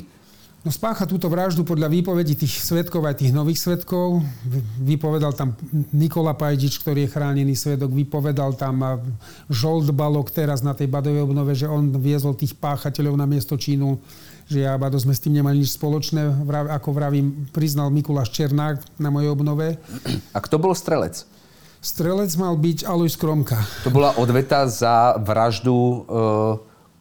No 0.64 0.72
spácha 0.72 1.04
túto 1.04 1.28
vraždu 1.28 1.60
podľa 1.60 1.92
výpovedí 1.92 2.40
tých 2.40 2.56
svetkov 2.64 3.04
aj 3.04 3.20
tých 3.20 3.36
nových 3.36 3.60
svetkov. 3.60 4.24
Vypovedal 4.80 5.36
tam 5.36 5.52
Nikola 5.92 6.32
Pajdič, 6.32 6.80
ktorý 6.80 7.04
je 7.04 7.12
chránený 7.12 7.52
svedok. 7.52 7.92
Vypovedal 7.92 8.56
tam 8.56 9.04
Žolt 9.52 9.92
Balok 9.92 10.32
teraz 10.32 10.64
na 10.64 10.72
tej 10.72 10.88
Badovej 10.88 11.28
obnove, 11.28 11.52
že 11.52 11.68
on 11.68 11.92
viezol 12.00 12.32
tých 12.32 12.56
páchateľov 12.56 13.12
na 13.12 13.28
miesto 13.28 13.60
Čínu 13.60 14.00
že 14.44 14.60
ja 14.60 14.76
Bado 14.76 15.00
sme 15.00 15.16
s 15.16 15.24
tým 15.24 15.40
nemali 15.40 15.64
nič 15.64 15.72
spoločné. 15.72 16.44
Ako 16.76 16.92
vravím, 16.92 17.48
priznal 17.48 17.88
Mikuláš 17.88 18.28
Černák 18.28 19.00
na 19.00 19.08
mojej 19.08 19.32
obnove. 19.32 19.80
A 20.36 20.38
kto 20.40 20.60
bol 20.60 20.76
strelec? 20.76 21.24
Strelec 21.84 22.32
mal 22.40 22.56
byť 22.56 22.88
Alois 22.88 23.12
Kromka. 23.12 23.60
To 23.84 23.92
bola 23.92 24.16
odveta 24.16 24.64
za 24.64 25.20
vraždu 25.20 25.76
e, 25.76 25.96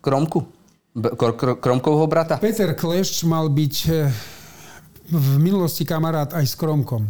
Kromku? 0.03 0.43
Kromkovho 1.63 2.05
brata? 2.05 2.37
Peter 2.37 2.75
Klešč 2.75 3.25
mal 3.25 3.49
byť 3.49 3.75
eh, 3.89 4.11
v 5.09 5.27
minulosti 5.41 5.87
kamarát 5.87 6.35
aj 6.37 6.45
s 6.45 6.53
Kromkom. 6.53 7.07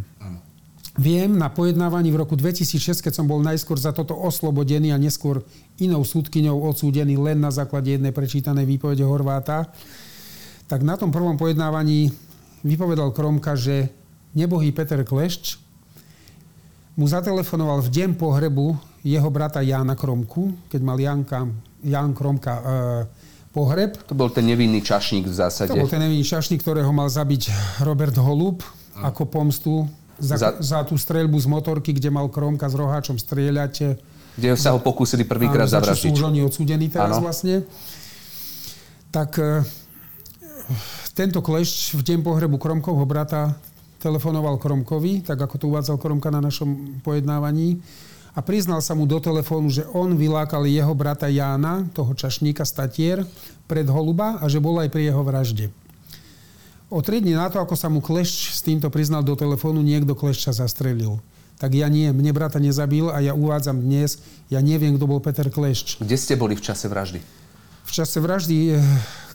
Viem, 0.93 1.41
na 1.41 1.49
pojednávaní 1.49 2.13
v 2.13 2.21
roku 2.21 2.37
2006, 2.37 3.01
keď 3.01 3.13
som 3.17 3.25
bol 3.25 3.41
najskôr 3.41 3.81
za 3.81 3.89
toto 3.89 4.13
oslobodený 4.13 4.93
a 4.93 5.01
neskôr 5.01 5.41
inou 5.81 6.05
súdkyňou 6.05 6.69
odsúdený 6.69 7.17
len 7.17 7.41
na 7.41 7.49
základe 7.49 7.97
jednej 7.97 8.13
prečítanej 8.13 8.69
výpovede 8.69 9.01
Horváta, 9.01 9.73
tak 10.69 10.85
na 10.85 10.93
tom 10.93 11.09
prvom 11.09 11.33
pojednávaní 11.33 12.13
vypovedal 12.61 13.09
Kromka, 13.09 13.57
že 13.57 13.89
nebohý 14.37 14.69
Peter 14.69 15.01
Klešč 15.01 15.57
mu 16.93 17.05
zatelefonoval 17.09 17.81
v 17.81 17.89
deň 17.89 18.09
pohrebu 18.17 18.77
jeho 19.01 19.29
brata 19.33 19.59
Jána 19.59 19.97
Kromku, 19.97 20.53
keď 20.69 20.81
mal 20.85 20.97
Janka, 21.01 21.49
Jan 21.83 22.13
Kromka 22.13 22.53
e, 22.53 22.63
pohreb. 23.51 23.97
To 24.07 24.15
bol 24.15 24.29
ten 24.29 24.45
nevinný 24.47 24.79
čašník 24.79 25.25
v 25.27 25.35
zásade. 25.35 25.73
To 25.73 25.77
bol 25.77 25.89
ten 25.89 25.99
nevinný 25.99 26.23
čašník, 26.23 26.61
ktorého 26.61 26.89
mal 26.93 27.09
zabiť 27.09 27.51
Robert 27.83 28.15
Holub 28.15 28.63
ako 28.93 29.25
pomstu 29.25 29.73
za, 30.21 30.37
za... 30.37 30.49
za 30.61 30.79
tú 30.85 30.95
streľbu 30.95 31.35
z 31.41 31.47
motorky, 31.49 31.91
kde 31.91 32.13
mal 32.13 32.29
Kromka 32.29 32.69
s 32.69 32.77
roháčom 32.77 33.17
strieľať. 33.17 33.97
Kde 34.37 34.53
sa 34.57 34.73
ho 34.73 34.79
pokúsili 34.81 35.25
prvýkrát 35.25 35.69
zavraždiť. 35.69 36.13
Áno, 36.13 36.17
už 36.17 36.23
oni 36.29 36.39
odsúdení 36.45 36.87
teraz 36.89 37.17
ano. 37.17 37.25
vlastne. 37.25 37.65
Tak 39.09 39.37
e, 39.41 39.65
tento 41.17 41.41
klešť 41.41 41.97
v 41.97 42.01
deň 42.01 42.19
pohrebu 42.21 42.57
Kromkovho 42.61 43.05
brata 43.05 43.57
telefonoval 44.03 44.59
Kromkovi, 44.59 45.23
tak 45.23 45.39
ako 45.39 45.55
to 45.55 45.65
uvádzal 45.71 45.95
Kromka 45.95 46.27
na 46.27 46.43
našom 46.43 46.99
pojednávaní 46.99 47.79
a 48.33 48.41
priznal 48.41 48.81
sa 48.81 48.97
mu 48.97 49.05
do 49.05 49.21
telefónu, 49.21 49.69
že 49.69 49.85
on 49.93 50.17
vylákal 50.17 50.65
jeho 50.65 50.91
brata 50.97 51.29
Jána, 51.29 51.85
toho 51.93 52.17
čašníka 52.17 52.65
Statier, 52.65 53.23
pred 53.69 53.85
Holuba 53.85 54.41
a 54.41 54.49
že 54.49 54.59
bol 54.59 54.81
aj 54.81 54.89
pri 54.89 55.13
jeho 55.13 55.21
vražde. 55.21 55.69
O 56.89 57.01
tri 57.01 57.21
dní 57.21 57.33
na 57.33 57.49
to, 57.49 57.61
ako 57.61 57.73
sa 57.77 57.89
mu 57.89 58.01
Klešč 58.01 58.53
s 58.53 58.61
týmto 58.61 58.89
priznal 58.89 59.25
do 59.25 59.33
telefónu, 59.33 59.81
niekto 59.81 60.13
Klešča 60.17 60.53
zastrelil. 60.53 61.21
Tak 61.61 61.73
ja 61.77 61.87
nie, 61.89 62.09
mne 62.09 62.33
brata 62.33 62.57
nezabil 62.57 63.07
a 63.09 63.21
ja 63.21 63.33
uvádzam 63.37 63.81
dnes, 63.81 64.19
ja 64.49 64.59
neviem, 64.61 64.97
kto 64.97 65.05
bol 65.05 65.21
Peter 65.21 65.47
Klešč. 65.49 66.01
Kde 66.01 66.17
ste 66.17 66.33
boli 66.37 66.57
v 66.57 66.61
čase 66.65 66.89
vraždy? 66.89 67.21
V 67.85 67.91
čase 67.93 68.17
vraždy 68.17 68.77
eh, 68.77 68.81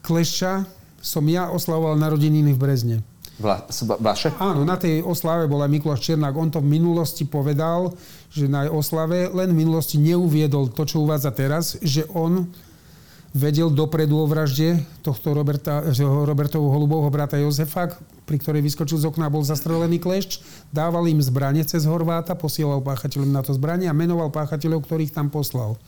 Klešča 0.02 0.66
som 0.98 1.22
ja 1.30 1.50
oslavoval 1.54 1.94
narodeniny 1.94 2.50
v 2.54 2.58
Brezne. 2.58 2.96
Vla, 3.38 3.62
vaše? 4.02 4.34
Áno, 4.42 4.66
na 4.66 4.74
tej 4.74 4.98
oslave 5.06 5.46
bola 5.46 5.70
Mikuláš 5.70 6.02
Černák. 6.02 6.34
On 6.34 6.50
to 6.50 6.58
v 6.58 6.74
minulosti 6.74 7.22
povedal, 7.22 7.94
že 8.34 8.50
na 8.50 8.66
oslave 8.66 9.30
len 9.30 9.54
v 9.54 9.62
minulosti 9.62 9.94
neuviedol 9.94 10.74
to, 10.74 10.82
čo 10.82 11.06
uvádza 11.06 11.30
teraz, 11.30 11.78
že 11.78 12.02
on 12.18 12.50
vedel 13.30 13.70
dopredu 13.70 14.18
o 14.18 14.26
vražde 14.26 14.82
tohto 15.06 15.38
Roberta, 15.38 15.86
Robertovho 16.02 16.66
holubovho 16.66 17.06
brata 17.14 17.38
Jozefa, 17.38 17.94
pri 18.26 18.36
ktorej 18.42 18.64
vyskočil 18.66 18.98
z 18.98 19.06
okna 19.06 19.30
a 19.30 19.32
bol 19.32 19.46
zastrelený 19.46 20.02
klešč. 20.02 20.42
Dával 20.74 21.06
im 21.06 21.22
zbranie 21.22 21.62
cez 21.62 21.86
Horváta, 21.86 22.34
posielal 22.34 22.82
páchateľom 22.82 23.30
na 23.30 23.46
to 23.46 23.54
zbranie 23.54 23.86
a 23.86 23.94
menoval 23.94 24.34
páchateľov, 24.34 24.82
ktorých 24.82 25.14
tam 25.14 25.30
poslal. 25.30 25.78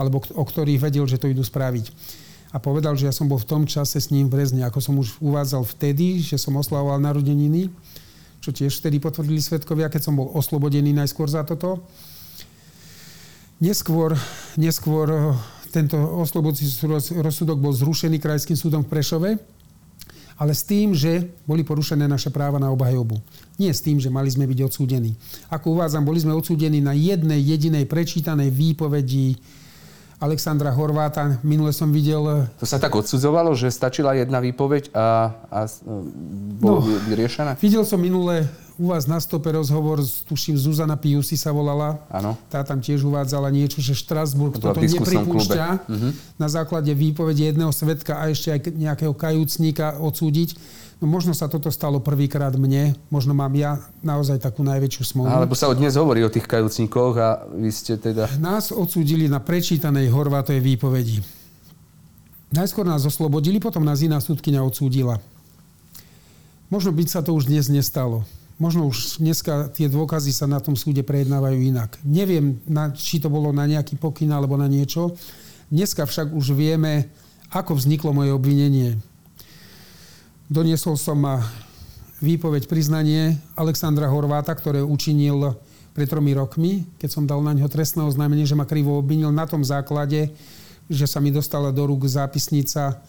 Alebo 0.00 0.24
o 0.32 0.44
ktorých 0.48 0.80
vedel, 0.80 1.04
že 1.04 1.20
to 1.20 1.28
idú 1.28 1.44
spraviť. 1.44 1.92
A 2.56 2.62
povedal, 2.62 2.96
že 2.96 3.04
ja 3.04 3.12
som 3.12 3.28
bol 3.28 3.36
v 3.36 3.44
tom 3.44 3.62
čase 3.68 4.00
s 4.00 4.08
ním 4.08 4.32
v 4.32 4.40
Brezne, 4.40 4.64
ako 4.64 4.80
som 4.80 4.96
už 4.96 5.20
uvádzal 5.20 5.60
vtedy, 5.76 6.24
že 6.24 6.40
som 6.40 6.56
oslavoval 6.56 6.96
narodeniny, 7.04 7.68
čo 8.40 8.48
tiež 8.48 8.80
vtedy 8.80 8.96
potvrdili 8.96 9.44
svetkovia, 9.44 9.92
keď 9.92 10.08
som 10.08 10.16
bol 10.16 10.32
oslobodený 10.32 10.96
najskôr 10.96 11.28
za 11.28 11.44
toto. 11.44 11.84
Neskôr, 13.60 14.16
neskôr 14.56 15.36
tento 15.68 16.00
oslobodací 16.00 16.64
rozsudok 17.20 17.60
bol 17.60 17.76
zrušený 17.76 18.16
krajským 18.24 18.56
súdom 18.56 18.88
v 18.88 18.88
Prešove, 18.88 19.30
ale 20.40 20.52
s 20.56 20.64
tým, 20.64 20.96
že 20.96 21.28
boli 21.44 21.60
porušené 21.60 22.08
naše 22.08 22.32
práva 22.32 22.56
na 22.56 22.72
obhajobu. 22.72 23.20
Nie 23.60 23.76
s 23.76 23.84
tým, 23.84 24.00
že 24.00 24.08
mali 24.08 24.32
sme 24.32 24.48
byť 24.48 24.64
odsúdení. 24.64 25.12
Ako 25.52 25.76
uvádzam, 25.76 26.08
boli 26.08 26.24
sme 26.24 26.32
odsúdení 26.32 26.80
na 26.80 26.96
jednej 26.96 27.40
jedinej 27.40 27.84
prečítanej 27.84 28.48
výpovedi 28.48 29.36
Alexandra 30.16 30.72
Horváta. 30.72 31.36
Minule 31.44 31.76
som 31.76 31.92
videl... 31.92 32.48
To 32.56 32.66
sa 32.66 32.80
tak 32.80 32.96
odsudzovalo, 32.96 33.52
že 33.52 33.68
stačila 33.68 34.16
jedna 34.16 34.40
výpoveď 34.40 34.88
a, 34.96 35.36
a 35.52 35.58
bolo 36.56 36.80
no, 36.80 36.88
vyriešené? 37.04 37.60
Videl 37.60 37.84
som 37.84 38.00
minule 38.00 38.48
u 38.76 38.92
vás 38.92 39.08
na 39.08 39.16
stope 39.20 39.48
rozhovor, 39.52 40.04
tuším, 40.28 40.56
Zuzana 40.56 40.96
Piusi 41.00 41.36
sa 41.36 41.52
volala. 41.52 42.00
Áno. 42.12 42.36
Tá 42.52 42.60
tam 42.60 42.80
tiež 42.80 43.04
uvádzala 43.08 43.48
niečo, 43.48 43.80
že 43.80 43.96
Štrasburg 43.96 44.56
to 44.56 44.68
toto 44.68 44.84
nepripúšťa 44.84 45.66
uh-huh. 45.88 46.10
na 46.36 46.48
základe 46.48 46.92
výpovede 46.92 47.48
jedného 47.52 47.72
svetka 47.72 48.20
a 48.20 48.28
ešte 48.28 48.52
aj 48.52 48.60
nejakého 48.76 49.16
kajúcníka 49.16 49.96
odsúdiť. 49.96 50.56
No 50.96 51.04
možno 51.04 51.36
sa 51.36 51.44
toto 51.44 51.68
stalo 51.68 52.00
prvýkrát 52.00 52.56
mne, 52.56 52.96
možno 53.12 53.36
mám 53.36 53.52
ja 53.52 53.84
naozaj 54.00 54.40
takú 54.40 54.64
najväčšiu 54.64 55.02
smolu. 55.04 55.28
Alebo 55.28 55.52
sa 55.52 55.68
od 55.68 55.76
dnes 55.76 55.92
hovorí 55.92 56.24
o 56.24 56.32
tých 56.32 56.48
kajúcníkoch 56.48 57.14
a 57.20 57.44
vy 57.52 57.68
ste 57.68 58.00
teda... 58.00 58.32
Nás 58.40 58.72
odsúdili 58.72 59.28
na 59.28 59.36
prečítanej 59.36 60.08
Horvátovej 60.08 60.64
výpovedi. 60.64 61.20
Najskôr 62.48 62.88
nás 62.88 63.04
oslobodili, 63.04 63.60
potom 63.60 63.84
nás 63.84 64.00
iná 64.00 64.16
súdkynia 64.24 64.64
odsúdila. 64.64 65.20
Možno 66.72 66.96
byť 66.96 67.08
sa 67.12 67.20
to 67.20 67.36
už 67.36 67.44
dnes 67.44 67.68
nestalo. 67.68 68.24
Možno 68.56 68.88
už 68.88 69.20
dneska 69.20 69.68
tie 69.76 69.92
dôkazy 69.92 70.32
sa 70.32 70.48
na 70.48 70.64
tom 70.64 70.80
súde 70.80 71.04
prejednávajú 71.04 71.60
inak. 71.60 72.00
Neviem, 72.08 72.56
či 72.96 73.20
to 73.20 73.28
bolo 73.28 73.52
na 73.52 73.68
nejaký 73.68 74.00
pokyn 74.00 74.32
alebo 74.32 74.56
na 74.56 74.64
niečo. 74.64 75.12
Dneska 75.68 76.08
však 76.08 76.32
už 76.32 76.56
vieme, 76.56 77.12
ako 77.52 77.76
vzniklo 77.76 78.16
moje 78.16 78.32
obvinenie. 78.32 78.96
Doniesol 80.46 80.94
som 80.94 81.18
výpoveď 82.22 82.70
priznanie 82.70 83.34
Alexandra 83.58 84.06
Horváta, 84.06 84.54
ktoré 84.54 84.78
učinil 84.78 85.58
pred 85.90 86.06
tromi 86.06 86.38
rokmi, 86.38 86.86
keď 87.02 87.08
som 87.10 87.26
dal 87.26 87.42
na 87.42 87.50
ňo 87.50 87.66
trestné 87.66 88.06
oznámenie, 88.06 88.46
že 88.46 88.54
ma 88.54 88.62
krivo 88.62 88.94
obvinil 88.94 89.34
na 89.34 89.42
tom 89.42 89.66
základe, 89.66 90.30
že 90.86 91.10
sa 91.10 91.18
mi 91.18 91.34
dostala 91.34 91.74
do 91.74 91.82
rúk 91.90 92.06
zápisnica 92.06 93.02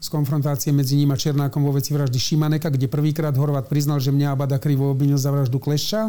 z 0.00 0.08
konfrontácie 0.08 0.72
medzi 0.72 0.96
ním 0.96 1.12
a 1.12 1.20
Černákom 1.20 1.60
vo 1.60 1.76
veci 1.76 1.92
vraždy 1.92 2.16
Šimaneka, 2.16 2.72
kde 2.72 2.88
prvýkrát 2.88 3.36
Horvát 3.36 3.68
priznal, 3.68 4.00
že 4.00 4.14
mňa 4.14 4.32
Abada 4.32 4.56
krivo 4.56 4.88
obvinil 4.88 5.20
za 5.20 5.28
vraždu 5.28 5.60
Klešča. 5.60 6.08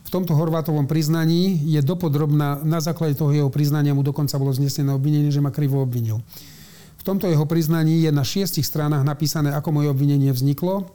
V 0.00 0.10
tomto 0.10 0.34
Horvátovom 0.34 0.90
priznaní 0.90 1.60
je 1.70 1.78
dopodrobná, 1.86 2.58
na 2.66 2.82
základe 2.82 3.14
toho 3.14 3.30
jeho 3.30 3.52
priznania 3.52 3.94
mu 3.94 4.02
dokonca 4.02 4.34
bolo 4.42 4.50
znesené 4.50 4.90
obvinenie, 4.90 5.30
že 5.30 5.38
ma 5.38 5.54
krivo 5.54 5.78
obvinil. 5.84 6.18
V 7.00 7.02
tomto 7.02 7.24
jeho 7.32 7.48
priznaní 7.48 8.04
je 8.04 8.12
na 8.12 8.20
šiestich 8.20 8.68
stranách 8.68 9.08
napísané, 9.08 9.56
ako 9.56 9.72
moje 9.72 9.88
obvinenie 9.88 10.28
vzniklo, 10.36 10.92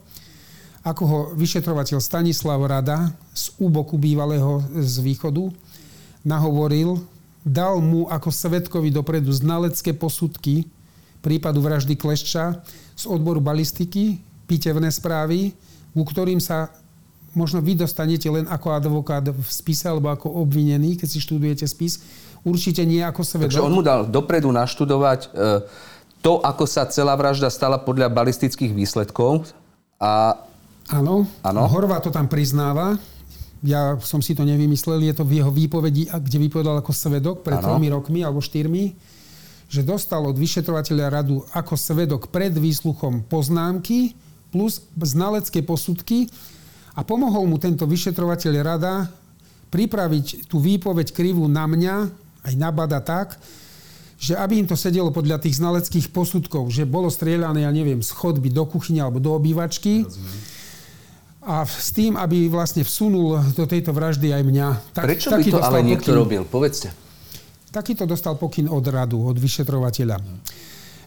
ako 0.85 1.03
ho 1.09 1.19
vyšetrovateľ 1.33 1.97
Stanislav 1.97 2.61
Rada 2.61 3.09
z 3.33 3.49
úboku 3.57 3.97
bývalého 3.97 4.61
z 4.77 5.01
východu 5.01 5.49
nahovoril, 6.21 7.01
dal 7.41 7.81
mu 7.81 8.05
ako 8.05 8.29
svetkovi 8.29 8.93
dopredu 8.93 9.33
znalecké 9.33 9.97
posudky 9.97 10.69
prípadu 11.25 11.57
vraždy 11.65 11.97
Klešča 11.97 12.61
z 12.93 13.03
odboru 13.09 13.41
balistiky, 13.41 14.21
pitevné 14.45 14.93
správy, 14.93 15.57
ku 15.97 16.05
ktorým 16.05 16.37
sa 16.37 16.69
možno 17.33 17.65
vy 17.65 17.73
dostanete 17.73 18.29
len 18.29 18.45
ako 18.45 18.77
advokát 18.77 19.25
v 19.25 19.49
spise 19.49 19.89
alebo 19.89 20.13
ako 20.13 20.29
obvinený, 20.37 21.01
keď 21.01 21.07
si 21.09 21.17
študujete 21.17 21.65
spis. 21.65 21.97
Určite 22.45 22.85
nie 22.85 23.01
ako 23.01 23.25
svedok. 23.25 23.49
Takže 23.49 23.65
on 23.65 23.73
mu 23.73 23.81
dal 23.81 24.05
dopredu 24.05 24.53
naštudovať 24.53 25.19
e, 25.25 25.29
to, 26.25 26.41
ako 26.41 26.65
sa 26.65 26.89
celá 26.89 27.13
vražda 27.13 27.53
stala 27.53 27.77
podľa 27.77 28.09
balistických 28.09 28.73
výsledkov. 28.73 29.45
A... 30.01 30.41
Áno, 30.89 31.29
áno. 31.45 31.61
Horvá 31.69 32.01
to 32.01 32.09
tam 32.09 32.25
priznáva. 32.25 32.97
Ja 33.61 33.93
som 34.01 34.25
si 34.25 34.33
to 34.33 34.41
nevymyslel, 34.41 35.05
je 35.05 35.13
to 35.13 35.21
v 35.21 35.37
jeho 35.37 35.53
výpovedi, 35.53 36.09
kde 36.09 36.37
vypovedal 36.41 36.81
ako 36.81 36.93
svedok 36.93 37.45
pred 37.45 37.61
tromi 37.61 37.93
rokmi 37.93 38.25
alebo 38.25 38.41
štyrmi, 38.41 38.97
že 39.69 39.85
dostal 39.85 40.25
od 40.25 40.37
vyšetrovateľa 40.37 41.21
radu 41.21 41.45
ako 41.53 41.73
svedok 41.77 42.33
pred 42.33 42.53
výsluchom 42.53 43.25
poznámky 43.25 44.17
plus 44.49 44.81
znalecké 44.97 45.61
posudky 45.61 46.29
a 46.93 47.01
pomohol 47.05 47.49
mu 47.49 47.57
tento 47.57 47.85
vyšetrovateľ 47.89 48.53
rada 48.61 49.09
pripraviť 49.73 50.49
tú 50.49 50.61
výpoveď 50.61 51.13
krivú 51.13 51.49
na 51.49 51.65
mňa, 51.65 51.95
aj 52.45 52.53
na 52.57 52.69
Bada 52.69 53.01
tak, 53.01 53.41
že 54.25 54.33
aby 54.33 54.57
im 54.57 54.65
to 54.65 54.73
sedelo 54.73 55.13
podľa 55.13 55.37
tých 55.37 55.61
znaleckých 55.61 56.09
posudkov, 56.09 56.73
že 56.73 56.89
bolo 56.89 57.13
strieľané, 57.13 57.61
ja 57.61 57.69
neviem, 57.69 58.01
z 58.01 58.09
chodby 58.09 58.49
do 58.49 58.65
kuchyne 58.65 59.05
alebo 59.05 59.21
do 59.21 59.37
obývačky. 59.37 60.09
A 61.45 61.61
s 61.61 61.93
tým, 61.93 62.17
aby 62.17 62.49
vlastne 62.49 62.81
vsunul 62.81 63.37
do 63.53 63.69
tejto 63.69 63.93
vraždy 63.93 64.33
aj 64.33 64.41
mňa. 64.41 64.67
Tak, 64.97 65.05
Prečo 65.05 65.29
by 65.29 65.43
to 65.45 65.61
ale 65.61 65.85
niekto 65.85 66.09
pokyn, 66.09 66.17
robil? 66.17 66.41
Povedzte. 66.41 66.89
Takýto 67.69 68.09
dostal 68.09 68.33
pokyn 68.33 68.65
od 68.65 68.81
radu, 68.89 69.21
od 69.21 69.37
vyšetrovateľa. 69.37 70.17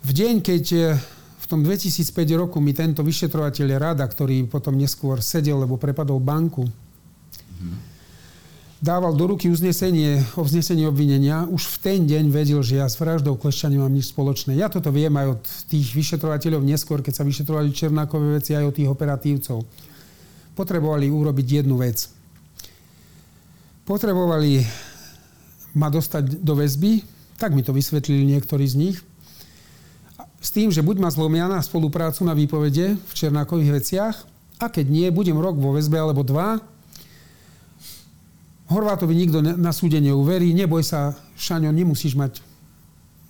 V 0.07 0.11
deň, 0.15 0.39
keď 0.39 0.65
eh, 0.79 0.95
v 1.43 1.47
tom 1.51 1.67
2005 1.67 2.15
roku 2.39 2.63
mi 2.63 2.71
tento 2.71 3.03
vyšetrovateľ 3.03 3.67
rada, 3.83 4.07
ktorý 4.07 4.47
potom 4.47 4.79
neskôr 4.79 5.19
sedel, 5.19 5.59
lebo 5.67 5.75
prepadol 5.75 6.23
banku, 6.23 6.71
mm 7.59 7.98
dával 8.79 9.15
do 9.15 9.35
ruky 9.35 9.51
uznesenie 9.51 10.23
o 10.39 10.47
vznesení 10.47 10.87
obvinenia, 10.87 11.47
už 11.51 11.67
v 11.67 11.77
ten 11.83 11.99
deň 12.07 12.31
vedel, 12.31 12.63
že 12.63 12.79
ja 12.79 12.87
s 12.87 12.95
vraždou 12.95 13.35
Klešťa 13.35 13.75
nemám 13.75 13.91
nič 13.91 14.15
spoločné. 14.15 14.55
Ja 14.55 14.71
toto 14.71 14.95
viem 14.95 15.11
aj 15.19 15.27
od 15.35 15.43
tých 15.67 15.91
vyšetrovateľov 15.95 16.63
neskôr, 16.63 17.03
keď 17.03 17.23
sa 17.23 17.27
vyšetrovali 17.27 17.75
Černákové 17.75 18.39
veci, 18.39 18.55
aj 18.55 18.71
od 18.71 18.75
tých 18.79 18.91
operatívcov. 18.91 19.67
Potrebovali 20.55 21.11
urobiť 21.11 21.63
jednu 21.63 21.79
vec. 21.79 22.07
Potrebovali 23.83 24.63
ma 25.75 25.91
dostať 25.91 26.43
do 26.43 26.55
väzby, 26.59 27.03
tak 27.39 27.55
mi 27.55 27.63
to 27.67 27.75
vysvetlili 27.75 28.27
niektorí 28.27 28.67
z 28.67 28.77
nich, 28.79 28.99
s 30.39 30.55
tým, 30.55 30.71
že 30.71 30.87
buď 30.87 31.03
ma 31.03 31.11
zlomia 31.11 31.51
na 31.51 31.59
spoluprácu 31.59 32.23
na 32.23 32.31
výpovede 32.31 32.95
v 32.95 33.13
Černákových 33.13 33.75
veciach, 33.75 34.17
a 34.59 34.67
keď 34.67 34.87
nie, 34.91 35.07
budem 35.15 35.39
rok 35.39 35.55
vo 35.55 35.75
väzbe 35.75 35.99
alebo 35.99 36.27
dva, 36.27 36.59
Horvátovi 38.69 39.17
nikto 39.17 39.41
na 39.41 39.73
súde 39.73 39.97
neuverí. 39.97 40.53
Neboj 40.53 40.85
sa, 40.85 41.17
Šaňo, 41.41 41.73
nemusíš 41.73 42.13
mať 42.13 42.45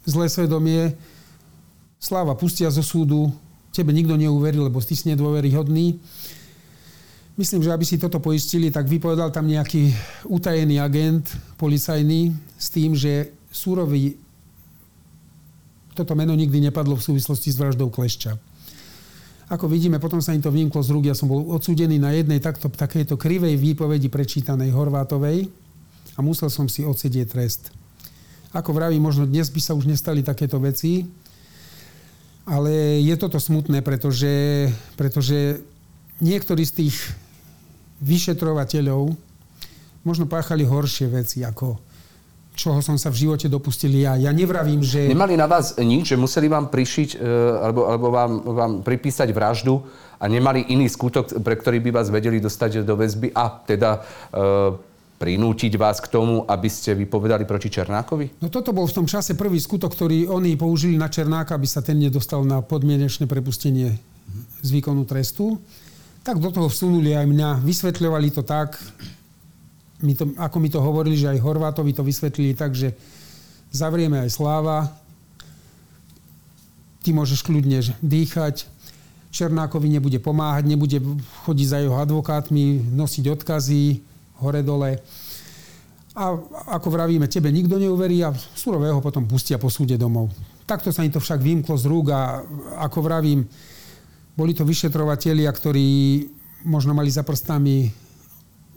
zlé 0.02 0.27
svedomie. 0.27 0.98
Sláva 2.02 2.35
pustia 2.35 2.70
zo 2.74 2.82
súdu. 2.82 3.31
Tebe 3.70 3.94
nikto 3.94 4.19
neuverí, 4.19 4.59
lebo 4.59 4.82
ty 4.82 4.98
si 4.98 5.06
nedôveryhodný. 5.15 6.02
Myslím, 7.39 7.62
že 7.62 7.70
aby 7.70 7.86
si 7.86 8.02
toto 8.02 8.19
poistili, 8.19 8.74
tak 8.74 8.90
vypovedal 8.90 9.31
tam 9.31 9.47
nejaký 9.47 9.94
utajený 10.27 10.82
agent 10.82 11.31
policajný 11.55 12.35
s 12.59 12.66
tým, 12.74 12.98
že 12.98 13.31
súrový 13.55 14.19
toto 15.94 16.19
meno 16.19 16.35
nikdy 16.35 16.66
nepadlo 16.66 16.98
v 16.98 17.06
súvislosti 17.15 17.55
s 17.55 17.59
vraždou 17.59 17.90
Klešča. 17.94 18.39
Ako 19.48 19.64
vidíme, 19.64 19.96
potom 19.96 20.20
sa 20.20 20.36
im 20.36 20.44
to 20.44 20.52
vymklo 20.52 20.84
z 20.84 20.92
rúk. 20.92 21.08
Ja 21.08 21.16
som 21.16 21.32
bol 21.32 21.40
odsúdený 21.48 21.96
na 21.96 22.12
jednej 22.12 22.36
takto, 22.36 22.68
takejto 22.68 23.16
krivej 23.16 23.56
výpovedi 23.56 24.12
prečítanej 24.12 24.76
Horvátovej 24.76 25.48
a 26.14 26.20
musel 26.20 26.52
som 26.52 26.68
si 26.68 26.84
odsedieť 26.84 27.32
trest. 27.32 27.72
Ako 28.52 28.76
vraví, 28.76 29.00
možno 29.00 29.24
dnes 29.24 29.48
by 29.48 29.60
sa 29.60 29.72
už 29.72 29.88
nestali 29.88 30.20
takéto 30.20 30.60
veci, 30.60 31.08
ale 32.44 33.00
je 33.00 33.14
toto 33.16 33.40
smutné, 33.40 33.80
pretože, 33.80 34.68
pretože 35.00 35.64
niektorí 36.20 36.64
z 36.68 36.84
tých 36.84 36.96
vyšetrovateľov 38.04 39.16
možno 40.04 40.24
páchali 40.28 40.68
horšie 40.68 41.08
veci 41.08 41.40
ako 41.40 41.80
čoho 42.59 42.82
som 42.82 42.98
sa 42.98 43.14
v 43.14 43.22
živote 43.22 43.47
dopustil 43.47 43.94
ja. 43.94 44.18
Ja 44.18 44.35
nevravím, 44.35 44.82
že... 44.82 45.06
Nemali 45.06 45.39
na 45.39 45.47
vás 45.47 45.78
nič, 45.78 46.10
že 46.10 46.16
museli 46.18 46.51
vám 46.51 46.66
prišiť 46.66 47.14
e, 47.14 47.16
alebo, 47.62 47.86
alebo 47.86 48.06
vám, 48.10 48.32
vám 48.43 48.72
pripísať 48.82 49.30
vraždu 49.30 49.78
a 50.18 50.26
nemali 50.26 50.66
iný 50.74 50.90
skutok, 50.90 51.39
pre 51.39 51.55
ktorý 51.55 51.78
by 51.78 51.90
vás 51.94 52.10
vedeli 52.10 52.43
dostať 52.43 52.82
do 52.82 52.98
väzby 52.98 53.30
a 53.30 53.47
teda 53.62 53.90
e, 53.94 54.01
prinútiť 55.22 55.78
vás 55.78 56.02
k 56.02 56.10
tomu, 56.10 56.43
aby 56.47 56.66
ste 56.66 56.98
vypovedali 56.98 57.47
proti 57.47 57.70
Černákovi? 57.70 58.43
No 58.43 58.51
toto 58.51 58.74
bol 58.74 58.90
v 58.90 59.02
tom 59.02 59.06
čase 59.06 59.39
prvý 59.39 59.62
skutok, 59.62 59.94
ktorý 59.94 60.26
oni 60.26 60.59
použili 60.59 60.98
na 60.98 61.06
Černáka, 61.06 61.55
aby 61.55 61.66
sa 61.70 61.78
ten 61.78 61.98
nedostal 61.98 62.43
na 62.43 62.59
podmienečné 62.59 63.30
prepustenie 63.30 63.94
z 64.62 64.68
výkonu 64.74 65.06
trestu. 65.06 65.59
Tak 66.26 66.43
do 66.43 66.51
toho 66.51 66.66
vsunuli 66.70 67.14
aj 67.14 67.26
mňa. 67.30 67.51
Vysvetľovali 67.62 68.28
to 68.35 68.43
tak, 68.43 68.78
my 70.02 70.12
to, 70.14 70.24
ako 70.38 70.56
mi 70.62 70.68
to 70.70 70.78
hovorili, 70.78 71.18
že 71.18 71.34
aj 71.34 71.42
Horvátovi 71.42 71.90
to 71.90 72.06
vysvetlili 72.06 72.54
tak, 72.54 72.74
že 72.74 72.94
zavrieme 73.74 74.22
aj 74.22 74.30
Sláva, 74.30 74.88
ty 77.02 77.10
môžeš 77.10 77.42
kľudne 77.42 77.82
dýchať, 78.02 78.68
Černákovi 79.28 79.92
nebude 79.92 80.16
pomáhať, 80.22 80.64
nebude 80.64 80.98
chodiť 81.44 81.66
za 81.68 81.78
jeho 81.84 81.96
advokátmi, 82.00 82.80
nosiť 82.96 83.24
odkazy, 83.28 84.00
hore-dole. 84.40 85.04
A 86.18 86.24
ako 86.74 86.88
vravíme, 86.90 87.28
tebe 87.28 87.52
nikto 87.52 87.76
neuverí 87.76 88.24
a 88.24 88.32
surového 88.34 88.98
potom 89.04 89.28
pustia 89.28 89.60
po 89.60 89.68
súde 89.68 90.00
domov. 90.00 90.32
Takto 90.64 90.90
sa 90.90 91.04
im 91.04 91.12
to 91.12 91.20
však 91.20 91.44
vymklo 91.44 91.76
z 91.76 91.84
rúk 91.86 92.10
a 92.10 92.42
ako 92.88 92.98
vravím, 93.04 93.44
boli 94.34 94.56
to 94.56 94.64
vyšetrovatelia, 94.64 95.50
ktorí 95.50 96.24
možno 96.66 96.96
mali 96.96 97.12
za 97.12 97.22
prstami 97.22 98.07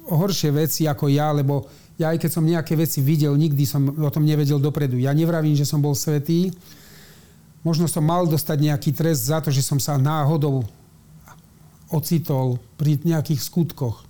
horšie 0.10 0.50
veci 0.54 0.90
ako 0.90 1.12
ja, 1.12 1.30
lebo 1.36 1.68
ja 2.00 2.10
aj 2.10 2.26
keď 2.26 2.32
som 2.34 2.42
nejaké 2.42 2.74
veci 2.74 3.04
videl, 3.04 3.38
nikdy 3.38 3.62
som 3.68 3.86
o 3.86 4.10
tom 4.10 4.26
nevedel 4.26 4.58
dopredu. 4.58 4.98
Ja 4.98 5.14
nevravím, 5.14 5.54
že 5.54 5.70
som 5.70 5.78
bol 5.84 5.94
svetý. 5.94 6.50
Možno 7.62 7.86
som 7.86 8.02
mal 8.02 8.26
dostať 8.26 8.58
nejaký 8.58 8.90
trest 8.90 9.30
za 9.30 9.38
to, 9.38 9.54
že 9.54 9.62
som 9.62 9.78
sa 9.78 10.02
náhodou 10.02 10.66
ocitol 11.94 12.58
pri 12.80 12.98
nejakých 13.06 13.44
skutkoch. 13.44 14.02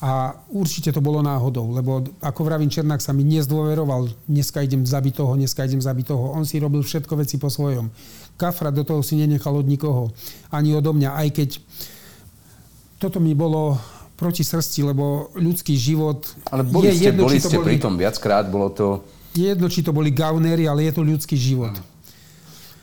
A 0.00 0.32
určite 0.48 0.96
to 0.96 1.04
bolo 1.04 1.20
náhodou, 1.20 1.76
lebo 1.76 2.00
ako 2.24 2.40
vravím, 2.48 2.72
Černák 2.72 3.04
sa 3.04 3.12
mi 3.12 3.20
nezdôveroval, 3.20 4.08
dneska 4.24 4.64
idem 4.64 4.80
zabiť 4.80 5.20
toho, 5.20 5.36
dneska 5.36 5.68
idem 5.68 5.84
zabiť 5.84 6.08
toho. 6.08 6.32
On 6.32 6.40
si 6.48 6.56
robil 6.56 6.80
všetko 6.80 7.20
veci 7.20 7.36
po 7.36 7.52
svojom. 7.52 7.92
Kafra 8.40 8.72
do 8.72 8.80
toho 8.80 9.04
si 9.04 9.20
nenechal 9.20 9.52
od 9.60 9.68
nikoho, 9.68 10.08
ani 10.48 10.72
odo 10.72 10.96
mňa, 10.96 11.20
aj 11.20 11.28
keď 11.36 11.50
toto 12.96 13.20
mi 13.20 13.36
bolo 13.36 13.76
proti 14.20 14.44
srsti, 14.44 14.84
lebo 14.84 15.32
ľudský 15.32 15.72
život... 15.80 16.28
Ale 16.52 16.68
boli 16.68 16.92
je 16.92 17.00
ste, 17.00 17.04
jedno, 17.08 17.24
boli 17.24 17.40
ste 17.40 17.56
boli, 17.56 17.66
pri 17.72 17.76
tom 17.80 17.96
viackrát, 17.96 18.44
bolo 18.52 18.68
to... 18.68 18.86
Je 19.32 19.48
jedno, 19.48 19.72
či 19.72 19.80
to 19.80 19.96
boli 19.96 20.12
gaunery, 20.12 20.68
ale 20.68 20.84
je 20.84 20.92
to 20.92 21.00
ľudský 21.00 21.40
život. 21.40 21.72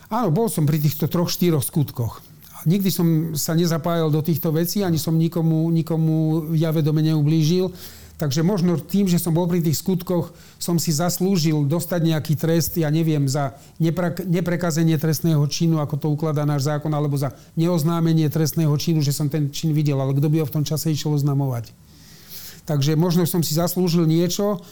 Áno, 0.10 0.34
bol 0.34 0.50
som 0.50 0.66
pri 0.66 0.82
týchto 0.82 1.06
troch, 1.06 1.30
štyroch 1.30 1.62
skutkoch 1.62 2.26
nikdy 2.68 2.90
som 2.92 3.08
sa 3.38 3.56
nezapájal 3.56 4.12
do 4.12 4.20
týchto 4.20 4.52
vecí, 4.52 4.84
ani 4.84 5.00
som 5.00 5.16
nikomu, 5.16 5.72
nikomu 5.72 6.50
ja 6.60 6.76
vedome 6.76 7.00
neublížil. 7.00 7.72
Takže 8.18 8.42
možno 8.42 8.82
tým, 8.82 9.06
že 9.06 9.22
som 9.22 9.30
bol 9.30 9.46
pri 9.46 9.62
tých 9.62 9.78
skutkoch, 9.78 10.34
som 10.58 10.82
si 10.82 10.90
zaslúžil 10.90 11.70
dostať 11.70 12.02
nejaký 12.02 12.34
trest, 12.34 12.74
ja 12.74 12.90
neviem, 12.90 13.30
za 13.30 13.54
nepre, 13.78 14.10
neprekazenie 14.26 14.98
trestného 14.98 15.46
činu, 15.46 15.78
ako 15.78 15.96
to 16.02 16.08
ukladá 16.10 16.42
náš 16.42 16.66
zákon, 16.66 16.90
alebo 16.90 17.14
za 17.14 17.38
neoznámenie 17.54 18.26
trestného 18.34 18.74
činu, 18.82 19.06
že 19.06 19.14
som 19.14 19.30
ten 19.30 19.54
čin 19.54 19.70
videl, 19.70 20.02
ale 20.02 20.18
kto 20.18 20.34
by 20.34 20.42
ho 20.42 20.50
v 20.50 20.56
tom 20.58 20.66
čase 20.66 20.90
išiel 20.90 21.14
oznamovať. 21.14 21.70
Takže 22.66 22.98
možno 22.98 23.30
som 23.30 23.46
si 23.46 23.54
zaslúžil 23.54 24.10
niečo 24.10 24.66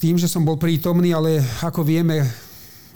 tým, 0.00 0.16
že 0.16 0.28
som 0.28 0.40
bol 0.40 0.56
prítomný, 0.56 1.12
ale 1.12 1.44
ako 1.60 1.84
vieme, 1.84 2.24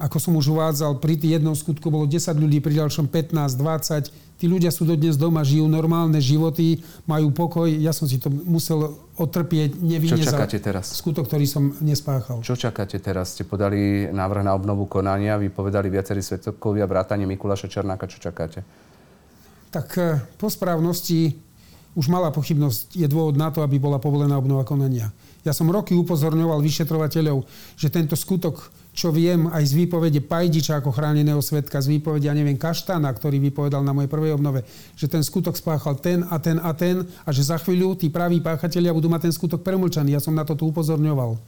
ako 0.00 0.16
som 0.16 0.32
už 0.32 0.56
uvádzal, 0.56 0.96
pri 0.96 1.20
jednom 1.20 1.52
skutku 1.52 1.92
bolo 1.92 2.08
10 2.08 2.32
ľudí, 2.40 2.64
pri 2.64 2.80
ďalšom 2.80 3.12
15, 3.12 3.36
20. 3.52 4.40
Tí 4.40 4.48
ľudia 4.48 4.72
sú 4.72 4.88
dodnes 4.88 5.20
doma, 5.20 5.44
žijú 5.44 5.68
normálne 5.68 6.16
životy, 6.16 6.80
majú 7.04 7.28
pokoj. 7.28 7.68
Ja 7.68 7.92
som 7.92 8.08
si 8.08 8.16
to 8.16 8.32
musel 8.32 8.96
otrpieť 9.20 9.76
nevinne 9.76 10.16
Čo 10.16 10.32
čakáte 10.32 10.56
teraz? 10.56 10.96
skutok, 10.96 11.28
ktorý 11.28 11.44
som 11.44 11.76
nespáchal. 11.84 12.40
Čo 12.40 12.56
čakáte 12.56 12.96
teraz? 12.96 13.36
Ste 13.36 13.44
podali 13.44 14.08
návrh 14.08 14.40
na 14.40 14.56
obnovu 14.56 14.88
konania, 14.88 15.36
vypovedali 15.36 15.92
viacerí 15.92 16.24
svetkovia, 16.24 16.88
vrátanie 16.88 17.28
Mikuláša 17.28 17.68
Černáka. 17.68 18.08
Čo 18.08 18.24
čakáte? 18.32 18.64
Tak 19.68 19.88
eh, 20.00 20.16
po 20.40 20.48
správnosti 20.48 21.36
už 21.92 22.08
malá 22.08 22.32
pochybnosť 22.32 22.96
je 22.96 23.04
dôvod 23.04 23.36
na 23.36 23.52
to, 23.52 23.60
aby 23.60 23.76
bola 23.76 24.00
povolená 24.00 24.40
obnova 24.40 24.64
konania. 24.64 25.12
Ja 25.44 25.52
som 25.52 25.68
roky 25.68 25.92
upozorňoval 25.92 26.64
vyšetrovateľov, 26.64 27.44
že 27.76 27.92
tento 27.92 28.16
skutok 28.16 28.72
čo 28.90 29.14
viem 29.14 29.46
aj 29.46 29.70
z 29.70 29.72
výpovede 29.84 30.20
Pajdiča 30.26 30.82
ako 30.82 30.90
chráneného 30.90 31.38
svetka, 31.38 31.78
z 31.78 31.98
výpovede, 31.98 32.26
ja 32.26 32.34
neviem, 32.34 32.58
Kaštana, 32.58 33.06
ktorý 33.14 33.38
vypovedal 33.38 33.86
na 33.86 33.94
mojej 33.94 34.10
prvej 34.10 34.34
obnove, 34.34 34.66
že 34.98 35.06
ten 35.06 35.22
skutok 35.22 35.54
spáchal 35.54 35.98
ten 36.02 36.26
a 36.26 36.36
ten 36.42 36.58
a 36.58 36.74
ten 36.74 37.06
a 37.22 37.30
že 37.30 37.46
za 37.46 37.56
chvíľu 37.62 37.94
tí 37.94 38.10
praví 38.10 38.42
páchatelia 38.42 38.90
budú 38.90 39.06
mať 39.06 39.30
ten 39.30 39.34
skutok 39.34 39.62
premlčaný. 39.62 40.18
Ja 40.18 40.22
som 40.22 40.34
na 40.34 40.42
to 40.42 40.58
tu 40.58 40.68
upozorňoval. 40.68 41.38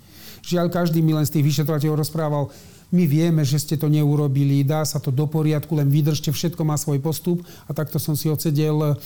Žiaľ, 0.43 0.67
každý 0.71 1.03
mi 1.03 1.15
len 1.15 1.27
z 1.27 1.39
tých 1.39 1.47
vyšetrovateľov 1.55 2.03
rozprával, 2.03 2.45
my 2.93 3.09
vieme, 3.09 3.41
že 3.41 3.57
ste 3.57 3.81
to 3.81 3.89
neurobili, 3.89 4.61
dá 4.63 4.85
sa 4.85 5.01
to 5.01 5.09
do 5.09 5.25
poriadku, 5.25 5.73
len 5.73 5.89
vydržte, 5.89 6.29
všetko 6.29 6.61
má 6.61 6.77
svoj 6.77 7.01
postup 7.01 7.41
a 7.65 7.73
takto 7.73 7.97
som 7.97 8.13
si 8.13 8.29
odsedel 8.29 9.01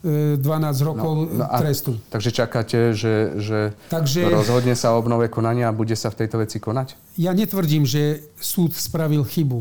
12 0.00 0.40
rokov 0.80 1.28
no, 1.28 1.44
no 1.44 1.58
trestu. 1.60 1.92
Takže 2.08 2.30
čakáte, 2.32 2.78
že, 2.96 3.36
že 3.36 3.58
takže, 3.92 4.32
rozhodne 4.32 4.72
sa 4.72 4.96
o 4.96 5.00
obnove 5.00 5.28
konania 5.28 5.68
a 5.68 5.76
bude 5.76 5.92
sa 5.92 6.08
v 6.08 6.24
tejto 6.24 6.40
veci 6.40 6.56
konať? 6.56 6.96
Ja 7.20 7.36
netvrdím, 7.36 7.84
že 7.84 8.32
súd 8.40 8.72
spravil 8.72 9.20
chybu. 9.28 9.60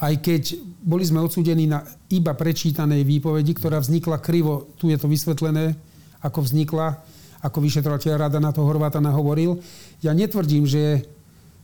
Aj 0.00 0.12
keď 0.16 0.56
boli 0.80 1.04
sme 1.04 1.20
odsúdení 1.20 1.68
na 1.68 1.84
iba 2.08 2.32
prečítanej 2.32 3.04
výpovedi, 3.04 3.52
ktorá 3.52 3.76
vznikla 3.80 4.16
krivo, 4.20 4.72
tu 4.80 4.88
je 4.88 4.96
to 4.96 5.12
vysvetlené, 5.12 5.76
ako 6.24 6.40
vznikla, 6.40 6.96
ako 7.44 7.60
vyšetrovateľ 7.60 8.12
rada 8.16 8.40
na 8.40 8.56
to 8.56 8.64
Horváta 8.64 9.00
nahovoril. 9.00 9.60
Ja 10.00 10.16
netvrdím, 10.16 10.64
že 10.64 11.04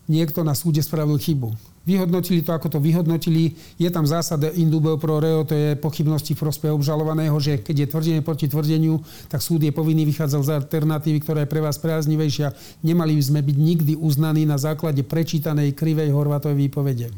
niekto 0.04 0.44
na 0.44 0.52
súde 0.52 0.84
spravil 0.84 1.16
chybu. 1.16 1.71
Vyhodnotili 1.82 2.46
to, 2.46 2.54
ako 2.54 2.70
to 2.70 2.78
vyhodnotili. 2.78 3.58
Je 3.74 3.90
tam 3.90 4.06
zásada 4.06 4.54
indubel 4.54 5.02
pro 5.02 5.18
reo, 5.18 5.42
to 5.42 5.50
je 5.50 5.74
pochybnosti 5.74 6.38
v 6.38 6.42
prospech 6.46 6.70
obžalovaného, 6.70 7.34
že 7.42 7.58
keď 7.58 7.76
je 7.82 7.90
tvrdenie 7.90 8.22
proti 8.22 8.46
tvrdeniu, 8.46 9.02
tak 9.26 9.42
súd 9.42 9.66
je 9.66 9.74
povinný 9.74 10.06
vychádzať 10.06 10.40
z 10.46 10.52
alternatívy, 10.62 11.18
ktorá 11.26 11.42
je 11.42 11.50
pre 11.50 11.58
vás 11.58 11.82
priaznivejšia. 11.82 12.54
Nemali 12.86 13.18
by 13.18 13.22
sme 13.26 13.40
byť 13.42 13.56
nikdy 13.58 13.92
uznaní 13.98 14.46
na 14.46 14.62
základe 14.62 15.02
prečítanej 15.02 15.74
krivej 15.74 16.14
Horvátovej 16.14 16.70
výpovede. 16.70 17.10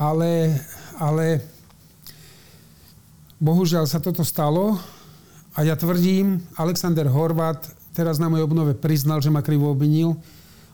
Ale, 0.00 0.56
ale 0.96 1.44
bohužiaľ 3.36 3.84
sa 3.84 4.00
toto 4.00 4.24
stalo 4.24 4.80
a 5.52 5.60
ja 5.60 5.76
tvrdím, 5.76 6.40
Alexander 6.56 7.04
Horvát 7.04 7.68
teraz 7.92 8.16
na 8.16 8.32
mojej 8.32 8.48
obnove 8.48 8.72
priznal, 8.72 9.20
že 9.20 9.28
ma 9.28 9.44
krivo 9.44 9.68
obvinil 9.68 10.16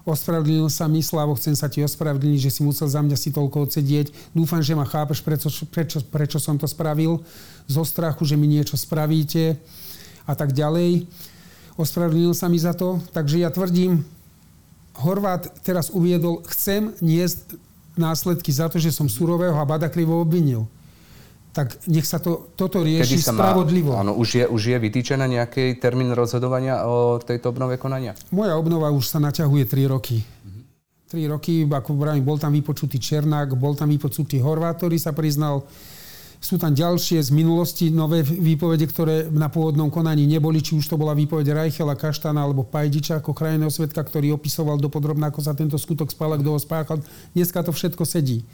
Ospravedlnil 0.09 0.73
sa 0.73 0.89
mi, 0.89 1.05
Slavo, 1.05 1.37
chcem 1.37 1.53
sa 1.53 1.69
ti 1.69 1.85
ospravedlniť, 1.85 2.49
že 2.49 2.55
si 2.57 2.61
musel 2.65 2.89
za 2.89 3.05
mňa 3.05 3.13
si 3.21 3.29
toľko 3.29 3.69
odsedieť. 3.69 4.09
Dúfam, 4.33 4.65
že 4.65 4.73
ma 4.73 4.89
chápeš, 4.89 5.21
prečo, 5.21 5.53
prečo, 5.69 6.01
prečo 6.01 6.41
som 6.41 6.57
to 6.57 6.65
spravil. 6.65 7.21
Zo 7.69 7.85
strachu, 7.85 8.25
že 8.25 8.41
mi 8.41 8.49
niečo 8.49 8.81
spravíte 8.81 9.61
a 10.25 10.33
tak 10.33 10.57
ďalej. 10.57 11.05
Ospravedlnil 11.77 12.33
sa 12.33 12.49
mi 12.49 12.57
za 12.57 12.73
to. 12.73 13.05
Takže 13.13 13.45
ja 13.45 13.53
tvrdím, 13.53 14.01
Horvát 14.99 15.47
teraz 15.63 15.95
uviedol, 15.95 16.43
chcem 16.51 16.91
niesť 16.99 17.55
následky 17.95 18.51
za 18.51 18.67
to, 18.67 18.83
že 18.83 18.91
som 18.91 19.07
surového 19.07 19.55
a 19.55 19.69
Badakrivo 19.69 20.19
obvinil 20.19 20.67
tak 21.59 21.75
nech 21.91 22.07
sa 22.07 22.23
to, 22.23 22.55
toto 22.55 22.87
rieši 22.87 23.19
sa 23.19 23.35
spravodlivo. 23.35 23.91
Má, 23.91 24.07
áno, 24.07 24.15
už 24.15 24.29
je, 24.39 24.45
už 24.47 24.63
je 24.71 24.79
vytýčená 24.79 25.27
nejaký 25.27 25.83
termín 25.83 26.15
rozhodovania 26.15 26.87
o 26.87 27.19
tejto 27.19 27.51
obnove 27.51 27.75
konania? 27.83 28.15
Moja 28.31 28.55
obnova 28.55 28.95
už 28.95 29.11
sa 29.11 29.19
naťahuje 29.19 29.67
3 29.67 29.91
roky. 29.91 30.23
Mm-hmm. 30.23 30.63
3 31.11 31.35
roky, 31.35 31.67
ako 31.67 31.99
vravím, 31.99 32.23
bol 32.23 32.39
tam 32.39 32.55
vypočutý 32.55 33.03
Černák, 33.03 33.59
bol 33.59 33.75
tam 33.75 33.91
vypočutý 33.91 34.39
Horvát, 34.39 34.79
ktorý 34.79 35.03
sa 35.03 35.11
priznal. 35.11 35.67
Sú 36.39 36.63
tam 36.63 36.71
ďalšie 36.71 37.19
z 37.19 37.35
minulosti 37.35 37.91
nové 37.91 38.23
výpovede, 38.23 38.87
ktoré 38.87 39.27
na 39.27 39.51
pôvodnom 39.51 39.91
konaní 39.91 40.31
neboli, 40.31 40.63
či 40.63 40.79
už 40.79 40.87
to 40.87 40.95
bola 40.95 41.11
výpoveď 41.11 41.51
Rajchela, 41.51 41.99
Kaštana 41.99 42.47
alebo 42.47 42.63
Pajdiča 42.63 43.19
ako 43.19 43.35
krajného 43.35 43.75
svetka, 43.75 43.99
ktorý 43.99 44.31
opisoval 44.39 44.79
dopodrobne, 44.79 45.27
ako 45.27 45.43
sa 45.43 45.59
tento 45.59 45.75
skutok 45.75 46.15
spal, 46.15 46.39
kto 46.39 46.55
ho 46.55 46.61
spáchal. 46.63 47.03
Dneska 47.35 47.67
to 47.67 47.75
všetko 47.75 48.07
sedí. 48.07 48.47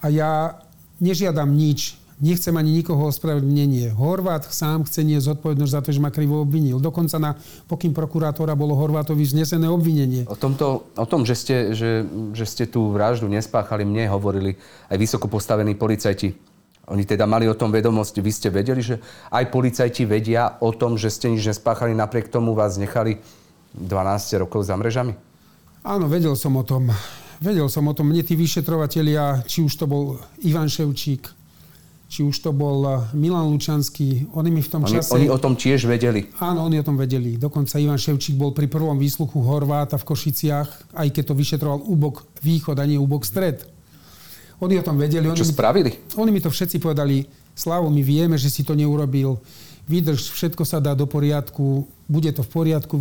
A 0.00 0.08
ja 0.08 0.56
nežiadam 0.96 1.52
nič 1.52 1.99
Nechcem 2.20 2.52
ani 2.52 2.76
nikoho 2.76 3.08
ospravedlnenie. 3.08 3.96
Horvát 3.96 4.44
sám 4.44 4.84
chce 4.84 5.00
nie 5.00 5.16
zodpovednosť 5.16 5.72
za 5.72 5.80
to, 5.80 5.88
že 5.88 6.04
ma 6.04 6.12
krivo 6.12 6.44
obvinil. 6.44 6.76
Dokonca 6.76 7.16
na 7.16 7.32
pokyn 7.64 7.96
prokurátora 7.96 8.52
bolo 8.52 8.76
Horvátovi 8.76 9.24
znesené 9.24 9.64
obvinenie. 9.72 10.28
O, 10.28 10.36
tomto, 10.36 10.92
o 11.00 11.06
tom, 11.08 11.24
že 11.24 11.32
ste, 11.32 11.56
že, 11.72 12.04
že 12.36 12.44
ste 12.44 12.68
tú 12.68 12.92
vraždu 12.92 13.24
nespáchali, 13.24 13.88
mne 13.88 14.12
hovorili 14.12 14.60
aj 14.92 15.00
vysoko 15.00 15.32
postavení 15.32 15.72
policajti. 15.72 16.36
Oni 16.92 17.08
teda 17.08 17.24
mali 17.24 17.48
o 17.48 17.56
tom 17.56 17.72
vedomosť. 17.72 18.20
Vy 18.20 18.32
ste 18.36 18.48
vedeli, 18.52 18.84
že 18.84 19.00
aj 19.32 19.48
policajti 19.48 20.04
vedia 20.04 20.60
o 20.60 20.76
tom, 20.76 21.00
že 21.00 21.08
ste 21.08 21.32
nič 21.32 21.56
nespáchali, 21.56 21.96
napriek 21.96 22.28
tomu 22.28 22.52
vás 22.52 22.76
nechali 22.76 23.16
12 23.72 24.44
rokov 24.44 24.68
za 24.68 24.76
mrežami? 24.76 25.16
Áno, 25.80 26.04
vedel 26.04 26.36
som 26.36 26.52
o 26.60 26.64
tom. 26.68 26.92
Vedel 27.40 27.64
som 27.72 27.88
o 27.88 27.96
tom. 27.96 28.12
Mne 28.12 28.20
tí 28.20 28.36
vyšetrovatelia, 28.36 29.40
či 29.48 29.64
už 29.64 29.72
to 29.72 29.88
bol 29.88 30.20
Ivan 30.44 30.68
Ševčík, 30.68 31.39
či 32.10 32.26
už 32.26 32.42
to 32.42 32.50
bol 32.50 33.06
Milan 33.14 33.54
Lučanský, 33.54 34.26
oni 34.34 34.50
mi 34.50 34.66
v 34.66 34.66
tom 34.66 34.82
oni, 34.82 34.98
čase... 34.98 35.14
Oni 35.14 35.30
o 35.30 35.38
tom 35.38 35.54
tiež 35.54 35.86
vedeli. 35.86 36.26
Áno, 36.42 36.66
oni 36.66 36.82
o 36.82 36.84
tom 36.84 36.98
vedeli. 36.98 37.38
Dokonca 37.38 37.78
Ivan 37.78 38.02
Ševčík 38.02 38.34
bol 38.34 38.50
pri 38.50 38.66
prvom 38.66 38.98
výsluchu 38.98 39.38
Horváta 39.38 39.94
v 39.94 40.10
Košiciach, 40.10 40.98
aj 40.98 41.08
keď 41.14 41.24
to 41.30 41.34
vyšetroval 41.38 41.86
úbok 41.86 42.26
východ 42.42 42.74
a 42.82 42.84
nie 42.84 42.98
úbok 42.98 43.22
stred. 43.22 43.62
Oni 44.58 44.74
o 44.74 44.82
tom 44.82 44.98
vedeli. 44.98 45.30
Oni 45.30 45.38
Čo 45.38 45.46
mi, 45.46 45.54
spravili? 45.54 45.90
Oni 46.18 46.34
mi 46.34 46.42
to 46.42 46.50
všetci 46.50 46.82
povedali, 46.82 47.22
Slavo, 47.54 47.86
my 47.86 48.02
vieme, 48.02 48.34
že 48.34 48.50
si 48.50 48.66
to 48.66 48.74
neurobil, 48.74 49.38
vydrž, 49.86 50.34
všetko 50.34 50.66
sa 50.66 50.82
dá 50.82 50.98
do 50.98 51.06
poriadku, 51.06 51.86
bude 52.10 52.30
to 52.34 52.42
v 52.42 52.50
poriadku, 52.50 52.94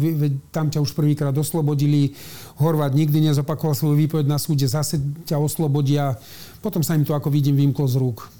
tam 0.53 0.69
ťa 0.69 0.85
už 0.85 0.93
prvýkrát 0.93 1.33
oslobodili, 1.33 2.13
Horvát 2.61 2.93
nikdy 2.93 3.25
nezopakoval 3.25 3.73
svoju 3.73 3.97
výpoveď 4.05 4.29
na 4.29 4.37
súde, 4.37 4.69
zase 4.69 5.01
ťa 5.25 5.41
oslobodia. 5.41 6.13
Potom 6.61 6.85
sa 6.85 6.93
im 6.93 7.01
to, 7.01 7.17
ako 7.17 7.33
vidím, 7.33 7.57
vymklo 7.57 7.89
z 7.89 7.97
rúk 7.97 8.38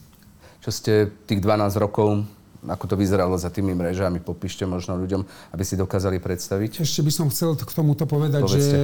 čo 0.60 0.70
ste 0.70 1.08
tých 1.28 1.40
12 1.40 1.80
rokov, 1.80 2.28
ako 2.68 2.86
to 2.92 2.96
vyzeralo 3.00 3.40
za 3.40 3.48
tými 3.48 3.72
mrežami, 3.72 4.20
popíšte 4.20 4.68
možno 4.68 5.00
ľuďom, 5.00 5.24
aby 5.56 5.64
si 5.64 5.80
dokázali 5.80 6.20
predstaviť. 6.20 6.84
Ešte 6.84 7.00
by 7.00 7.12
som 7.12 7.28
chcel 7.32 7.56
k 7.56 7.72
tomuto 7.72 8.04
povedať, 8.04 8.44
Povedzte. 8.44 8.60
že 8.60 8.80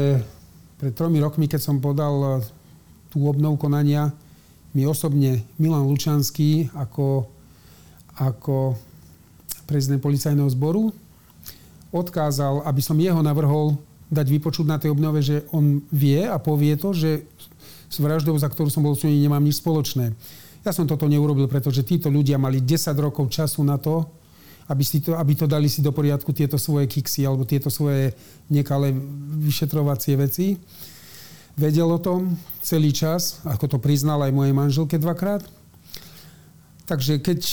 pred 0.80 0.96
tromi 0.96 1.20
rokmi, 1.20 1.52
keď 1.52 1.62
som 1.62 1.84
podal 1.84 2.16
eh, 2.24 2.32
tú 3.12 3.28
obnovu 3.28 3.60
konania, 3.60 4.16
mi 4.76 4.84
osobne 4.84 5.44
Milan 5.56 5.88
Lučanský 5.88 6.68
ako, 6.76 7.32
ako 8.20 8.76
prezident 9.64 10.04
policajného 10.04 10.52
zboru 10.52 10.92
odkázal, 11.96 12.68
aby 12.68 12.82
som 12.84 13.00
jeho 13.00 13.24
navrhol 13.24 13.80
dať 14.12 14.28
vypočuť 14.28 14.66
na 14.68 14.76
tej 14.76 14.92
obnove, 14.92 15.24
že 15.24 15.48
on 15.56 15.80
vie 15.90 16.28
a 16.28 16.36
povie 16.36 16.76
to, 16.76 16.92
že 16.92 17.24
s 17.88 17.98
vraždou, 18.04 18.36
za 18.36 18.52
ktorú 18.52 18.68
som 18.68 18.84
bol 18.84 19.00
súdený, 19.00 19.24
nemám 19.24 19.40
nič 19.40 19.64
spoločné. 19.64 20.12
Ja 20.66 20.74
som 20.74 20.90
toto 20.90 21.06
neurobil, 21.06 21.46
pretože 21.46 21.86
títo 21.86 22.10
ľudia 22.10 22.42
mali 22.42 22.58
10 22.58 22.90
rokov 22.98 23.30
času 23.30 23.62
na 23.62 23.78
to, 23.78 24.02
aby, 24.66 24.82
si 24.82 24.98
to, 24.98 25.14
aby 25.14 25.38
to 25.38 25.46
dali 25.46 25.70
si 25.70 25.86
do 25.86 25.94
poriadku 25.94 26.34
tieto 26.34 26.58
svoje 26.58 26.90
kiksy 26.90 27.22
alebo 27.22 27.46
tieto 27.46 27.70
svoje 27.70 28.18
nekalé 28.50 28.90
vyšetrovacie 29.46 30.18
veci. 30.18 30.58
Vedel 31.54 31.86
o 31.86 32.02
tom 32.02 32.34
celý 32.66 32.90
čas, 32.90 33.46
ako 33.46 33.78
to 33.78 33.78
priznal 33.78 34.26
aj 34.26 34.34
mojej 34.34 34.58
manželke 34.58 34.98
dvakrát. 34.98 35.46
Takže 36.90 37.22
keď 37.22 37.46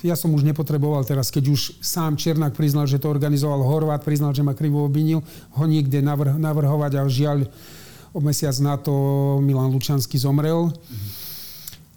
ja 0.00 0.16
som 0.16 0.32
už 0.32 0.48
nepotreboval 0.48 1.04
teraz, 1.04 1.28
keď 1.28 1.52
už 1.52 1.80
sám 1.84 2.16
Černák 2.16 2.56
priznal, 2.56 2.88
že 2.88 2.96
to 2.96 3.12
organizoval 3.12 3.60
Horvát, 3.60 4.00
priznal, 4.00 4.32
že 4.32 4.40
ma 4.40 4.56
krivo 4.56 4.84
obvinil, 4.88 5.20
ho 5.60 5.64
niekde 5.68 6.00
navrh- 6.00 6.40
navrhovať 6.40 6.92
a 7.00 7.02
žiaľ 7.04 7.38
o 8.16 8.20
mesiac 8.24 8.56
na 8.64 8.80
to 8.80 8.92
Milan 9.44 9.68
Lučanský 9.68 10.16
zomrel. 10.16 10.72
Mm-hmm 10.72 11.13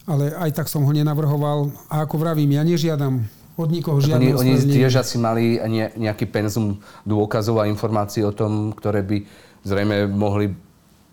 ale 0.07 0.31
aj 0.31 0.55
tak 0.55 0.71
som 0.71 0.87
ho 0.87 0.91
nenavrhoval. 0.95 1.67
A 1.91 2.07
ako 2.07 2.15
vravím, 2.23 2.55
ja 2.55 2.63
nežiadam 2.63 3.27
od 3.59 3.69
nikoho 3.69 3.99
žiadne 3.99 4.39
Oni, 4.39 4.55
oni 4.55 4.71
tiež 4.71 5.03
asi 5.03 5.19
mali 5.19 5.59
nejaký 5.99 6.31
penzum 6.31 6.79
dôkazov 7.03 7.59
a 7.59 7.67
informácií 7.67 8.23
o 8.23 8.31
tom, 8.31 8.71
ktoré 8.71 9.03
by 9.03 9.27
zrejme 9.67 10.07
mohli 10.07 10.55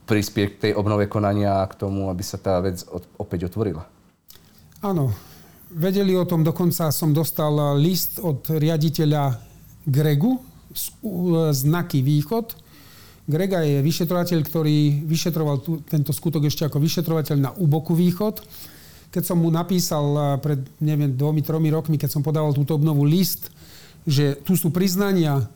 prispieť 0.07 0.49
k 0.55 0.61
tej 0.69 0.73
obnove 0.79 1.11
konania 1.11 1.65
a 1.65 1.69
k 1.69 1.75
tomu, 1.81 2.07
aby 2.12 2.23
sa 2.23 2.39
tá 2.39 2.61
vec 2.62 2.87
opäť 3.19 3.51
otvorila. 3.51 3.83
Áno. 4.85 5.11
Vedeli 5.75 6.15
o 6.15 6.23
tom, 6.23 6.47
dokonca 6.47 6.95
som 6.95 7.11
dostal 7.11 7.51
list 7.81 8.23
od 8.23 8.47
riaditeľa 8.47 9.43
Gregu 9.83 10.39
z 10.71 10.87
znaky 11.51 11.99
Východ. 11.99 12.55
Grega 13.27 13.65
je 13.65 13.83
vyšetrovateľ, 13.83 14.39
ktorý 14.45 15.03
vyšetroval 15.09 15.57
tu, 15.65 15.83
tento 15.83 16.12
skutok 16.15 16.47
ešte 16.47 16.69
ako 16.69 16.79
vyšetrovateľ 16.79 17.37
na 17.41 17.51
Uboku 17.59 17.97
Východ 17.97 18.45
keď 19.15 19.23
som 19.23 19.39
mu 19.39 19.47
napísal 19.55 20.05
eh, 20.11 20.23
pred, 20.43 20.59
neviem, 20.82 21.15
dvomi, 21.15 21.39
tromi 21.47 21.70
rokmi, 21.70 21.95
keď 21.95 22.11
som 22.11 22.27
podával 22.27 22.51
túto 22.51 22.74
obnovu 22.74 23.07
list, 23.07 23.55
že 24.03 24.35
tu 24.43 24.59
sú 24.59 24.74
priznania 24.74 25.47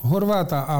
Horváta 0.00 0.64
a 0.64 0.76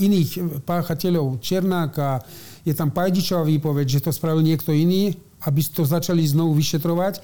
iných 0.00 0.64
páchateľov 0.64 1.38
Černáka, 1.38 2.24
je 2.64 2.72
tam 2.72 2.90
Pajdičová 2.90 3.44
výpoveď, 3.44 4.00
že 4.00 4.02
to 4.08 4.10
spravil 4.10 4.40
niekto 4.40 4.72
iný, 4.72 5.14
aby 5.44 5.60
to 5.62 5.84
začali 5.84 6.24
znovu 6.24 6.56
vyšetrovať, 6.56 7.20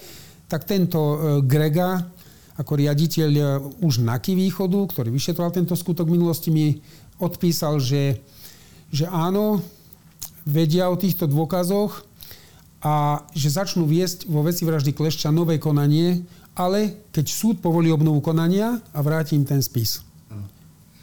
tak 0.52 0.68
tento 0.68 1.00
eh, 1.00 1.16
Grega, 1.40 2.04
ako 2.60 2.72
riaditeľ 2.76 3.30
eh, 3.32 3.44
už 3.80 4.04
NAKY 4.04 4.36
východu, 4.36 4.78
ktorý 4.92 5.08
vyšetroval 5.08 5.56
tento 5.56 5.72
skutok 5.72 6.12
minulosti, 6.12 6.52
mi 6.52 6.76
odpísal, 7.16 7.80
že, 7.80 8.20
že 8.92 9.08
áno, 9.08 9.64
vedia 10.44 10.92
o 10.92 11.00
týchto 11.00 11.24
dôkazoch, 11.24 12.04
a 12.82 13.24
že 13.32 13.48
začnú 13.48 13.88
viesť 13.88 14.28
vo 14.28 14.44
veci 14.44 14.62
vraždy 14.62 14.92
Klešča 14.92 15.32
nové 15.32 15.56
konanie, 15.56 16.22
ale 16.56 17.08
keď 17.12 17.26
súd 17.28 17.56
povolí 17.60 17.92
obnovu 17.92 18.24
konania 18.24 18.80
a 18.92 18.98
vráti 19.04 19.36
im 19.36 19.44
ten 19.44 19.60
spis. 19.60 20.00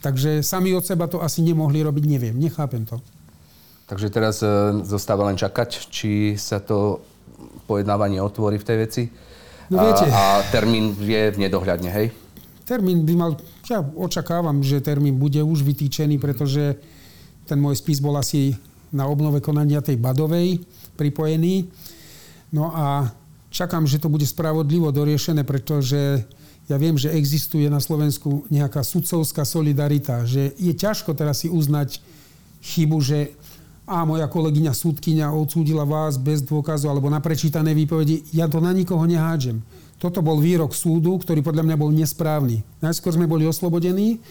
Takže 0.04 0.44
sami 0.44 0.76
od 0.76 0.84
seba 0.84 1.08
to 1.08 1.24
asi 1.24 1.40
nemohli 1.40 1.80
robiť, 1.80 2.04
neviem, 2.04 2.36
nechápem 2.36 2.84
to. 2.84 3.00
Takže 3.88 4.12
teraz 4.12 4.44
e, 4.44 4.48
zostáva 4.84 5.24
len 5.28 5.36
čakať, 5.36 5.88
či 5.88 6.36
sa 6.36 6.60
to 6.60 7.00
pojednávanie 7.64 8.20
otvorí 8.20 8.60
v 8.60 8.68
tej 8.68 8.76
veci. 8.76 9.02
No 9.72 9.80
viete, 9.80 10.04
a, 10.12 10.44
a 10.44 10.44
termín 10.52 10.92
je 11.00 11.32
v 11.32 11.40
nedohľadne, 11.40 11.88
hej? 11.88 12.12
Termín 12.68 13.04
by 13.08 13.14
mal, 13.16 13.32
ja 13.64 13.80
očakávam, 13.80 14.60
že 14.60 14.84
termín 14.84 15.16
bude 15.16 15.40
už 15.40 15.64
vytýčený, 15.64 16.20
pretože 16.20 16.76
ten 17.48 17.60
môj 17.60 17.80
spis 17.80 18.00
bol 18.00 18.16
asi 18.16 18.56
na 18.92 19.08
obnove 19.08 19.40
konania 19.40 19.84
tej 19.84 20.00
Badovej 20.00 20.64
pripojený. 20.94 21.68
No 22.54 22.70
a 22.70 23.10
čakám, 23.50 23.86
že 23.86 23.98
to 23.98 24.10
bude 24.10 24.26
spravodlivo 24.26 24.90
doriešené, 24.94 25.42
pretože 25.46 26.22
ja 26.64 26.76
viem, 26.80 26.96
že 26.96 27.12
existuje 27.12 27.68
na 27.68 27.78
Slovensku 27.78 28.48
nejaká 28.48 28.80
sudcovská 28.80 29.44
solidarita, 29.44 30.24
že 30.24 30.56
je 30.56 30.72
ťažko 30.72 31.12
teraz 31.12 31.44
si 31.44 31.52
uznať 31.52 32.00
chybu, 32.64 32.98
že 33.04 33.36
a 33.84 34.00
moja 34.08 34.24
kolegyňa 34.24 34.72
súdkyňa 34.72 35.36
odsúdila 35.36 35.84
vás 35.84 36.16
bez 36.16 36.40
dôkazu 36.40 36.88
alebo 36.88 37.12
na 37.12 37.20
prečítané 37.20 37.76
výpovedi. 37.76 38.24
Ja 38.32 38.48
to 38.48 38.56
na 38.56 38.72
nikoho 38.72 39.04
nehádžem. 39.04 39.60
Toto 40.00 40.24
bol 40.24 40.40
výrok 40.40 40.72
súdu, 40.72 41.20
ktorý 41.20 41.44
podľa 41.44 41.68
mňa 41.68 41.76
bol 41.76 41.92
nesprávny. 41.92 42.64
Najskôr 42.80 43.12
sme 43.12 43.28
boli 43.28 43.44
oslobodení, 43.44 44.24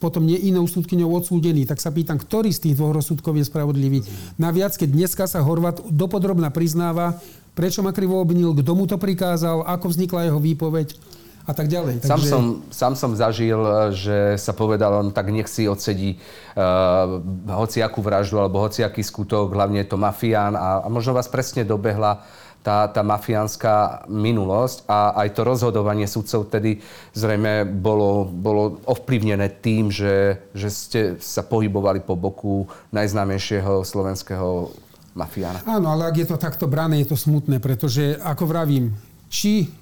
potom 0.00 0.24
nie 0.24 0.40
inou 0.48 0.64
súdkyňou 0.64 1.12
odsúdený. 1.12 1.68
Tak 1.68 1.78
sa 1.78 1.92
pýtam, 1.92 2.16
ktorý 2.16 2.48
z 2.50 2.66
tých 2.66 2.74
dvoch 2.80 2.96
rozsudkov 2.96 3.36
je 3.36 3.44
spravodlivý. 3.44 4.00
Naviac, 4.40 4.72
keď 4.74 4.88
dneska 4.88 5.28
sa 5.28 5.44
Horvat 5.44 5.84
dopodrobná 5.92 6.48
priznáva, 6.48 7.20
prečo 7.52 7.84
ma 7.84 7.92
krivo 7.92 8.16
obvinil, 8.16 8.56
kto 8.56 8.72
mu 8.72 8.88
to 8.88 8.96
prikázal, 8.96 9.68
ako 9.68 9.92
vznikla 9.92 10.32
jeho 10.32 10.40
výpoveď 10.40 10.96
a 11.44 11.52
tak 11.52 11.66
ďalej. 11.66 12.04
Sám, 12.04 12.20
Takže... 12.20 12.30
som, 12.30 12.44
sám 12.70 12.94
som 12.94 13.10
zažil, 13.16 13.58
že 13.92 14.38
sa 14.38 14.54
povedal, 14.54 15.02
on 15.02 15.08
tak 15.10 15.32
nech 15.34 15.48
si 15.50 15.66
odsedí 15.66 16.16
uh, 16.16 17.18
hociakú 17.50 17.98
vraždu 18.04 18.38
alebo 18.38 18.62
hociaký 18.62 19.02
skutok, 19.02 19.50
hlavne 19.50 19.82
je 19.82 19.88
to 19.90 19.98
mafián 19.98 20.54
a, 20.54 20.84
a 20.84 20.88
možno 20.88 21.16
vás 21.16 21.26
presne 21.26 21.66
dobehla 21.66 22.22
tá, 22.60 22.88
tá 22.92 23.00
mafiánska 23.00 24.04
minulosť 24.08 24.84
a 24.84 25.16
aj 25.24 25.28
to 25.32 25.42
rozhodovanie 25.48 26.04
sudcov 26.04 26.52
tedy 26.52 26.84
zrejme 27.16 27.64
bolo, 27.64 28.28
bolo 28.28 28.84
ovplyvnené 28.84 29.48
tým, 29.64 29.88
že, 29.88 30.36
že 30.52 30.68
ste 30.68 31.00
sa 31.18 31.40
pohybovali 31.40 32.04
po 32.04 32.20
boku 32.20 32.68
najznámejšieho 32.92 33.80
slovenského 33.80 34.72
mafiána. 35.16 35.64
Áno, 35.64 35.88
ale 35.90 36.12
ak 36.12 36.16
je 36.20 36.28
to 36.28 36.36
takto 36.36 36.68
brané, 36.68 37.00
je 37.02 37.16
to 37.16 37.18
smutné, 37.18 37.58
pretože 37.58 38.20
ako 38.20 38.44
vravím, 38.44 38.92
či 39.32 39.72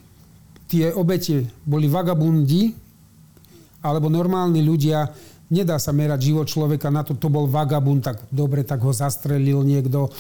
tie 0.71 0.95
obete 0.95 1.51
boli 1.67 1.91
vagabundi, 1.91 2.77
alebo 3.83 4.07
normálni 4.07 4.63
ľudia, 4.63 5.11
nedá 5.49 5.81
sa 5.81 5.91
merať 5.91 6.33
život 6.33 6.47
človeka 6.47 6.93
na 6.93 7.03
to, 7.03 7.17
to 7.17 7.33
bol 7.33 7.49
vagabund, 7.49 8.05
tak 8.05 8.21
dobre, 8.29 8.63
tak 8.63 8.85
ho 8.85 8.93
zastrelil 8.93 9.65
niekto 9.65 10.13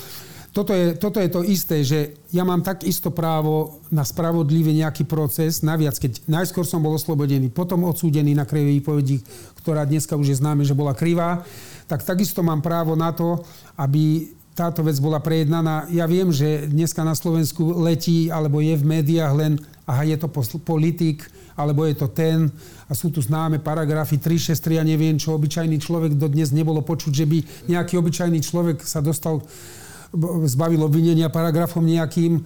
toto 0.58 0.74
je, 0.74 0.98
toto 0.98 1.22
je 1.22 1.30
to 1.30 1.46
isté, 1.46 1.86
že 1.86 2.18
ja 2.34 2.42
mám 2.42 2.66
takisto 2.66 3.14
právo 3.14 3.78
na 3.94 4.02
spravodlivý 4.02 4.74
nejaký 4.74 5.06
proces, 5.06 5.62
naviac, 5.62 5.94
keď 5.94 6.26
najskôr 6.26 6.66
som 6.66 6.82
bol 6.82 6.98
oslobodený, 6.98 7.54
potom 7.54 7.86
odsúdený 7.86 8.34
na 8.34 8.42
krivej 8.42 8.82
výpovedi, 8.82 9.22
ktorá 9.62 9.86
dneska 9.86 10.18
už 10.18 10.34
je 10.34 10.40
známe, 10.42 10.66
že 10.66 10.74
bola 10.74 10.98
krivá, 10.98 11.46
tak 11.86 12.02
takisto 12.02 12.42
mám 12.42 12.58
právo 12.58 12.98
na 12.98 13.14
to, 13.14 13.38
aby 13.78 14.34
táto 14.58 14.82
vec 14.82 14.98
bola 14.98 15.22
prejednaná. 15.22 15.86
Ja 15.94 16.10
viem, 16.10 16.34
že 16.34 16.66
dneska 16.66 17.06
na 17.06 17.14
Slovensku 17.14 17.78
letí, 17.78 18.26
alebo 18.26 18.58
je 18.58 18.74
v 18.74 18.98
médiách 18.98 19.32
len, 19.38 19.62
aha, 19.86 20.02
je 20.02 20.18
to 20.18 20.26
politik, 20.58 21.22
alebo 21.54 21.86
je 21.86 21.94
to 21.94 22.10
ten, 22.10 22.50
a 22.90 22.98
sú 22.98 23.14
tu 23.14 23.22
známe 23.22 23.62
paragrafy 23.62 24.18
3, 24.18 24.58
6, 24.58 24.58
3 24.58 24.82
a 24.82 24.84
neviem 24.86 25.14
čo, 25.14 25.38
obyčajný 25.38 25.78
človek 25.78 26.18
do 26.18 26.26
dnes 26.26 26.50
nebolo 26.50 26.82
počuť, 26.82 27.12
že 27.14 27.26
by 27.30 27.38
nejaký 27.70 27.94
obyčajný 27.94 28.42
človek 28.42 28.82
sa 28.82 28.98
dostal 28.98 29.46
zbavil 30.48 30.80
obvinenia 30.84 31.28
paragrafom 31.28 31.84
nejakým. 31.84 32.40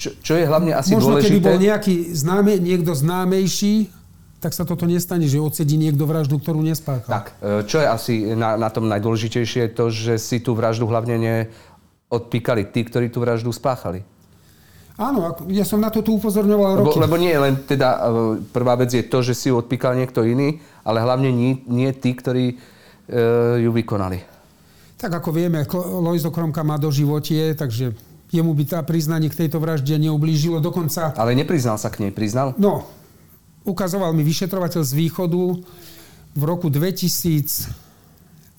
Čo, 0.00 0.16
čo 0.24 0.32
je 0.36 0.44
hlavne 0.48 0.72
asi 0.72 0.96
Možno 0.96 1.20
dôležité... 1.20 1.28
keby 1.28 1.40
bol 1.44 1.58
nejaký 1.60 1.94
známe, 2.16 2.52
niekto 2.56 2.92
známejší, 2.96 3.92
tak 4.40 4.56
sa 4.56 4.64
toto 4.64 4.88
nestane, 4.88 5.28
že 5.28 5.36
odsedí 5.36 5.76
niekto 5.76 6.08
vraždu, 6.08 6.40
ktorú 6.40 6.64
nespáchal. 6.64 7.12
Tak, 7.12 7.26
e, 7.44 7.68
čo 7.68 7.84
je 7.84 7.86
asi 7.86 8.14
na, 8.32 8.56
na 8.56 8.72
tom 8.72 8.88
najdôležitejšie, 8.88 9.68
je 9.68 9.72
to, 9.76 9.92
že 9.92 10.14
si 10.16 10.40
tú 10.40 10.56
vraždu 10.56 10.88
hlavne 10.88 11.20
neodpíkali 11.20 12.72
tí, 12.72 12.80
ktorí 12.88 13.12
tú 13.12 13.20
vraždu 13.20 13.52
spáchali. 13.52 14.00
Áno, 14.96 15.32
ja 15.48 15.64
som 15.64 15.80
na 15.80 15.92
to 15.92 16.00
tu 16.00 16.16
upozorňoval 16.16 16.80
roky. 16.80 17.00
Lebo, 17.00 17.04
lebo 17.04 17.16
nie 17.20 17.36
len 17.36 17.60
teda, 17.68 17.88
e, 17.92 18.00
prvá 18.48 18.80
vec 18.80 18.96
je 18.96 19.04
to, 19.04 19.20
že 19.20 19.36
si 19.36 19.52
ju 19.52 19.60
odpíkal 19.60 19.92
niekto 19.92 20.24
iný, 20.24 20.60
ale 20.88 21.04
hlavne 21.04 21.28
nie, 21.28 21.60
nie 21.68 21.92
tí, 21.92 22.16
ktorí 22.16 22.44
e, 22.48 22.56
ju 23.60 23.70
vykonali. 23.76 24.39
Tak 25.00 25.24
ako 25.24 25.32
vieme, 25.32 25.64
Lojzo 25.72 26.28
Kromka 26.28 26.60
má 26.60 26.76
do 26.76 26.92
životie, 26.92 27.56
takže 27.56 27.96
jemu 28.28 28.52
by 28.52 28.64
tá 28.68 28.78
priznanie 28.84 29.32
k 29.32 29.46
tejto 29.46 29.56
vražde 29.56 29.96
neublížilo. 29.96 30.60
Dokonca... 30.60 31.16
Ale 31.16 31.32
nepriznal 31.32 31.80
sa 31.80 31.88
k 31.88 32.04
nej, 32.04 32.12
priznal? 32.12 32.52
No, 32.60 32.84
ukazoval 33.64 34.12
mi 34.12 34.20
vyšetrovateľ 34.20 34.84
z 34.84 34.92
východu 34.92 35.40
v 36.36 36.42
roku 36.44 36.68
2000, 36.68 37.72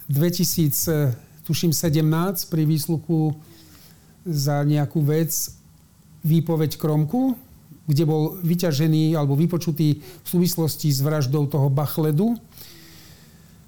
2000 0.10 1.14
tuším 1.46 1.72
17 1.78 2.50
pri 2.50 2.64
výsluchu 2.66 3.38
za 4.26 4.62
nejakú 4.66 5.02
vec 5.02 5.34
výpoveď 6.22 6.78
Kromku, 6.78 7.34
kde 7.90 8.04
bol 8.06 8.38
vyťažený 8.46 9.18
alebo 9.18 9.34
vypočutý 9.34 10.02
v 10.02 10.28
súvislosti 10.28 10.94
s 10.94 11.02
vraždou 11.02 11.50
toho 11.50 11.68
Bachledu. 11.70 12.38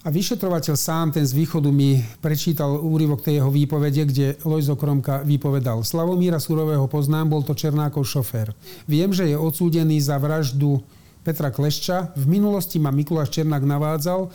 A 0.03 0.11
vyšetrovateľ 0.11 0.75
sám, 0.75 1.15
ten 1.15 1.23
z 1.23 1.31
východu, 1.31 1.71
mi 1.71 2.03
prečítal 2.19 2.75
úryvok 2.75 3.23
tej 3.23 3.39
jeho 3.39 3.47
výpovede, 3.47 4.03
kde 4.03 4.27
Lojzo 4.43 4.75
Kromka 4.75 5.23
vypovedal. 5.23 5.87
Slavomíra 5.87 6.43
Surového 6.43 6.83
poznám, 6.91 7.31
bol 7.31 7.41
to 7.47 7.55
Černákov 7.55 8.03
šofér. 8.03 8.51
Viem, 8.83 9.15
že 9.15 9.31
je 9.31 9.39
odsúdený 9.39 10.03
za 10.03 10.19
vraždu 10.19 10.83
Petra 11.23 11.55
Klešča. 11.55 12.11
V 12.19 12.25
minulosti 12.27 12.83
ma 12.83 12.91
Mikuláš 12.91 13.31
Černák 13.31 13.63
navádzal, 13.63 14.27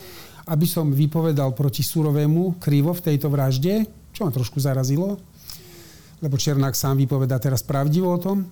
aby 0.49 0.65
som 0.65 0.89
vypovedal 0.89 1.53
proti 1.53 1.85
Surovému 1.85 2.57
krivo 2.57 2.97
v 2.97 3.05
tejto 3.13 3.29
vražde, 3.29 3.85
čo 4.17 4.25
ma 4.25 4.33
trošku 4.33 4.57
zarazilo 4.57 5.21
lebo 6.19 6.35
Černák 6.39 6.75
sám 6.75 6.99
vypovedá 6.99 7.39
teraz 7.39 7.63
pravdivo 7.63 8.11
o 8.11 8.19
tom. 8.19 8.47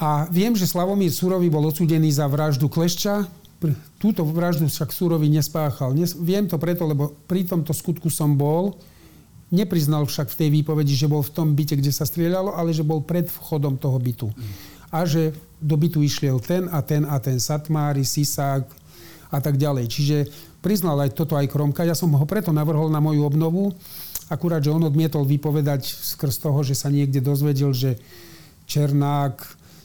A 0.00 0.26
viem, 0.32 0.56
že 0.58 0.66
Slavomír 0.66 1.12
Surový 1.14 1.46
bol 1.52 1.70
odsúdený 1.70 2.10
za 2.10 2.26
vraždu 2.26 2.66
Klešča. 2.66 3.43
Túto 3.96 4.22
vraždu 4.26 4.68
však 4.68 4.92
Surový 4.92 5.32
nespáchal. 5.32 5.96
Viem 6.20 6.44
to 6.50 6.60
preto, 6.60 6.84
lebo 6.84 7.16
pri 7.24 7.48
tomto 7.48 7.72
skutku 7.72 8.12
som 8.12 8.36
bol. 8.36 8.76
Nepriznal 9.48 10.04
však 10.04 10.34
v 10.34 10.38
tej 10.44 10.48
výpovedi, 10.60 10.92
že 10.92 11.08
bol 11.08 11.22
v 11.22 11.32
tom 11.32 11.54
byte, 11.54 11.78
kde 11.78 11.94
sa 11.94 12.04
strieľalo, 12.04 12.52
ale 12.52 12.74
že 12.74 12.84
bol 12.84 13.00
pred 13.00 13.24
vchodom 13.30 13.78
toho 13.78 13.96
bytu. 13.96 14.28
A 14.90 15.06
že 15.08 15.32
do 15.62 15.78
bytu 15.78 16.04
išiel 16.04 16.42
ten 16.42 16.68
a 16.68 16.82
ten 16.84 17.08
a 17.08 17.16
ten 17.22 17.40
Satmári, 17.40 18.04
Sisák 18.04 18.66
a 19.30 19.38
tak 19.40 19.56
ďalej. 19.56 19.88
Čiže 19.88 20.16
priznal 20.60 21.00
aj 21.00 21.16
toto 21.16 21.38
aj 21.38 21.48
Kromka. 21.48 21.86
Ja 21.86 21.96
som 21.96 22.12
ho 22.12 22.26
preto 22.28 22.52
navrhol 22.52 22.92
na 22.92 23.00
moju 23.00 23.24
obnovu, 23.24 23.72
Akurát, 24.32 24.64
že 24.64 24.72
on 24.72 24.80
odmietol 24.80 25.28
vypovedať 25.28 25.84
skrz 25.84 26.40
toho, 26.40 26.64
že 26.64 26.72
sa 26.72 26.88
niekde 26.88 27.20
dozvedel, 27.20 27.76
že 27.76 28.00
Černák 28.64 29.36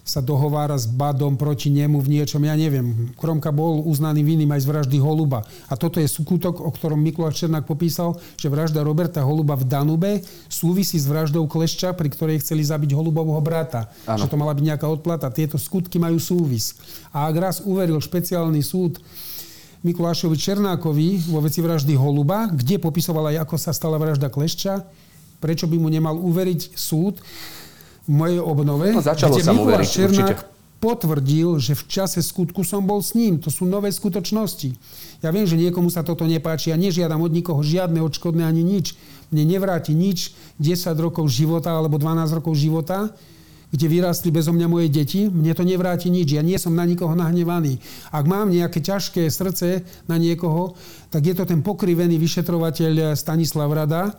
sa 0.10 0.26
dohovára 0.26 0.73
s 0.73 0.90
Badom 0.90 1.38
proti 1.38 1.69
nemu 1.69 2.02
v 2.02 2.18
niečom, 2.18 2.41
ja 2.41 2.57
neviem. 2.57 3.14
Kromka 3.14 3.53
bol 3.53 3.86
uznaný 3.86 4.26
vinným 4.26 4.49
aj 4.49 4.65
z 4.65 4.69
vraždy 4.73 4.98
Holuba. 4.98 5.45
A 5.69 5.77
toto 5.77 6.02
je 6.02 6.10
skutok, 6.10 6.57
o 6.57 6.73
ktorom 6.73 6.98
Mikuláš 6.98 7.45
Černák 7.45 7.69
popísal, 7.69 8.18
že 8.34 8.49
vražda 8.49 8.81
Roberta 8.81 9.22
Holuba 9.22 9.53
v 9.53 9.69
Danube 9.69 10.11
súvisí 10.49 10.98
s 10.98 11.06
vraždou 11.06 11.45
Klešča, 11.45 11.94
pri 11.94 12.10
ktorej 12.10 12.41
chceli 12.41 12.65
zabiť 12.65 12.98
Holubovho 12.98 13.38
brata. 13.38 13.94
Ano. 14.10 14.26
Že 14.26 14.34
to 14.34 14.40
mala 14.41 14.57
byť 14.57 14.65
nejaká 14.65 14.90
odplata. 14.90 15.30
Tieto 15.30 15.61
skutky 15.61 16.02
majú 16.02 16.18
súvis. 16.18 16.73
A 17.14 17.30
ak 17.30 17.36
raz 17.38 17.56
uveril 17.61 18.02
špeciálny 18.02 18.65
súd 18.65 18.98
Mikulášovi 19.86 20.36
Černákovi 20.36 21.30
vo 21.30 21.40
veci 21.40 21.61
vraždy 21.61 21.94
Holuba, 21.94 22.49
kde 22.49 22.81
popisoval 22.81 23.31
aj, 23.31 23.45
ako 23.45 23.56
sa 23.61 23.72
stala 23.72 24.02
vražda 24.02 24.27
Klešča, 24.27 24.84
prečo 25.40 25.72
by 25.72 25.77
mu 25.80 25.88
nemal 25.88 26.19
uveriť 26.19 26.76
súd 26.76 27.23
mojej 28.10 28.41
obnove, 28.41 28.90
no, 28.90 29.06
začalo 29.06 29.38
kde 29.38 29.45
sa 29.45 29.53
Mikuláš 29.53 29.86
uveriť, 29.86 29.90
Černák 29.94 30.40
určite. 30.41 30.57
potvrdil, 30.81 31.49
že 31.61 31.73
v 31.77 31.84
čase 31.86 32.19
skutku 32.26 32.65
som 32.65 32.81
bol 32.81 33.06
s 33.06 33.14
ním. 33.14 33.38
To 33.45 33.53
sú 33.53 33.69
nové 33.69 33.94
skutočnosti. 33.94 34.73
Ja 35.22 35.30
viem, 35.30 35.45
že 35.45 35.60
niekomu 35.60 35.94
sa 35.94 36.02
toto 36.02 36.26
nepáči. 36.26 36.73
Ja 36.73 36.77
nežiadam 36.80 37.22
od 37.22 37.30
nikoho 37.30 37.61
žiadne 37.61 38.02
odškodné 38.02 38.41
ani 38.41 38.65
nič. 38.65 38.98
Mne 39.30 39.45
nevráti 39.45 39.94
nič 39.94 40.34
10 40.57 40.90
rokov 40.98 41.30
života 41.30 41.76
alebo 41.77 42.02
12 42.02 42.41
rokov 42.41 42.57
života 42.57 43.14
kde 43.69 43.86
vyrástli 43.86 44.34
bezo 44.34 44.49
mňa 44.49 44.68
moje 44.68 44.90
deti, 44.90 45.30
mne 45.30 45.53
to 45.53 45.61
nevráti 45.61 46.10
nič. 46.10 46.34
Ja 46.34 46.41
nie 46.41 46.57
som 46.57 46.73
na 46.73 46.90
nikoho 46.90 47.14
nahnevaný. 47.14 47.77
Ak 48.10 48.26
mám 48.26 48.49
nejaké 48.49 48.81
ťažké 48.81 49.30
srdce 49.30 49.86
na 50.10 50.18
niekoho, 50.18 50.73
tak 51.14 51.30
je 51.30 51.38
to 51.38 51.45
ten 51.45 51.61
pokrivený 51.61 52.18
vyšetrovateľ 52.18 53.14
Stanislav 53.14 53.69
Rada, 53.69 54.18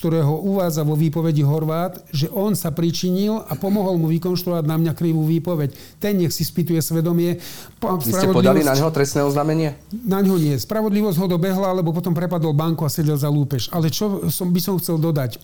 ktorého 0.00 0.40
uvádza 0.40 0.80
vo 0.80 0.96
výpovedi 0.96 1.44
Horvát, 1.44 2.00
že 2.08 2.32
on 2.32 2.56
sa 2.56 2.72
pričinil 2.72 3.44
a 3.44 3.52
pomohol 3.52 4.00
mu 4.00 4.08
vykonštruovať 4.08 4.64
na 4.64 4.80
mňa 4.80 4.92
krivú 4.96 5.28
výpoveď. 5.28 6.00
Ten 6.00 6.16
nech 6.16 6.32
si 6.32 6.40
spýtuje 6.40 6.80
svedomie. 6.80 7.36
Vy 7.76 8.08
ste 8.08 8.32
podali 8.32 8.64
na 8.64 8.72
neho 8.72 8.88
trestné 8.88 9.20
oznámenie? 9.20 9.76
Na 9.92 10.24
neho 10.24 10.40
nie. 10.40 10.56
Spravodlivosť 10.56 11.20
ho 11.20 11.26
dobehla, 11.28 11.76
lebo 11.76 11.92
potom 11.92 12.16
prepadol 12.16 12.56
banku 12.56 12.88
a 12.88 12.90
sedel 12.90 13.20
za 13.20 13.28
lúpež. 13.28 13.68
Ale 13.76 13.92
čo 13.92 14.32
som, 14.32 14.48
by 14.48 14.60
som 14.64 14.80
chcel 14.80 14.96
dodať? 14.96 15.36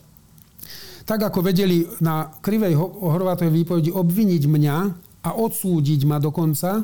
tak 1.07 1.23
ako 1.23 1.39
vedeli 1.39 1.87
na 2.03 2.27
krivej 2.43 2.75
Horvátovej 2.83 3.63
výpovedi 3.63 3.95
obviniť 3.95 4.43
mňa 4.51 4.77
a 5.23 5.31
odsúdiť 5.39 6.03
ma 6.03 6.19
dokonca, 6.19 6.83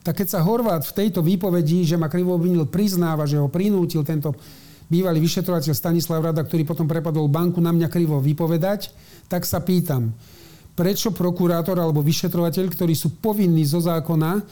tak 0.00 0.24
keď 0.24 0.28
sa 0.32 0.40
Horvát 0.40 0.80
v 0.80 0.96
tejto 0.96 1.20
výpovedi, 1.20 1.84
že 1.84 2.00
ma 2.00 2.08
krivo 2.08 2.40
obvinil, 2.40 2.64
priznáva, 2.64 3.28
že 3.28 3.36
ho 3.36 3.52
prinútil 3.52 4.00
tento 4.00 4.32
bývalý 4.90 5.22
vyšetrovateľ 5.22 5.72
Stanislav 5.72 6.20
Rada, 6.20 6.42
ktorý 6.42 6.66
potom 6.66 6.90
prepadol 6.90 7.30
banku 7.30 7.62
na 7.62 7.70
mňa 7.70 7.86
krivo 7.86 8.18
vypovedať, 8.18 8.90
tak 9.30 9.46
sa 9.46 9.62
pýtam, 9.62 10.10
prečo 10.74 11.14
prokurátor 11.14 11.78
alebo 11.78 12.02
vyšetrovateľ, 12.02 12.66
ktorí 12.74 12.98
sú 12.98 13.22
povinní 13.22 13.62
zo 13.62 13.78
zákona 13.78 14.42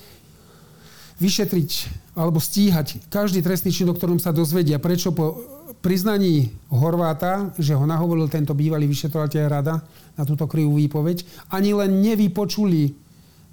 vyšetriť 1.19 1.71
alebo 2.15 2.39
stíhať 2.39 3.11
každý 3.11 3.43
trestný 3.43 3.75
čin, 3.75 3.91
o 3.91 3.95
ktorom 3.99 4.23
sa 4.23 4.31
dozvedia, 4.31 4.79
prečo 4.79 5.11
po 5.11 5.43
priznaní 5.83 6.51
Horváta, 6.71 7.51
že 7.59 7.75
ho 7.75 7.83
nahovoril 7.87 8.31
tento 8.31 8.55
bývalý 8.55 8.87
vyšetrovateľ 8.87 9.43
rada 9.51 9.83
na 10.15 10.23
túto 10.23 10.47
krivú 10.47 10.79
výpoveď, 10.79 11.27
ani 11.51 11.75
len 11.75 11.99
nevypočuli 12.03 13.08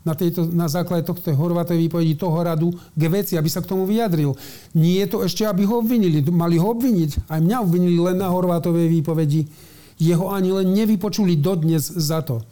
na, 0.05 0.13
tejto, 0.13 0.45
na 0.53 0.69
základe 0.69 1.03
tohto 1.03 1.33
Horvátovej 1.33 1.89
výpovedi 1.89 2.13
toho 2.13 2.37
radu 2.45 2.69
k 2.71 3.03
veci, 3.09 3.33
aby 3.35 3.49
sa 3.49 3.65
k 3.65 3.73
tomu 3.73 3.89
vyjadril. 3.89 4.37
Nie 4.77 5.03
je 5.03 5.07
to 5.09 5.17
ešte, 5.25 5.43
aby 5.49 5.65
ho 5.65 5.81
obvinili. 5.81 6.21
Mali 6.29 6.61
ho 6.61 6.71
obviniť. 6.77 7.25
Aj 7.25 7.41
mňa 7.41 7.57
obvinili 7.65 7.97
len 7.97 8.21
na 8.21 8.29
Horvátovej 8.29 8.85
výpovedi. 9.01 9.49
Jeho 9.97 10.29
ani 10.29 10.53
len 10.53 10.77
nevypočuli 10.77 11.41
dodnes 11.41 11.89
za 11.89 12.21
to. 12.21 12.45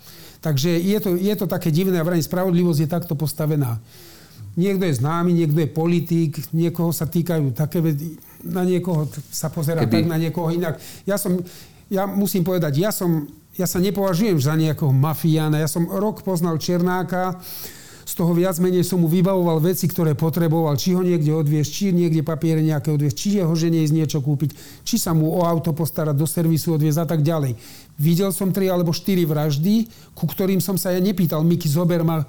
Takže 0.44 0.76
je 0.76 0.98
to, 1.00 1.10
je 1.16 1.36
to 1.40 1.46
také 1.48 1.72
divné 1.72 2.02
a 2.02 2.04
vrajím, 2.04 2.26
spravodlivosť 2.26 2.80
je 2.84 2.90
takto 2.90 3.14
postavená. 3.16 3.80
Niekto 4.60 4.86
je 4.86 5.00
známy, 5.00 5.32
niekto 5.32 5.64
je 5.64 5.70
politik, 5.72 6.38
niekoho 6.52 6.92
sa 6.92 7.08
týkajú 7.08 7.56
také 7.58 7.80
veci, 7.82 8.20
na 8.44 8.68
niekoho 8.68 9.08
sa 9.32 9.48
pozerá 9.48 9.88
Keby... 9.88 10.04
tak, 10.04 10.06
na 10.12 10.20
niekoho 10.20 10.52
inak. 10.52 10.78
Ja 11.08 11.16
som, 11.16 11.40
ja 11.88 12.04
musím 12.06 12.44
povedať, 12.44 12.76
ja 12.76 12.92
som, 12.92 13.24
ja 13.54 13.70
sa 13.70 13.78
nepovažujem 13.78 14.38
za 14.42 14.58
nejakého 14.58 14.90
mafiána. 14.90 15.62
Ja 15.62 15.70
som 15.70 15.86
rok 15.86 16.26
poznal 16.26 16.58
Černáka, 16.58 17.38
z 18.04 18.14
toho 18.20 18.36
viac 18.36 18.60
menej 18.60 18.84
som 18.84 19.00
mu 19.00 19.08
vybavoval 19.08 19.64
veci, 19.64 19.88
ktoré 19.88 20.12
potreboval. 20.14 20.76
Či 20.76 20.94
ho 20.94 21.02
niekde 21.02 21.32
odviesť, 21.32 21.70
či 21.72 21.84
niekde 21.96 22.20
papiere 22.20 22.60
nejaké 22.60 22.92
odviesť, 22.92 23.16
či 23.16 23.28
jeho 23.40 23.54
žene 23.56 23.80
ísť 23.80 23.96
niečo 23.96 24.20
kúpiť, 24.20 24.54
či 24.84 25.00
sa 25.00 25.16
mu 25.16 25.32
o 25.32 25.48
auto 25.48 25.72
postarať, 25.72 26.14
do 26.14 26.28
servisu 26.28 26.76
odviesť 26.76 27.00
a 27.00 27.08
tak 27.08 27.24
ďalej. 27.24 27.56
Videl 27.96 28.36
som 28.36 28.52
tri 28.52 28.68
alebo 28.68 28.92
štyri 28.92 29.24
vraždy, 29.24 29.88
ku 30.14 30.28
ktorým 30.28 30.60
som 30.60 30.76
sa 30.76 30.92
ja 30.92 31.00
nepýtal, 31.00 31.48
Miky, 31.48 31.72
zober 31.72 32.04
ma, 32.04 32.28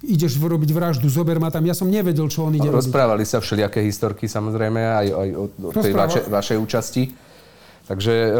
ideš 0.00 0.40
robiť 0.40 0.70
vraždu, 0.72 1.06
zober 1.12 1.36
ma 1.36 1.52
tam. 1.52 1.68
Ja 1.68 1.76
som 1.76 1.92
nevedel, 1.92 2.26
čo 2.32 2.48
on 2.48 2.56
ide 2.56 2.66
robiť. 2.66 2.88
Rozprávali 2.88 3.28
sa 3.28 3.38
všelijaké 3.44 3.84
historky 3.84 4.26
samozrejme 4.26 4.80
aj, 4.80 5.06
aj 5.12 5.28
o, 5.36 5.44
o 5.60 5.70
tej 5.76 5.92
vaše, 5.92 6.20
vašej 6.24 6.56
účasti. 6.56 7.02
Takže 7.86 8.14
e, 8.14 8.30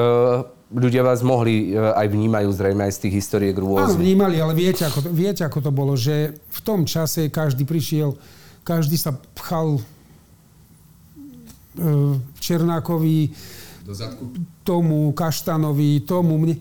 ľudia 0.73 1.05
vás 1.05 1.21
mohli, 1.21 1.73
e, 1.73 1.79
aj 1.79 2.09
vnímajú 2.09 2.49
zrejme 2.51 2.89
aj 2.89 2.93
z 2.97 3.01
tých 3.07 3.15
historiek 3.21 3.57
rôznych. 3.57 3.97
Áno, 3.97 4.03
vnímali, 4.03 4.37
ale 4.41 4.57
viete 4.57 4.89
ako, 4.89 5.05
to, 5.05 5.09
viete, 5.13 5.45
ako 5.45 5.59
to 5.61 5.71
bolo, 5.71 5.95
že 5.95 6.33
v 6.33 6.61
tom 6.65 6.89
čase 6.89 7.29
každý 7.29 7.69
prišiel, 7.69 8.17
každý 8.65 8.97
sa 8.97 9.13
pchal 9.37 9.79
e, 9.79 9.83
Černákovi, 12.41 13.33
Do 13.85 13.93
zadku. 13.93 14.33
tomu, 14.65 15.13
Kaštanovi, 15.13 16.03
tomu, 16.09 16.41
mne. 16.41 16.57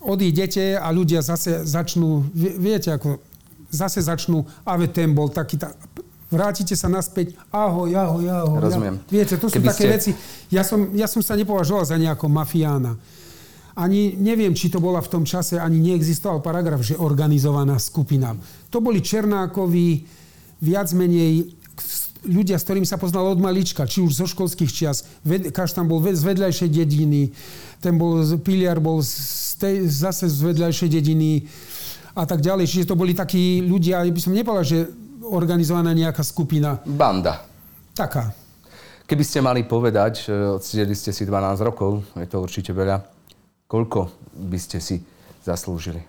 Odídete 0.00 0.80
a 0.80 0.88
ľudia 0.90 1.20
zase 1.20 1.62
začnú, 1.68 2.24
viete, 2.34 2.88
ako 2.90 3.20
zase 3.68 4.00
začnú, 4.02 4.48
ve 4.64 4.88
ten 4.88 5.12
bol 5.12 5.28
taký, 5.28 5.60
tá, 5.60 5.76
vrátite 6.30 6.72
sa 6.78 6.88
naspäť, 6.88 7.36
ahoj, 7.52 7.90
ahoj, 7.92 8.24
ahoj. 8.24 8.58
Rozumiem. 8.62 8.96
Ja, 8.96 9.12
viete, 9.12 9.34
to 9.36 9.50
sú 9.50 9.58
Keby 9.60 9.68
také 9.70 9.84
ste... 9.84 9.92
veci. 9.92 10.10
Ja 10.48 10.62
som, 10.62 10.94
ja 10.94 11.10
som 11.10 11.20
sa 11.20 11.34
nepovažoval 11.34 11.84
za 11.84 11.98
nejakého 11.98 12.30
mafiána. 12.30 12.96
Ani 13.78 14.18
neviem, 14.18 14.54
či 14.56 14.70
to 14.72 14.82
bola 14.82 14.98
v 14.98 15.10
tom 15.10 15.22
čase, 15.22 15.60
ani 15.60 15.78
neexistoval 15.78 16.42
paragraf, 16.42 16.82
že 16.82 16.98
organizovaná 16.98 17.78
skupina. 17.78 18.34
To 18.70 18.82
boli 18.82 18.98
Černákovi, 19.04 20.04
viac 20.60 20.92
menej 20.92 21.56
ľudia, 22.20 22.60
s 22.60 22.68
ktorými 22.68 22.84
sa 22.84 23.00
poznal 23.00 23.32
od 23.32 23.40
malička, 23.40 23.88
či 23.88 24.04
už 24.04 24.12
zo 24.12 24.26
školských 24.28 24.68
čias. 24.68 25.08
Kaštan 25.24 25.88
bol 25.88 26.04
z 26.04 26.20
vedľajšej 26.20 26.68
dediny, 26.68 27.32
ten 27.80 27.96
bol, 27.96 28.20
Piliar 28.44 28.76
bol 28.76 29.00
z 29.00 29.56
tej, 29.56 29.88
zase 29.88 30.28
z 30.28 30.52
vedľajšej 30.52 30.88
dediny 31.00 31.48
a 32.12 32.28
tak 32.28 32.44
ďalej. 32.44 32.68
Čiže 32.68 32.92
to 32.92 32.98
boli 33.00 33.16
takí 33.16 33.64
ľudia, 33.64 34.04
by 34.04 34.20
som 34.20 34.36
nepovedal, 34.36 34.68
že 34.68 34.78
organizovaná 35.24 35.96
nejaká 35.96 36.20
skupina. 36.20 36.76
Banda. 36.84 37.40
Taká. 37.96 38.36
Keby 39.08 39.24
ste 39.24 39.40
mali 39.40 39.64
povedať, 39.64 40.28
odsedeli 40.30 40.94
ste 40.94 41.10
si 41.10 41.24
12 41.24 41.56
rokov, 41.64 42.04
je 42.14 42.28
to 42.28 42.38
určite 42.38 42.70
veľa, 42.70 43.00
koľko 43.70 44.10
by 44.34 44.58
ste 44.58 44.82
si 44.82 45.06
zaslúžili? 45.46 46.02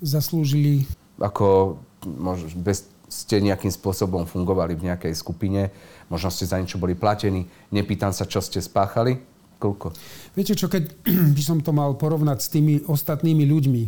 Zaslúžili... 0.00 0.88
Ako 1.20 1.76
možno, 2.08 2.48
bez, 2.64 2.88
ste 3.12 3.44
nejakým 3.44 3.68
spôsobom 3.68 4.24
fungovali 4.24 4.72
v 4.72 4.88
nejakej 4.88 5.12
skupine, 5.12 5.68
možno 6.08 6.32
ste 6.32 6.48
za 6.48 6.56
niečo 6.56 6.80
boli 6.80 6.96
platení, 6.96 7.44
nepýtam 7.68 8.08
sa, 8.08 8.24
čo 8.24 8.40
ste 8.40 8.64
spáchali, 8.64 9.20
koľko? 9.60 9.92
Viete 10.32 10.56
čo, 10.56 10.72
keď 10.72 10.88
by 11.36 11.42
som 11.44 11.60
to 11.60 11.76
mal 11.76 11.92
porovnať 11.92 12.38
s 12.40 12.48
tými 12.48 12.80
ostatnými 12.88 13.44
ľuďmi, 13.44 13.82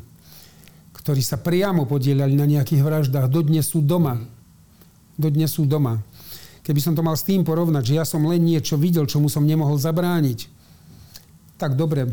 ktorí 0.93 1.25
sa 1.25 1.41
priamo 1.41 1.89
podielali 1.89 2.37
na 2.37 2.45
nejakých 2.45 2.85
vraždách, 2.85 3.33
dodnes 3.33 3.65
sú 3.65 3.81
doma. 3.81 4.21
Dodnes 5.17 5.49
sú 5.49 5.65
doma. 5.65 6.05
Keby 6.63 6.79
som 6.79 6.95
to 6.95 7.03
mal 7.03 7.17
s 7.17 7.27
tým 7.27 7.43
porovnať, 7.43 7.83
že 7.83 7.97
ja 7.99 8.05
som 8.07 8.23
len 8.29 8.45
niečo 8.45 8.79
videl, 8.79 9.09
čomu 9.09 9.27
som 9.27 9.43
nemohol 9.43 9.81
zabrániť, 9.81 10.62
tak 11.63 11.79
dobre, 11.79 12.11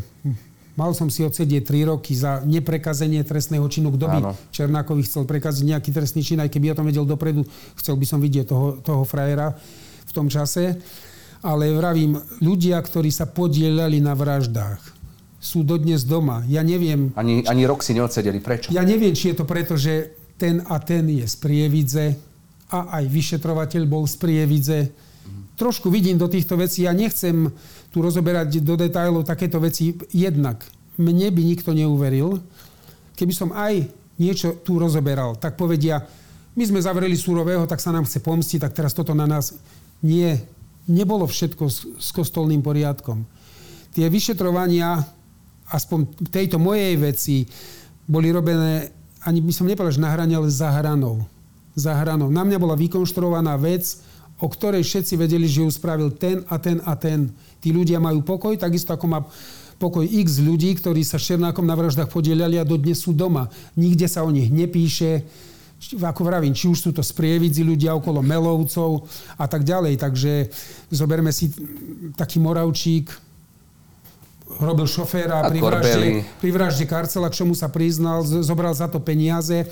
mal 0.77 0.93
som 0.93 1.09
si 1.09 1.25
odsedieť 1.25 1.65
3 1.65 1.89
roky 1.89 2.13
za 2.13 2.45
neprekazenie 2.45 3.25
trestného 3.25 3.65
činu. 3.65 3.89
Kto 3.97 4.05
by 4.05 4.19
Černákovi 4.53 5.01
chcel 5.01 5.25
prekaziť 5.25 5.65
nejaký 5.65 5.89
trestný 5.89 6.21
čin, 6.21 6.37
aj 6.37 6.53
keby 6.53 6.69
ja 6.69 6.77
to 6.77 6.85
vedel 6.85 7.09
dopredu, 7.09 7.41
chcel 7.81 7.97
by 7.97 8.05
som 8.05 8.21
vidieť 8.21 8.45
toho, 8.45 8.77
toho 8.85 9.01
frajera 9.09 9.57
v 10.05 10.11
tom 10.13 10.29
čase 10.29 10.77
ale 11.39 11.71
vravím, 11.71 12.19
ľudia, 12.43 12.79
ktorí 12.79 13.11
sa 13.11 13.23
podielali 13.23 14.03
na 14.03 14.11
vraždách, 14.11 14.81
sú 15.39 15.63
dodnes 15.63 16.03
doma. 16.03 16.43
Ja 16.51 16.59
neviem... 16.59 17.15
Ani, 17.15 17.47
ani 17.47 17.63
rok 17.63 17.79
si 17.79 17.95
neodsedeli. 17.95 18.43
Prečo? 18.43 18.75
Ja 18.75 18.83
neviem, 18.83 19.15
či 19.15 19.31
je 19.31 19.39
to 19.39 19.45
preto, 19.47 19.79
že 19.79 20.11
ten 20.35 20.59
a 20.67 20.83
ten 20.83 21.07
je 21.07 21.23
z 21.23 21.35
Prievidze 21.39 22.05
a 22.67 22.99
aj 22.99 23.05
vyšetrovateľ 23.07 23.83
bol 23.87 24.03
z 24.03 24.15
Prievidze. 24.19 24.79
Trošku 25.59 25.91
vidím 25.91 26.15
do 26.15 26.31
týchto 26.31 26.55
vecí. 26.55 26.87
Ja 26.87 26.95
nechcem 26.95 27.51
tu 27.91 27.99
rozoberať 27.99 28.63
do 28.63 28.79
detajlov 28.79 29.27
takéto 29.27 29.59
veci. 29.59 29.91
Jednak 30.15 30.63
mne 30.95 31.27
by 31.35 31.41
nikto 31.43 31.75
neuveril, 31.75 32.39
keby 33.19 33.33
som 33.35 33.51
aj 33.51 33.87
niečo 34.19 34.59
tu 34.63 34.75
rozoberal, 34.75 35.39
tak 35.39 35.55
povedia, 35.55 36.03
my 36.59 36.63
sme 36.67 36.83
zavreli 36.83 37.15
Súrového, 37.15 37.63
tak 37.63 37.79
sa 37.79 37.95
nám 37.95 38.03
chce 38.03 38.19
pomstiť, 38.19 38.59
tak 38.67 38.75
teraz 38.75 38.91
toto 38.91 39.15
na 39.15 39.23
nás. 39.23 39.55
Nie, 40.03 40.43
nebolo 40.91 41.23
všetko 41.23 41.63
s, 41.71 41.87
s 41.95 42.09
kostolným 42.11 42.59
poriadkom. 42.59 43.23
Tie 43.95 44.03
vyšetrovania, 44.11 44.99
aspoň 45.71 46.27
tejto 46.27 46.59
mojej 46.59 46.99
veci, 46.99 47.47
boli 48.03 48.27
robené, 48.35 48.91
ani 49.23 49.39
by 49.39 49.53
som 49.55 49.71
nepovedal, 49.71 49.95
že 49.95 50.03
na 50.03 50.11
hrane, 50.11 50.35
ale 50.35 50.51
za 50.51 50.67
hranou. 50.67 51.23
Za 51.79 51.95
hranou. 51.95 52.27
Na 52.27 52.43
mňa 52.43 52.59
bola 52.59 52.75
vykonštruovaná 52.75 53.55
vec, 53.55 54.03
o 54.39 54.47
ktorej 54.47 54.87
všetci 54.87 55.19
vedeli, 55.19 55.45
že 55.45 55.63
ju 55.63 55.69
spravil 55.71 56.15
ten 56.15 56.47
a 56.47 56.55
ten 56.57 56.79
a 56.87 56.95
ten. 56.95 57.27
Tí 57.59 57.75
ľudia 57.75 57.99
majú 57.99 58.23
pokoj, 58.23 58.55
takisto 58.55 58.95
ako 58.95 59.05
má 59.07 59.19
pokoj 59.79 60.03
x 60.03 60.43
ľudí, 60.43 60.75
ktorí 60.75 61.03
sa 61.03 61.19
Šernákom 61.19 61.63
na 61.63 61.75
vraždách 61.75 62.11
podielali 62.11 62.59
a 62.59 62.67
dodnes 62.67 62.99
sú 62.99 63.15
doma. 63.15 63.47
Nikde 63.79 64.07
sa 64.11 64.23
o 64.23 64.31
nich 64.31 64.51
nepíše 64.51 65.23
ako 65.79 66.27
vravím, 66.27 66.51
či 66.51 66.67
už 66.67 66.75
sú 66.75 66.91
to 66.91 66.99
sprievidzi 66.99 67.63
ľudia 67.63 67.95
okolo 67.95 68.19
Melovcov 68.19 69.07
a 69.39 69.47
tak 69.47 69.63
ďalej. 69.63 69.95
Takže 69.95 70.51
zoberme 70.91 71.31
si 71.31 71.47
taký 72.19 72.43
Moravčík, 72.43 73.07
robil 74.59 74.83
šoféra 74.83 75.47
pri 75.47 75.59
vražde, 75.63 76.07
pri 76.43 76.49
vražde 76.51 76.83
Karcela, 76.83 77.31
k 77.31 77.39
čomu 77.39 77.55
sa 77.55 77.71
priznal, 77.71 78.27
zobral 78.27 78.75
za 78.75 78.91
to 78.91 78.99
peniaze 78.99 79.63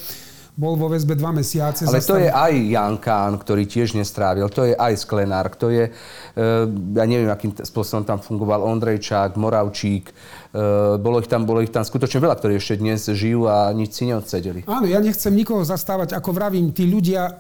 bol 0.58 0.74
vo 0.74 0.90
väzbe 0.90 1.14
dva 1.14 1.30
mesiace. 1.30 1.86
Ale 1.86 2.02
zastav... 2.02 2.18
to 2.18 2.26
je 2.26 2.30
aj 2.34 2.54
Jan 2.58 2.98
Kán, 2.98 3.38
ktorý 3.38 3.70
tiež 3.70 3.94
nestrávil, 3.94 4.50
to 4.50 4.66
je 4.66 4.74
aj 4.74 4.94
Sklenár, 4.98 5.54
to 5.54 5.70
je, 5.70 5.94
uh, 5.94 6.66
ja 6.98 7.06
neviem, 7.06 7.30
akým 7.30 7.54
spôsobom 7.54 8.02
tam 8.02 8.18
fungoval 8.18 8.66
Ondrejčák, 8.66 9.38
Moravčík, 9.38 10.10
uh, 10.10 10.98
bolo 10.98 11.22
ich, 11.22 11.30
tam, 11.30 11.46
bolo 11.46 11.62
ich 11.62 11.70
tam 11.70 11.86
skutočne 11.86 12.26
veľa, 12.26 12.42
ktorí 12.42 12.58
ešte 12.58 12.82
dnes 12.82 13.06
žijú 13.06 13.46
a 13.46 13.70
nič 13.70 14.02
si 14.02 14.10
neodsedeli. 14.10 14.66
Áno, 14.66 14.90
ja 14.90 14.98
nechcem 14.98 15.30
nikoho 15.30 15.62
zastávať, 15.62 16.18
ako 16.18 16.34
vravím, 16.34 16.74
tí 16.74 16.90
ľudia, 16.90 17.38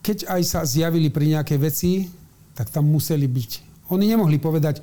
keď 0.00 0.32
aj 0.32 0.42
sa 0.48 0.60
zjavili 0.64 1.12
pri 1.12 1.36
nejakej 1.36 1.58
veci, 1.60 2.08
tak 2.56 2.72
tam 2.72 2.88
museli 2.88 3.28
byť. 3.28 3.50
Oni 3.92 4.08
nemohli 4.08 4.40
povedať, 4.40 4.80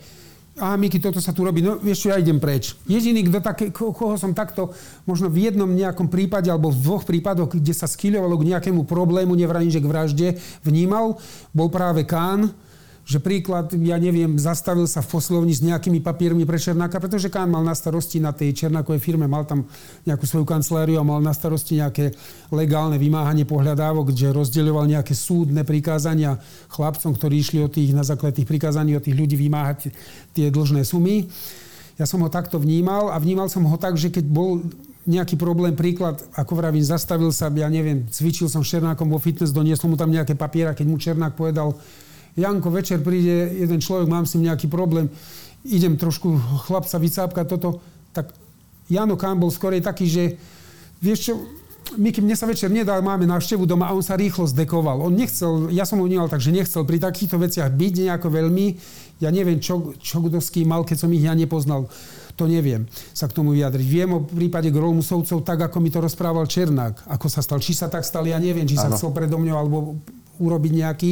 a 0.55 0.79
Miki, 0.79 1.03
toto 1.03 1.19
sa 1.19 1.35
tu 1.35 1.43
robí, 1.43 1.59
no 1.59 1.75
vieš 1.75 2.07
čo, 2.07 2.15
ja 2.15 2.17
idem 2.19 2.39
preč. 2.39 2.79
Jediný, 2.87 3.27
kto 3.27 3.43
také, 3.43 3.65
koho 3.75 4.15
som 4.15 4.31
takto 4.31 4.71
možno 5.03 5.27
v 5.27 5.51
jednom 5.51 5.67
nejakom 5.67 6.07
prípade 6.07 6.47
alebo 6.47 6.71
v 6.71 6.79
dvoch 6.79 7.03
prípadoch, 7.03 7.59
kde 7.59 7.75
sa 7.75 7.91
skyľovalo 7.91 8.39
k 8.39 8.47
nejakému 8.55 8.87
problému, 8.87 9.35
nevrajím, 9.35 9.71
že 9.71 9.83
k 9.83 9.89
vražde, 9.91 10.27
vnímal, 10.63 11.19
bol 11.51 11.67
práve 11.67 12.07
Kán, 12.07 12.55
že 13.05 13.21
príklad, 13.21 13.69
ja 13.85 14.01
neviem, 14.01 14.33
zastavil 14.41 14.89
sa 14.89 15.05
v 15.05 15.13
poslovni 15.13 15.53
s 15.53 15.61
nejakými 15.61 16.01
papiermi 16.01 16.41
pre 16.41 16.57
Černáka, 16.57 16.97
pretože 16.97 17.29
Kán 17.29 17.53
mal 17.53 17.61
na 17.61 17.77
starosti 17.77 18.17
na 18.17 18.33
tej 18.33 18.65
Černákovej 18.65 18.97
firme, 18.97 19.29
mal 19.29 19.45
tam 19.45 19.69
nejakú 20.09 20.25
svoju 20.25 20.41
kanceláriu 20.41 20.97
a 20.97 21.05
mal 21.05 21.21
na 21.21 21.29
starosti 21.29 21.77
nejaké 21.77 22.17
legálne 22.49 22.97
vymáhanie 22.97 23.45
pohľadávok, 23.45 24.09
kde 24.09 24.33
rozdeľoval 24.33 24.89
nejaké 24.89 25.13
súdne 25.13 25.61
prikázania 25.61 26.41
chlapcom, 26.73 27.13
ktorí 27.13 27.45
išli 27.45 27.61
od 27.61 27.77
tých, 27.77 27.93
na 27.93 28.01
základe 28.01 28.41
tých 28.41 28.49
prikázaní 28.49 28.97
od 28.97 29.05
tých 29.05 29.13
ľudí 29.13 29.37
vymáhať 29.37 29.93
tie 30.33 30.49
dlžné 30.49 30.81
sumy. 30.81 31.29
Ja 32.01 32.09
som 32.09 32.25
ho 32.25 32.29
takto 32.33 32.57
vnímal 32.57 33.13
a 33.13 33.21
vnímal 33.21 33.53
som 33.53 33.69
ho 33.69 33.77
tak, 33.77 34.01
že 34.01 34.09
keď 34.09 34.25
bol 34.25 34.65
nejaký 35.05 35.37
problém, 35.37 35.77
príklad, 35.77 36.25
ako 36.33 36.57
vravím, 36.57 36.81
zastavil 36.81 37.29
sa, 37.29 37.53
ja 37.53 37.69
neviem, 37.69 38.09
cvičil 38.09 38.49
som 38.49 38.65
s 38.65 38.73
Černákom 38.73 39.05
vo 39.13 39.21
fitness, 39.21 39.53
doniesol 39.53 39.93
mu 39.93 39.97
tam 40.01 40.09
nejaké 40.09 40.33
papiera, 40.33 40.73
keď 40.73 40.85
mu 40.89 40.97
Černák 40.97 41.37
povedal, 41.37 41.77
Janko, 42.35 42.67
večer 42.67 42.99
príde 42.99 43.55
jeden 43.55 43.79
človek, 43.79 44.11
mám 44.11 44.27
s 44.27 44.35
ním 44.35 44.51
nejaký 44.51 44.67
problém, 44.67 45.07
idem 45.63 45.95
trošku 45.95 46.35
chlapca 46.67 46.99
vycápkať 46.99 47.45
toto, 47.47 47.79
tak 48.11 48.35
Jano 48.91 49.17
Kán 49.17 49.39
bol 49.39 49.49
skorej 49.49 49.81
taký, 49.81 50.05
že 50.05 50.23
vieš 51.01 51.31
čo, 51.31 51.33
Miky, 51.95 52.17
mne 52.17 52.33
sa 52.33 52.49
večer 52.49 52.73
nedá, 52.73 52.97
máme 52.97 53.29
návštevu 53.29 53.69
doma 53.69 53.87
a 53.87 53.93
on 53.93 54.01
sa 54.01 54.17
rýchlo 54.17 54.49
zdekoval. 54.49 55.05
On 55.05 55.13
nechcel, 55.13 55.69
ja 55.69 55.85
som 55.85 56.01
ho 56.01 56.05
vnímal 56.09 56.25
tak, 56.25 56.41
že 56.41 56.49
nechcel 56.49 56.81
pri 56.81 56.97
takýchto 56.97 57.37
veciach 57.37 57.69
byť 57.69 57.93
nejako 58.09 58.27
veľmi. 58.33 58.65
Ja 59.21 59.29
neviem, 59.29 59.61
čo, 59.61 59.93
čo 60.01 60.19
kto 60.19 60.41
s 60.41 60.49
kým 60.49 60.73
mal, 60.73 60.81
keď 60.81 61.05
som 61.05 61.13
ich 61.13 61.23
ja 61.23 61.37
nepoznal. 61.37 61.85
To 62.35 62.49
neviem 62.49 62.89
sa 63.13 63.29
k 63.29 63.37
tomu 63.37 63.53
vyjadriť. 63.53 63.85
Viem 63.85 64.17
o 64.17 64.19
prípade 64.25 64.73
Grolmusovcov 64.73 65.45
tak, 65.45 65.71
ako 65.71 65.77
mi 65.77 65.93
to 65.93 66.03
rozprával 66.03 66.49
Černák. 66.49 67.05
Ako 67.07 67.29
sa 67.31 67.39
stal. 67.45 67.61
Či 67.61 67.77
sa 67.77 67.87
tak 67.87 68.03
stal, 68.03 68.27
ja 68.27 68.41
neviem. 68.41 68.67
Či 68.67 68.75
sa 68.75 68.91
ano. 68.91 68.97
chcel 68.97 69.13
predo 69.15 69.39
mňou 69.39 69.55
alebo 69.55 69.77
urobiť 70.41 70.71
nejaký 70.73 71.11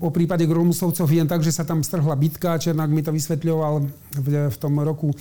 o 0.00 0.08
prípade 0.10 0.46
Gromusovcov 0.46 1.06
viem 1.06 1.26
tak, 1.26 1.42
že 1.44 1.54
sa 1.54 1.62
tam 1.62 1.82
strhla 1.82 2.14
bitka. 2.18 2.58
Černák 2.58 2.90
mi 2.90 3.02
to 3.02 3.14
vysvetľoval 3.14 3.84
v, 4.18 4.26
v 4.50 4.56
tom 4.58 4.74
roku 4.82 5.14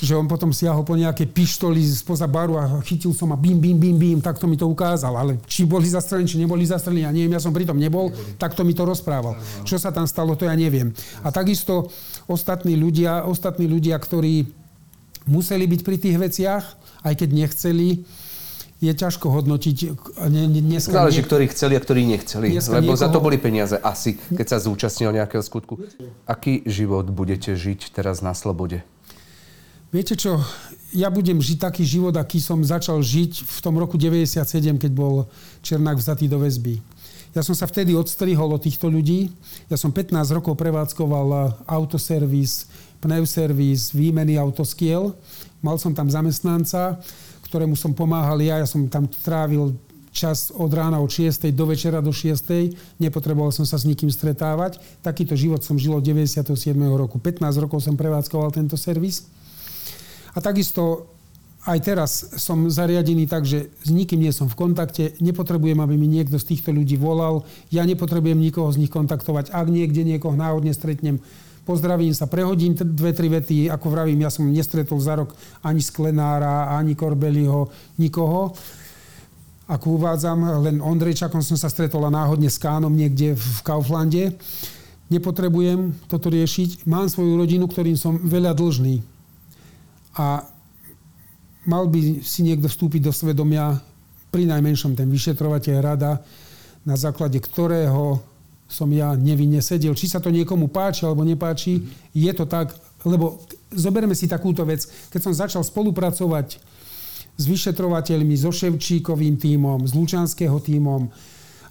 že 0.00 0.16
on 0.16 0.24
potom 0.24 0.48
siahol 0.48 0.80
po 0.80 0.96
nejaké 0.96 1.28
pištoli 1.28 1.84
spoza 1.84 2.24
baru 2.24 2.56
a 2.56 2.64
chytil 2.80 3.12
som 3.12 3.30
a 3.32 3.38
bim, 3.38 3.60
bim, 3.60 3.76
bim, 3.76 3.96
bim, 3.96 4.18
takto 4.20 4.48
mi 4.48 4.56
to 4.56 4.64
ukázal. 4.64 5.12
Ale 5.12 5.36
či 5.44 5.68
boli 5.68 5.84
zastrelení, 5.84 6.28
či 6.28 6.40
neboli 6.40 6.64
zastrelení, 6.64 7.04
ja 7.04 7.12
neviem, 7.12 7.36
ja 7.36 7.42
som 7.42 7.52
pritom 7.52 7.76
nebol, 7.76 8.08
takto 8.40 8.64
mi 8.64 8.72
to 8.72 8.88
rozprával. 8.88 9.36
Čo 9.62 9.76
sa 9.76 9.92
tam 9.92 10.08
stalo, 10.08 10.34
to 10.40 10.48
ja 10.48 10.56
neviem. 10.56 10.90
A 11.20 11.28
takisto 11.28 11.92
ostatní 12.24 12.80
ľudia, 12.80 13.28
ostatní 13.28 13.68
ľudia, 13.68 14.00
ktorí 14.00 14.48
museli 15.28 15.64
byť 15.68 15.80
pri 15.84 15.96
tých 16.00 16.16
veciach, 16.16 16.64
aj 17.04 17.14
keď 17.20 17.28
nechceli, 17.32 18.04
je 18.84 18.94
ťažko 18.94 19.32
hodnotiť. 19.32 19.76
Dneska 20.28 20.92
Záleží, 20.92 21.24
nie... 21.24 21.28
ktorí 21.28 21.44
chceli 21.48 21.74
a 21.76 21.80
ktorí 21.80 22.02
nechceli. 22.04 22.52
Dneska 22.52 22.76
lebo 22.80 22.92
niekoho... 22.92 23.02
za 23.02 23.08
to 23.08 23.18
boli 23.24 23.36
peniaze 23.40 23.76
asi, 23.80 24.16
keď 24.16 24.46
sa 24.52 24.58
zúčastnil 24.60 25.16
nejakého 25.16 25.40
skutku. 25.40 25.80
Aký 26.28 26.60
život 26.68 27.08
budete 27.08 27.56
žiť 27.56 27.96
teraz 27.96 28.20
na 28.20 28.36
slobode? 28.36 28.84
Viete 29.94 30.18
čo, 30.18 30.42
ja 30.90 31.06
budem 31.06 31.38
žiť 31.38 31.58
taký 31.70 31.86
život, 31.86 32.14
aký 32.18 32.42
som 32.42 32.58
začal 32.66 32.98
žiť 32.98 33.46
v 33.46 33.58
tom 33.62 33.78
roku 33.78 33.94
97, 33.94 34.42
keď 34.74 34.90
bol 34.90 35.30
Černák 35.62 36.02
vzatý 36.02 36.26
do 36.26 36.42
väzby. 36.42 36.82
Ja 37.34 37.42
som 37.42 37.54
sa 37.54 37.66
vtedy 37.66 37.98
odstrihol 37.98 38.46
od 38.54 38.62
týchto 38.62 38.86
ľudí. 38.86 39.30
Ja 39.66 39.74
som 39.74 39.90
15 39.90 40.14
rokov 40.34 40.54
prevádzkoval 40.54 41.62
autoservis, 41.66 42.70
pneuservis, 43.02 43.90
výmeny 43.90 44.38
autoskiel. 44.38 45.18
Mal 45.58 45.76
som 45.82 45.90
tam 45.94 46.06
zamestnanca 46.06 47.02
ktorému 47.54 47.78
som 47.78 47.94
pomáhal 47.94 48.42
ja. 48.42 48.58
Ja 48.58 48.66
som 48.66 48.90
tam 48.90 49.06
trávil 49.06 49.78
čas 50.10 50.50
od 50.50 50.74
rána 50.74 50.98
od 50.98 51.06
6. 51.06 51.54
do 51.54 51.70
večera 51.70 52.02
do 52.02 52.10
6. 52.10 52.98
Nepotreboval 52.98 53.54
som 53.54 53.62
sa 53.62 53.78
s 53.78 53.86
nikým 53.86 54.10
stretávať. 54.10 54.82
Takýto 55.06 55.38
život 55.38 55.62
som 55.62 55.78
žil 55.78 55.94
od 55.94 56.02
97. 56.02 56.50
roku. 56.98 57.22
15 57.22 57.46
rokov 57.62 57.86
som 57.86 57.94
prevádzkoval 57.94 58.50
tento 58.50 58.74
servis. 58.74 59.30
A 60.34 60.42
takisto 60.42 61.14
aj 61.62 61.78
teraz 61.80 62.10
som 62.42 62.66
zariadený 62.66 63.30
tak, 63.30 63.46
že 63.46 63.70
s 63.86 63.88
nikým 63.94 64.18
nie 64.18 64.34
som 64.34 64.50
v 64.50 64.58
kontakte, 64.58 65.14
nepotrebujem, 65.22 65.78
aby 65.78 65.94
mi 65.94 66.10
niekto 66.10 66.36
z 66.36 66.52
týchto 66.52 66.74
ľudí 66.74 67.00
volal, 67.00 67.46
ja 67.72 67.86
nepotrebujem 67.88 68.36
nikoho 68.36 68.68
z 68.68 68.84
nich 68.84 68.92
kontaktovať. 68.92 69.48
Ak 69.48 69.72
niekde 69.72 70.04
niekoho 70.04 70.36
náhodne 70.36 70.76
stretnem, 70.76 71.24
pozdravím 71.64 72.12
sa, 72.12 72.28
prehodím 72.28 72.76
dve, 72.76 73.16
tri 73.16 73.32
vety, 73.32 73.72
ako 73.72 73.86
vravím, 73.88 74.22
ja 74.22 74.30
som 74.30 74.46
nestretol 74.46 75.00
za 75.00 75.18
rok 75.18 75.32
ani 75.64 75.80
Sklenára, 75.80 76.76
ani 76.76 76.92
Korbeliho, 76.92 77.72
nikoho. 77.98 78.52
Ako 79.64 79.96
uvádzam, 79.96 80.60
len 80.60 80.76
Ondrejčakom 80.84 81.40
som 81.40 81.56
sa 81.56 81.72
stretol 81.72 82.04
a 82.04 82.12
náhodne 82.12 82.52
s 82.52 82.60
Kánom 82.60 82.92
niekde 82.92 83.32
v 83.32 83.58
Kauflande. 83.64 84.36
Nepotrebujem 85.08 85.96
toto 86.04 86.28
riešiť. 86.28 86.84
Mám 86.84 87.08
svoju 87.08 87.40
rodinu, 87.40 87.64
ktorým 87.64 87.96
som 87.96 88.20
veľa 88.20 88.52
dlžný. 88.52 89.00
A 90.20 90.44
mal 91.64 91.88
by 91.88 92.20
si 92.20 92.44
niekto 92.44 92.68
vstúpiť 92.68 93.08
do 93.08 93.12
svedomia, 93.12 93.80
pri 94.34 94.50
najmenšom 94.50 94.98
ten 94.98 95.06
vyšetrovateľ 95.06 95.76
rada, 95.78 96.18
na 96.82 96.98
základe 96.98 97.38
ktorého 97.38 98.18
som 98.74 98.90
ja 98.90 99.14
nevinne 99.14 99.62
sedel. 99.62 99.94
Či 99.94 100.10
sa 100.10 100.18
to 100.18 100.34
niekomu 100.34 100.66
páči 100.66 101.06
alebo 101.06 101.22
nepáči, 101.22 101.86
je 102.10 102.32
to 102.34 102.42
tak, 102.50 102.74
lebo 103.06 103.38
zoberme 103.70 104.18
si 104.18 104.26
takúto 104.26 104.66
vec. 104.66 104.82
Keď 105.14 105.20
som 105.22 105.30
začal 105.30 105.62
spolupracovať 105.62 106.58
s 107.38 107.44
vyšetrovateľmi, 107.46 108.34
so 108.34 108.50
Ševčíkovým 108.50 109.38
tímom, 109.38 109.86
s 109.86 109.94
Lučanského 109.94 110.58
tímom, 110.58 111.06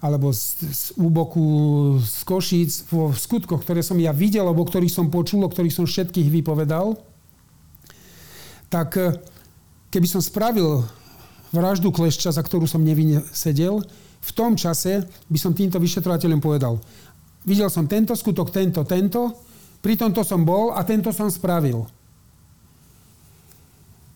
alebo 0.04 0.36
z, 0.36 0.60
z 0.68 0.84
úboku 1.00 1.44
z 2.04 2.20
Košíc, 2.28 2.72
vo 2.92 3.16
skutkoch, 3.16 3.64
ktoré 3.64 3.80
som 3.80 3.96
ja 3.96 4.12
videl, 4.12 4.44
alebo 4.44 4.68
ktorých 4.68 4.92
som 4.92 5.08
počul, 5.08 5.48
o 5.48 5.52
ktorých 5.52 5.76
som 5.76 5.88
všetkých 5.88 6.28
vypovedal, 6.28 7.00
tak 8.68 9.00
eh, 9.00 9.16
keby 9.92 10.08
som 10.08 10.20
spravil 10.20 10.84
vraždu 11.56 11.94
Klešča, 11.94 12.36
za 12.36 12.44
ktorú 12.44 12.68
som 12.68 12.84
nevinne 12.84 13.24
sedel, 13.32 13.86
v 14.24 14.32
tom 14.32 14.56
čase 14.56 15.04
by 15.28 15.38
som 15.38 15.52
týmto 15.52 15.76
vyšetrovateľom 15.84 16.40
povedal, 16.40 16.80
videl 17.44 17.68
som 17.68 17.84
tento 17.92 18.16
skutok, 18.16 18.56
tento, 18.56 18.88
tento, 18.88 19.36
pri 19.84 20.00
tomto 20.00 20.24
som 20.24 20.48
bol 20.48 20.72
a 20.72 20.80
tento 20.88 21.12
som 21.12 21.28
spravil. 21.28 21.84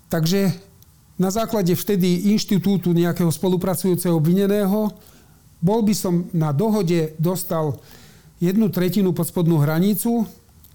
Takže 0.07 0.55
na 1.19 1.27
základe 1.27 1.75
vtedy 1.75 2.31
inštitútu 2.31 2.95
nejakého 2.95 3.27
spolupracujúceho 3.27 4.15
obvineného 4.15 4.95
bol 5.59 5.83
by 5.83 5.91
som 5.91 6.31
na 6.31 6.55
dohode 6.55 7.17
dostal 7.19 7.75
jednu 8.39 8.71
tretinu 8.71 9.11
pod 9.11 9.27
spodnú 9.27 9.59
hranicu, 9.59 10.23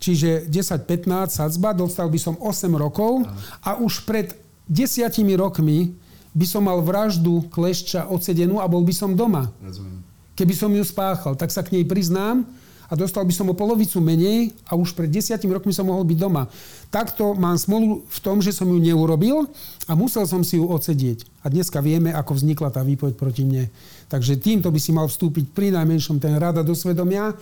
čiže 0.03 0.51
10-15 0.51 1.31
sadzba, 1.31 1.73
dostal 1.73 2.11
by 2.11 2.19
som 2.19 2.35
8 2.37 2.69
rokov 2.75 3.25
a 3.63 3.79
už 3.79 4.03
pred 4.05 4.35
desiatimi 4.67 5.39
rokmi 5.39 5.95
by 6.33 6.47
som 6.49 6.65
mal 6.65 6.81
vraždu 6.81 7.45
klešča 7.53 8.09
odsedenú 8.09 8.59
a 8.59 8.67
bol 8.69 8.81
by 8.81 8.95
som 8.97 9.13
doma. 9.13 9.53
Rozumiem. 9.61 10.01
Keby 10.33 10.55
som 10.57 10.73
ju 10.73 10.81
spáchal, 10.81 11.37
tak 11.37 11.53
sa 11.53 11.61
k 11.61 11.77
nej 11.77 11.85
priznám 11.85 12.49
a 12.89 12.97
dostal 12.97 13.25
by 13.25 13.33
som 13.33 13.49
o 13.49 13.57
polovicu 13.57 14.01
menej 14.01 14.53
a 14.69 14.77
už 14.77 14.93
pred 14.93 15.09
desiatimi 15.09 15.53
rokmi 15.53 15.73
som 15.73 15.89
mohol 15.89 16.05
byť 16.05 16.19
doma. 16.21 16.49
Takto 16.93 17.33
mám 17.37 17.57
smolu 17.57 18.05
v 18.05 18.19
tom, 18.21 18.41
že 18.41 18.53
som 18.53 18.69
ju 18.69 18.77
neurobil 18.77 19.49
a 19.89 19.93
musel 19.97 20.29
som 20.29 20.45
si 20.45 20.61
ju 20.61 20.69
odsedieť. 20.69 21.25
A 21.45 21.53
dneska 21.53 21.81
vieme, 21.85 22.13
ako 22.13 22.37
vznikla 22.37 22.69
tá 22.69 22.85
výpoveď 22.85 23.17
proti 23.17 23.49
mne. 23.49 23.73
Takže 24.09 24.41
týmto 24.41 24.69
by 24.69 24.81
si 24.81 24.93
mal 24.93 25.09
vstúpiť 25.09 25.53
pri 25.53 25.73
najmenšom 25.73 26.21
ten 26.21 26.37
rada 26.37 26.61
do 26.61 26.77
svedomia 26.77 27.33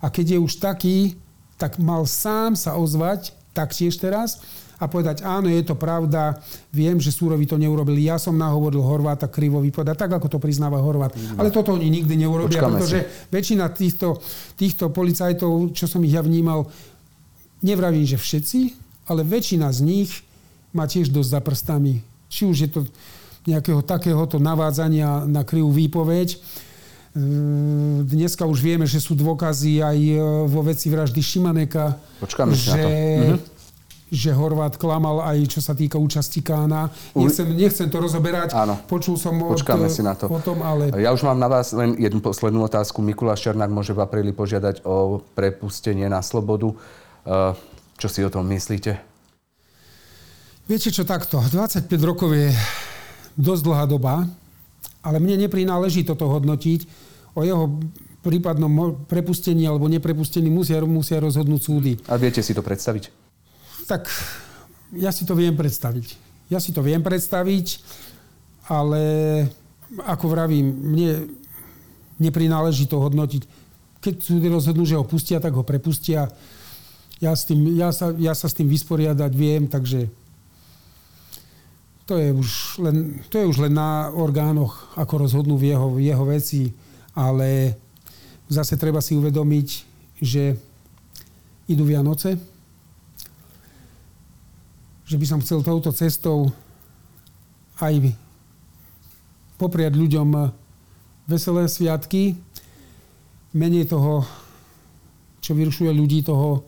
a 0.00 0.06
keď 0.08 0.36
je 0.36 0.38
už 0.40 0.60
taký, 0.60 1.16
tak 1.60 1.76
mal 1.76 2.08
sám 2.08 2.56
sa 2.56 2.76
ozvať 2.76 3.36
taktiež 3.52 3.96
teraz 4.00 4.40
a 4.80 4.88
povedať, 4.88 5.20
áno, 5.20 5.52
je 5.52 5.60
to 5.60 5.76
pravda, 5.76 6.40
viem, 6.72 6.96
že 6.96 7.12
Súrovi 7.12 7.44
to 7.44 7.60
neurobili, 7.60 8.08
ja 8.08 8.16
som 8.16 8.32
nahovoril 8.32 8.80
Horváta 8.80 9.28
krivo 9.28 9.60
vypovedať, 9.60 10.08
tak 10.08 10.10
ako 10.16 10.32
to 10.32 10.38
priznáva 10.40 10.80
Horvát. 10.80 11.12
No. 11.12 11.36
Ale 11.36 11.52
toto 11.52 11.76
oni 11.76 11.92
nikdy 11.92 12.16
neurobia, 12.16 12.64
Počkáme 12.64 12.80
pretože 12.80 12.98
si. 13.04 13.28
väčšina 13.28 13.68
týchto, 13.76 14.16
týchto 14.56 14.88
policajtov, 14.88 15.76
čo 15.76 15.84
som 15.84 16.00
ich 16.00 16.16
ja 16.16 16.24
vnímal, 16.24 16.64
nevravím, 17.60 18.08
že 18.08 18.16
všetci, 18.16 18.72
ale 19.12 19.20
väčšina 19.20 19.68
z 19.68 19.80
nich 19.84 20.10
má 20.72 20.88
tiež 20.88 21.12
dosť 21.12 21.28
za 21.28 21.40
prstami. 21.44 22.00
Či 22.32 22.48
už 22.48 22.56
je 22.64 22.70
to 22.72 22.80
nejakého 23.44 23.84
takéhoto 23.84 24.40
navádzania 24.40 25.28
na 25.28 25.44
krivú 25.44 25.76
výpoveď, 25.76 26.40
ehm, 27.20 28.08
Dneska 28.08 28.48
už 28.48 28.64
vieme, 28.64 28.88
že 28.88 28.96
sú 28.96 29.12
dôkazy 29.12 29.84
aj 29.84 29.98
e, 29.98 30.16
vo 30.48 30.64
veci 30.64 30.88
vraždy 30.88 31.20
Šimaneka. 31.20 32.00
Počkáme 32.16 32.56
že, 32.56 32.64
na 32.64 32.76
to. 32.80 32.88
Mhm 32.88 33.49
že 34.10 34.34
Horvát 34.34 34.74
klamal 34.74 35.22
aj 35.22 35.38
čo 35.46 35.62
sa 35.62 35.72
týka 35.72 35.94
účasti 35.96 36.42
Kána. 36.42 36.90
Nechcem, 37.14 37.46
nechcem 37.54 37.86
to 37.86 38.02
rozoberať. 38.02 38.52
Áno. 38.58 38.74
Počul 38.90 39.14
som 39.14 39.38
Počkáme 39.38 39.86
od, 39.86 39.94
si 39.94 40.02
na 40.02 40.18
to. 40.18 40.26
o 40.26 40.42
tom, 40.42 40.60
ale... 40.66 40.90
Ja 40.98 41.14
už 41.14 41.22
mám 41.22 41.38
na 41.38 41.46
vás 41.46 41.70
len 41.70 41.94
jednu 41.94 42.18
poslednú 42.18 42.66
otázku. 42.66 42.98
Mikuláš 43.00 43.46
Černák 43.46 43.70
môže 43.70 43.94
v 43.94 44.02
apríli 44.02 44.34
požiadať 44.34 44.82
o 44.82 45.22
prepustenie 45.38 46.10
na 46.10 46.20
slobodu. 46.26 46.74
Eh, 47.24 47.54
čo 47.96 48.08
si 48.10 48.26
o 48.26 48.30
tom 48.32 48.50
myslíte? 48.50 48.98
Viete 50.66 50.90
čo, 50.90 51.06
takto. 51.06 51.38
25 51.38 51.86
rokov 52.02 52.34
je 52.34 52.50
dosť 53.38 53.62
dlhá 53.62 53.84
doba, 53.86 54.26
ale 55.06 55.16
mne 55.22 55.46
neprináleží 55.46 56.02
toto 56.02 56.26
hodnotiť. 56.26 56.86
O 57.38 57.46
jeho 57.46 57.78
prípadnom 58.20 59.06
prepustení 59.08 59.64
alebo 59.64 59.88
neprepustení 59.88 60.50
musia, 60.52 60.82
musia 60.84 61.22
rozhodnúť 61.22 61.60
súdy. 61.62 61.92
A 62.10 62.20
viete 62.20 62.44
si 62.44 62.52
to 62.52 62.60
predstaviť? 62.60 63.29
Tak 63.90 64.06
ja 64.94 65.10
si 65.10 65.26
to 65.26 65.34
viem 65.34 65.58
predstaviť. 65.58 66.14
Ja 66.46 66.62
si 66.62 66.70
to 66.70 66.78
viem 66.86 67.02
predstaviť, 67.02 67.82
ale 68.70 69.02
ako 70.06 70.30
vravím, 70.30 70.70
mne 70.70 71.10
neprináleží 72.22 72.86
to 72.86 73.02
hodnotiť. 73.02 73.42
Keď 73.98 74.14
súdy 74.22 74.46
rozhodnú, 74.46 74.86
že 74.86 74.94
ho 74.94 75.02
pustia, 75.02 75.42
tak 75.42 75.58
ho 75.58 75.66
prepustia. 75.66 76.30
Ja, 77.18 77.34
s 77.34 77.50
tým, 77.50 77.74
ja, 77.74 77.90
sa, 77.90 78.14
ja 78.14 78.30
sa 78.38 78.46
s 78.46 78.54
tým 78.54 78.70
vysporiadať 78.70 79.32
viem, 79.34 79.66
takže 79.66 80.06
to 82.06 82.18
je 82.18 82.30
už 82.34 82.50
len, 82.82 83.22
to 83.30 83.42
je 83.42 83.46
už 83.46 83.58
len 83.66 83.74
na 83.74 84.10
orgánoch, 84.14 84.94
ako 84.98 85.26
rozhodnú 85.26 85.54
v 85.58 85.74
jeho, 85.74 85.88
jeho 85.98 86.24
veci, 86.26 86.74
ale 87.14 87.78
zase 88.50 88.74
treba 88.74 88.98
si 88.98 89.14
uvedomiť, 89.14 89.68
že 90.18 90.58
idú 91.70 91.86
Vianoce, 91.86 92.49
že 95.10 95.18
by 95.18 95.26
som 95.26 95.42
chcel 95.42 95.66
touto 95.66 95.90
cestou 95.90 96.54
aj 97.82 98.14
popriať 99.58 99.98
ľuďom 99.98 100.54
veselé 101.26 101.66
sviatky, 101.66 102.38
menej 103.50 103.90
toho, 103.90 104.22
čo 105.42 105.58
vyrušuje 105.58 105.90
ľudí, 105.90 106.22
toho 106.22 106.62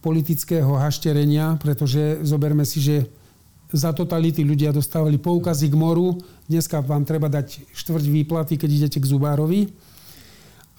politického 0.00 0.80
hašterenia, 0.80 1.60
pretože 1.60 2.24
zoberme 2.24 2.64
si, 2.64 2.80
že 2.80 3.04
za 3.68 3.92
totality 3.92 4.40
ľudia 4.48 4.72
dostávali 4.72 5.20
poukazy 5.20 5.68
k 5.68 5.76
moru. 5.76 6.16
Dneska 6.48 6.80
vám 6.80 7.04
treba 7.04 7.28
dať 7.28 7.68
štvrť 7.76 8.04
výplaty, 8.08 8.56
keď 8.56 8.70
idete 8.72 8.96
k 8.96 9.10
zubárovi. 9.12 9.68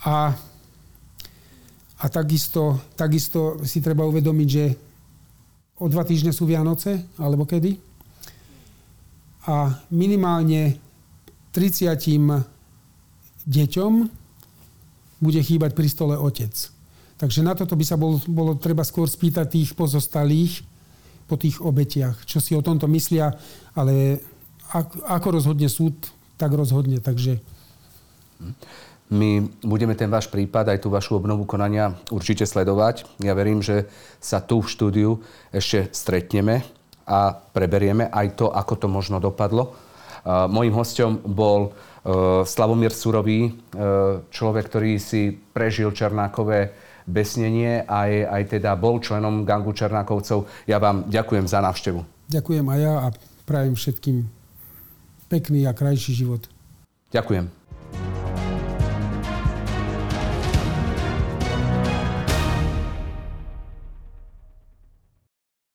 A, 0.10 0.34
a 2.02 2.06
takisto, 2.10 2.82
takisto 2.98 3.61
si 3.61 3.78
treba 3.78 4.10
uvedomiť, 4.10 4.49
že 4.49 4.89
o 5.80 5.86
dva 5.88 6.04
týždne 6.04 6.36
sú 6.36 6.44
Vianoce, 6.44 7.08
alebo 7.16 7.48
kedy. 7.48 7.80
A 9.48 9.80
minimálne 9.90 10.76
30 11.56 11.96
deťom 13.48 13.94
bude 15.20 15.42
chýbať 15.42 15.72
pri 15.74 15.88
stole 15.90 16.16
otec. 16.20 16.54
Takže 17.20 17.44
na 17.44 17.52
toto 17.52 17.76
by 17.76 17.84
sa 17.84 18.00
bol, 18.00 18.20
bolo 18.32 18.56
treba 18.56 18.88
skôr 18.88 19.08
spýtať 19.08 19.60
tých 19.60 19.76
pozostalých 19.76 20.64
po 21.28 21.36
tých 21.36 21.60
obetiach, 21.60 22.24
čo 22.24 22.40
si 22.40 22.56
o 22.56 22.64
tomto 22.64 22.88
myslia, 22.88 23.36
ale 23.76 24.24
ako, 24.72 25.28
rozhodne 25.36 25.68
súd, 25.68 25.94
tak 26.40 26.56
rozhodne. 26.56 27.04
Takže... 27.04 27.42
My 29.10 29.41
budeme 29.65 29.98
ten 29.98 30.06
váš 30.06 30.30
prípad, 30.30 30.69
aj 30.69 30.86
tú 30.86 30.94
vašu 30.94 31.18
obnovu 31.18 31.49
konania 31.49 31.98
určite 32.14 32.45
sledovať. 32.45 33.10
Ja 33.26 33.34
verím, 33.34 33.65
že 33.65 33.90
sa 34.22 34.38
tu 34.38 34.61
v 34.61 34.69
štúdiu 34.69 35.11
ešte 35.49 35.90
stretneme 35.90 36.61
a 37.10 37.34
preberieme 37.34 38.06
aj 38.14 38.38
to, 38.38 38.53
ako 38.53 38.73
to 38.77 38.88
možno 38.88 39.18
dopadlo. 39.18 39.73
Mojím 40.30 40.77
hostom 40.77 41.18
bol 41.26 41.72
e, 41.72 42.44
Slavomír 42.45 42.94
Surový, 42.94 43.49
e, 43.49 43.52
človek, 44.30 44.69
ktorý 44.69 45.02
si 45.02 45.31
prežil 45.31 45.90
Černákové 45.90 46.76
besnenie 47.10 47.81
a 47.88 48.06
aj, 48.06 48.14
aj 48.30 48.44
teda 48.60 48.77
bol 48.77 49.02
členom 49.02 49.41
gangu 49.41 49.73
Černákovcov. 49.73 50.45
Ja 50.69 50.77
vám 50.77 51.10
ďakujem 51.10 51.49
za 51.49 51.64
návštevu. 51.65 52.06
Ďakujem 52.30 52.65
aj 52.69 52.80
ja 52.80 52.94
a 52.99 53.07
prajem 53.49 53.73
všetkým 53.73 54.30
pekný 55.34 55.65
a 55.65 55.73
krajší 55.73 56.14
život. 56.14 56.45
Ďakujem. 57.10 57.59